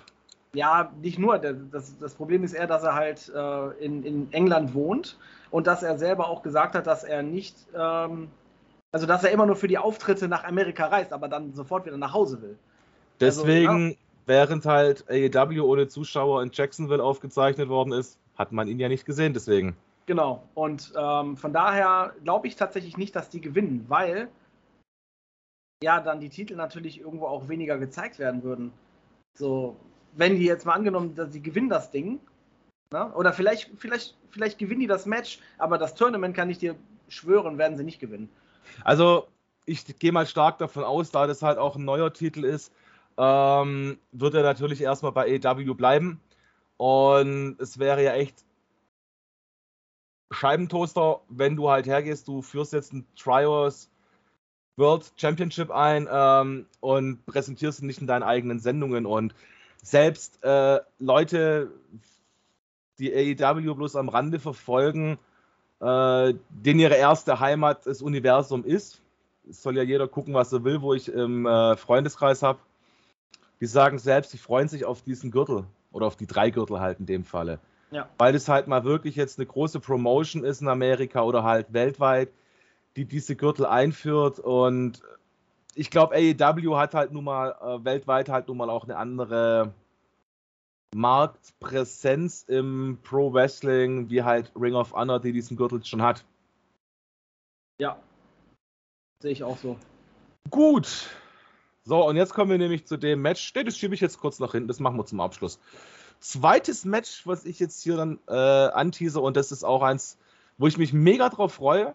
Ja, 0.53 0.93
nicht 1.03 1.19
nur. 1.19 1.39
Das, 1.39 1.99
das 1.99 2.15
Problem 2.15 2.45
ist 2.45 2.53
eher, 2.53 2.67
dass 2.67 2.85
er 2.85 2.95
halt 2.95 3.31
äh, 3.35 3.85
in, 3.85 4.05
in 4.05 4.33
England 4.33 4.75
wohnt 4.75 5.19
und 5.51 5.67
dass 5.67 5.83
er 5.83 5.99
selber 5.99 6.29
auch 6.29 6.43
gesagt 6.43 6.75
hat, 6.75 6.87
dass 6.87 7.03
er 7.03 7.23
nicht, 7.23 7.57
ähm, 7.77 8.29
also 8.93 9.07
dass 9.07 9.25
er 9.25 9.33
immer 9.33 9.47
nur 9.47 9.57
für 9.57 9.69
die 9.69 9.79
Auftritte 9.79 10.29
nach 10.29 10.45
Amerika 10.45 10.87
reist, 10.87 11.13
aber 11.13 11.29
dann 11.29 11.53
sofort 11.53 11.85
wieder 11.85 11.99
nach 11.99 12.15
Hause 12.15 12.41
will. 12.43 12.57
Deswegen, 13.19 13.69
also, 13.69 13.89
ja. 13.89 13.97
während 14.27 14.67
halt 14.67 15.05
AEW 15.11 15.63
ohne 15.65 15.89
Zuschauer 15.89 16.43
in 16.43 16.51
Jacksonville 16.53 17.03
aufgezeichnet 17.03 17.69
worden 17.69 17.93
ist, 17.93 18.19
hat 18.39 18.53
man 18.53 18.69
ihn 18.69 18.79
ja 18.79 18.89
nicht 18.89 19.05
gesehen, 19.05 19.35
deswegen. 19.35 19.77
Genau. 20.07 20.49
Und 20.55 20.93
ähm, 20.97 21.37
von 21.37 21.53
daher 21.53 22.15
glaube 22.23 22.47
ich 22.47 22.57
tatsächlich 22.57 22.97
nicht, 22.97 23.15
dass 23.17 23.29
die 23.29 23.41
gewinnen, 23.41 23.85
weil 23.89 24.29
ja 25.83 26.01
dann 26.01 26.21
die 26.21 26.31
Titel 26.31 26.55
natürlich 26.55 27.01
irgendwo 27.01 27.27
auch 27.27 27.49
weniger 27.49 27.77
gezeigt 27.77 28.19
werden 28.19 28.43
würden. 28.43 28.73
So, 29.35 29.77
wenn 30.13 30.37
die 30.37 30.45
jetzt 30.45 30.65
mal 30.65 30.73
angenommen, 30.73 31.15
dass 31.15 31.33
sie 31.33 31.43
gewinnen 31.43 31.69
das 31.69 31.91
Ding, 31.91 32.21
ne? 32.93 33.13
oder 33.15 33.33
vielleicht, 33.33 33.71
vielleicht, 33.77 34.17
vielleicht 34.31 34.59
gewinnen 34.59 34.81
die 34.81 34.87
das 34.87 35.07
Match, 35.07 35.41
aber 35.59 35.77
das 35.77 35.95
Tournament 35.95 36.35
kann 36.35 36.49
ich 36.51 36.59
dir 36.59 36.77
schwören, 37.09 37.59
werden 37.59 37.77
sie 37.77 37.85
nicht 37.85 38.01
gewinnen. 38.01 38.29
Also 38.85 39.27
ich 39.67 39.85
gehe 39.99 40.13
mal 40.13 40.27
stark 40.27 40.59
davon 40.59 40.85
aus, 40.85 41.11
da 41.11 41.27
das 41.27 41.43
halt 41.43 41.59
auch 41.59 41.77
ein 41.77 41.85
neuer 41.85 42.13
Titel 42.13 42.45
ist, 42.45 42.73
ähm, 43.19 43.99
wird 44.13 44.35
er 44.35 44.43
natürlich 44.43 44.81
erstmal 44.81 45.13
bei 45.13 45.41
AEW 45.43 45.75
bleiben. 45.75 46.21
Und 46.77 47.57
es 47.59 47.79
wäre 47.79 48.03
ja 48.03 48.15
echt 48.15 48.45
Scheibentoaster, 50.31 51.21
wenn 51.29 51.57
du 51.57 51.71
halt 51.71 51.87
hergehst, 51.87 52.27
du 52.29 52.43
führst 52.43 52.73
jetzt 52.73 52.93
ein 52.93 53.07
Trios 53.17 53.91
World 54.77 55.11
Championship 55.17 55.71
ein 55.71 56.07
ähm, 56.11 56.67
und 56.81 57.25
präsentierst 57.27 57.81
ihn 57.81 57.87
nicht 57.87 58.01
in 58.01 58.07
deinen 58.07 58.23
eigenen 58.23 58.61
Sendungen. 58.61 59.07
Und 59.07 59.35
selbst 59.83 60.43
äh, 60.43 60.81
Leute, 60.99 61.71
die 62.99 63.13
AEW 63.15 63.75
bloß 63.75 63.97
am 63.97 64.09
Rande 64.09 64.39
verfolgen, 64.39 65.19
äh, 65.81 66.35
denen 66.51 66.81
ihre 66.81 66.97
erste 66.97 67.41
Heimat 67.41 67.87
das 67.87 68.03
Universum 68.03 68.65
ist, 68.65 69.01
es 69.49 69.63
soll 69.63 69.77
ja 69.77 69.83
jeder 69.83 70.09
gucken, 70.09 70.35
was 70.35 70.53
er 70.53 70.65
will, 70.65 70.83
wo 70.83 70.93
ich 70.93 71.09
im 71.09 71.47
äh, 71.47 71.77
Freundeskreis 71.77 72.43
habe, 72.43 72.59
die 73.61 73.67
sagen 73.67 73.99
selbst, 73.99 74.33
die 74.33 74.39
freuen 74.39 74.69
sich 74.69 74.85
auf 74.85 75.03
diesen 75.03 75.31
Gürtel 75.31 75.65
oder 75.93 76.07
auf 76.07 76.17
die 76.17 76.27
drei 76.27 76.51
Gürtel 76.51 76.81
halt 76.81 77.01
in 77.01 77.07
dem 77.07 77.25
Falle. 77.25 77.59
Ja. 77.91 78.09
Weil 78.19 78.35
es 78.35 78.49
halt 78.49 78.67
mal 78.67 78.85
wirklich 78.85 79.17
jetzt 79.17 79.39
eine 79.39 79.47
große 79.47 79.81
Promotion 79.81 80.45
ist 80.45 80.61
in 80.61 80.69
Amerika 80.69 81.23
oder 81.23 81.45
halt 81.45 81.73
weltweit, 81.73 82.31
die 82.97 83.05
diese 83.05 83.37
Gürtel 83.37 83.67
einführt. 83.67 84.41
Und 84.41 85.03
ich 85.75 85.91
glaube, 85.91 86.17
AEW 86.17 86.77
hat 86.77 86.95
halt 86.95 87.13
nun 87.13 87.25
mal 87.25 87.55
äh, 87.61 87.85
weltweit 87.85 88.29
halt 88.29 88.49
nun 88.49 88.57
mal 88.57 88.71
auch 88.71 88.85
eine 88.85 88.97
andere 88.97 89.73
Marktpräsenz 90.95 92.45
im 92.49 92.99
Pro 93.03 93.33
Wrestling, 93.33 94.09
wie 94.11 94.23
halt 94.23 94.51
Ring 94.59 94.75
of 94.75 94.93
Honor, 94.93 95.21
die 95.21 95.33
diesen 95.33 95.57
Gürtel 95.57 95.85
schon 95.85 96.03
hat. 96.03 96.25
Ja, 97.79 97.99
sehe 99.21 99.33
ich 99.33 99.45
auch 99.45 99.59
so. 99.59 99.77
Gut. 100.51 101.09
So, 101.85 102.05
und 102.05 102.17
jetzt 102.17 102.35
kommen 102.35 102.51
wir 102.51 102.59
nämlich 102.59 102.87
zu 102.87 102.97
dem 102.97 103.23
Match. 103.23 103.53
Das 103.53 103.77
schiebe 103.77 103.95
ich 103.95 104.01
jetzt 104.01 104.19
kurz 104.19 104.41
nach 104.41 104.53
hinten, 104.53 104.69
das 104.69 104.81
machen 104.81 104.97
wir 104.97 105.07
zum 105.07 105.21
Abschluss. 105.21 105.61
Zweites 106.21 106.85
Match, 106.85 107.27
was 107.27 107.45
ich 107.45 107.61
jetzt 107.61 107.83
hier 107.83 107.97
dann 107.97 108.19
äh, 108.29 108.33
antease, 108.33 109.21
und 109.21 109.37
das 109.37 109.53
ist 109.53 109.65
auch 109.65 109.83
eins, 109.83 110.19
wo 110.59 110.67
ich 110.67 110.79
mich 110.79 110.93
mega 110.93 111.29
drauf 111.29 111.55
freue. 111.55 111.95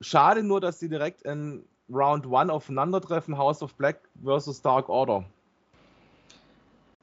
Schade 0.00 0.42
nur, 0.42 0.60
dass 0.60 0.80
sie 0.80 0.88
direkt 0.88 1.22
in 1.22 1.64
Round 1.90 2.26
1 2.26 2.50
aufeinandertreffen: 2.50 3.38
House 3.38 3.62
of 3.62 3.74
Black 3.74 4.00
versus 4.22 4.62
Dark 4.62 4.88
Order. 4.88 5.24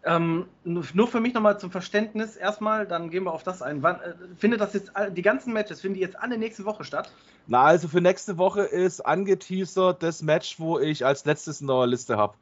Ähm, 0.03 0.45
nur 0.63 1.07
für 1.07 1.19
mich 1.19 1.33
nochmal 1.33 1.59
zum 1.59 1.71
Verständnis 1.71 2.37
erstmal, 2.37 2.87
dann 2.87 3.09
gehen 3.09 3.25
wir 3.25 3.33
auf 3.33 3.43
das 3.43 3.61
ein. 3.61 3.83
Wann, 3.83 3.99
äh, 3.99 4.13
findet 4.37 4.61
das 4.61 4.73
jetzt, 4.73 4.91
die 5.11 5.21
ganzen 5.21 5.51
Matches, 5.51 5.81
finden 5.81 5.95
die 5.95 6.01
jetzt 6.01 6.17
alle 6.17 6.37
nächste 6.37 6.63
Woche 6.63 6.85
statt? 6.85 7.11
Na, 7.47 7.63
also 7.63 7.89
für 7.89 7.99
nächste 7.99 8.37
Woche 8.37 8.61
ist 8.61 9.01
angeteasert 9.01 10.01
das 10.01 10.21
Match, 10.21 10.57
wo 10.59 10.79
ich 10.79 11.05
als 11.05 11.25
letztes 11.25 11.59
in 11.59 11.67
der 11.67 11.85
Liste 11.85 12.15
habe. 12.15 12.35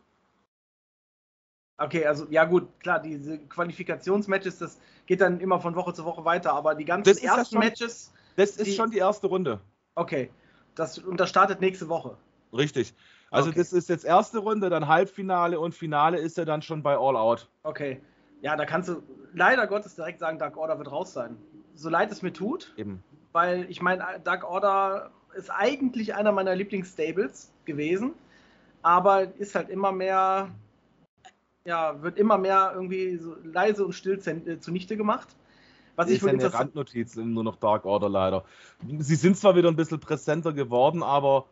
Okay, 1.78 2.06
also 2.06 2.26
ja 2.30 2.46
gut, 2.46 2.68
klar, 2.80 3.00
diese 3.00 3.38
Qualifikationsmatches, 3.38 4.58
das 4.58 4.80
geht 5.06 5.22
dann 5.22 5.40
immer 5.40 5.60
von 5.60 5.76
Woche 5.76 5.94
zu 5.94 6.06
Woche 6.06 6.26
weiter, 6.26 6.54
aber 6.54 6.74
die 6.74 6.86
ganzen 6.86 7.14
das 7.14 7.22
ersten 7.22 7.56
schon, 7.56 7.60
Matches. 7.60 8.14
Das 8.36 8.52
ist 8.52 8.66
die, 8.66 8.74
schon 8.74 8.90
die 8.90 8.98
erste 8.98 9.28
Runde. 9.28 9.60
Okay. 9.96 10.32
Das, 10.76 10.98
und 10.98 11.20
das 11.20 11.30
startet 11.30 11.62
nächste 11.62 11.88
Woche. 11.88 12.18
Richtig. 12.52 12.94
Also 13.30 13.50
okay. 13.50 13.60
das 13.60 13.74
ist 13.74 13.90
jetzt 13.90 14.06
erste 14.06 14.40
Runde, 14.40 14.70
dann 14.70 14.88
Halbfinale 14.88 15.60
und 15.60 15.76
Finale 15.76 16.18
ist 16.18 16.38
er 16.38 16.46
dann 16.46 16.62
schon 16.62 16.82
bei 16.82 16.98
All 16.98 17.16
Out. 17.16 17.48
Okay. 17.64 18.02
Ja, 18.42 18.56
da 18.56 18.66
kannst 18.66 18.90
du 18.90 19.04
leider 19.34 19.68
Gottes 19.68 19.96
direkt 19.96 20.20
sagen, 20.20 20.40
Dark 20.40 20.58
Order 20.58 20.78
wird 20.78 20.92
raus 20.92 21.14
sein. 21.14 21.38
So 21.76 21.90
leid 21.90 22.12
es 22.12 22.22
mir 22.22 22.34
tut. 22.34 22.74
Eben. 22.78 23.04
Weil 23.34 23.66
ich 23.70 23.82
meine, 23.82 24.20
Dark 24.24 24.50
Order 24.50 25.12
ist 25.36 25.52
eigentlich 25.52 26.16
einer 26.16 26.32
meiner 26.32 26.56
Lieblingsstables 26.56 27.52
gewesen, 27.66 28.14
aber 28.82 29.36
ist 29.38 29.56
halt 29.56 29.70
immer 29.70 29.92
mehr 29.92 30.50
ja, 31.68 32.02
wird 32.02 32.18
immer 32.18 32.38
mehr 32.38 32.72
irgendwie 32.74 33.18
so 33.18 33.36
leise 33.44 33.86
und 33.86 33.92
still 33.92 34.20
äh, 34.26 34.60
zunichte 34.60 34.96
gemacht. 34.96 35.28
Was 35.98 36.10
ich 36.10 36.26
eine 36.26 36.54
Randnotiz 36.54 37.18
nur 37.18 37.44
noch 37.44 37.58
Dark 37.58 37.84
Order 37.84 38.08
leider. 38.08 38.46
Sie 39.00 39.16
sind 39.16 39.36
zwar 39.36 39.56
wieder 39.58 39.68
ein 39.68 39.76
bisschen 39.76 40.00
präsenter 40.00 40.54
geworden, 40.54 41.04
aber 41.04 41.46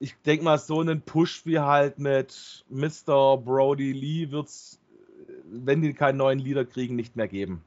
ich 0.00 0.14
denke 0.26 0.44
mal, 0.44 0.58
so 0.58 0.80
einen 0.80 1.00
Push 1.00 1.46
wie 1.46 1.60
halt 1.60 1.98
mit 1.98 2.66
Mr. 2.68 3.38
Brody 3.38 3.92
Lee 3.92 4.30
wird 4.30 4.48
es, 4.48 4.80
wenn 5.44 5.80
die 5.80 5.94
keinen 5.94 6.18
neuen 6.18 6.38
Leader 6.38 6.66
kriegen, 6.66 6.94
nicht 6.94 7.16
mehr 7.16 7.28
geben. 7.28 7.64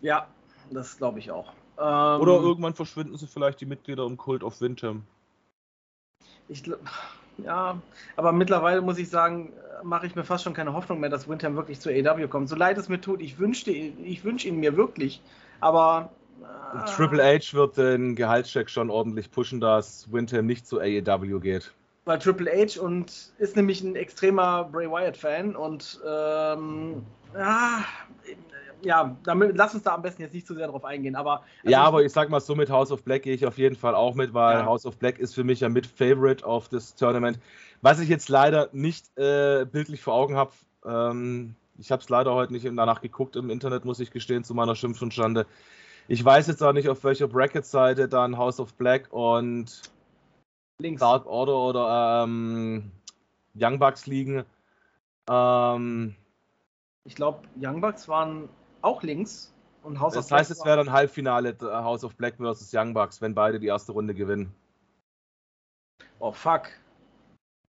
Ja, 0.00 0.26
das 0.70 0.96
glaube 0.96 1.20
ich 1.20 1.30
auch. 1.30 1.52
Ähm, 1.78 2.20
Oder 2.20 2.40
irgendwann 2.40 2.74
verschwinden 2.74 3.16
sie 3.16 3.28
vielleicht 3.28 3.60
die 3.60 3.66
Mitglieder 3.66 4.06
im 4.06 4.16
Cult 4.16 4.42
of 4.42 4.60
Windham. 4.60 5.04
Ich 6.48 6.64
glaube, 6.64 6.82
ja, 7.38 7.80
aber 8.16 8.32
mittlerweile 8.32 8.80
muss 8.80 8.98
ich 8.98 9.08
sagen, 9.08 9.52
mache 9.82 10.06
ich 10.06 10.14
mir 10.14 10.24
fast 10.24 10.44
schon 10.44 10.54
keine 10.54 10.72
Hoffnung 10.72 11.00
mehr, 11.00 11.10
dass 11.10 11.28
Windham 11.28 11.56
wirklich 11.56 11.80
zu 11.80 11.90
AW 11.90 12.26
kommt. 12.28 12.48
So 12.48 12.56
leid 12.56 12.78
es 12.78 12.88
mir 12.88 13.00
tut, 13.00 13.20
ich 13.20 13.38
wünschte, 13.38 13.70
ich 13.70 14.24
wünsche 14.24 14.48
ihn 14.48 14.60
mir 14.60 14.76
wirklich, 14.76 15.20
aber. 15.60 16.10
Äh, 16.74 16.84
Triple 16.90 17.22
H 17.22 17.54
wird 17.54 17.76
den 17.76 18.14
Gehaltscheck 18.16 18.70
schon 18.70 18.90
ordentlich 18.90 19.30
pushen, 19.30 19.60
dass 19.60 20.10
Windham 20.12 20.46
nicht 20.46 20.66
zu 20.66 20.80
AEW 20.80 21.40
geht. 21.40 21.72
Weil 22.04 22.18
Triple 22.18 22.50
H 22.50 22.80
und 22.80 23.32
ist 23.38 23.56
nämlich 23.56 23.82
ein 23.82 23.96
extremer 23.96 24.64
Bray 24.64 24.90
Wyatt-Fan 24.90 25.56
und 25.56 26.00
ähm, 26.06 27.02
ja, 27.34 27.84
ja, 28.84 29.16
damit, 29.24 29.56
lass 29.56 29.74
uns 29.74 29.82
da 29.82 29.94
am 29.94 30.02
besten 30.02 30.22
jetzt 30.22 30.34
nicht 30.34 30.46
zu 30.46 30.54
sehr 30.54 30.68
drauf 30.68 30.84
eingehen. 30.84 31.16
Aber, 31.16 31.42
also 31.62 31.70
ja, 31.70 31.82
aber 31.82 32.04
ich 32.04 32.12
sag 32.12 32.28
mal 32.28 32.40
so, 32.40 32.54
mit 32.54 32.70
House 32.70 32.92
of 32.92 33.02
Black 33.02 33.22
gehe 33.22 33.34
ich 33.34 33.46
auf 33.46 33.58
jeden 33.58 33.76
Fall 33.76 33.94
auch 33.94 34.14
mit, 34.14 34.34
weil 34.34 34.58
ja. 34.58 34.64
House 34.64 34.86
of 34.86 34.98
Black 34.98 35.18
ist 35.18 35.34
für 35.34 35.44
mich 35.44 35.60
ja 35.60 35.68
mit 35.68 35.86
Favorite 35.86 36.44
auf 36.46 36.68
das 36.68 36.94
Tournament. 36.94 37.38
Was 37.82 38.00
ich 38.00 38.08
jetzt 38.08 38.28
leider 38.28 38.68
nicht 38.72 39.16
äh, 39.18 39.64
bildlich 39.64 40.02
vor 40.02 40.14
Augen 40.14 40.36
habe, 40.36 40.52
ähm, 40.84 41.54
ich 41.78 41.90
habe 41.90 42.02
es 42.02 42.08
leider 42.08 42.34
heute 42.34 42.52
nicht 42.52 42.64
danach 42.64 43.00
geguckt 43.00 43.36
im 43.36 43.50
Internet, 43.50 43.84
muss 43.84 44.00
ich 44.00 44.10
gestehen, 44.10 44.44
zu 44.44 44.54
meiner 44.54 44.76
Schimpf 44.76 45.02
und 45.02 45.12
Schande. 45.12 45.46
Ich 46.06 46.24
weiß 46.24 46.46
jetzt 46.46 46.62
auch 46.62 46.72
nicht, 46.72 46.88
auf 46.88 47.02
welcher 47.04 47.28
Bracket-Seite 47.28 48.08
dann 48.08 48.36
House 48.36 48.60
of 48.60 48.74
Black 48.74 49.08
und 49.10 49.82
Links. 50.78 51.00
Dark 51.00 51.26
Order 51.26 51.56
oder 51.56 52.24
ähm, 52.24 52.90
Young 53.54 53.78
Bucks 53.78 54.06
liegen. 54.06 54.44
Ähm, 55.30 56.14
ich 57.04 57.14
glaube, 57.14 57.42
Young 57.60 57.80
Bucks 57.80 58.08
waren 58.08 58.48
auch 58.84 59.02
links. 59.02 59.52
Und 59.82 60.00
House 60.00 60.14
das 60.14 60.30
heißt, 60.30 60.50
es 60.50 60.64
wäre 60.64 60.78
dann 60.78 60.92
Halbfinale 60.92 61.50
äh, 61.50 61.64
House 61.64 62.04
of 62.04 62.16
Black 62.16 62.36
versus 62.36 62.70
Young 62.72 62.94
Bucks, 62.94 63.20
wenn 63.20 63.34
beide 63.34 63.60
die 63.60 63.66
erste 63.66 63.92
Runde 63.92 64.14
gewinnen. 64.14 64.54
Oh 66.18 66.32
fuck. 66.32 66.70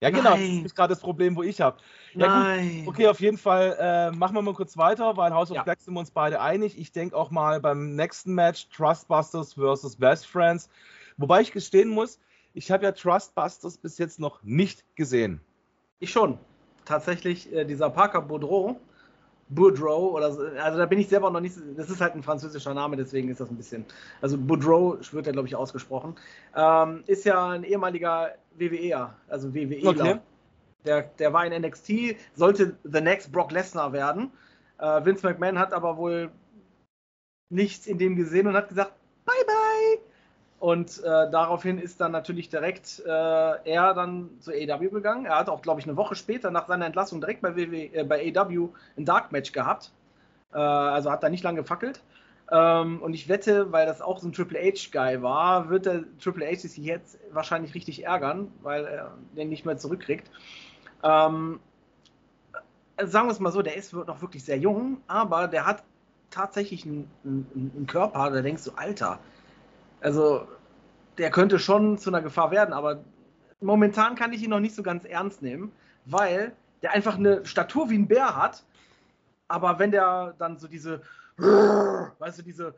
Ja, 0.02 0.10
genau, 0.10 0.32
Nein. 0.32 0.58
das 0.58 0.68
ist 0.68 0.76
gerade 0.76 0.94
das 0.94 1.02
Problem, 1.02 1.36
wo 1.36 1.44
ich 1.44 1.62
habe. 1.62 1.78
Ja, 2.14 2.28
Nein. 2.28 2.86
Gut. 2.86 2.94
Okay, 2.94 3.08
auf 3.08 3.20
jeden 3.20 3.38
Fall 3.38 3.76
äh, 3.80 4.12
machen 4.12 4.36
wir 4.36 4.42
mal 4.42 4.54
kurz 4.54 4.78
weiter, 4.78 5.18
weil 5.18 5.34
House 5.34 5.52
of 5.52 5.58
ja. 5.58 5.64
Black 5.64 5.82
sind 5.82 5.94
wir 5.94 6.00
uns 6.00 6.12
beide 6.12 6.40
einig. 6.42 6.78
Ich 6.78 6.92
denke 6.92 7.16
auch 7.16 7.32
mal 7.32 7.60
beim 7.60 7.96
nächsten 7.96 8.34
Match 8.34 8.70
Trustbusters 8.70 9.54
versus 9.54 9.96
Best 9.96 10.28
Friends. 10.28 10.70
Wobei 11.18 11.42
ich 11.42 11.52
gestehen 11.52 11.90
muss, 11.90 12.20
ich 12.54 12.72
habe 12.72 12.86
ja 12.86 12.92
Trustbusters 12.92 13.78
bis 13.78 13.98
jetzt 13.98 14.20
noch 14.20 14.44
nicht 14.44 14.84
gesehen. 14.96 15.42
Ich 16.00 16.12
schon. 16.12 16.38
Tatsächlich, 16.86 17.52
äh, 17.52 17.66
dieser 17.66 17.90
Parker 17.90 18.22
Baudreau 18.22 18.80
Boudreau 19.50 20.12
oder 20.12 20.32
so. 20.32 20.44
Also 20.44 20.78
da 20.78 20.86
bin 20.86 21.00
ich 21.00 21.08
selber 21.08 21.30
noch 21.30 21.40
nicht. 21.40 21.56
Das 21.78 21.90
ist 21.90 22.02
halt 22.02 22.16
ein 22.16 22.24
französischer 22.24 22.74
Name, 22.74 22.98
deswegen 22.98 23.30
ist 23.30 23.40
das 23.40 23.50
ein 23.50 23.58
bisschen. 23.58 23.86
Also 24.22 24.38
Boudreau 24.38 24.98
wird 25.12 25.28
ja, 25.28 25.32
glaube 25.32 25.48
ich, 25.48 25.56
ausgesprochen. 25.56 26.16
Ähm, 26.56 27.04
ist 27.08 27.26
ja 27.26 27.50
ein 27.50 27.64
ehemaliger 27.64 28.34
WWEer, 28.56 29.14
also 29.28 29.54
WWEler. 29.54 29.90
Okay. 29.90 30.20
Der, 30.86 31.02
der 31.20 31.34
war 31.34 31.46
in 31.46 31.62
NXT, 31.62 32.16
sollte 32.36 32.76
the 32.84 33.02
next 33.02 33.32
Brock 33.32 33.52
Lesnar 33.52 33.92
werden. 33.92 34.32
Äh, 34.78 35.04
Vince 35.06 35.26
McMahon 35.26 35.58
hat 35.58 35.74
aber 35.74 35.98
wohl 35.98 36.32
nichts 37.50 37.88
in 37.88 37.98
dem 37.98 38.16
gesehen 38.16 38.48
und 38.48 38.56
hat 38.56 38.70
gesagt, 38.70 38.94
bye 39.26 39.46
bye. 39.46 40.05
Und 40.66 40.98
äh, 41.04 41.30
daraufhin 41.30 41.78
ist 41.78 42.02
dann 42.02 42.12
natürlich 42.12 42.50
direkt 42.50 43.00
äh, 43.06 43.10
er 43.10 43.94
dann 43.94 44.32
zu 44.40 44.50
AEW 44.50 44.90
gegangen. 44.90 45.28
Er 45.28 45.38
hat 45.38 45.48
auch, 45.48 45.62
glaube 45.62 45.80
ich, 45.80 45.86
eine 45.86 45.96
Woche 45.96 46.16
später 46.16 46.50
nach 46.50 46.68
seiner 46.68 46.88
Entlassung 46.88 47.22
direkt 47.22 47.44
bei, 47.44 47.56
WW, 47.56 47.92
äh, 47.94 48.04
bei 48.04 48.34
AEW 48.36 48.70
ein 48.98 49.06
Dark 49.06 49.32
Match 49.32 49.52
gehabt. 49.52 49.92
Äh, 50.56 50.58
also 50.58 51.12
hat 51.12 51.22
da 51.22 51.30
nicht 51.30 51.44
lange 51.44 51.62
gefackelt. 51.62 52.02
Ähm, 52.52 53.00
und 53.04 53.14
ich 53.14 53.30
wette, 53.30 53.72
weil 53.72 53.86
das 53.86 54.02
auch 54.02 54.18
so 54.18 54.28
ein 54.28 54.34
Triple 54.34 54.58
H-Guy 54.58 55.22
war, 55.22 55.70
wird 55.70 55.86
der 55.86 56.04
Triple 56.20 56.48
H 56.48 56.62
sich 56.62 56.78
jetzt 56.78 57.20
wahrscheinlich 57.32 57.76
richtig 57.76 58.04
ärgern, 58.04 58.52
weil 58.64 58.86
er 58.86 59.12
den 59.38 59.50
nicht 59.50 59.68
mehr 59.68 59.78
zurückkriegt. 59.78 60.32
Ähm, 61.04 61.60
sagen 62.98 63.28
wir 63.28 63.34
es 63.34 63.40
mal 63.40 63.52
so, 63.52 63.62
der 63.62 63.76
ist 63.76 63.94
noch 63.94 64.20
wirklich 64.20 64.44
sehr 64.44 64.58
jung, 64.58 64.98
aber 65.06 65.48
der 65.48 65.68
hat 65.68 65.84
tatsächlich 66.32 66.88
einen, 66.88 67.08
einen, 67.24 67.72
einen 67.76 67.86
Körper, 67.86 68.32
da 68.32 68.42
denkst 68.42 68.64
du, 68.64 68.72
Alter, 68.72 69.20
also 70.02 70.48
der 71.18 71.32
könnte 71.32 71.60
schon 71.60 71.98
zu 71.98 72.10
einer 72.10 72.22
Gefahr 72.22 72.52
werden, 72.52 72.74
aber 72.74 73.04
momentan 73.62 74.16
kann 74.16 74.34
ich 74.34 74.44
ihn 74.44 74.50
noch 74.50 74.60
nicht 74.60 74.76
so 74.76 74.84
ganz 74.84 75.06
ernst 75.06 75.42
nehmen, 75.42 75.72
weil 76.06 76.52
der 76.82 76.92
einfach 76.92 77.18
eine 77.18 77.46
Statur 77.46 77.90
wie 77.90 77.98
ein 77.98 78.08
Bär 78.08 78.36
hat, 78.36 78.64
aber 79.48 79.80
wenn 79.80 79.92
der 79.92 80.36
dann 80.38 80.58
so 80.58 80.68
diese, 80.68 81.02
weißt 81.38 82.40
du, 82.40 82.44
diese, 82.44 82.76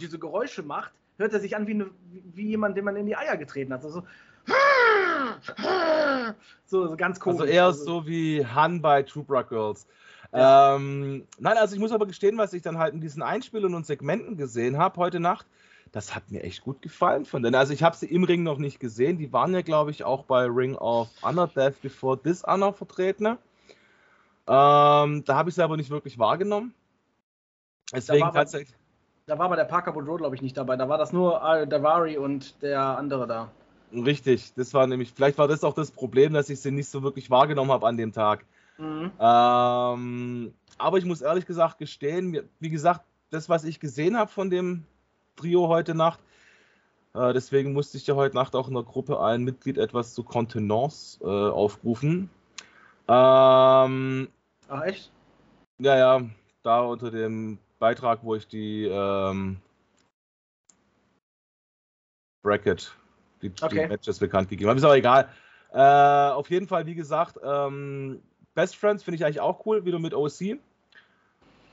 diese 0.00 0.18
Geräusche 0.18 0.62
macht, 0.62 0.92
hört 1.18 1.32
er 1.32 1.40
sich 1.40 1.56
an 1.56 1.66
wie, 1.66 1.74
eine, 1.74 1.90
wie 2.34 2.48
jemand, 2.48 2.76
den 2.76 2.84
man 2.84 2.96
in 2.96 3.06
die 3.06 3.16
Eier 3.16 3.36
getreten 3.36 3.72
hat. 3.72 3.84
Also 3.84 4.04
so, 6.64 6.88
so 6.88 6.96
ganz 6.96 7.20
komisch. 7.20 7.40
Also 7.40 7.52
eher 7.52 7.72
so 7.72 8.06
wie 8.06 8.44
Han 8.46 8.80
bei 8.80 9.02
Trooper 9.02 9.44
Girls. 9.44 9.86
Ja. 10.32 10.76
Ähm, 10.76 11.26
nein, 11.38 11.56
also 11.56 11.74
ich 11.74 11.80
muss 11.80 11.92
aber 11.92 12.06
gestehen, 12.06 12.36
was 12.38 12.52
ich 12.52 12.62
dann 12.62 12.78
halt 12.78 12.94
in 12.94 13.00
diesen 13.00 13.22
Einspielungen 13.22 13.76
und 13.76 13.86
Segmenten 13.86 14.36
gesehen 14.36 14.78
habe 14.78 14.96
heute 14.98 15.20
Nacht, 15.20 15.46
das 15.92 16.14
hat 16.14 16.30
mir 16.30 16.42
echt 16.42 16.62
gut 16.62 16.82
gefallen 16.82 17.24
von 17.24 17.42
denen. 17.42 17.54
Also 17.54 17.72
ich 17.72 17.82
habe 17.82 17.96
sie 17.96 18.06
im 18.06 18.24
Ring 18.24 18.42
noch 18.42 18.58
nicht 18.58 18.80
gesehen. 18.80 19.18
Die 19.18 19.32
waren 19.32 19.54
ja, 19.54 19.62
glaube 19.62 19.90
ich, 19.90 20.04
auch 20.04 20.24
bei 20.24 20.44
Ring 20.44 20.74
of 20.76 21.08
Honor 21.22 21.48
Death 21.48 21.80
Before 21.82 22.16
Dishonor 22.16 22.72
vertreten. 22.72 23.26
Ähm, 23.26 23.36
da 24.46 25.24
habe 25.28 25.48
ich 25.48 25.54
sie 25.54 25.62
aber 25.62 25.76
nicht 25.76 25.90
wirklich 25.90 26.18
wahrgenommen. 26.18 26.74
Deswegen 27.92 28.20
da 28.20 28.26
war, 28.26 28.32
tatsächlich. 28.32 28.76
Da 29.26 29.38
war 29.38 29.46
aber 29.46 29.56
der 29.56 29.64
Parker 29.64 29.92
Boudreau, 29.92 30.16
glaube 30.16 30.34
ich, 30.34 30.42
nicht 30.42 30.56
dabei. 30.56 30.76
Da 30.76 30.88
war 30.88 30.98
das 30.98 31.12
nur 31.12 31.38
Davari 31.66 32.16
und 32.16 32.62
der 32.62 32.80
andere 32.80 33.26
da. 33.26 33.50
Richtig, 33.92 34.52
das 34.54 34.74
war 34.74 34.86
nämlich, 34.86 35.12
vielleicht 35.12 35.38
war 35.38 35.48
das 35.48 35.64
auch 35.64 35.74
das 35.74 35.90
Problem, 35.90 36.34
dass 36.34 36.50
ich 36.50 36.60
sie 36.60 36.70
nicht 36.70 36.88
so 36.88 37.02
wirklich 37.02 37.30
wahrgenommen 37.30 37.72
habe 37.72 37.86
an 37.86 37.96
dem 37.96 38.12
Tag. 38.12 38.44
Mhm. 38.76 39.10
Ähm, 39.18 40.54
aber 40.76 40.98
ich 40.98 41.04
muss 41.04 41.22
ehrlich 41.22 41.46
gesagt 41.46 41.78
gestehen, 41.78 42.48
wie 42.60 42.68
gesagt, 42.68 43.00
das, 43.30 43.48
was 43.48 43.64
ich 43.64 43.80
gesehen 43.80 44.16
habe 44.16 44.30
von 44.30 44.50
dem 44.50 44.84
Trio 45.38 45.68
heute 45.68 45.94
Nacht, 45.94 46.20
äh, 47.14 47.32
deswegen 47.32 47.72
musste 47.72 47.96
ich 47.96 48.06
ja 48.06 48.14
heute 48.14 48.34
Nacht 48.34 48.54
auch 48.54 48.68
in 48.68 48.74
der 48.74 48.82
Gruppe 48.82 49.20
ein 49.20 49.42
Mitglied 49.44 49.78
etwas 49.78 50.14
zu 50.14 50.22
Kontenance 50.22 51.18
äh, 51.22 51.26
aufrufen. 51.26 52.30
Ähm, 53.06 54.28
Ach, 54.68 54.82
echt? 54.84 55.10
Ja, 55.78 55.96
ja, 55.96 56.22
da 56.62 56.80
unter 56.80 57.10
dem 57.10 57.58
Beitrag, 57.78 58.20
wo 58.22 58.34
ich 58.34 58.48
die 58.48 58.84
ähm, 58.84 59.56
Bracket 62.42 62.94
die, 63.42 63.52
okay. 63.60 63.82
die 63.82 63.88
Matches 63.88 64.18
bekannt 64.18 64.48
gegeben 64.48 64.68
habe. 64.68 64.78
Ist 64.78 64.84
aber 64.84 64.96
egal. 64.96 65.28
Äh, 65.72 66.32
auf 66.32 66.50
jeden 66.50 66.66
Fall, 66.66 66.86
wie 66.86 66.94
gesagt, 66.94 67.38
ähm, 67.42 68.20
Best 68.54 68.76
Friends 68.76 69.04
finde 69.04 69.16
ich 69.16 69.24
eigentlich 69.24 69.40
auch 69.40 69.64
cool, 69.66 69.84
wieder 69.84 69.98
mit 69.98 70.14
OC. 70.14 70.58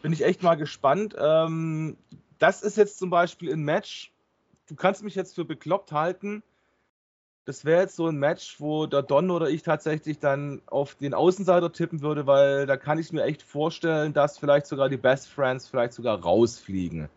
Bin 0.01 0.13
ich 0.13 0.23
echt 0.23 0.43
mal 0.43 0.55
gespannt. 0.55 1.15
Ähm, 1.17 1.97
das 2.39 2.61
ist 2.61 2.77
jetzt 2.77 2.97
zum 2.97 3.09
Beispiel 3.09 3.53
ein 3.53 3.63
Match. 3.63 4.11
Du 4.67 4.75
kannst 4.75 5.03
mich 5.03 5.15
jetzt 5.15 5.35
für 5.35 5.45
bekloppt 5.45 5.91
halten. 5.91 6.43
Das 7.45 7.63
wäre 7.63 7.81
jetzt 7.81 7.95
so 7.95 8.07
ein 8.07 8.17
Match, 8.17 8.59
wo 8.59 8.87
der 8.87 9.03
Don 9.03 9.29
oder 9.29 9.49
ich 9.49 9.61
tatsächlich 9.61 10.17
dann 10.17 10.63
auf 10.65 10.95
den 10.95 11.13
Außenseiter 11.13 11.71
tippen 11.71 12.01
würde, 12.01 12.25
weil 12.25 12.65
da 12.65 12.75
kann 12.75 12.97
ich 12.97 13.11
mir 13.11 13.23
echt 13.23 13.43
vorstellen, 13.43 14.13
dass 14.13 14.39
vielleicht 14.39 14.65
sogar 14.65 14.89
die 14.89 14.97
Best 14.97 15.27
Friends 15.27 15.67
vielleicht 15.67 15.93
sogar 15.93 16.19
rausfliegen. 16.19 17.07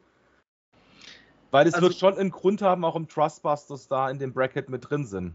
Weil 1.50 1.66
es 1.66 1.74
also, 1.74 1.86
wird 1.86 1.98
schon 1.98 2.18
einen 2.18 2.30
Grund 2.30 2.60
haben, 2.60 2.82
warum 2.82 3.08
Trustbusters 3.08 3.88
da 3.88 4.10
in 4.10 4.18
dem 4.18 4.34
Bracket 4.34 4.68
mit 4.68 4.90
drin 4.90 5.06
sind. 5.06 5.34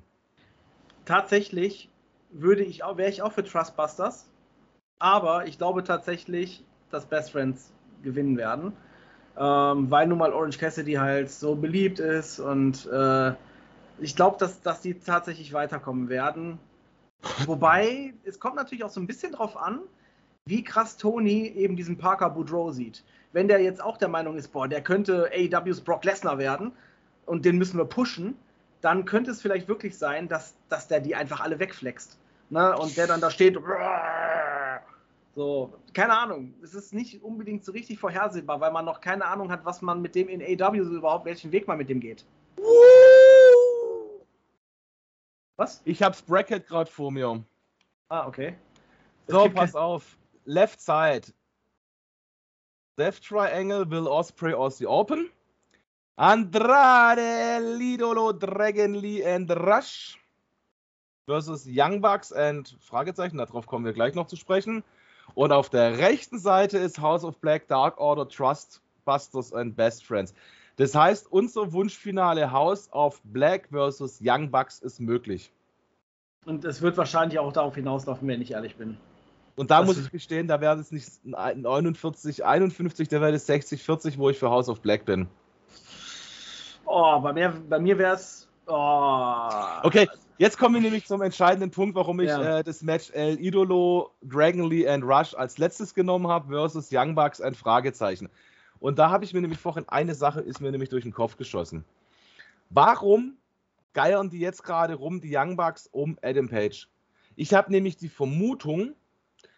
Tatsächlich 1.05 1.89
würde 2.29 2.63
ich 2.63 2.83
auch, 2.83 2.97
wäre 2.97 3.09
ich 3.09 3.23
auch 3.23 3.31
für 3.31 3.43
Trustbusters, 3.43 4.29
aber 4.99 5.47
ich 5.47 5.57
glaube 5.57 5.83
tatsächlich, 5.83 6.63
dass 6.91 7.07
Best 7.07 7.31
Friends 7.31 7.73
gewinnen 8.03 8.37
werden, 8.37 8.73
ähm, 9.37 9.89
weil 9.89 10.07
nun 10.07 10.17
mal 10.17 10.33
Orange 10.33 10.57
Cassidy 10.57 10.93
halt 10.93 11.31
so 11.31 11.55
beliebt 11.55 11.99
ist 11.99 12.39
und 12.39 12.85
äh, 12.91 13.33
ich 13.99 14.15
glaube, 14.15 14.37
dass, 14.39 14.61
dass 14.61 14.81
die 14.81 14.95
tatsächlich 14.95 15.53
weiterkommen 15.53 16.09
werden. 16.09 16.59
Wobei, 17.45 18.13
es 18.25 18.39
kommt 18.39 18.55
natürlich 18.55 18.83
auch 18.83 18.89
so 18.89 18.99
ein 18.99 19.07
bisschen 19.07 19.31
drauf 19.31 19.55
an, 19.55 19.79
wie 20.45 20.63
krass 20.63 20.97
Tony 20.97 21.47
eben 21.47 21.75
diesen 21.75 21.97
Parker 21.97 22.29
Boudreau 22.29 22.71
sieht 22.71 23.03
wenn 23.33 23.47
der 23.47 23.59
jetzt 23.59 23.83
auch 23.83 23.97
der 23.97 24.07
Meinung 24.07 24.37
ist, 24.37 24.49
boah, 24.49 24.67
der 24.67 24.81
könnte 24.81 25.29
AEWs 25.33 25.81
Brock 25.81 26.05
Lesnar 26.05 26.37
werden 26.37 26.71
und 27.25 27.43
den 27.43 27.57
müssen 27.57 27.77
wir 27.77 27.85
pushen, 27.85 28.35
dann 28.79 29.05
könnte 29.05 29.31
es 29.31 29.41
vielleicht 29.41 29.67
wirklich 29.67 29.97
sein, 29.97 30.29
dass, 30.29 30.53
dass 30.69 30.87
der 30.87 31.01
die 31.01 31.15
einfach 31.15 31.41
alle 31.41 31.59
wegflext. 31.59 32.17
Ne? 32.49 32.77
Und 32.77 32.95
der 32.95 33.07
dann 33.07 33.21
da 33.21 33.31
steht. 33.31 33.57
So, 35.35 35.73
keine 35.93 36.17
Ahnung. 36.17 36.53
Es 36.61 36.75
ist 36.75 36.93
nicht 36.93 37.23
unbedingt 37.23 37.65
so 37.65 37.71
richtig 37.71 37.99
vorhersehbar, 37.99 38.61
weil 38.61 38.71
man 38.71 38.85
noch 38.85 39.01
keine 39.01 39.25
Ahnung 39.25 39.51
hat, 39.51 39.65
was 39.65 39.81
man 39.81 40.01
mit 40.01 40.13
dem 40.15 40.29
in 40.29 40.41
AEW 40.41 40.83
so 40.83 40.95
überhaupt, 40.95 41.25
welchen 41.25 41.51
Weg 41.51 41.67
man 41.67 41.77
mit 41.77 41.89
dem 41.89 41.99
geht. 41.99 42.25
Was? 45.55 45.81
Ich 45.85 46.01
hab's 46.03 46.21
Bracket 46.21 46.67
gerade 46.67 46.89
vor 46.89 47.11
mir. 47.11 47.43
Ah, 48.09 48.27
okay. 48.27 48.55
So, 49.27 49.49
pass 49.49 49.75
auf. 49.75 50.17
Left 50.45 50.79
Side. 50.79 51.33
Death 52.97 53.21
Triangle 53.21 53.89
will 53.89 54.07
Osprey 54.07 54.53
Aussie 54.53 54.85
Open. 54.85 55.31
Andrade, 56.15 57.59
Lidolo, 57.75 58.33
Dragon 58.33 58.93
Lee 58.93 59.25
and 59.25 59.49
Rush 59.49 60.19
versus 61.25 61.65
Young 61.65 62.01
Bucks 62.01 62.31
and 62.31 62.77
Fragezeichen, 62.81 63.37
darauf 63.37 63.65
kommen 63.65 63.85
wir 63.85 63.93
gleich 63.93 64.13
noch 64.13 64.27
zu 64.27 64.35
sprechen. 64.35 64.83
Und 65.35 65.51
auf 65.51 65.69
der 65.69 65.97
rechten 65.97 66.37
Seite 66.37 66.77
ist 66.77 66.99
House 66.99 67.23
of 67.23 67.37
Black, 67.37 67.67
Dark 67.67 67.99
Order, 67.99 68.27
Trust 68.27 68.81
Busters 69.05 69.53
and 69.53 69.75
Best 69.75 70.05
Friends. 70.05 70.33
Das 70.75 70.95
heißt, 70.95 71.31
unser 71.31 71.71
Wunschfinale 71.71 72.51
House 72.51 72.91
of 72.91 73.21
Black 73.23 73.67
versus 73.69 74.19
Young 74.21 74.49
Bucks 74.49 74.79
ist 74.79 74.99
möglich. 74.99 75.51
Und 76.45 76.65
es 76.65 76.81
wird 76.81 76.97
wahrscheinlich 76.97 77.39
auch 77.39 77.53
darauf 77.53 77.75
hinauslaufen, 77.75 78.27
wenn 78.27 78.41
ich 78.41 78.51
ehrlich 78.51 78.75
bin. 78.75 78.97
Und 79.55 79.69
da 79.69 79.79
das 79.79 79.87
muss 79.87 79.97
ich 79.99 80.11
gestehen, 80.11 80.47
da 80.47 80.59
wäre 80.61 80.79
es 80.79 80.91
nicht 80.91 81.07
49, 81.23 82.43
51, 82.43 83.07
da 83.07 83.21
wäre 83.21 83.33
es 83.33 83.45
60, 83.45 83.83
40, 83.83 84.17
wo 84.17 84.29
ich 84.29 84.39
für 84.39 84.49
House 84.49 84.67
of 84.67 84.81
Black 84.81 85.05
bin. 85.05 85.27
Oh, 86.85 87.19
bei 87.19 87.33
mir, 87.33 87.53
bei 87.69 87.79
mir 87.79 87.97
wäre 87.97 88.15
es. 88.15 88.49
Oh. 88.65 89.49
Okay, 89.83 90.07
jetzt 90.37 90.57
kommen 90.57 90.75
wir 90.75 90.81
nämlich 90.81 91.05
zum 91.05 91.21
entscheidenden 91.21 91.71
Punkt, 91.71 91.95
warum 91.95 92.19
ich 92.19 92.29
ja. 92.29 92.59
äh, 92.59 92.63
das 92.63 92.81
Match 92.81 93.11
El 93.11 93.39
Idolo, 93.39 94.11
Dragon 94.21 94.69
Lee 94.69 94.87
and 94.87 95.03
Rush 95.03 95.33
als 95.33 95.57
letztes 95.57 95.93
genommen 95.93 96.27
habe 96.27 96.49
versus 96.49 96.89
Young 96.91 97.15
Bucks 97.15 97.41
ein 97.41 97.55
Fragezeichen. 97.55 98.29
Und 98.79 98.99
da 98.99 99.09
habe 99.09 99.23
ich 99.23 99.33
mir 99.33 99.41
nämlich 99.41 99.59
vorhin 99.59 99.87
eine 99.87 100.15
Sache 100.15 100.41
ist 100.41 100.59
mir 100.59 100.71
nämlich 100.71 100.89
durch 100.89 101.03
den 101.03 101.13
Kopf 101.13 101.37
geschossen. 101.37 101.85
Warum 102.69 103.37
geiern 103.93 104.29
die 104.29 104.39
jetzt 104.39 104.63
gerade 104.63 104.95
rum, 104.95 105.21
die 105.21 105.35
Young 105.35 105.55
Bucks, 105.55 105.87
um 105.91 106.17
Adam 106.21 106.49
Page? 106.49 106.89
Ich 107.35 107.53
habe 107.53 107.71
nämlich 107.71 107.97
die 107.97 108.09
Vermutung, 108.09 108.93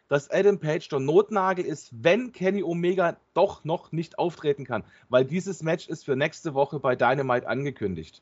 dass 0.07 0.29
Adam 0.29 0.59
Page 0.59 0.87
der 0.87 0.99
Notnagel 0.99 1.65
ist, 1.65 1.89
wenn 1.91 2.31
Kenny 2.31 2.61
Omega 2.61 3.17
doch 3.33 3.63
noch 3.63 3.91
nicht 3.91 4.19
auftreten 4.19 4.65
kann, 4.65 4.83
weil 5.09 5.25
dieses 5.25 5.63
Match 5.63 5.87
ist 5.87 6.05
für 6.05 6.15
nächste 6.15 6.53
Woche 6.53 6.79
bei 6.79 6.95
Dynamite 6.95 7.47
angekündigt. 7.47 8.21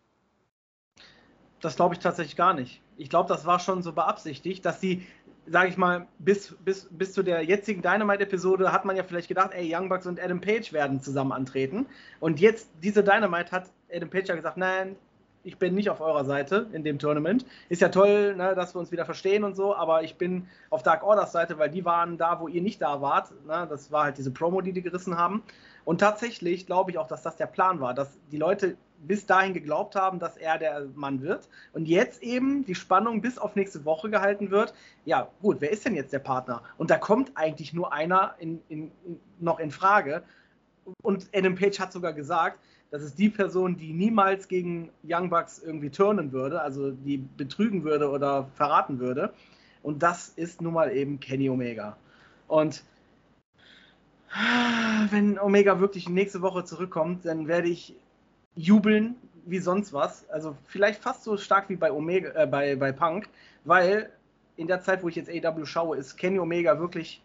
Das 1.63 1.77
glaube 1.77 1.95
ich 1.95 2.01
tatsächlich 2.01 2.35
gar 2.35 2.53
nicht. 2.53 2.81
Ich 2.97 3.09
glaube, 3.09 3.29
das 3.29 3.45
war 3.45 3.57
schon 3.57 3.81
so 3.83 3.93
beabsichtigt, 3.93 4.65
dass 4.65 4.81
sie, 4.81 5.07
sage 5.47 5.69
ich 5.69 5.77
mal, 5.77 6.07
bis, 6.19 6.53
bis, 6.65 6.89
bis 6.91 7.13
zu 7.13 7.23
der 7.23 7.41
jetzigen 7.41 7.81
Dynamite-Episode 7.81 8.73
hat 8.73 8.83
man 8.83 8.97
ja 8.97 9.03
vielleicht 9.03 9.29
gedacht, 9.29 9.51
ey, 9.53 9.73
Young 9.73 9.87
Bucks 9.87 10.05
und 10.05 10.21
Adam 10.21 10.41
Page 10.41 10.73
werden 10.73 11.01
zusammen 11.01 11.31
antreten. 11.31 11.85
Und 12.19 12.41
jetzt, 12.41 12.69
diese 12.83 13.01
Dynamite 13.01 13.53
hat 13.53 13.71
Adam 13.89 14.09
Page 14.09 14.27
ja 14.27 14.35
gesagt, 14.35 14.57
nein, 14.57 14.97
ich 15.45 15.57
bin 15.57 15.73
nicht 15.73 15.89
auf 15.89 16.01
eurer 16.01 16.25
Seite 16.25 16.67
in 16.73 16.83
dem 16.83 16.99
Tournament. 16.99 17.45
Ist 17.69 17.81
ja 17.81 17.87
toll, 17.87 18.35
ne, 18.35 18.55
dass 18.55 18.75
wir 18.75 18.79
uns 18.79 18.91
wieder 18.91 19.05
verstehen 19.05 19.45
und 19.45 19.55
so, 19.55 19.73
aber 19.73 20.03
ich 20.03 20.17
bin 20.17 20.47
auf 20.69 20.83
Dark 20.83 21.03
Orders 21.03 21.31
Seite, 21.31 21.57
weil 21.59 21.69
die 21.69 21.85
waren 21.85 22.17
da, 22.17 22.41
wo 22.41 22.49
ihr 22.49 22.61
nicht 22.61 22.81
da 22.81 23.01
wart. 23.01 23.31
Ne? 23.45 23.67
Das 23.69 23.89
war 23.89 24.03
halt 24.03 24.17
diese 24.17 24.31
Promo, 24.31 24.59
die 24.59 24.73
die 24.73 24.81
gerissen 24.81 25.17
haben. 25.17 25.43
Und 25.85 25.99
tatsächlich 25.99 26.65
glaube 26.65 26.91
ich 26.91 26.97
auch, 26.97 27.07
dass 27.07 27.21
das 27.21 27.37
der 27.37 27.47
Plan 27.47 27.79
war, 27.79 27.93
dass 27.93 28.17
die 28.31 28.37
Leute 28.37 28.75
bis 29.07 29.25
dahin 29.25 29.53
geglaubt 29.53 29.95
haben, 29.95 30.19
dass 30.19 30.37
er 30.37 30.57
der 30.57 30.87
Mann 30.95 31.21
wird. 31.21 31.49
Und 31.73 31.87
jetzt 31.87 32.23
eben 32.23 32.65
die 32.65 32.75
Spannung 32.75 33.21
bis 33.21 33.37
auf 33.37 33.55
nächste 33.55 33.85
Woche 33.85 34.09
gehalten 34.09 34.51
wird. 34.51 34.73
Ja, 35.05 35.29
gut, 35.41 35.57
wer 35.59 35.71
ist 35.71 35.85
denn 35.85 35.95
jetzt 35.95 36.13
der 36.13 36.19
Partner? 36.19 36.61
Und 36.77 36.89
da 36.89 36.97
kommt 36.97 37.31
eigentlich 37.35 37.73
nur 37.73 37.93
einer 37.93 38.35
in, 38.39 38.61
in, 38.69 38.91
noch 39.39 39.59
in 39.59 39.71
Frage. 39.71 40.23
Und 41.01 41.27
Adam 41.33 41.55
Page 41.55 41.79
hat 41.79 41.93
sogar 41.93 42.13
gesagt, 42.13 42.59
das 42.91 43.01
ist 43.01 43.17
die 43.17 43.29
Person, 43.29 43.75
die 43.75 43.91
niemals 43.91 44.47
gegen 44.47 44.89
Young 45.03 45.29
Bucks 45.29 45.57
irgendwie 45.59 45.89
turnen 45.89 46.31
würde, 46.31 46.61
also 46.61 46.91
die 46.91 47.17
betrügen 47.17 47.83
würde 47.83 48.09
oder 48.09 48.49
verraten 48.53 48.99
würde. 48.99 49.33
Und 49.81 50.03
das 50.03 50.29
ist 50.29 50.61
nun 50.61 50.73
mal 50.73 50.95
eben 50.95 51.19
Kenny 51.19 51.49
Omega. 51.49 51.97
Und 52.47 52.83
wenn 55.09 55.39
Omega 55.39 55.79
wirklich 55.79 56.09
nächste 56.09 56.41
Woche 56.41 56.65
zurückkommt, 56.65 57.25
dann 57.25 57.47
werde 57.47 57.67
ich 57.67 57.95
jubeln 58.55 59.15
wie 59.45 59.59
sonst 59.59 59.93
was. 59.93 60.27
Also 60.29 60.55
vielleicht 60.65 61.01
fast 61.01 61.23
so 61.23 61.37
stark 61.37 61.69
wie 61.69 61.75
bei 61.75 61.91
Omega, 61.91 62.29
äh, 62.41 62.47
bei, 62.47 62.75
bei 62.75 62.91
Punk, 62.91 63.29
weil 63.65 64.11
in 64.55 64.67
der 64.67 64.81
Zeit, 64.81 65.03
wo 65.03 65.09
ich 65.09 65.15
jetzt 65.15 65.29
AW 65.29 65.65
schaue, 65.65 65.97
ist 65.97 66.15
Kenny 66.15 66.39
Omega 66.39 66.79
wirklich 66.79 67.21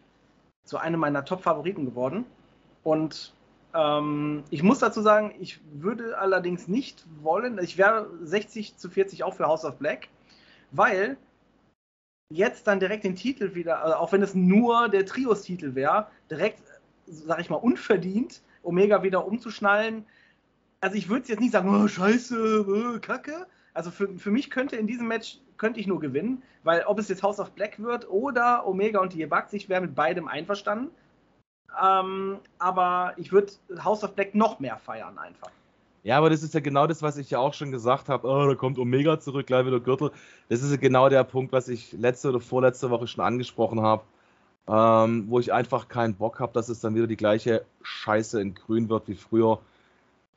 zu 0.65 0.77
einem 0.77 0.99
meiner 0.99 1.25
Top-Favoriten 1.25 1.85
geworden. 1.85 2.25
Und 2.83 3.33
ähm, 3.73 4.43
ich 4.49 4.63
muss 4.63 4.79
dazu 4.79 5.01
sagen, 5.01 5.35
ich 5.39 5.59
würde 5.71 6.17
allerdings 6.17 6.67
nicht 6.67 7.05
wollen, 7.21 7.59
ich 7.61 7.77
wäre 7.77 8.09
60 8.21 8.77
zu 8.77 8.89
40 8.89 9.23
auch 9.23 9.35
für 9.35 9.45
House 9.45 9.65
of 9.65 9.77
Black, 9.77 10.07
weil 10.71 11.17
jetzt 12.31 12.67
dann 12.67 12.79
direkt 12.79 13.03
den 13.03 13.15
Titel 13.15 13.55
wieder, 13.55 13.83
also 13.83 13.95
auch 13.95 14.11
wenn 14.11 14.21
es 14.21 14.35
nur 14.35 14.89
der 14.89 15.05
Trios-Titel 15.05 15.75
wäre, 15.75 16.07
direkt, 16.29 16.61
sag 17.05 17.39
ich 17.39 17.49
mal, 17.49 17.57
unverdient 17.57 18.41
Omega 18.63 19.03
wieder 19.03 19.25
umzuschnallen, 19.25 20.05
also 20.81 20.95
ich 20.95 21.09
würde 21.09 21.27
jetzt 21.27 21.39
nicht 21.39 21.51
sagen, 21.51 21.69
oh, 21.69 21.87
scheiße, 21.87 22.65
oh, 22.67 22.99
kacke. 22.99 23.47
Also 23.73 23.91
für, 23.91 24.17
für 24.17 24.31
mich 24.31 24.49
könnte 24.49 24.75
in 24.75 24.87
diesem 24.87 25.07
Match, 25.07 25.39
könnte 25.57 25.79
ich 25.79 25.87
nur 25.87 25.99
gewinnen, 25.99 26.41
weil 26.63 26.83
ob 26.83 26.99
es 26.99 27.09
jetzt 27.09 27.23
House 27.23 27.39
of 27.39 27.51
Black 27.51 27.81
wird 27.81 28.09
oder 28.09 28.65
Omega 28.67 28.99
und 28.99 29.13
die 29.13 29.25
Bucks, 29.25 29.53
ich 29.53 29.69
wäre 29.69 29.81
mit 29.81 29.95
beidem 29.95 30.27
einverstanden. 30.27 30.89
Ähm, 31.81 32.39
aber 32.57 33.13
ich 33.17 33.31
würde 33.31 33.53
House 33.83 34.03
of 34.03 34.15
Black 34.15 34.35
noch 34.35 34.59
mehr 34.59 34.77
feiern 34.77 35.17
einfach. 35.17 35.51
Ja, 36.03 36.17
aber 36.17 36.29
das 36.29 36.43
ist 36.43 36.53
ja 36.53 36.61
genau 36.61 36.87
das, 36.87 37.01
was 37.01 37.17
ich 37.17 37.29
ja 37.29 37.39
auch 37.39 37.53
schon 37.53 37.71
gesagt 37.71 38.09
habe. 38.09 38.27
Oh, 38.27 38.47
da 38.47 38.55
kommt 38.55 38.79
Omega 38.79 39.19
zurück, 39.19 39.47
gleich 39.47 39.65
wieder 39.65 39.79
Gürtel. 39.79 40.11
Das 40.47 40.63
ist 40.63 40.71
ja 40.71 40.77
genau 40.77 41.09
der 41.09 41.23
Punkt, 41.25 41.51
was 41.51 41.67
ich 41.67 41.91
letzte 41.91 42.29
oder 42.29 42.39
vorletzte 42.39 42.89
Woche 42.89 43.07
schon 43.07 43.23
angesprochen 43.23 43.81
habe. 43.81 44.03
Ähm, 44.67 45.25
wo 45.29 45.39
ich 45.39 45.51
einfach 45.51 45.87
keinen 45.87 46.15
Bock 46.15 46.39
habe, 46.39 46.53
dass 46.53 46.69
es 46.69 46.79
dann 46.79 46.95
wieder 46.95 47.07
die 47.07 47.17
gleiche 47.17 47.65
Scheiße 47.81 48.39
in 48.39 48.53
Grün 48.53 48.87
wird 48.87 49.07
wie 49.07 49.15
früher. 49.15 49.59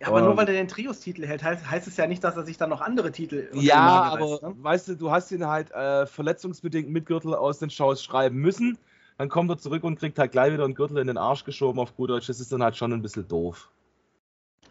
Ja, 0.03 0.09
aber 0.09 0.19
um, 0.19 0.25
nur 0.25 0.37
weil 0.37 0.49
er 0.49 0.55
den 0.55 0.67
Trios-Titel 0.67 1.25
hält, 1.25 1.45
heißt, 1.45 1.71
heißt, 1.71 1.87
es 1.87 1.97
ja 1.97 2.09
nicht, 2.09 2.25
dass 2.25 2.37
er 2.37 2.43
sich 2.43 2.59
dann 2.59 2.71
noch 2.71 2.81
andere 2.81 3.13
Titel. 3.13 3.49
Ja, 3.53 3.79
aber 3.79 4.41
ne? 4.43 4.55
weißt 4.59 4.89
du, 4.89 4.97
du 4.97 5.13
hast 5.13 5.31
ihn 5.31 5.47
halt 5.47 5.71
äh, 5.71 6.07
verletzungsbedingt 6.07 6.91
mit 6.91 7.07
Gürtel 7.07 7.37
aus 7.37 7.61
den 7.61 7.71
Shows 7.71 8.03
schreiben 8.03 8.39
müssen. 8.39 8.79
Dann 9.19 9.29
kommt 9.29 9.49
er 9.51 9.59
zurück 9.59 9.85
und 9.85 10.01
kriegt 10.01 10.19
halt 10.19 10.33
gleich 10.33 10.53
wieder 10.53 10.65
einen 10.65 10.75
Gürtel 10.75 10.99
in 10.99 11.07
den 11.07 11.19
Arsch 11.19 11.45
geschoben 11.45 11.79
auf 11.79 11.95
gut 11.95 12.11
Deutsch. 12.11 12.27
Das 12.27 12.41
ist 12.41 12.51
dann 12.51 12.65
halt 12.65 12.77
schon 12.77 12.93
ein 12.93 13.01
bisschen 13.01 13.29
doof. 13.29 13.71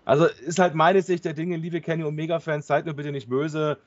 Also 0.04 0.26
ist 0.26 0.60
halt 0.60 0.76
meine 0.76 1.02
Sicht 1.02 1.24
der 1.24 1.34
Dinge, 1.34 1.56
liebe 1.56 1.80
Kenny 1.80 2.04
Omega-Fans, 2.04 2.68
seid 2.68 2.86
mir 2.86 2.94
bitte 2.94 3.14
nicht 3.14 3.30
böse. 3.30 3.78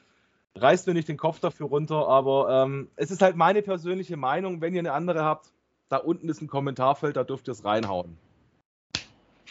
Reißt 0.55 0.86
mir 0.86 0.95
nicht 0.95 1.09
den 1.09 1.18
Kopf 1.18 1.40
dafür 1.40 1.66
runter, 1.66 2.09
aber 2.09 2.64
ähm, 2.64 2.88
es 2.97 3.11
ist 3.11 3.20
halt 3.20 3.36
meine 3.36 3.61
persönliche 3.61 4.16
Meinung. 4.16 4.62
Wenn 4.62 4.72
ihr 4.72 4.80
eine 4.80 4.92
andere 4.92 5.24
habt, 5.24 5.53
da 5.90 5.99
unten 5.99 6.30
ist 6.30 6.40
ein 6.40 6.47
Kommentarfeld, 6.47 7.16
da 7.16 7.24
dürft 7.24 7.49
ihr 7.49 7.53
es 7.53 7.66
reinhauen. 7.66 8.16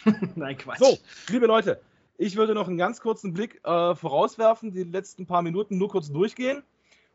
Nein, 0.34 0.56
Quatsch. 0.56 0.78
So, 0.78 0.98
liebe 1.30 1.46
Leute, 1.46 1.80
ich 2.16 2.36
würde 2.36 2.54
noch 2.54 2.68
einen 2.68 2.78
ganz 2.78 3.00
kurzen 3.00 3.32
Blick 3.32 3.60
äh, 3.64 3.94
vorauswerfen, 3.94 4.72
die 4.72 4.84
letzten 4.84 5.26
paar 5.26 5.42
Minuten 5.42 5.78
nur 5.78 5.88
kurz 5.88 6.10
durchgehen, 6.10 6.62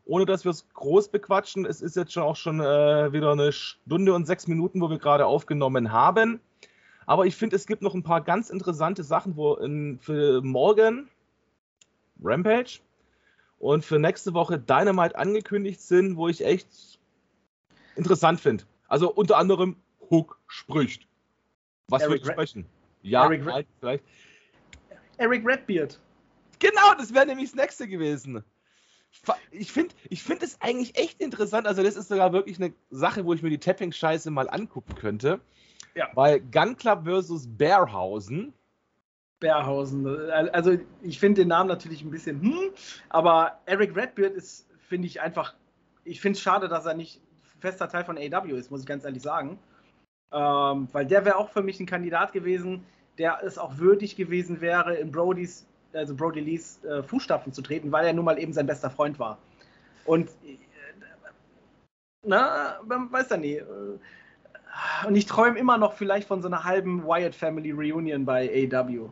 ohne 0.04 0.26
dass 0.26 0.44
wir 0.44 0.50
es 0.50 0.68
groß 0.74 1.08
bequatschen. 1.08 1.64
Es 1.64 1.80
ist 1.80 1.96
jetzt 1.96 2.12
schon 2.12 2.22
auch 2.22 2.36
schon 2.36 2.60
äh, 2.60 3.12
wieder 3.12 3.32
eine 3.32 3.52
Stunde 3.52 4.14
und 4.14 4.26
sechs 4.26 4.46
Minuten, 4.46 4.80
wo 4.80 4.90
wir 4.90 4.98
gerade 4.98 5.26
aufgenommen 5.26 5.92
haben. 5.92 6.40
Aber 7.06 7.26
ich 7.26 7.36
finde, 7.36 7.56
es 7.56 7.66
gibt 7.66 7.82
noch 7.82 7.94
ein 7.94 8.02
paar 8.02 8.20
ganz 8.20 8.50
interessante 8.50 9.02
Sachen, 9.02 9.36
wo 9.36 9.54
in, 9.54 9.98
für 10.00 10.42
morgen 10.42 11.08
Rampage 12.22 12.80
und 13.58 13.84
für 13.84 13.98
nächste 13.98 14.34
Woche 14.34 14.58
Dynamite 14.58 15.16
angekündigt 15.16 15.80
sind, 15.80 16.16
wo 16.16 16.28
ich 16.28 16.44
echt 16.44 16.98
interessant 17.96 18.40
finde. 18.40 18.64
Also 18.88 19.12
unter 19.12 19.38
anderem 19.38 19.76
Hook 20.10 20.38
spricht. 20.46 21.06
Was 21.88 22.02
Eric 22.02 22.24
wir 22.24 22.32
sprechen. 22.32 22.66
Ja, 23.02 23.24
Eric 23.24 23.46
Red 23.46 23.66
vielleicht. 23.78 24.04
Eric 25.18 25.46
Redbeard. 25.46 26.00
Genau, 26.58 26.94
das 26.96 27.12
wäre 27.12 27.26
nämlich 27.26 27.50
das 27.50 27.56
nächste 27.56 27.88
gewesen. 27.88 28.42
Ich 29.50 29.72
finde 29.72 29.94
ich 30.08 30.22
find 30.22 30.42
es 30.42 30.60
eigentlich 30.60 30.96
echt 30.96 31.20
interessant. 31.20 31.66
Also, 31.66 31.82
das 31.82 31.96
ist 31.96 32.08
sogar 32.08 32.32
wirklich 32.32 32.58
eine 32.58 32.72
Sache, 32.90 33.24
wo 33.24 33.34
ich 33.34 33.42
mir 33.42 33.50
die 33.50 33.58
Tapping-Scheiße 33.58 34.30
mal 34.30 34.48
angucken 34.48 34.94
könnte. 34.94 35.40
Ja. 35.94 36.08
Weil 36.14 36.40
Gun 36.40 36.76
Club 36.76 37.04
versus 37.04 37.46
Bearhausen. 37.46 38.52
Bearhausen. 39.40 40.06
Also, 40.30 40.78
ich 41.02 41.18
finde 41.18 41.42
den 41.42 41.48
Namen 41.48 41.68
natürlich 41.68 42.02
ein 42.02 42.10
bisschen, 42.10 42.40
hm, 42.40 42.70
aber 43.08 43.60
Eric 43.66 43.96
Redbeard 43.96 44.34
ist, 44.34 44.68
finde 44.78 45.08
ich 45.08 45.20
einfach, 45.20 45.54
ich 46.04 46.20
finde 46.20 46.36
es 46.36 46.42
schade, 46.42 46.68
dass 46.68 46.86
er 46.86 46.94
nicht 46.94 47.20
fester 47.58 47.88
Teil 47.88 48.04
von 48.04 48.16
AW 48.16 48.52
ist, 48.52 48.70
muss 48.70 48.80
ich 48.80 48.86
ganz 48.86 49.04
ehrlich 49.04 49.22
sagen. 49.22 49.58
Ähm, 50.32 50.88
weil 50.92 51.06
der 51.06 51.24
wäre 51.24 51.36
auch 51.36 51.50
für 51.50 51.62
mich 51.62 51.80
ein 51.80 51.86
Kandidat 51.86 52.32
gewesen, 52.32 52.84
der 53.18 53.40
es 53.42 53.58
auch 53.58 53.78
würdig 53.78 54.16
gewesen 54.16 54.60
wäre, 54.60 54.94
in 54.94 55.10
Brodys, 55.10 55.66
also 55.92 56.14
Brody 56.14 56.40
Lees 56.40 56.82
äh, 56.84 57.02
Fußstapfen 57.02 57.52
zu 57.52 57.62
treten, 57.62 57.90
weil 57.90 58.06
er 58.06 58.12
nun 58.12 58.24
mal 58.24 58.38
eben 58.38 58.52
sein 58.52 58.66
bester 58.66 58.90
Freund 58.90 59.18
war. 59.18 59.38
Und 60.04 60.28
äh, 60.44 60.56
na, 62.24 62.78
weiß 62.84 63.30
ja 63.30 63.36
nie. 63.36 63.54
Äh, 63.54 63.66
und 65.06 65.16
ich 65.16 65.26
träume 65.26 65.58
immer 65.58 65.78
noch 65.78 65.94
vielleicht 65.94 66.28
von 66.28 66.42
so 66.42 66.48
einer 66.48 66.64
halben 66.64 67.04
Wyatt 67.04 67.34
Family 67.34 67.72
Reunion 67.72 68.24
bei 68.24 68.48
AW. 68.48 69.08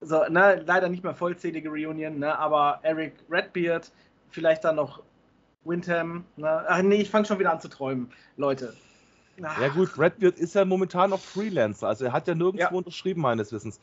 So, 0.00 0.24
ne, 0.28 0.62
leider 0.64 0.88
nicht 0.88 1.02
mehr 1.02 1.14
vollzählige 1.14 1.70
Reunion, 1.70 2.18
ne, 2.18 2.38
aber 2.38 2.80
Eric 2.82 3.14
Redbeard, 3.30 3.90
vielleicht 4.30 4.64
dann 4.64 4.76
noch 4.76 5.02
Windham. 5.64 6.24
Ne? 6.36 6.64
Ach 6.68 6.82
nee, 6.82 6.96
ich 7.02 7.10
fange 7.10 7.24
schon 7.24 7.38
wieder 7.38 7.52
an 7.52 7.60
zu 7.60 7.68
träumen, 7.68 8.10
Leute. 8.36 8.74
Ja 9.38 9.68
gut, 9.68 9.98
Redbeard 9.98 10.38
ist 10.38 10.54
ja 10.54 10.64
momentan 10.64 11.10
noch 11.10 11.20
Freelancer, 11.20 11.88
also 11.88 12.04
er 12.06 12.12
hat 12.12 12.26
ja 12.26 12.34
nirgendwo 12.34 12.60
ja. 12.60 12.70
unterschrieben, 12.70 13.22
meines 13.22 13.52
Wissens. 13.52 13.80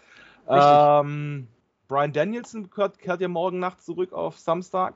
Ähm, 0.47 1.47
Brian 1.87 2.13
Danielson 2.13 2.69
kehrt, 2.69 2.99
kehrt, 2.99 3.21
ja 3.21 3.27
morgen 3.27 3.59
Nacht 3.59 3.81
zurück 3.81 4.13
auf 4.13 4.37
Samstag. 4.37 4.95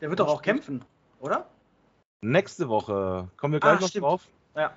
Der 0.00 0.08
wird 0.08 0.20
doch 0.20 0.28
auch 0.28 0.42
kämpfen, 0.42 0.84
oder? 1.20 1.46
Nächste 2.22 2.68
Woche. 2.68 3.28
Kommen 3.36 3.54
wir 3.54 3.60
gleich 3.60 3.78
ah, 3.78 3.80
noch 3.80 3.88
stimmt. 3.88 4.04
drauf. 4.04 4.28
Ja. 4.56 4.72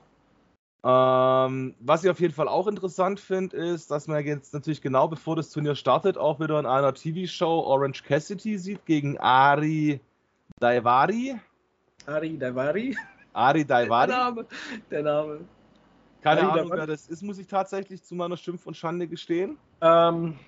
Ähm, 0.86 1.74
was 1.80 2.04
ich 2.04 2.10
auf 2.12 2.20
jeden 2.20 2.34
Fall 2.34 2.48
auch 2.48 2.68
interessant 2.68 3.20
finde, 3.20 3.58
ist, 3.58 3.90
dass 3.90 4.08
man 4.08 4.24
jetzt 4.24 4.54
natürlich 4.54 4.82
genau 4.82 5.08
bevor 5.08 5.36
das 5.36 5.50
Turnier 5.50 5.76
startet, 5.76 6.18
auch 6.18 6.40
wieder 6.40 6.60
in 6.60 6.68
einer 6.68 6.94
TV-Show 6.94 7.62
Orange 7.66 8.04
Cassidy 8.04 8.58
sieht 8.58 8.86
gegen 8.86 9.18
Ari 9.18 10.00
Daivari. 10.60 11.40
Ari 12.06 12.38
Daivari? 12.38 12.96
Ari 13.36 13.66
Daivari. 13.66 14.08
Der 14.08 14.18
Name. 14.18 14.46
Der 14.90 15.04
Name. 15.04 15.40
Keine 16.22 16.42
Ari 16.42 16.60
Ahnung, 16.60 16.72
wer 16.74 16.88
das 16.88 17.08
ist, 17.08 17.22
muss 17.22 17.38
ich 17.38 17.48
tatsächlich 17.48 18.04
zu 18.04 18.16
meiner 18.16 18.38
Schimpf 18.38 18.66
und 18.66 18.76
Schande 18.76 19.08
gestehen. 19.08 19.58
Ähm, 19.82 20.40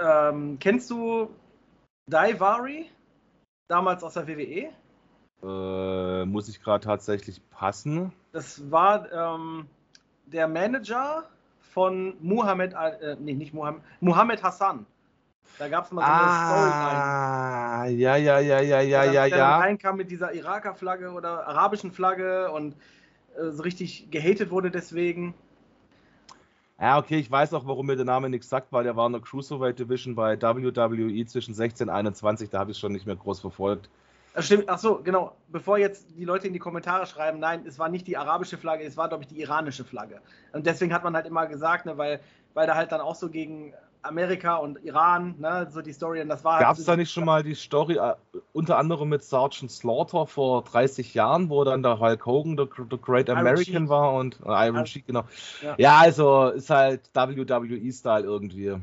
ähm, 0.00 0.58
kennst 0.58 0.90
du 0.90 1.30
Daivari? 2.08 2.90
Damals 3.68 4.04
aus 4.04 4.14
der 4.14 4.28
WWE? 4.28 4.70
Äh, 5.42 6.24
muss 6.26 6.48
ich 6.48 6.62
gerade 6.62 6.84
tatsächlich 6.84 7.40
passen. 7.50 8.12
Das 8.32 8.70
war 8.70 9.10
ähm, 9.12 9.66
der 10.26 10.48
Manager 10.48 11.24
von 11.72 12.14
Muhammad, 12.20 12.72
äh, 12.72 13.16
nee, 13.18 13.34
nicht 13.34 13.52
Muhammad, 13.52 13.82
Muhammad 14.00 14.42
Hassan. 14.42 14.86
Da 15.58 15.68
gab 15.68 15.84
es 15.84 15.92
mal 15.92 16.02
so 16.02 16.10
eine 16.10 16.20
ah, 16.20 17.84
Storyline. 17.84 18.00
Ja, 18.00 18.16
ja, 18.16 18.38
ja, 18.40 18.60
ja, 18.60 18.80
ja, 18.80 19.04
ja, 19.04 19.26
ja. 19.26 19.28
Der 19.28 19.44
reinkam 19.44 19.96
mit 19.96 20.10
dieser 20.10 20.32
Iraker-Flagge 20.32 21.12
oder 21.12 21.46
arabischen 21.46 21.92
Flagge 21.92 22.50
und 22.50 22.74
äh, 23.36 23.50
so 23.50 23.62
richtig 23.62 24.10
gehatet 24.10 24.50
wurde 24.50 24.70
deswegen. 24.70 25.34
Ja, 26.80 26.98
okay, 26.98 27.18
ich 27.18 27.30
weiß 27.30 27.54
auch, 27.54 27.66
warum 27.66 27.86
mir 27.86 27.96
der 27.96 28.04
Name 28.04 28.28
nichts 28.28 28.48
sagt, 28.48 28.72
weil 28.72 28.82
der 28.82 28.96
war 28.96 29.06
in 29.06 29.12
der 29.12 29.22
Cruiserweight 29.22 29.78
Division 29.78 30.16
bei 30.16 30.40
WWE 30.40 31.24
zwischen 31.26 31.54
16 31.54 31.88
und 31.88 31.94
21, 31.94 32.50
da 32.50 32.58
habe 32.58 32.72
ich 32.72 32.76
es 32.76 32.80
schon 32.80 32.92
nicht 32.92 33.06
mehr 33.06 33.16
groß 33.16 33.40
verfolgt. 33.40 33.88
Das 34.34 34.46
stimmt, 34.46 34.64
ach 34.68 34.78
so, 34.78 35.00
genau. 35.00 35.36
Bevor 35.48 35.78
jetzt 35.78 36.08
die 36.18 36.24
Leute 36.24 36.48
in 36.48 36.52
die 36.52 36.58
Kommentare 36.58 37.06
schreiben, 37.06 37.38
nein, 37.38 37.64
es 37.66 37.78
war 37.78 37.88
nicht 37.88 38.08
die 38.08 38.16
arabische 38.16 38.58
Flagge, 38.58 38.82
es 38.82 38.96
war, 38.96 39.08
glaube 39.08 39.22
ich, 39.22 39.28
die 39.28 39.40
iranische 39.40 39.84
Flagge. 39.84 40.20
Und 40.52 40.66
deswegen 40.66 40.92
hat 40.92 41.04
man 41.04 41.14
halt 41.14 41.26
immer 41.26 41.46
gesagt, 41.46 41.86
ne, 41.86 41.96
weil, 41.96 42.18
weil 42.52 42.66
da 42.66 42.74
halt 42.74 42.90
dann 42.90 43.00
auch 43.00 43.14
so 43.14 43.30
gegen 43.30 43.72
Amerika 44.04 44.56
und 44.56 44.82
Iran, 44.84 45.36
ne, 45.38 45.68
so 45.70 45.82
die 45.82 45.92
Story. 45.92 46.20
Und 46.20 46.28
das 46.28 46.44
war 46.44 46.60
Gab 46.60 46.78
es 46.78 46.84
da 46.84 46.96
nicht 46.96 47.10
schon 47.10 47.24
mal 47.24 47.42
die 47.42 47.54
Story, 47.54 47.96
äh, 47.96 48.14
unter 48.52 48.78
anderem 48.78 49.08
mit 49.08 49.22
Sergeant 49.22 49.70
Slaughter 49.70 50.26
vor 50.26 50.62
30 50.64 51.14
Jahren, 51.14 51.50
wo 51.50 51.64
dann 51.64 51.82
der 51.82 51.98
Hulk 52.00 52.26
Hogan 52.26 52.56
der, 52.56 52.66
der 52.66 52.98
Great 52.98 53.30
American 53.30 53.88
war 53.88 54.14
und 54.14 54.40
äh, 54.44 54.68
Iron 54.68 54.86
Sheik, 54.86 55.06
genau. 55.06 55.24
Ja. 55.62 55.74
ja. 55.78 55.98
also 55.98 56.48
ist 56.48 56.70
halt 56.70 57.10
WWE-Style 57.14 58.24
irgendwie. 58.24 58.76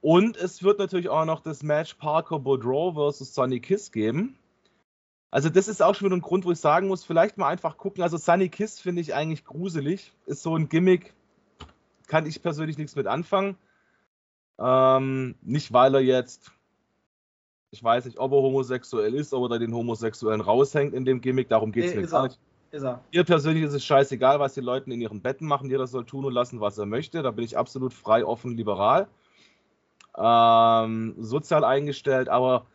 Und 0.00 0.36
es 0.36 0.62
wird 0.62 0.78
natürlich 0.78 1.08
auch 1.08 1.24
noch 1.24 1.40
das 1.40 1.62
Match 1.62 1.94
Parker 1.94 2.38
Boudreau 2.38 2.92
versus 2.92 3.34
Sonny 3.34 3.60
Kiss 3.60 3.90
geben. 3.90 4.36
Also 5.30 5.48
das 5.48 5.66
ist 5.66 5.82
auch 5.82 5.94
schon 5.94 6.06
wieder 6.06 6.16
ein 6.16 6.20
Grund, 6.20 6.44
wo 6.44 6.52
ich 6.52 6.60
sagen 6.60 6.88
muss, 6.88 7.04
vielleicht 7.04 7.38
mal 7.38 7.48
einfach 7.48 7.76
gucken. 7.76 8.02
Also 8.02 8.18
Sunny 8.18 8.48
Kiss 8.48 8.78
finde 8.78 9.00
ich 9.00 9.14
eigentlich 9.14 9.44
gruselig. 9.44 10.12
Ist 10.26 10.42
so 10.42 10.54
ein 10.54 10.68
Gimmick, 10.68 11.12
kann 12.06 12.26
ich 12.26 12.42
persönlich 12.42 12.78
nichts 12.78 12.94
mit 12.94 13.06
anfangen. 13.06 13.56
Ähm, 14.58 15.34
nicht, 15.42 15.72
weil 15.72 15.94
er 15.94 16.00
jetzt, 16.00 16.52
ich 17.70 17.82
weiß 17.82 18.04
nicht, 18.04 18.18
ob 18.18 18.32
er 18.32 18.38
homosexuell 18.38 19.14
ist, 19.14 19.32
ob 19.32 19.50
er 19.50 19.58
den 19.58 19.74
Homosexuellen 19.74 20.40
raushängt 20.40 20.94
in 20.94 21.04
dem 21.04 21.20
Gimmick, 21.20 21.48
darum 21.48 21.72
geht 21.72 21.86
es 21.86 21.94
mir 21.94 22.06
gar 22.06 22.24
nicht. 22.24 22.38
Ihr 23.12 23.22
persönlich 23.22 23.62
ist 23.62 23.72
es 23.72 23.84
scheißegal, 23.84 24.40
was 24.40 24.54
die 24.54 24.60
Leute 24.60 24.92
in 24.92 25.00
ihren 25.00 25.20
Betten 25.20 25.46
machen. 25.46 25.70
Jeder 25.70 25.86
soll 25.86 26.04
tun 26.04 26.24
und 26.24 26.32
lassen, 26.32 26.60
was 26.60 26.76
er 26.76 26.86
möchte. 26.86 27.22
Da 27.22 27.30
bin 27.30 27.44
ich 27.44 27.56
absolut 27.56 27.92
frei, 27.92 28.24
offen, 28.24 28.56
liberal. 28.56 29.06
Ähm, 30.16 31.14
sozial 31.18 31.64
eingestellt, 31.64 32.28
aber 32.28 32.66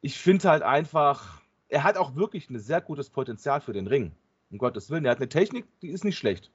ich 0.00 0.18
finde 0.18 0.48
halt 0.48 0.62
einfach, 0.62 1.42
er 1.68 1.84
hat 1.84 1.96
auch 1.96 2.16
wirklich 2.16 2.48
ein 2.48 2.58
sehr 2.58 2.80
gutes 2.80 3.10
Potenzial 3.10 3.60
für 3.60 3.72
den 3.72 3.86
Ring. 3.86 4.12
Um 4.50 4.58
Gottes 4.58 4.90
Willen. 4.90 5.04
Er 5.04 5.12
hat 5.12 5.18
eine 5.18 5.28
Technik, 5.28 5.66
die 5.80 5.88
ist 5.88 6.04
nicht 6.04 6.18
schlecht. 6.18 6.50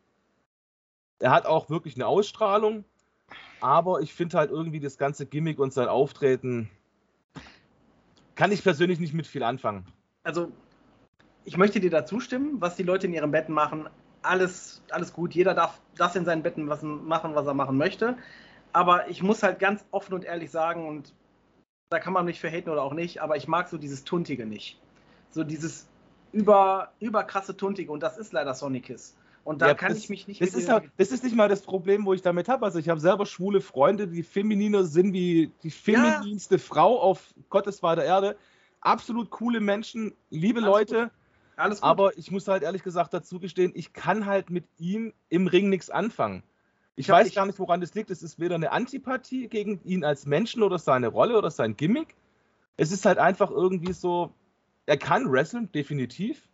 Er 1.20 1.32
hat 1.32 1.46
auch 1.46 1.70
wirklich 1.70 1.96
eine 1.96 2.06
Ausstrahlung, 2.08 2.84
aber 3.62 4.02
ich 4.02 4.14
finde 4.14 4.38
halt 4.38 4.52
irgendwie 4.52 4.80
das 4.80 4.98
ganze 4.98 5.26
Gimmick 5.26 5.60
und 5.60 5.74
sein 5.74 5.88
Auftreten 5.88 6.70
kann 8.36 8.52
ich 8.52 8.64
persönlich 8.64 9.00
nicht 9.00 9.14
mit 9.14 9.28
viel 9.28 9.44
anfangen. 9.44 9.86
Also, 10.24 10.52
ich 11.44 11.58
möchte 11.58 11.80
dir 11.80 11.90
da 11.90 12.06
zustimmen, 12.06 12.62
was 12.62 12.76
die 12.76 12.84
Leute 12.84 13.08
in 13.08 13.14
ihren 13.14 13.32
Betten 13.32 13.54
machen. 13.54 13.90
Alles, 14.22 14.84
alles 14.92 15.14
gut. 15.14 15.34
Jeder 15.34 15.54
darf 15.54 15.82
das 15.96 16.16
in 16.16 16.26
seinen 16.26 16.44
Betten 16.44 16.70
was, 16.70 16.84
machen, 16.84 17.36
was 17.36 17.48
er 17.48 17.54
machen 17.54 17.78
möchte. 17.78 18.18
Aber 18.74 19.10
ich 19.10 19.24
muss 19.24 19.42
halt 19.42 19.60
ganz 19.60 19.86
offen 19.92 20.14
und 20.14 20.26
ehrlich 20.26 20.52
sagen, 20.52 20.88
und 20.88 21.14
da 21.90 22.00
kann 22.00 22.14
man 22.14 22.26
mich 22.26 22.40
für 22.40 22.50
haten 22.50 22.70
oder 22.70 22.84
auch 22.84 22.94
nicht, 22.94 23.22
aber 23.22 23.38
ich 23.38 23.48
mag 23.48 23.70
so 23.70 23.78
dieses 23.78 24.04
Tuntige 24.04 24.46
nicht. 24.46 24.80
So 25.30 25.44
dieses 25.44 25.88
über, 26.32 26.92
überkrasse 27.00 27.56
Tuntige 27.56 27.92
und 27.92 28.04
das 28.04 28.18
ist 28.18 28.34
leider 28.34 28.54
Sonic 28.54 28.86
Kiss. 28.86 29.17
Und 29.48 29.62
da 29.62 29.68
ja, 29.68 29.76
kann 29.76 29.94
das, 29.94 30.00
ich 30.00 30.10
mich 30.10 30.28
nicht. 30.28 30.42
Das 30.42 30.54
ist, 30.54 30.68
ja, 30.68 30.82
das 30.98 31.14
ist 31.14 31.24
nicht 31.24 31.34
mal 31.34 31.48
das 31.48 31.62
Problem, 31.62 32.06
wo 32.06 32.14
ich 32.14 32.22
damit 32.22 32.50
habe. 32.50 32.66
Also 32.66 32.80
ich 32.80 32.90
habe 32.90 33.00
selber 33.00 33.26
schwule 33.26 33.62
Freunde, 33.62 34.06
die 34.10 34.22
femininer 34.22 34.84
sind 34.84 35.14
wie 35.14 35.54
die 35.64 35.72
femininste 35.72 36.56
ja. 36.56 36.60
Frau 36.60 37.00
auf 37.00 37.34
Gottes 37.48 37.82
weiter 37.82 38.04
Erde. 38.04 38.36
Absolut 38.82 39.30
coole 39.30 39.62
Menschen, 39.62 40.14
liebe 40.30 40.60
Alles 40.60 40.70
Leute. 40.70 41.04
Gut. 41.04 41.12
Alles 41.56 41.80
gut. 41.80 41.90
Aber 41.90 42.18
ich 42.18 42.30
muss 42.30 42.50
halt 42.50 42.64
ehrlich 42.64 42.84
gesagt 42.84 43.14
dazu 43.14 43.40
gestehen, 43.40 43.72
ich 43.74 43.94
kann 43.94 44.26
halt 44.26 44.50
mit 44.50 44.66
ihm 44.80 45.14
im 45.30 45.48
Ring 45.48 45.70
nichts 45.70 45.90
anfangen. 45.90 46.44
Ich, 46.98 47.06
ich 47.06 47.10
weiß 47.10 47.30
ich, 47.30 47.36
gar 47.36 47.46
nicht, 47.46 47.58
woran 47.58 47.80
das 47.80 47.96
liegt. 47.96 48.12
Es 48.12 48.22
ist 48.24 48.42
weder 48.42 48.56
eine 48.56 48.74
Antipathie 48.74 49.48
gegen 49.48 49.80
ihn 49.86 50.04
als 50.04 50.26
Menschen 50.26 50.62
oder 50.62 50.78
seine 50.78 51.08
Rolle 51.08 51.38
oder 51.38 51.52
sein 51.52 51.78
Gimmick. 51.78 52.16
Es 52.76 52.92
ist 52.92 53.06
halt 53.06 53.18
einfach 53.18 53.50
irgendwie 53.50 53.94
so, 53.94 54.34
er 54.88 54.98
kann 54.98 55.32
wresteln, 55.32 55.72
definitiv 55.72 56.50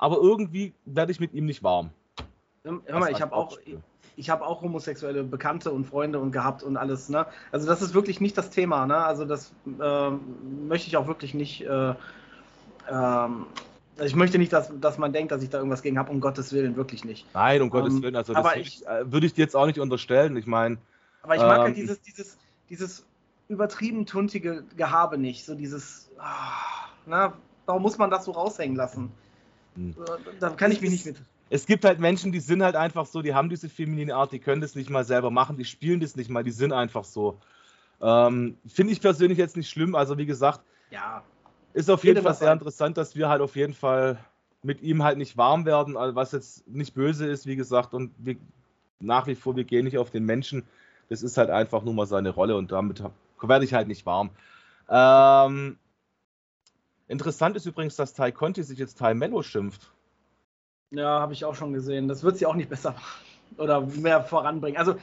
aber 0.00 0.16
irgendwie 0.16 0.72
werde 0.86 1.12
ich 1.12 1.20
mit 1.20 1.34
ihm 1.34 1.44
nicht 1.44 1.62
warm. 1.62 1.90
Hör 2.64 2.98
mal, 2.98 3.12
ich 3.12 3.20
habe 3.20 3.34
auch, 3.34 3.58
ich 4.16 4.30
habe 4.30 4.46
auch 4.46 4.62
homosexuelle 4.62 5.22
Bekannte 5.22 5.70
und 5.70 5.84
Freunde 5.84 6.18
und 6.18 6.32
gehabt 6.32 6.62
und 6.62 6.78
alles. 6.78 7.10
Ne? 7.10 7.26
Also 7.52 7.66
das 7.66 7.82
ist 7.82 7.92
wirklich 7.92 8.18
nicht 8.18 8.36
das 8.36 8.50
Thema. 8.50 8.86
Ne? 8.86 8.96
Also 8.96 9.26
das 9.26 9.52
äh, 9.66 10.10
möchte 10.64 10.88
ich 10.88 10.96
auch 10.96 11.06
wirklich 11.06 11.34
nicht. 11.34 11.62
Äh, 11.66 11.94
ähm, 12.90 13.46
ich 14.02 14.16
möchte 14.16 14.38
nicht, 14.38 14.54
dass, 14.54 14.72
dass 14.80 14.96
man 14.96 15.12
denkt, 15.12 15.32
dass 15.32 15.42
ich 15.42 15.50
da 15.50 15.58
irgendwas 15.58 15.82
gegen 15.82 15.98
habe. 15.98 16.10
Um 16.10 16.20
Gottes 16.20 16.50
Willen, 16.54 16.76
wirklich 16.76 17.04
nicht. 17.04 17.26
Nein, 17.34 17.60
um 17.60 17.66
ähm, 17.66 17.70
Gottes 17.70 18.00
Willen. 18.00 18.16
Also 18.16 18.32
das 18.32 18.56
ich, 18.56 18.86
äh, 18.86 19.12
würde 19.12 19.26
ich 19.26 19.34
dir 19.34 19.42
jetzt 19.42 19.54
auch 19.54 19.66
nicht 19.66 19.80
unterstellen. 19.80 20.34
Ich 20.38 20.46
meine. 20.46 20.78
Aber 21.22 21.34
ich 21.34 21.42
mag 21.42 21.50
halt 21.50 21.58
ähm, 21.58 21.64
halt 21.64 21.76
dieses, 21.76 22.00
dieses, 22.00 22.38
dieses 22.70 23.06
übertrieben 23.48 24.06
tuntige 24.06 24.64
Gehabe 24.78 25.18
nicht. 25.18 25.44
So 25.44 25.54
dieses. 25.54 26.10
Ah, 26.18 26.88
na, 27.04 27.34
warum 27.66 27.82
muss 27.82 27.98
man 27.98 28.10
das 28.10 28.24
so 28.24 28.32
raushängen 28.32 28.76
lassen? 28.76 29.12
Hm. 29.80 29.94
Da 30.38 30.50
kann 30.50 30.72
ich 30.72 30.80
mich 30.80 30.90
nicht 30.90 31.06
mit. 31.06 31.16
Es 31.48 31.66
gibt 31.66 31.84
halt 31.84 31.98
Menschen, 31.98 32.30
die 32.30 32.40
sind 32.40 32.62
halt 32.62 32.76
einfach 32.76 33.06
so, 33.06 33.22
die 33.22 33.34
haben 33.34 33.48
diese 33.48 33.68
feminine 33.68 34.14
Art, 34.14 34.30
die 34.30 34.38
können 34.38 34.60
das 34.60 34.76
nicht 34.76 34.88
mal 34.88 35.04
selber 35.04 35.30
machen, 35.30 35.56
die 35.56 35.64
spielen 35.64 35.98
das 35.98 36.14
nicht 36.14 36.30
mal, 36.30 36.44
die 36.44 36.52
sind 36.52 36.72
einfach 36.72 37.04
so. 37.04 37.40
Ähm, 38.00 38.56
Finde 38.68 38.92
ich 38.92 39.00
persönlich 39.00 39.36
jetzt 39.36 39.56
nicht 39.56 39.68
schlimm. 39.68 39.94
Also 39.94 40.16
wie 40.16 40.26
gesagt, 40.26 40.60
ja. 40.90 41.22
ist 41.72 41.90
auf 41.90 42.04
jeden 42.04 42.22
Fall 42.22 42.34
sehr 42.34 42.52
interessant, 42.52 42.96
dass 42.96 43.16
wir 43.16 43.28
halt 43.28 43.42
auf 43.42 43.56
jeden 43.56 43.74
Fall 43.74 44.24
mit 44.62 44.82
ihm 44.82 45.02
halt 45.02 45.18
nicht 45.18 45.36
warm 45.36 45.64
werden, 45.64 45.96
also 45.96 46.14
was 46.14 46.32
jetzt 46.32 46.68
nicht 46.68 46.94
böse 46.94 47.26
ist, 47.26 47.46
wie 47.46 47.56
gesagt, 47.56 47.94
und 47.94 48.12
wir, 48.18 48.36
nach 49.00 49.26
wie 49.26 49.34
vor, 49.34 49.56
wir 49.56 49.64
gehen 49.64 49.84
nicht 49.84 49.98
auf 49.98 50.10
den 50.10 50.24
Menschen. 50.24 50.64
Das 51.08 51.22
ist 51.22 51.38
halt 51.38 51.50
einfach 51.50 51.82
nur 51.82 51.94
mal 51.94 52.06
seine 52.06 52.30
Rolle 52.30 52.56
und 52.56 52.70
damit 52.70 53.02
werde 53.40 53.64
ich 53.64 53.74
halt 53.74 53.88
nicht 53.88 54.06
warm. 54.06 54.30
Ähm, 54.88 55.78
Interessant 57.10 57.56
ist 57.56 57.66
übrigens, 57.66 57.96
dass 57.96 58.14
Tai 58.14 58.30
Conti 58.30 58.62
sich 58.62 58.78
jetzt 58.78 58.98
Tai 58.98 59.14
Mello 59.14 59.42
schimpft. 59.42 59.92
Ja, 60.92 61.20
habe 61.20 61.32
ich 61.32 61.44
auch 61.44 61.56
schon 61.56 61.72
gesehen. 61.72 62.06
Das 62.06 62.22
wird 62.22 62.38
sie 62.38 62.46
auch 62.46 62.54
nicht 62.54 62.70
besser 62.70 62.92
machen 62.92 63.24
oder 63.58 63.80
mehr 63.80 64.22
voranbringen. 64.22 64.78
Also 64.78 64.94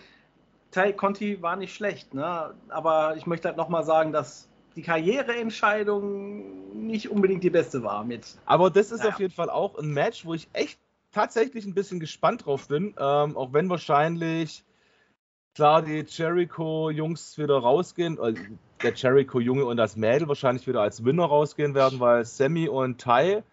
Tai 0.71 0.93
Conti 0.93 1.41
war 1.41 1.57
nicht 1.57 1.75
schlecht, 1.75 2.13
ne? 2.13 2.53
aber 2.69 3.17
ich 3.17 3.25
möchte 3.25 3.49
halt 3.49 3.57
nochmal 3.57 3.83
sagen, 3.83 4.13
dass 4.13 4.47
die 4.77 4.83
Karriereentscheidung 4.83 6.87
nicht 6.87 7.09
unbedingt 7.09 7.43
die 7.43 7.49
beste 7.49 7.83
war 7.83 8.05
mit. 8.05 8.37
Aber 8.45 8.69
das 8.69 8.91
ist 8.91 8.99
naja. 8.99 9.11
auf 9.11 9.19
jeden 9.19 9.33
Fall 9.33 9.49
auch 9.49 9.77
ein 9.77 9.91
Match, 9.91 10.25
wo 10.25 10.33
ich 10.33 10.47
echt 10.53 10.79
tatsächlich 11.11 11.65
ein 11.65 11.73
bisschen 11.73 11.99
gespannt 11.99 12.45
drauf 12.45 12.69
bin, 12.69 12.95
ähm, 12.97 13.35
auch 13.35 13.51
wenn 13.51 13.69
wahrscheinlich 13.69 14.63
klar 15.55 15.81
die 15.81 16.05
Jericho-Jungs 16.07 17.37
wieder 17.37 17.57
rausgehen, 17.57 18.17
äh, 18.19 18.33
der 18.83 18.93
Jericho-Junge 18.93 19.65
und 19.65 19.77
das 19.77 19.95
Mädel 19.95 20.27
wahrscheinlich 20.27 20.67
wieder 20.67 20.81
als 20.81 21.03
Winner 21.03 21.25
rausgehen 21.25 21.73
werden, 21.73 21.99
weil 21.99 22.25
Sammy 22.25 22.67
und 22.67 23.01
Ty 23.01 23.43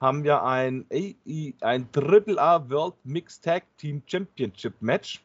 haben 0.00 0.24
ja 0.24 0.44
ein, 0.44 0.86
ein 1.60 1.88
AAA 1.94 2.70
World 2.70 2.94
Mixed 3.04 3.44
Tag 3.44 3.64
Team 3.78 4.02
Championship 4.06 4.74
Match. 4.80 5.24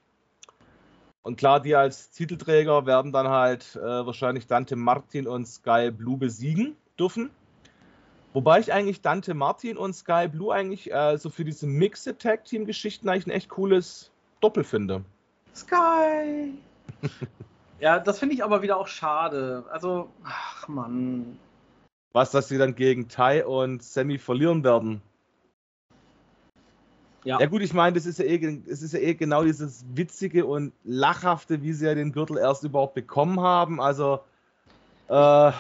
Und 1.22 1.38
klar, 1.38 1.60
die 1.60 1.76
als 1.76 2.12
Titelträger 2.12 2.86
werden 2.86 3.12
dann 3.12 3.28
halt 3.28 3.76
äh, 3.76 3.82
wahrscheinlich 3.82 4.48
Dante 4.48 4.76
Martin 4.76 5.28
und 5.28 5.46
Sky 5.48 5.92
Blue 5.92 6.18
besiegen 6.18 6.78
dürfen. 6.98 7.30
Wobei 8.34 8.60
ich 8.60 8.72
eigentlich 8.72 9.02
Dante 9.02 9.34
Martin 9.34 9.76
und 9.76 9.94
Sky 9.94 10.28
Blue 10.28 10.54
eigentlich 10.54 10.92
äh, 10.92 11.18
so 11.18 11.30
für 11.30 11.44
diese 11.44 11.68
Mixed 11.68 12.20
Tag 12.20 12.46
Team 12.46 12.66
Geschichten 12.66 13.10
eigentlich 13.10 13.28
ein 13.28 13.32
echt 13.32 13.50
cooles 13.50 14.12
Doppel 14.40 14.64
finde. 14.64 15.04
Sky! 15.54 16.54
ja, 17.80 18.00
das 18.00 18.20
finde 18.20 18.36
ich 18.36 18.44
aber 18.44 18.62
wieder 18.62 18.78
auch 18.78 18.88
schade. 18.88 19.66
Also, 19.72 20.10
ach 20.24 20.68
Mann. 20.68 21.38
Was, 22.14 22.32
dass 22.32 22.48
sie 22.48 22.58
dann 22.58 22.76
gegen 22.76 23.08
Tai 23.08 23.46
und 23.46 23.84
Sammy 23.84 24.18
verlieren 24.18 24.64
werden? 24.64 25.02
Ja. 27.24 27.40
ja 27.40 27.48
gut, 27.48 27.62
ich 27.62 27.74
meine, 27.74 27.94
das 27.94 28.06
ist 28.06 28.20
ja 28.20 28.26
eh, 28.26 28.62
es 28.68 28.82
ist 28.82 28.94
ja 28.94 29.00
eh 29.00 29.14
genau 29.14 29.44
dieses 29.44 29.86
witzige 29.94 30.46
und 30.46 30.74
lachhafte, 30.84 31.62
wie 31.62 31.74
sie 31.74 31.86
ja 31.86 31.94
den 31.94 32.12
Gürtel 32.12 32.38
erst 32.38 32.64
überhaupt 32.64 32.94
bekommen 32.94 33.42
haben. 33.42 33.82
Also, 33.82 34.22
äh, 35.10 35.52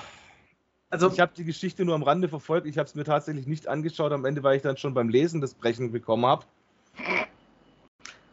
also 0.89 1.11
ich 1.11 1.19
habe 1.19 1.33
die 1.35 1.43
Geschichte 1.43 1.85
nur 1.85 1.95
am 1.95 2.03
Rande 2.03 2.29
verfolgt. 2.29 2.65
Ich 2.65 2.77
habe 2.77 2.87
es 2.87 2.95
mir 2.95 3.03
tatsächlich 3.03 3.45
nicht 3.45 3.67
angeschaut 3.67 4.11
am 4.11 4.25
Ende, 4.25 4.41
weil 4.41 4.55
ich 4.55 4.63
dann 4.63 4.77
schon 4.77 4.93
beim 4.93 5.09
Lesen 5.09 5.41
das 5.41 5.53
Brechen 5.53 5.91
bekommen 5.91 6.25
habe. 6.25 6.45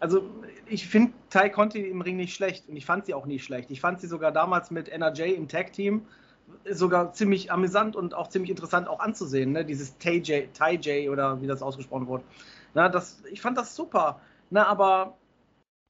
Also 0.00 0.22
ich 0.68 0.88
finde 0.88 1.12
Tai 1.30 1.48
Conti 1.48 1.80
im 1.88 2.00
Ring 2.00 2.16
nicht 2.16 2.34
schlecht 2.34 2.68
und 2.68 2.76
ich 2.76 2.86
fand 2.86 3.06
sie 3.06 3.14
auch 3.14 3.26
nicht 3.26 3.44
schlecht. 3.44 3.70
Ich 3.70 3.80
fand 3.80 4.00
sie 4.00 4.06
sogar 4.06 4.32
damals 4.32 4.70
mit 4.70 4.88
NRJ 4.88 5.34
im 5.34 5.48
Tag-Team 5.48 6.06
sogar 6.70 7.12
ziemlich 7.12 7.50
amüsant 7.50 7.96
und 7.96 8.14
auch 8.14 8.28
ziemlich 8.28 8.50
interessant 8.50 8.88
auch 8.88 9.00
anzusehen, 9.00 9.52
ne? 9.52 9.64
dieses 9.64 9.96
Tai 9.98 10.16
J 10.16 11.10
oder 11.10 11.40
wie 11.40 11.46
das 11.46 11.62
ausgesprochen 11.62 12.06
wurde. 12.06 12.24
Na, 12.74 12.88
das, 12.88 13.22
ich 13.30 13.40
fand 13.40 13.58
das 13.58 13.74
super. 13.74 14.20
Na, 14.50 14.66
aber 14.66 15.16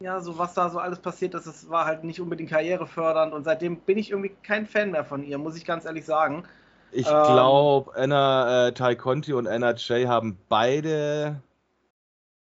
ja, 0.03 0.21
so 0.21 0.39
was 0.39 0.55
da 0.55 0.69
so 0.69 0.79
alles 0.79 0.99
passiert 0.99 1.35
ist, 1.35 1.47
das 1.47 1.69
war 1.71 1.87
halt 1.87 2.05
nicht 2.05 2.21
unbedingt 2.21 2.51
karrierefördernd 2.51 3.33
und 3.33 3.45
seitdem 3.45 3.79
bin 3.81 3.99
ich 3.99 4.11
irgendwie 4.11 4.35
kein 4.43 4.67
Fan 4.67 4.91
mehr 4.91 5.05
von 5.05 5.23
ihr, 5.23 5.39
muss 5.39 5.57
ich 5.57 5.65
ganz 5.65 5.85
ehrlich 5.85 6.05
sagen. 6.05 6.45
Ich 6.93 7.07
ähm, 7.07 7.13
glaube, 7.13 7.95
Anna 7.95 8.69
äh, 8.69 8.73
Tai 8.73 8.95
Conti 8.95 9.33
und 9.33 9.47
NRJ 9.47 10.07
haben 10.07 10.39
beide 10.49 11.43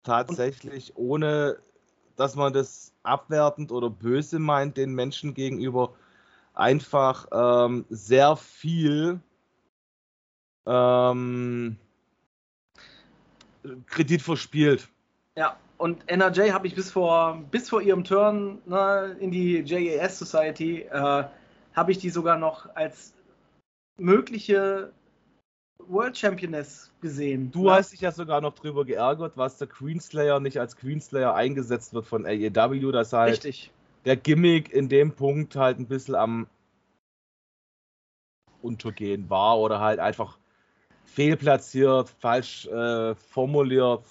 tatsächlich, 0.02 0.96
ohne 0.96 1.58
dass 2.16 2.36
man 2.36 2.52
das 2.52 2.92
abwertend 3.02 3.72
oder 3.72 3.90
böse 3.90 4.38
meint 4.38 4.76
den 4.76 4.94
Menschen 4.94 5.34
gegenüber, 5.34 5.94
einfach 6.54 7.26
ähm, 7.32 7.84
sehr 7.90 8.36
viel 8.36 9.20
ähm, 10.66 11.76
Kredit 13.86 14.22
verspielt. 14.22 14.88
Ja, 15.36 15.56
und 15.78 16.08
NRJ 16.08 16.52
habe 16.52 16.66
ich 16.66 16.74
bis 16.74 16.90
vor, 16.90 17.42
bis 17.50 17.68
vor 17.68 17.82
ihrem 17.82 18.04
Turn 18.04 18.62
ne, 18.66 19.16
in 19.20 19.30
die 19.30 19.60
JAS 19.60 20.18
Society, 20.18 20.82
äh, 20.82 21.24
habe 21.74 21.92
ich 21.92 21.98
die 21.98 22.10
sogar 22.10 22.38
noch 22.38 22.74
als 22.76 23.14
mögliche 23.96 24.92
World 25.88 26.16
Championess 26.16 26.90
gesehen. 27.00 27.50
Du 27.50 27.64
ne? 27.64 27.72
hast 27.72 27.92
dich 27.92 28.00
ja 28.00 28.12
sogar 28.12 28.40
noch 28.40 28.54
drüber 28.54 28.84
geärgert, 28.84 29.36
was 29.36 29.58
der 29.58 29.68
Queenslayer 29.68 30.40
nicht 30.40 30.58
als 30.58 30.76
Queenslayer 30.76 31.34
eingesetzt 31.34 31.94
wird 31.94 32.06
von 32.06 32.26
AEW. 32.26 32.92
Das 32.92 33.12
halt 33.12 33.32
Richtig. 33.32 33.72
der 34.04 34.16
Gimmick 34.16 34.72
in 34.72 34.88
dem 34.88 35.12
Punkt 35.12 35.56
halt 35.56 35.78
ein 35.78 35.86
bisschen 35.86 36.14
am 36.14 36.46
Untergehen 38.62 39.28
war 39.28 39.58
oder 39.58 39.80
halt 39.80 39.98
einfach 39.98 40.38
fehlplatziert, 41.04 42.08
falsch 42.18 42.66
äh, 42.66 43.14
formuliert. 43.14 44.02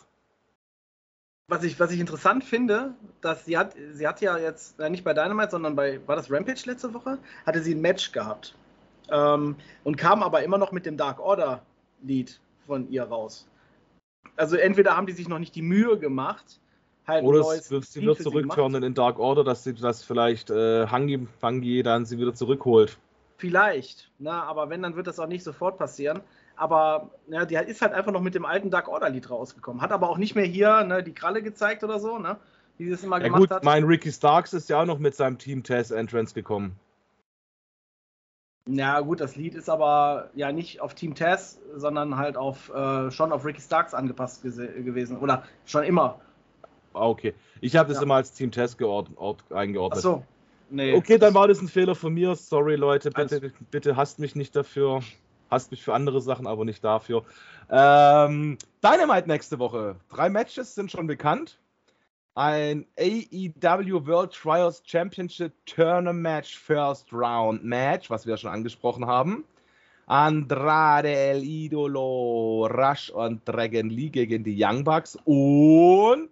Was 1.49 1.63
ich, 1.63 1.79
was 1.79 1.91
ich 1.91 1.99
interessant 1.99 2.43
finde, 2.43 2.93
dass 3.21 3.45
sie 3.45 3.57
hat, 3.57 3.75
sie 3.91 4.07
hat 4.07 4.21
ja 4.21 4.37
jetzt, 4.37 4.79
äh, 4.79 4.89
nicht 4.89 5.03
bei 5.03 5.13
Dynamite, 5.13 5.51
sondern 5.51 5.75
bei, 5.75 5.99
war 6.07 6.15
das 6.15 6.31
Rampage 6.31 6.61
letzte 6.65 6.93
Woche, 6.93 7.17
hatte 7.45 7.61
sie 7.61 7.75
ein 7.75 7.81
Match 7.81 8.11
gehabt. 8.11 8.55
Ähm, 9.09 9.55
und 9.83 9.97
kam 9.97 10.23
aber 10.23 10.43
immer 10.43 10.57
noch 10.57 10.71
mit 10.71 10.85
dem 10.85 10.97
Dark 10.97 11.19
Order 11.19 11.61
Lied 12.01 12.39
von 12.65 12.89
ihr 12.89 13.03
raus. 13.03 13.47
Also 14.35 14.55
entweder 14.55 14.97
haben 14.97 15.07
die 15.07 15.13
sich 15.13 15.27
noch 15.27 15.39
nicht 15.39 15.55
die 15.55 15.61
Mühe 15.61 15.97
gemacht, 15.97 16.59
halt 17.05 17.23
Oder 17.23 17.39
es, 17.39 17.67
sie 17.67 18.01
wird 18.05 18.21
zurückkehren 18.21 18.81
in 18.81 18.93
Dark 18.93 19.19
Order, 19.19 19.43
dass 19.43 19.63
sie 19.63 19.73
das 19.73 20.03
vielleicht 20.03 20.49
äh, 20.49 20.87
Hangi, 20.87 21.27
Hangi 21.41 21.83
dann 21.83 22.05
sie 22.05 22.17
wieder 22.17 22.33
zurückholt. 22.33 22.97
Vielleicht, 23.37 24.09
na, 24.19 24.43
aber 24.43 24.69
wenn, 24.69 24.81
dann 24.81 24.95
wird 24.95 25.07
das 25.07 25.19
auch 25.19 25.27
nicht 25.27 25.43
sofort 25.43 25.77
passieren. 25.77 26.21
Aber 26.55 27.11
ja, 27.27 27.45
die 27.45 27.55
ist 27.55 27.81
halt 27.81 27.93
einfach 27.93 28.11
noch 28.11 28.21
mit 28.21 28.35
dem 28.35 28.45
alten 28.45 28.69
Dark 28.69 28.87
Order 28.87 29.09
Lied 29.09 29.29
rausgekommen. 29.29 29.81
Hat 29.81 29.91
aber 29.91 30.09
auch 30.09 30.17
nicht 30.17 30.35
mehr 30.35 30.45
hier 30.45 30.83
ne, 30.83 31.03
die 31.03 31.13
Kralle 31.13 31.41
gezeigt 31.41 31.83
oder 31.83 31.99
so, 31.99 32.19
ne? 32.19 32.37
Wie 32.77 32.85
sie 32.85 32.93
es 32.93 33.03
immer 33.03 33.17
ja, 33.17 33.25
gemacht 33.25 33.41
gut, 33.41 33.51
hat. 33.51 33.63
Mein 33.63 33.83
Ricky 33.83 34.11
Starks 34.11 34.53
ist 34.53 34.69
ja 34.69 34.81
auch 34.81 34.85
noch 34.85 34.99
mit 34.99 35.15
seinem 35.15 35.37
Team 35.37 35.63
Test 35.63 35.91
Entrance 35.91 36.33
gekommen. 36.33 36.79
Ja, 38.65 39.01
gut, 39.01 39.19
das 39.19 39.35
Lied 39.35 39.55
ist 39.55 39.69
aber 39.69 40.29
ja 40.35 40.51
nicht 40.51 40.79
auf 40.79 40.93
Team 40.93 41.15
Tess, 41.15 41.59
sondern 41.75 42.15
halt 42.15 42.37
auf 42.37 42.73
äh, 42.73 43.11
schon 43.11 43.33
auf 43.33 43.43
Ricky 43.45 43.59
Starks 43.59 43.93
angepasst 43.93 44.41
gewesen. 44.41 45.17
Oder 45.17 45.43
schon 45.65 45.83
immer. 45.83 46.21
Ah, 46.93 47.07
okay. 47.07 47.33
Ich 47.59 47.75
habe 47.75 47.89
das 47.89 47.97
ja. 47.97 48.03
immer 48.03 48.15
als 48.15 48.31
Team 48.31 48.51
Tess 48.51 48.77
eingeordnet. 48.79 49.97
Ach 49.97 49.97
so. 49.97 50.23
Nee. 50.69 50.95
Okay, 50.95 51.17
dann 51.17 51.33
war 51.33 51.47
das 51.47 51.61
ein 51.61 51.67
Fehler 51.67 51.93
von 51.93 52.13
mir. 52.13 52.35
Sorry, 52.35 52.75
Leute. 52.75 53.11
Bitte, 53.11 53.51
bitte 53.69 53.97
hasst 53.97 54.19
mich 54.19 54.35
nicht 54.35 54.55
dafür. 54.55 55.01
Hasst 55.51 55.71
mich 55.71 55.83
für 55.83 55.93
andere 55.93 56.21
Sachen, 56.21 56.47
aber 56.47 56.63
nicht 56.63 56.83
dafür. 56.83 57.23
Ähm, 57.69 58.57
Dynamite 58.81 59.27
nächste 59.27 59.59
Woche. 59.59 59.97
Drei 60.09 60.29
Matches 60.29 60.73
sind 60.73 60.89
schon 60.89 61.05
bekannt 61.05 61.59
ein 62.35 62.85
AEW 62.97 64.07
World 64.07 64.33
Trials 64.33 64.81
Championship 64.85 65.53
Tournament 65.65 66.21
Match 66.21 66.57
First 66.57 67.11
Round 67.13 67.63
Match, 67.63 68.09
was 68.09 68.25
wir 68.25 68.37
schon 68.37 68.51
angesprochen 68.51 69.05
haben. 69.05 69.45
Andrade 70.05 71.09
El 71.09 71.43
Idolo, 71.43 72.67
Rush 72.67 73.09
und 73.09 73.47
Dragon 73.47 73.89
Lee 73.89 74.09
gegen 74.09 74.43
die 74.43 74.55
Young 74.57 74.83
Bucks 74.83 75.17
und 75.25 76.29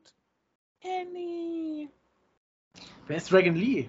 Kenny. 0.81 1.89
Wer 3.07 3.17
ist 3.17 3.31
Dragon 3.31 3.55
Lee? 3.55 3.87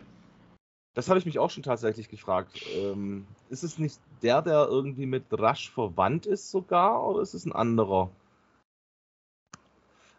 Das 0.95 1.09
habe 1.09 1.19
ich 1.19 1.27
mich 1.27 1.39
auch 1.39 1.51
schon 1.51 1.63
tatsächlich 1.63 2.11
gefragt. 2.11 2.63
Ähm, 2.77 3.27
ist 3.49 3.65
es 3.65 3.79
nicht 3.79 3.99
der, 4.23 4.43
der 4.43 4.67
irgendwie 4.69 5.07
mit 5.07 5.33
Rush 5.33 5.71
verwandt 5.71 6.27
ist 6.27 6.51
sogar, 6.51 7.09
oder 7.09 7.23
ist 7.23 7.35
es 7.35 7.47
ein 7.47 7.53
anderer? 7.53 8.11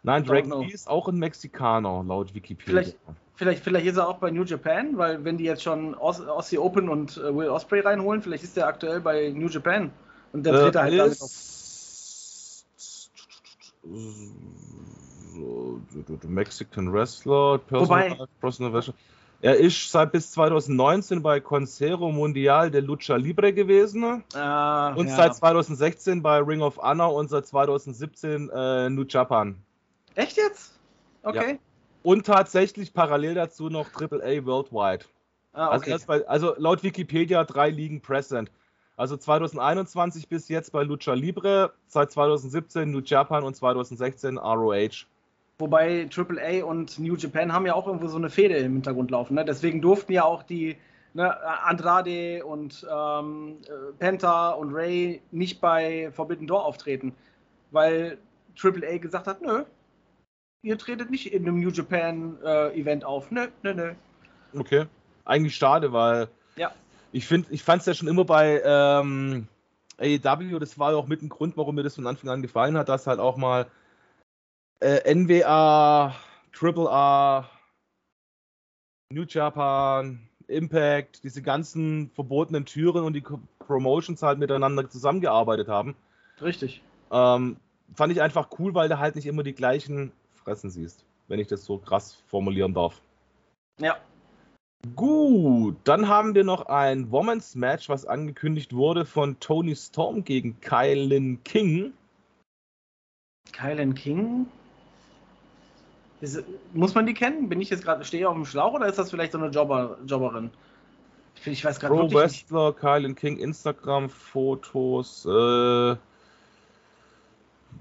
Nein, 0.04 0.22
Drake 0.22 0.48
Lee 0.48 0.70
ist 0.70 0.86
auch 0.86 1.08
ein 1.08 1.16
Mexikaner, 1.16 2.04
laut 2.06 2.34
Wikipedia. 2.34 2.66
Vielleicht, 2.66 2.98
vielleicht, 3.34 3.64
vielleicht 3.64 3.86
ist 3.86 3.96
er 3.96 4.06
auch 4.06 4.18
bei 4.18 4.30
New 4.30 4.44
Japan, 4.44 4.98
weil 4.98 5.24
wenn 5.24 5.38
die 5.38 5.44
jetzt 5.44 5.62
schon 5.62 5.94
Aussie 5.94 6.58
Open 6.58 6.90
und 6.90 7.16
äh, 7.16 7.34
Will 7.34 7.48
Osprey 7.48 7.80
reinholen, 7.80 8.20
vielleicht 8.20 8.44
ist 8.44 8.56
er 8.58 8.66
aktuell 8.66 9.00
bei 9.00 9.30
New 9.30 9.48
Japan. 9.48 9.90
Und 10.34 10.44
der 10.44 10.52
tritt 10.52 10.74
äh, 10.74 10.78
halt 10.78 10.98
damit 10.98 11.22
auf. 11.22 11.30
Mexican 16.28 16.92
Wrestler, 16.92 17.58
Personal, 17.58 18.28
Personal 18.40 18.72
Wrestler. 18.74 18.94
Er 19.40 19.56
ist 19.56 19.90
seit 19.90 20.12
bis 20.12 20.32
2019 20.32 21.22
bei 21.22 21.40
Concero 21.40 22.12
Mundial 22.12 22.70
de 22.70 22.82
Lucha 22.82 23.16
Libre 23.16 23.54
gewesen. 23.54 24.22
Ah, 24.34 24.94
und 24.94 25.08
ja. 25.08 25.16
seit 25.16 25.34
2016 25.34 26.22
bei 26.22 26.38
Ring 26.38 26.60
of 26.60 26.78
Honor 26.78 27.14
und 27.14 27.30
seit 27.30 27.46
2017 27.46 28.50
äh, 28.50 28.90
New 28.90 29.04
Japan. 29.08 29.63
Echt 30.14 30.36
jetzt? 30.36 30.78
Okay. 31.22 31.52
Ja. 31.52 31.58
Und 32.02 32.26
tatsächlich 32.26 32.92
parallel 32.92 33.34
dazu 33.34 33.68
noch 33.68 33.88
AAA 33.94 34.44
Worldwide. 34.44 35.06
Ah, 35.54 35.68
also 35.68 35.82
okay. 35.82 35.92
also, 35.92 36.06
bei, 36.06 36.28
also 36.28 36.54
laut 36.58 36.82
Wikipedia 36.82 37.44
drei 37.44 37.70
Ligen 37.70 38.00
Present. 38.00 38.50
Also 38.96 39.16
2021 39.16 40.28
bis 40.28 40.48
jetzt 40.48 40.70
bei 40.70 40.82
Lucha 40.82 41.14
Libre, 41.14 41.72
seit 41.86 42.12
2017 42.12 42.90
New 42.90 43.00
Japan 43.00 43.42
und 43.42 43.56
2016 43.56 44.38
ROH. 44.38 45.06
Wobei 45.58 46.08
AAA 46.14 46.64
und 46.64 46.98
New 46.98 47.16
Japan 47.16 47.52
haben 47.52 47.66
ja 47.66 47.74
auch 47.74 47.86
irgendwo 47.86 48.08
so 48.08 48.16
eine 48.16 48.30
Fehde 48.30 48.56
im 48.56 48.74
Hintergrund 48.74 49.10
laufen. 49.10 49.34
Ne? 49.34 49.44
Deswegen 49.44 49.80
durften 49.80 50.12
ja 50.12 50.24
auch 50.24 50.42
die 50.42 50.76
ne, 51.14 51.36
Andrade 51.62 52.44
und 52.44 52.86
ähm, 52.90 53.58
äh, 53.66 53.92
Penta 53.98 54.50
und 54.50 54.72
Ray 54.74 55.22
nicht 55.30 55.60
bei 55.60 56.10
Forbidden 56.12 56.46
Door 56.46 56.64
auftreten, 56.64 57.14
weil 57.70 58.18
AAA 58.62 58.98
gesagt 58.98 59.26
hat, 59.26 59.42
nö, 59.42 59.64
ihr 60.64 60.78
tretet 60.78 61.10
nicht 61.10 61.32
in 61.32 61.46
einem 61.46 61.60
New 61.60 61.70
Japan 61.70 62.38
äh, 62.42 62.80
Event 62.80 63.04
auf. 63.04 63.30
Nö, 63.30 63.48
nö, 63.62 63.74
nö. 63.74 63.92
Okay. 64.58 64.86
Eigentlich 65.24 65.56
schade, 65.56 65.92
weil 65.92 66.28
ja. 66.56 66.72
ich 67.12 67.26
finde, 67.26 67.48
ich 67.52 67.62
fand 67.62 67.80
es 67.80 67.86
ja 67.86 67.94
schon 67.94 68.08
immer 68.08 68.24
bei 68.24 68.60
ähm, 68.64 69.46
AEW, 69.98 70.58
das 70.58 70.78
war 70.78 70.92
ja 70.92 70.96
auch 70.96 71.06
mit 71.06 71.22
ein 71.22 71.28
Grund, 71.28 71.56
warum 71.56 71.74
mir 71.74 71.82
das 71.82 71.94
von 71.94 72.06
Anfang 72.06 72.30
an 72.30 72.42
gefallen 72.42 72.76
hat, 72.76 72.88
dass 72.88 73.06
halt 73.06 73.20
auch 73.20 73.36
mal 73.36 73.66
äh, 74.80 75.14
NWA, 75.14 76.14
AAA, 76.58 77.48
New 79.10 79.24
Japan, 79.28 80.28
Impact, 80.46 81.24
diese 81.24 81.42
ganzen 81.42 82.10
verbotenen 82.10 82.64
Türen 82.64 83.04
und 83.04 83.14
die 83.14 83.24
Promotions 83.58 84.22
halt 84.22 84.38
miteinander 84.38 84.88
zusammengearbeitet 84.88 85.68
haben. 85.68 85.94
Richtig. 86.40 86.82
Ähm, 87.10 87.56
fand 87.94 88.12
ich 88.12 88.20
einfach 88.20 88.48
cool, 88.58 88.74
weil 88.74 88.88
da 88.88 88.98
halt 88.98 89.14
nicht 89.14 89.26
immer 89.26 89.42
die 89.42 89.54
gleichen 89.54 90.12
fressen 90.44 90.70
siehst, 90.70 91.04
wenn 91.28 91.40
ich 91.40 91.48
das 91.48 91.64
so 91.64 91.78
krass 91.78 92.22
formulieren 92.26 92.74
darf. 92.74 93.00
Ja. 93.80 93.96
Gut, 94.94 95.76
dann 95.84 96.08
haben 96.08 96.34
wir 96.34 96.44
noch 96.44 96.66
ein 96.66 97.10
Women's 97.10 97.54
Match, 97.54 97.88
was 97.88 98.04
angekündigt 98.04 98.74
wurde 98.74 99.06
von 99.06 99.40
Tony 99.40 99.74
Storm 99.74 100.24
gegen 100.24 100.60
Kylan 100.60 101.42
King. 101.42 101.94
Kylan 103.52 103.94
King? 103.94 104.46
Ist, 106.20 106.44
muss 106.74 106.94
man 106.94 107.06
die 107.06 107.14
kennen? 107.14 107.48
Bin 107.48 107.62
ich 107.62 107.70
jetzt 107.70 107.82
gerade, 107.82 108.04
stehe 108.04 108.28
auf 108.28 108.34
dem 108.34 108.44
Schlauch 108.44 108.74
oder 108.74 108.86
ist 108.86 108.98
das 108.98 109.10
vielleicht 109.10 109.32
so 109.32 109.38
eine 109.38 109.48
Jobber, 109.48 109.98
Jobberin? 110.06 110.50
Ich, 111.36 111.46
ich 111.46 111.64
weiß 111.64 111.80
gerade 111.80 111.94
Pro 111.94 112.12
Wrestler, 112.12 112.68
nicht. 112.68 112.80
Kylan 112.80 113.14
King, 113.14 113.38
Instagram-Fotos, 113.38 115.24
äh, 115.26 115.96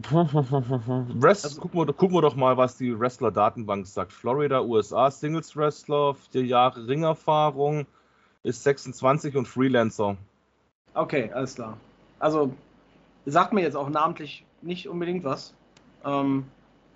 Rest, 1.22 1.46
also, 1.46 1.62
gucken, 1.62 1.80
wir, 1.80 1.94
gucken 1.94 2.16
wir 2.16 2.22
doch 2.22 2.36
mal, 2.36 2.58
was 2.58 2.78
die 2.78 2.98
Wrestler-Datenbank 2.98 3.88
sagt. 3.88 4.12
Florida, 4.12 4.62
USA, 4.62 5.10
Singles-Wrestler, 5.10 6.16
vier 6.16 6.46
Jahre 6.46 6.88
Ringerfahrung, 6.88 7.86
ist 8.44 8.64
26 8.64 9.36
und 9.36 9.48
Freelancer. 9.48 10.18
Okay, 10.94 11.32
alles 11.34 11.56
klar. 11.56 11.78
Also, 12.20 12.54
sagt 13.26 13.54
mir 13.54 13.62
jetzt 13.62 13.76
auch 13.76 13.90
namentlich 13.90 14.46
nicht 14.62 14.88
unbedingt 14.88 15.24
was. 15.24 15.54
Ähm, 16.06 16.46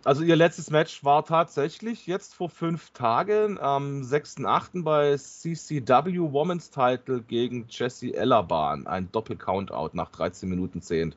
also, 0.04 0.24
ihr 0.24 0.36
letztes 0.36 0.70
Match 0.70 1.04
war 1.04 1.26
tatsächlich 1.26 2.08
jetzt 2.08 2.34
vor 2.34 2.50
fünf 2.50 2.92
Tagen 2.92 3.60
am 3.60 4.02
6.8. 4.02 4.84
bei 4.84 5.18
CCW 5.18 6.32
Women's 6.32 6.70
Title 6.70 7.22
gegen 7.22 7.66
Jesse 7.70 8.14
Ellerban. 8.14 8.88
Ein 8.88 9.12
Doppel-Countout 9.12 9.90
nach 9.94 10.10
13 10.12 10.48
Minuten 10.48 10.82
10. 10.82 11.14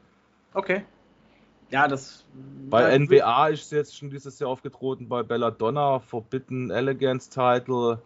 Okay. 0.54 0.82
Ja, 1.70 1.86
das. 1.88 2.24
Bei 2.68 2.98
NBA 2.98 3.48
ist 3.48 3.72
jetzt 3.72 3.96
schon 3.96 4.10
dieses 4.10 4.38
Jahr 4.38 4.50
aufgetreten, 4.50 5.08
bei 5.08 5.22
Belladonna, 5.22 6.00
Forbidden 6.00 6.70
Elegance 6.70 7.30
Title. 7.30 8.02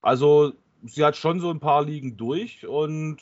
Also, 0.00 0.52
sie 0.84 1.04
hat 1.04 1.16
schon 1.16 1.40
so 1.40 1.50
ein 1.50 1.60
paar 1.60 1.84
Ligen 1.84 2.16
durch 2.16 2.66
und 2.66 3.18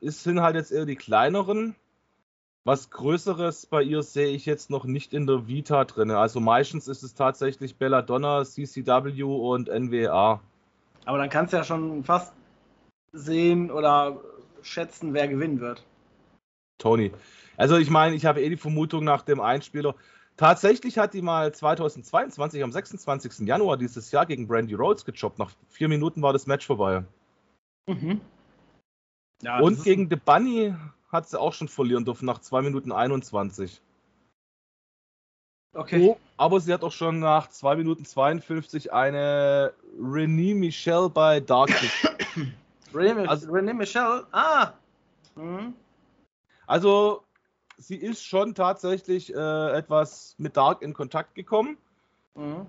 es 0.00 0.22
sind 0.22 0.40
halt 0.40 0.56
jetzt 0.56 0.70
eher 0.70 0.86
die 0.86 0.96
kleineren. 0.96 1.74
Was 2.64 2.90
Größeres 2.90 3.66
bei 3.66 3.82
ihr 3.82 4.02
sehe 4.02 4.28
ich 4.28 4.44
jetzt 4.44 4.68
noch 4.68 4.84
nicht 4.84 5.14
in 5.14 5.26
der 5.26 5.48
Vita 5.48 5.84
drin. 5.86 6.10
Also 6.10 6.40
meistens 6.40 6.88
ist 6.88 7.02
es 7.02 7.14
tatsächlich 7.14 7.76
Belladonna, 7.76 8.44
CCW 8.44 9.22
und 9.22 9.68
NWA. 9.68 10.40
Aber 11.06 11.18
dann 11.18 11.30
kannst 11.30 11.54
du 11.54 11.56
ja 11.56 11.64
schon 11.64 12.04
fast 12.04 12.34
sehen 13.12 13.70
oder 13.70 14.20
schätzen, 14.60 15.14
wer 15.14 15.26
gewinnen 15.26 15.60
wird. 15.60 15.84
Tony. 16.76 17.12
Also 17.60 17.76
ich 17.76 17.90
meine, 17.90 18.16
ich 18.16 18.24
habe 18.24 18.40
eh 18.40 18.48
die 18.48 18.56
Vermutung 18.56 19.04
nach 19.04 19.20
dem 19.20 19.38
Einspieler. 19.38 19.94
Tatsächlich 20.38 20.96
hat 20.96 21.12
die 21.12 21.20
mal 21.20 21.52
2022 21.52 22.62
am 22.62 22.72
26. 22.72 23.46
Januar 23.46 23.76
dieses 23.76 24.10
Jahr 24.12 24.24
gegen 24.24 24.48
Brandy 24.48 24.72
Rhodes 24.72 25.04
gejobbt. 25.04 25.38
Nach 25.38 25.50
vier 25.68 25.88
Minuten 25.88 26.22
war 26.22 26.32
das 26.32 26.46
Match 26.46 26.66
vorbei. 26.66 27.04
Mhm. 27.86 28.22
Ja, 29.42 29.58
Und 29.58 29.84
gegen 29.84 30.08
The 30.08 30.16
Bunny 30.16 30.74
hat 31.12 31.28
sie 31.28 31.38
auch 31.38 31.52
schon 31.52 31.68
verlieren 31.68 32.06
dürfen 32.06 32.24
nach 32.24 32.38
2 32.38 32.62
Minuten 32.62 32.92
21. 32.92 33.82
Okay. 35.74 36.00
Oh, 36.00 36.16
aber 36.38 36.60
sie 36.60 36.72
hat 36.72 36.82
auch 36.82 36.92
schon 36.92 37.18
nach 37.18 37.50
2 37.50 37.76
Minuten 37.76 38.06
52 38.06 38.90
eine 38.90 39.74
Renée 40.00 40.54
Michelle 40.54 41.10
bei 41.10 41.40
Dark 41.40 41.70
Renée, 42.94 43.26
also, 43.26 43.52
Renée 43.52 43.74
Michelle? 43.74 44.26
Ah! 44.32 44.72
Mhm. 45.36 45.74
Also, 46.66 47.22
sie 47.80 47.96
ist 47.96 48.24
schon 48.24 48.54
tatsächlich 48.54 49.34
äh, 49.34 49.72
etwas 49.72 50.34
mit 50.38 50.56
Dark 50.56 50.82
in 50.82 50.94
Kontakt 50.94 51.34
gekommen. 51.34 51.78
Mhm. 52.34 52.66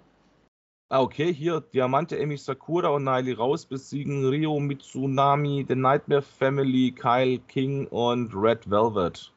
Ah, 0.90 1.02
okay, 1.02 1.34
hier 1.34 1.62
Diamante, 1.62 2.20
Emi 2.20 2.38
Sakura 2.38 2.90
und 2.90 3.06
Naili 3.06 3.32
Raus 3.32 3.66
besiegen 3.66 4.28
Rio 4.28 4.60
Mitsunami, 4.60 5.66
The 5.68 5.76
Nightmare 5.76 6.22
Family, 6.22 6.92
Kyle 6.92 7.40
King 7.48 7.88
und 7.88 8.34
Red 8.36 8.70
Velvet 8.70 9.32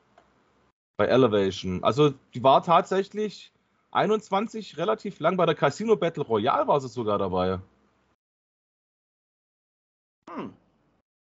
bei 0.97 1.07
Elevation. 1.07 1.83
Also, 1.85 2.15
die 2.35 2.43
war 2.43 2.63
tatsächlich 2.65 3.53
21 3.93 4.79
relativ 4.79 5.21
lang. 5.21 5.37
Bei 5.37 5.47
der 5.47 5.55
Casino 5.55 5.95
Battle 5.97 6.25
Royale 6.25 6.67
war 6.67 6.81
sie 6.81 6.89
sogar 6.89 7.19
dabei. 7.19 7.61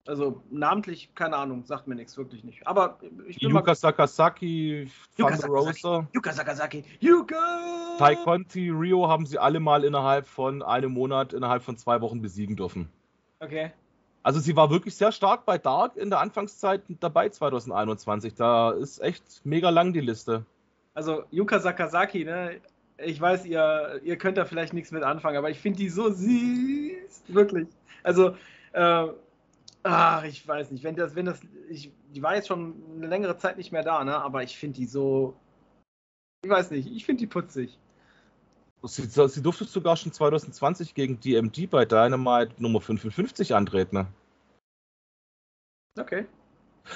Also 0.08 0.42
namentlich, 0.50 1.14
keine 1.14 1.36
Ahnung, 1.36 1.64
sagt 1.64 1.86
mir 1.86 1.94
nichts, 1.94 2.16
wirklich 2.16 2.42
nicht. 2.42 2.66
Aber 2.66 2.98
ich 3.26 3.38
bin 3.38 3.50
Yuka 3.50 3.62
mal... 3.62 3.74
Sakasaki, 3.74 4.90
Yuka 5.16 5.36
Sakasaki, 5.36 6.06
Yuka 6.14 6.32
Sakasaki, 6.32 6.84
Yuka! 7.00 7.96
Tai 7.98 8.16
Conti, 8.16 8.70
Rio 8.70 9.08
haben 9.08 9.26
sie 9.26 9.38
alle 9.38 9.60
mal 9.60 9.84
innerhalb 9.84 10.26
von 10.26 10.62
einem 10.62 10.92
Monat, 10.92 11.32
innerhalb 11.32 11.62
von 11.62 11.76
zwei 11.76 12.00
Wochen 12.00 12.22
besiegen 12.22 12.56
dürfen. 12.56 12.88
Okay. 13.40 13.70
Also 14.22 14.40
sie 14.40 14.56
war 14.56 14.70
wirklich 14.70 14.96
sehr 14.96 15.12
stark 15.12 15.44
bei 15.44 15.58
Dark 15.58 15.96
in 15.96 16.10
der 16.10 16.20
Anfangszeit 16.20 16.82
dabei 17.00 17.28
2021. 17.28 18.34
Da 18.34 18.72
ist 18.72 19.00
echt 19.00 19.44
mega 19.44 19.70
lang 19.70 19.92
die 19.92 20.00
Liste 20.00 20.44
also 20.98 21.22
Yuka 21.30 21.60
Sakazaki, 21.60 22.24
ne? 22.24 22.60
Ich 22.98 23.20
weiß, 23.20 23.46
ihr, 23.46 24.00
ihr 24.02 24.18
könnt 24.18 24.36
da 24.36 24.44
vielleicht 24.44 24.72
nichts 24.72 24.90
mit 24.90 25.04
anfangen, 25.04 25.36
aber 25.36 25.48
ich 25.48 25.60
finde 25.60 25.78
die 25.78 25.88
so 25.88 26.10
süß. 26.10 27.22
Wirklich. 27.28 27.68
Also, 28.02 28.34
äh, 28.72 29.06
ach, 29.82 30.24
ich 30.24 30.46
weiß 30.46 30.70
nicht, 30.70 30.84
wenn 30.84 30.96
das, 30.96 31.14
wenn 31.14 31.26
das, 31.26 31.40
ich, 31.68 31.92
die 32.14 32.22
war 32.22 32.34
jetzt 32.34 32.48
schon 32.48 32.74
eine 32.96 33.06
längere 33.06 33.36
Zeit 33.36 33.56
nicht 33.56 33.72
mehr 33.72 33.82
da, 33.82 34.04
ne? 34.04 34.16
Aber 34.20 34.42
ich 34.42 34.56
finde 34.56 34.78
die 34.78 34.86
so, 34.86 35.34
ich 36.44 36.50
weiß 36.50 36.70
nicht, 36.70 36.90
ich 36.90 37.04
finde 37.04 37.20
die 37.20 37.26
putzig. 37.26 37.78
Sie, 38.82 39.02
sie 39.02 39.42
durfte 39.42 39.64
sogar 39.64 39.96
schon 39.96 40.12
2020 40.12 40.94
gegen 40.94 41.18
DMD 41.18 41.68
bei 41.68 41.84
Dynamite 41.84 42.62
Nummer 42.62 42.80
55 42.80 43.54
antreten. 43.54 43.96
Ne? 43.96 44.06
Okay. 45.98 46.26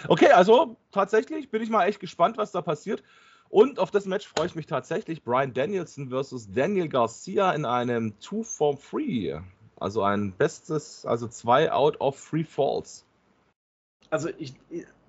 Okay, 0.07 0.31
also 0.31 0.77
tatsächlich 0.93 1.51
bin 1.51 1.61
ich 1.61 1.71
mal 1.71 1.87
echt 1.87 1.99
gespannt, 1.99 2.37
was 2.37 2.53
da 2.53 2.63
passiert. 2.63 3.03
Und 3.49 3.79
auf 3.79 3.91
das 3.91 4.07
Match 4.07 4.27
freue 4.29 4.47
ich 4.47 4.55
mich 4.55 4.67
tatsächlich. 4.67 5.25
Brian 5.25 5.53
Danielson 5.53 6.09
versus 6.09 6.51
Daniel 6.51 6.89
Garcia 6.89 7.53
in 7.53 7.65
einem 7.65 8.19
Two 8.21 8.43
for 8.45 8.77
Free. 8.77 9.39
Also 9.83 10.03
ein 10.03 10.33
bestes, 10.33 11.05
also 11.05 11.27
zwei 11.27 11.73
out 11.73 12.01
of 12.01 12.19
three 12.19 12.45
falls. 12.45 13.05
Also 14.11 14.29
ich, 14.39 14.55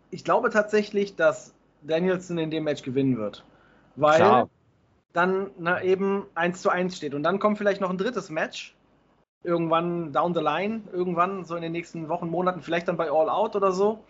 ich 0.10 0.24
glaube 0.24 0.50
tatsächlich, 0.50 1.16
dass 1.16 1.54
Danielson 1.84 2.38
in 2.38 2.50
dem 2.50 2.64
Match 2.64 2.82
gewinnen 2.82 3.18
wird. 3.18 3.45
Weil 3.95 4.18
Klar. 4.18 4.50
dann 5.14 5.52
na, 5.60 5.82
eben 5.84 6.26
1 6.36 6.62
zu 6.62 6.70
1 6.70 6.98
steht. 6.98 7.14
Und 7.14 7.24
dann 7.24 7.40
kommt 7.40 7.58
vielleicht 7.58 7.82
noch 7.82 7.90
ein 7.90 7.98
drittes 7.98 8.30
Match. 8.30 8.76
Irgendwann 9.44 10.14
down 10.14 10.34
the 10.34 10.40
line, 10.40 10.84
irgendwann 10.91 11.44
so 11.44 11.56
in 11.56 11.62
den 11.62 11.74
nächsten 11.74 12.08
Wochen, 12.08 12.30
Monaten, 12.30 12.62
vielleicht 12.62 12.88
dann 12.88 12.98
bei 12.98 13.12
All 13.12 13.30
Out 13.30 13.56
oder 13.56 13.74
so. 13.74 14.04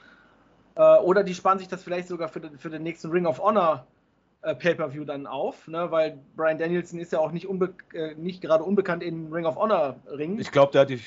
Äh, 0.75 0.99
oder 0.99 1.23
die 1.23 1.33
sparen 1.33 1.59
sich 1.59 1.67
das 1.67 1.83
vielleicht 1.83 2.07
sogar 2.07 2.29
für 2.29 2.39
den, 2.39 2.57
für 2.57 2.69
den 2.69 2.83
nächsten 2.83 3.09
Ring 3.09 3.25
of 3.25 3.39
Honor 3.39 3.85
äh, 4.43 4.55
Pay-Per-View 4.55 5.05
dann 5.05 5.25
auf, 5.25 5.67
ne? 5.67 5.89
weil 5.89 6.19
Brian 6.35 6.57
Danielson 6.57 6.99
ist 6.99 7.11
ja 7.11 7.19
auch 7.19 7.31
nicht, 7.31 7.47
äh, 7.93 8.15
nicht 8.15 8.41
gerade 8.41 8.63
unbekannt 8.63 9.01
in 9.01 9.31
Ring 9.31 9.45
of 9.45 9.55
Honor 9.55 9.95
Ring. 10.07 10.39
Ich 10.39 10.51
glaube, 10.51 10.71
der 10.71 10.81
hat 10.81 10.89
die, 10.89 10.99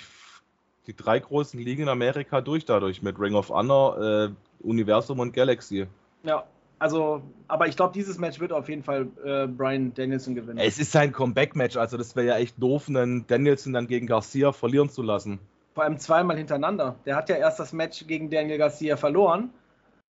die 0.86 0.96
drei 0.96 1.18
großen 1.18 1.60
Ligen 1.60 1.82
in 1.82 1.88
Amerika 1.88 2.40
durch 2.40 2.64
dadurch 2.64 3.02
mit 3.02 3.18
Ring 3.18 3.34
of 3.34 3.50
Honor, 3.50 4.00
äh, 4.00 4.28
Universum 4.60 5.20
und 5.20 5.32
Galaxy. 5.32 5.86
Ja, 6.22 6.44
also, 6.78 7.22
aber 7.48 7.68
ich 7.68 7.76
glaube, 7.76 7.92
dieses 7.94 8.18
Match 8.18 8.40
wird 8.40 8.52
auf 8.52 8.68
jeden 8.68 8.82
Fall 8.82 9.08
äh, 9.24 9.46
Brian 9.46 9.94
Danielson 9.94 10.34
gewinnen. 10.34 10.58
Es 10.58 10.78
ist 10.78 10.92
sein 10.92 11.12
Comeback-Match, 11.12 11.76
also 11.76 11.96
das 11.96 12.16
wäre 12.16 12.26
ja 12.26 12.36
echt 12.36 12.60
doof, 12.60 12.88
einen 12.88 13.26
Danielson 13.26 13.72
dann 13.72 13.86
gegen 13.86 14.06
Garcia 14.06 14.52
verlieren 14.52 14.90
zu 14.90 15.02
lassen. 15.02 15.38
Vor 15.74 15.84
allem 15.84 15.98
zweimal 15.98 16.36
hintereinander. 16.36 16.96
Der 17.04 17.16
hat 17.16 17.28
ja 17.28 17.36
erst 17.36 17.60
das 17.60 17.72
Match 17.72 18.06
gegen 18.06 18.30
Daniel 18.30 18.58
Garcia 18.58 18.96
verloren, 18.96 19.50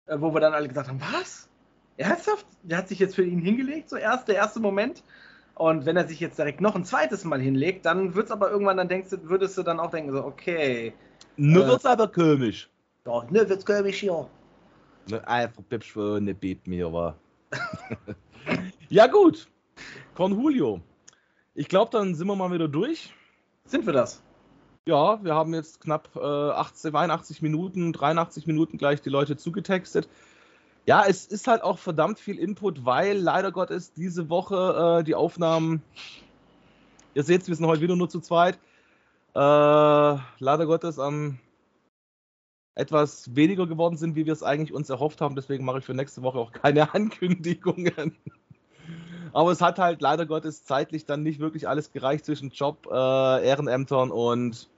äh, 0.06 0.16
wo 0.18 0.34
wir 0.34 0.40
dann 0.40 0.54
alle 0.54 0.68
gesagt 0.68 0.88
haben, 0.88 1.00
was? 1.00 1.48
Ernsthaft? 1.96 2.46
Der 2.62 2.78
hat 2.78 2.88
sich 2.88 2.98
jetzt 2.98 3.14
für 3.14 3.24
ihn 3.24 3.40
hingelegt, 3.40 3.90
so 3.90 3.96
erst 3.96 4.28
der 4.28 4.36
erste 4.36 4.60
Moment. 4.60 5.02
Und 5.54 5.86
wenn 5.86 5.96
er 5.96 6.08
sich 6.08 6.18
jetzt 6.18 6.38
direkt 6.38 6.60
noch 6.60 6.74
ein 6.74 6.84
zweites 6.84 7.24
Mal 7.24 7.40
hinlegt, 7.40 7.86
dann 7.86 8.14
wird 8.14 8.26
es 8.26 8.32
aber 8.32 8.50
irgendwann, 8.50 8.76
dann 8.76 8.88
denkst 8.88 9.10
du, 9.10 9.28
würdest 9.28 9.56
du 9.56 9.62
dann 9.62 9.78
auch 9.78 9.90
denken, 9.90 10.12
so, 10.12 10.24
okay. 10.24 10.92
Nur 11.36 11.64
äh, 11.64 11.68
wird's 11.68 11.86
aber 11.86 12.08
komisch. 12.08 12.68
Doch, 13.04 13.30
ne 13.30 13.48
wird's 13.48 13.64
komisch 13.64 13.98
hier. 13.98 14.28
Ne, 15.08 15.26
einfach 15.28 15.62
Pipsch 15.68 15.94
ne 15.96 16.34
Beat 16.34 16.66
mir, 16.66 16.92
war. 16.92 17.16
ja, 18.88 19.06
gut. 19.06 19.46
Con 20.14 20.32
Julio. 20.32 20.80
Ich 21.54 21.68
glaube, 21.68 21.90
dann 21.92 22.14
sind 22.14 22.26
wir 22.26 22.34
mal 22.34 22.50
wieder 22.50 22.68
durch. 22.68 23.14
Sind 23.66 23.86
wir 23.86 23.92
das? 23.92 24.22
Ja, 24.86 25.22
wir 25.22 25.34
haben 25.34 25.54
jetzt 25.54 25.80
knapp 25.80 26.10
äh, 26.16 26.20
80, 26.20 26.90
82 26.90 27.42
Minuten, 27.42 27.92
83 27.92 28.46
Minuten 28.46 28.76
gleich 28.76 29.00
die 29.00 29.10
Leute 29.10 29.36
zugetextet. 29.36 30.08
Ja, 30.86 31.04
es 31.06 31.26
ist 31.26 31.46
halt 31.46 31.62
auch 31.62 31.78
verdammt 31.78 32.18
viel 32.18 32.38
Input, 32.38 32.84
weil 32.84 33.16
leider 33.16 33.52
Gottes 33.52 33.94
diese 33.94 34.28
Woche 34.28 34.98
äh, 35.00 35.04
die 35.04 35.14
Aufnahmen, 35.14 35.82
ihr 37.14 37.22
seht, 37.22 37.48
wir 37.48 37.54
sind 37.54 37.66
heute 37.66 37.80
wieder 37.80 37.96
nur 37.96 38.10
zu 38.10 38.20
zweit, 38.20 38.58
äh, 39.34 39.38
leider 39.38 40.66
Gottes 40.66 40.98
am 40.98 41.38
etwas 42.74 43.34
weniger 43.34 43.66
geworden 43.66 43.96
sind, 43.96 44.16
wie 44.16 44.26
wir 44.26 44.32
es 44.32 44.42
eigentlich 44.42 44.74
uns 44.74 44.90
erhofft 44.90 45.20
haben. 45.20 45.36
Deswegen 45.36 45.64
mache 45.64 45.78
ich 45.78 45.84
für 45.84 45.94
nächste 45.94 46.22
Woche 46.22 46.38
auch 46.38 46.52
keine 46.52 46.92
Ankündigungen. 46.94 48.16
Aber 49.32 49.52
es 49.52 49.60
hat 49.60 49.78
halt 49.78 50.02
leider 50.02 50.26
Gottes 50.26 50.64
zeitlich 50.64 51.06
dann 51.06 51.22
nicht 51.22 51.40
wirklich 51.40 51.66
alles 51.66 51.92
gereicht 51.92 52.24
zwischen 52.24 52.50
Job, 52.50 52.86
äh, 52.90 53.46
Ehrenämtern 53.46 54.10
und 54.10 54.68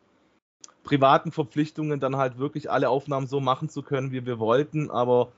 privaten 0.84 1.32
Verpflichtungen, 1.32 1.98
dann 1.98 2.16
halt 2.16 2.38
wirklich 2.38 2.70
alle 2.70 2.90
Aufnahmen 2.90 3.26
so 3.26 3.40
machen 3.40 3.68
zu 3.68 3.82
können, 3.82 4.12
wie 4.12 4.24
wir 4.24 4.38
wollten. 4.38 4.90
Aber 4.90 5.32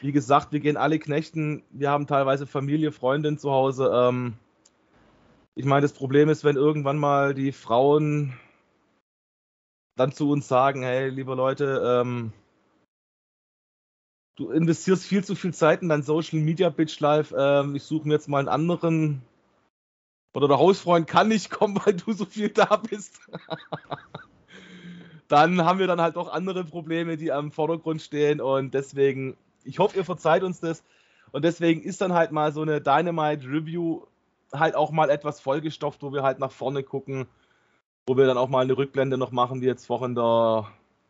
wie 0.00 0.12
gesagt, 0.12 0.52
wir 0.52 0.60
gehen 0.60 0.76
alle 0.76 0.98
knechten. 0.98 1.62
Wir 1.70 1.90
haben 1.90 2.06
teilweise 2.06 2.46
Familie, 2.46 2.92
Freundin 2.92 3.38
zu 3.38 3.50
Hause. 3.50 3.90
Ähm, 3.92 4.34
ich 5.54 5.64
meine, 5.64 5.82
das 5.82 5.92
Problem 5.92 6.28
ist, 6.28 6.44
wenn 6.44 6.56
irgendwann 6.56 6.98
mal 6.98 7.34
die 7.34 7.52
Frauen 7.52 8.34
dann 9.96 10.12
zu 10.12 10.30
uns 10.30 10.48
sagen, 10.48 10.82
hey, 10.82 11.08
liebe 11.10 11.34
Leute, 11.34 11.82
ähm, 11.84 12.32
du 14.36 14.50
investierst 14.50 15.04
viel 15.04 15.22
zu 15.22 15.34
viel 15.34 15.52
Zeit 15.52 15.82
in 15.82 15.88
dein 15.88 16.02
Social 16.02 16.38
Media 16.38 16.70
Bitch 16.70 16.98
Life, 17.00 17.34
ähm, 17.38 17.76
ich 17.76 17.82
suche 17.82 18.08
mir 18.08 18.14
jetzt 18.14 18.28
mal 18.28 18.38
einen 18.38 18.48
anderen 18.48 19.22
oder 20.34 20.48
der 20.48 20.58
Hausfreund 20.58 21.06
kann 21.06 21.28
nicht 21.28 21.50
kommen, 21.50 21.76
weil 21.84 21.94
du 21.94 22.12
so 22.12 22.24
viel 22.24 22.48
da 22.48 22.76
bist. 22.76 23.20
dann 25.28 25.64
haben 25.64 25.78
wir 25.78 25.86
dann 25.86 26.00
halt 26.00 26.16
auch 26.16 26.32
andere 26.32 26.64
Probleme, 26.64 27.16
die 27.16 27.32
am 27.32 27.52
Vordergrund 27.52 28.02
stehen 28.02 28.40
und 28.40 28.74
deswegen 28.74 29.36
ich 29.64 29.78
hoffe, 29.78 29.96
ihr 29.96 30.04
verzeiht 30.04 30.42
uns 30.42 30.60
das. 30.60 30.82
Und 31.32 31.44
deswegen 31.44 31.82
ist 31.82 32.00
dann 32.00 32.12
halt 32.12 32.32
mal 32.32 32.52
so 32.52 32.62
eine 32.62 32.80
Dynamite 32.80 33.46
Review 33.46 34.02
halt 34.52 34.74
auch 34.74 34.90
mal 34.90 35.10
etwas 35.10 35.40
vollgestopft, 35.40 36.02
wo 36.02 36.12
wir 36.12 36.22
halt 36.22 36.38
nach 36.38 36.50
vorne 36.50 36.82
gucken, 36.82 37.26
wo 38.06 38.16
wir 38.16 38.26
dann 38.26 38.36
auch 38.36 38.48
mal 38.48 38.62
eine 38.62 38.76
Rückblende 38.76 39.16
noch 39.16 39.30
machen, 39.30 39.62
wie 39.62 39.66
jetzt 39.66 39.86
vorhin 39.86 40.14
der 40.14 40.66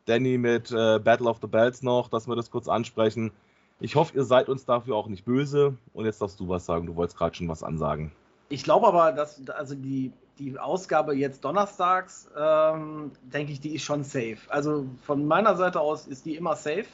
Danny 0.07 0.39
mit 0.39 0.71
äh, 0.71 0.99
Battle 0.99 1.29
of 1.29 1.39
the 1.41 1.49
Bells 1.49 1.83
noch, 1.83 2.09
dass 2.09 2.29
wir 2.29 2.37
das 2.37 2.51
kurz 2.51 2.69
ansprechen. 2.69 3.33
Ich 3.81 3.97
hoffe, 3.97 4.17
ihr 4.17 4.25
seid 4.25 4.49
uns 4.49 4.65
dafür 4.65 4.95
auch 4.95 5.09
nicht 5.09 5.25
böse. 5.25 5.77
Und 5.93 6.05
jetzt 6.05 6.23
darfst 6.23 6.39
du 6.39 6.49
was 6.49 6.65
sagen. 6.65 6.87
Du 6.87 6.95
wolltest 6.95 7.19
gerade 7.19 7.35
schon 7.35 7.49
was 7.49 7.65
ansagen. 7.65 8.13
Ich 8.49 8.63
glaube 8.63 8.87
aber, 8.87 9.13
dass 9.13 9.43
also 9.49 9.75
die, 9.75 10.13
die 10.39 10.59
Ausgabe 10.59 11.15
jetzt 11.15 11.45
donnerstags, 11.45 12.31
ähm, 12.39 13.11
denke 13.23 13.53
ich, 13.53 13.61
die 13.61 13.75
ist 13.75 13.83
schon 13.83 14.05
safe. 14.05 14.39
Also 14.49 14.87
von 15.03 15.27
meiner 15.27 15.57
Seite 15.57 15.81
aus 15.81 16.07
ist 16.07 16.27
die 16.27 16.37
immer 16.37 16.55
safe. 16.55 16.87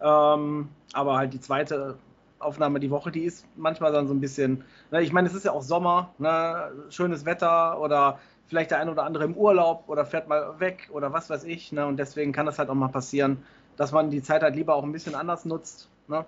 Ähm, 0.00 0.68
aber 0.92 1.16
halt 1.16 1.32
die 1.32 1.40
zweite 1.40 1.98
Aufnahme 2.38 2.80
die 2.80 2.90
Woche, 2.90 3.10
die 3.10 3.24
ist 3.24 3.46
manchmal 3.56 3.92
dann 3.92 4.06
so 4.06 4.14
ein 4.14 4.20
bisschen, 4.20 4.64
ne, 4.90 5.02
ich 5.02 5.12
meine, 5.12 5.28
es 5.28 5.34
ist 5.34 5.44
ja 5.44 5.52
auch 5.52 5.62
Sommer, 5.62 6.14
ne, 6.18 6.70
schönes 6.90 7.24
Wetter 7.24 7.80
oder 7.80 8.18
vielleicht 8.46 8.70
der 8.70 8.78
eine 8.78 8.92
oder 8.92 9.04
andere 9.04 9.24
im 9.24 9.34
Urlaub 9.34 9.84
oder 9.88 10.04
fährt 10.04 10.28
mal 10.28 10.60
weg 10.60 10.88
oder 10.92 11.12
was 11.12 11.30
weiß 11.30 11.44
ich. 11.44 11.72
Ne, 11.72 11.86
und 11.86 11.96
deswegen 11.96 12.32
kann 12.32 12.46
das 12.46 12.58
halt 12.58 12.68
auch 12.68 12.74
mal 12.74 12.88
passieren, 12.88 13.42
dass 13.76 13.92
man 13.92 14.10
die 14.10 14.22
Zeit 14.22 14.42
halt 14.42 14.54
lieber 14.54 14.74
auch 14.74 14.84
ein 14.84 14.92
bisschen 14.92 15.14
anders 15.14 15.44
nutzt. 15.44 15.88
Ne. 16.08 16.24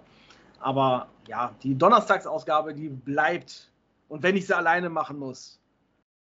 Aber 0.60 1.08
ja, 1.26 1.52
die 1.62 1.76
Donnerstagsausgabe, 1.76 2.74
die 2.74 2.88
bleibt. 2.88 3.70
Und 4.08 4.22
wenn 4.22 4.36
ich 4.36 4.46
sie 4.46 4.56
alleine 4.56 4.88
machen 4.88 5.18
muss, 5.18 5.60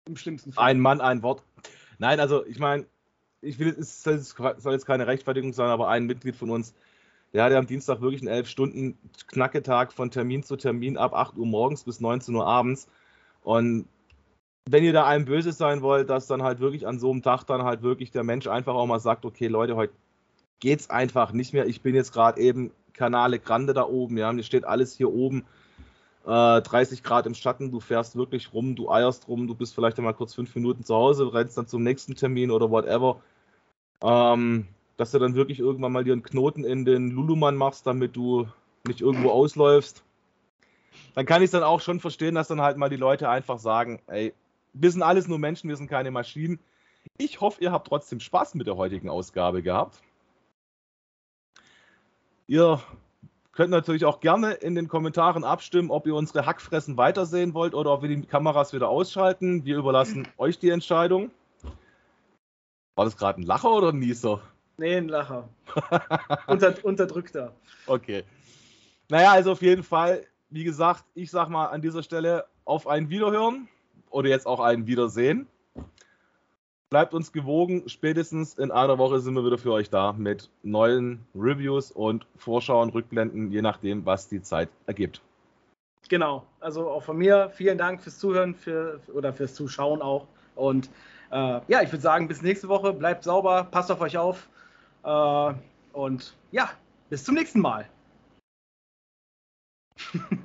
im 0.05 0.15
schlimmsten 0.15 0.51
Fall. 0.51 0.65
Ein 0.65 0.79
Mann, 0.79 1.01
ein 1.01 1.23
Wort. 1.23 1.43
Nein, 1.97 2.19
also 2.19 2.45
ich 2.45 2.59
meine, 2.59 2.85
ich 3.41 3.59
will, 3.59 3.75
es 3.79 4.03
soll 4.03 4.73
jetzt 4.73 4.85
keine 4.85 5.07
Rechtfertigung 5.07 5.53
sein, 5.53 5.69
aber 5.69 5.89
ein 5.89 6.05
Mitglied 6.05 6.35
von 6.35 6.49
uns 6.49 6.73
der 7.33 7.43
hatte 7.43 7.57
am 7.57 7.67
Dienstag 7.67 8.01
wirklich 8.01 8.21
einen 8.21 8.29
11 8.29 8.47
Stunden 8.47 8.97
Knacketag 9.27 9.93
von 9.93 10.11
Termin 10.11 10.43
zu 10.43 10.55
Termin 10.55 10.97
ab 10.97 11.13
8 11.13 11.37
Uhr 11.37 11.45
morgens 11.45 11.83
bis 11.83 11.99
19 11.99 12.33
Uhr 12.35 12.45
abends. 12.45 12.87
Und 13.43 13.87
wenn 14.69 14.83
ihr 14.83 14.93
da 14.93 15.05
einem 15.05 15.25
böse 15.25 15.51
sein 15.51 15.81
wollt, 15.81 16.09
dass 16.09 16.27
dann 16.27 16.43
halt 16.43 16.59
wirklich 16.59 16.87
an 16.87 16.99
so 16.99 17.11
einem 17.11 17.21
Tag 17.21 17.45
dann 17.45 17.63
halt 17.63 17.81
wirklich 17.81 18.11
der 18.11 18.23
Mensch 18.23 18.47
einfach 18.47 18.75
auch 18.75 18.85
mal 18.85 18.99
sagt, 18.99 19.25
okay 19.25 19.47
Leute, 19.47 19.75
heute 19.75 19.93
geht's 20.59 20.89
einfach 20.89 21.31
nicht 21.31 21.53
mehr. 21.53 21.67
Ich 21.67 21.81
bin 21.81 21.95
jetzt 21.95 22.13
gerade 22.13 22.41
eben 22.41 22.71
Kanale 22.93 23.39
Grande 23.39 23.73
da 23.73 23.83
oben, 23.83 24.17
ja, 24.17 24.31
mir 24.33 24.43
steht 24.43 24.65
alles 24.65 24.95
hier 24.95 25.11
oben. 25.11 25.45
Äh, 26.25 26.61
30 26.61 27.03
Grad 27.03 27.25
im 27.25 27.35
Schatten, 27.35 27.71
du 27.71 27.79
fährst 27.79 28.15
wirklich 28.15 28.51
rum, 28.53 28.75
du 28.75 28.89
eierst 28.89 29.27
rum, 29.27 29.47
du 29.47 29.55
bist 29.55 29.75
vielleicht 29.75 29.97
einmal 29.97 30.13
kurz 30.13 30.33
fünf 30.33 30.53
Minuten 30.55 30.83
zu 30.83 30.95
Hause, 30.95 31.33
rennst 31.33 31.57
dann 31.57 31.67
zum 31.67 31.83
nächsten 31.83 32.15
Termin 32.15 32.51
oder 32.51 32.69
whatever. 32.69 33.21
Ähm, 34.01 34.67
dass 34.97 35.11
du 35.11 35.19
dann 35.19 35.35
wirklich 35.35 35.59
irgendwann 35.59 35.91
mal 35.91 36.03
dir 36.03 36.13
einen 36.13 36.23
Knoten 36.23 36.63
in 36.63 36.83
den 36.83 37.11
Lulumann 37.11 37.55
machst, 37.55 37.87
damit 37.87 38.15
du 38.15 38.47
nicht 38.87 39.01
irgendwo 39.01 39.29
ausläufst. 39.29 40.03
Dann 41.13 41.25
kann 41.25 41.41
ich 41.41 41.47
es 41.47 41.51
dann 41.51 41.63
auch 41.63 41.81
schon 41.81 41.99
verstehen, 41.99 42.35
dass 42.35 42.47
dann 42.47 42.61
halt 42.61 42.77
mal 42.77 42.89
die 42.89 42.95
Leute 42.95 43.29
einfach 43.29 43.59
sagen, 43.59 44.01
ey, 44.07 44.33
wir 44.73 44.91
sind 44.91 45.03
alles 45.03 45.27
nur 45.27 45.39
Menschen, 45.39 45.69
wir 45.69 45.77
sind 45.77 45.89
keine 45.89 46.11
Maschinen. 46.11 46.59
Ich 47.17 47.41
hoffe, 47.41 47.61
ihr 47.63 47.71
habt 47.71 47.87
trotzdem 47.87 48.19
Spaß 48.19 48.55
mit 48.55 48.67
der 48.67 48.77
heutigen 48.77 49.09
Ausgabe 49.09 49.61
gehabt. 49.61 50.01
Ihr 52.47 52.81
könnt 53.51 53.71
natürlich 53.71 54.05
auch 54.05 54.19
gerne 54.19 54.53
in 54.53 54.75
den 54.75 54.87
Kommentaren 54.87 55.43
abstimmen, 55.43 55.91
ob 55.91 56.07
ihr 56.07 56.15
unsere 56.15 56.45
Hackfressen 56.45 56.97
weitersehen 56.97 57.53
wollt 57.53 57.73
oder 57.73 57.91
ob 57.93 58.01
wir 58.01 58.09
die 58.09 58.21
Kameras 58.21 58.73
wieder 58.73 58.89
ausschalten. 58.89 59.65
Wir 59.65 59.77
überlassen 59.77 60.27
euch 60.37 60.59
die 60.59 60.69
Entscheidung. 60.69 61.31
War 62.95 63.05
das 63.05 63.17
gerade 63.17 63.41
ein 63.41 63.45
Lacher 63.45 63.71
oder 63.71 63.89
ein 63.89 63.99
Nieser? 63.99 64.41
Nee, 64.77 64.97
ein 64.97 65.07
Lacher. 65.07 65.49
Unter, 66.47 66.75
unterdrückter. 66.83 67.53
Okay. 67.87 68.23
Naja, 69.09 69.31
also 69.31 69.53
auf 69.53 69.61
jeden 69.61 69.83
Fall, 69.83 70.25
wie 70.49 70.63
gesagt, 70.63 71.03
ich 71.15 71.31
sag 71.31 71.49
mal 71.49 71.67
an 71.67 71.81
dieser 71.81 72.03
Stelle 72.03 72.45
auf 72.65 72.87
ein 72.87 73.09
Wiederhören 73.09 73.67
oder 74.11 74.29
jetzt 74.29 74.45
auch 74.45 74.59
ein 74.59 74.85
Wiedersehen. 74.85 75.47
Bleibt 76.89 77.13
uns 77.13 77.31
gewogen. 77.31 77.89
Spätestens 77.89 78.53
in 78.53 78.71
einer 78.71 78.97
Woche 78.97 79.19
sind 79.19 79.33
wir 79.33 79.43
wieder 79.43 79.57
für 79.57 79.73
euch 79.73 79.89
da 79.89 80.13
mit 80.13 80.49
neuen 80.63 81.25
Reviews 81.35 81.91
und 81.91 82.25
Vorschauen, 82.37 82.89
Rückblenden, 82.89 83.51
je 83.51 83.61
nachdem, 83.61 84.05
was 84.05 84.29
die 84.29 84.41
Zeit 84.41 84.69
ergibt. 84.85 85.21
Genau. 86.07 86.45
Also 86.59 86.89
auch 86.89 87.03
von 87.03 87.17
mir 87.17 87.49
vielen 87.53 87.77
Dank 87.77 88.01
fürs 88.01 88.19
Zuhören 88.19 88.53
für, 88.55 89.01
oder 89.13 89.33
fürs 89.33 89.55
Zuschauen 89.55 90.01
auch. 90.01 90.27
Und 90.55 90.89
äh, 91.31 91.59
ja, 91.67 91.81
ich 91.81 91.91
würde 91.91 92.01
sagen, 92.01 92.27
bis 92.27 92.41
nächste 92.41 92.69
Woche. 92.69 92.93
Bleibt 92.93 93.23
sauber, 93.23 93.65
passt 93.65 93.91
auf 93.91 94.01
euch 94.01 94.17
auf. 94.17 94.47
Äh, 95.03 95.53
und 95.93 96.35
ja, 96.51 96.69
bis 97.09 97.23
zum 97.23 97.35
nächsten 97.35 97.61
Mal. 97.61 97.89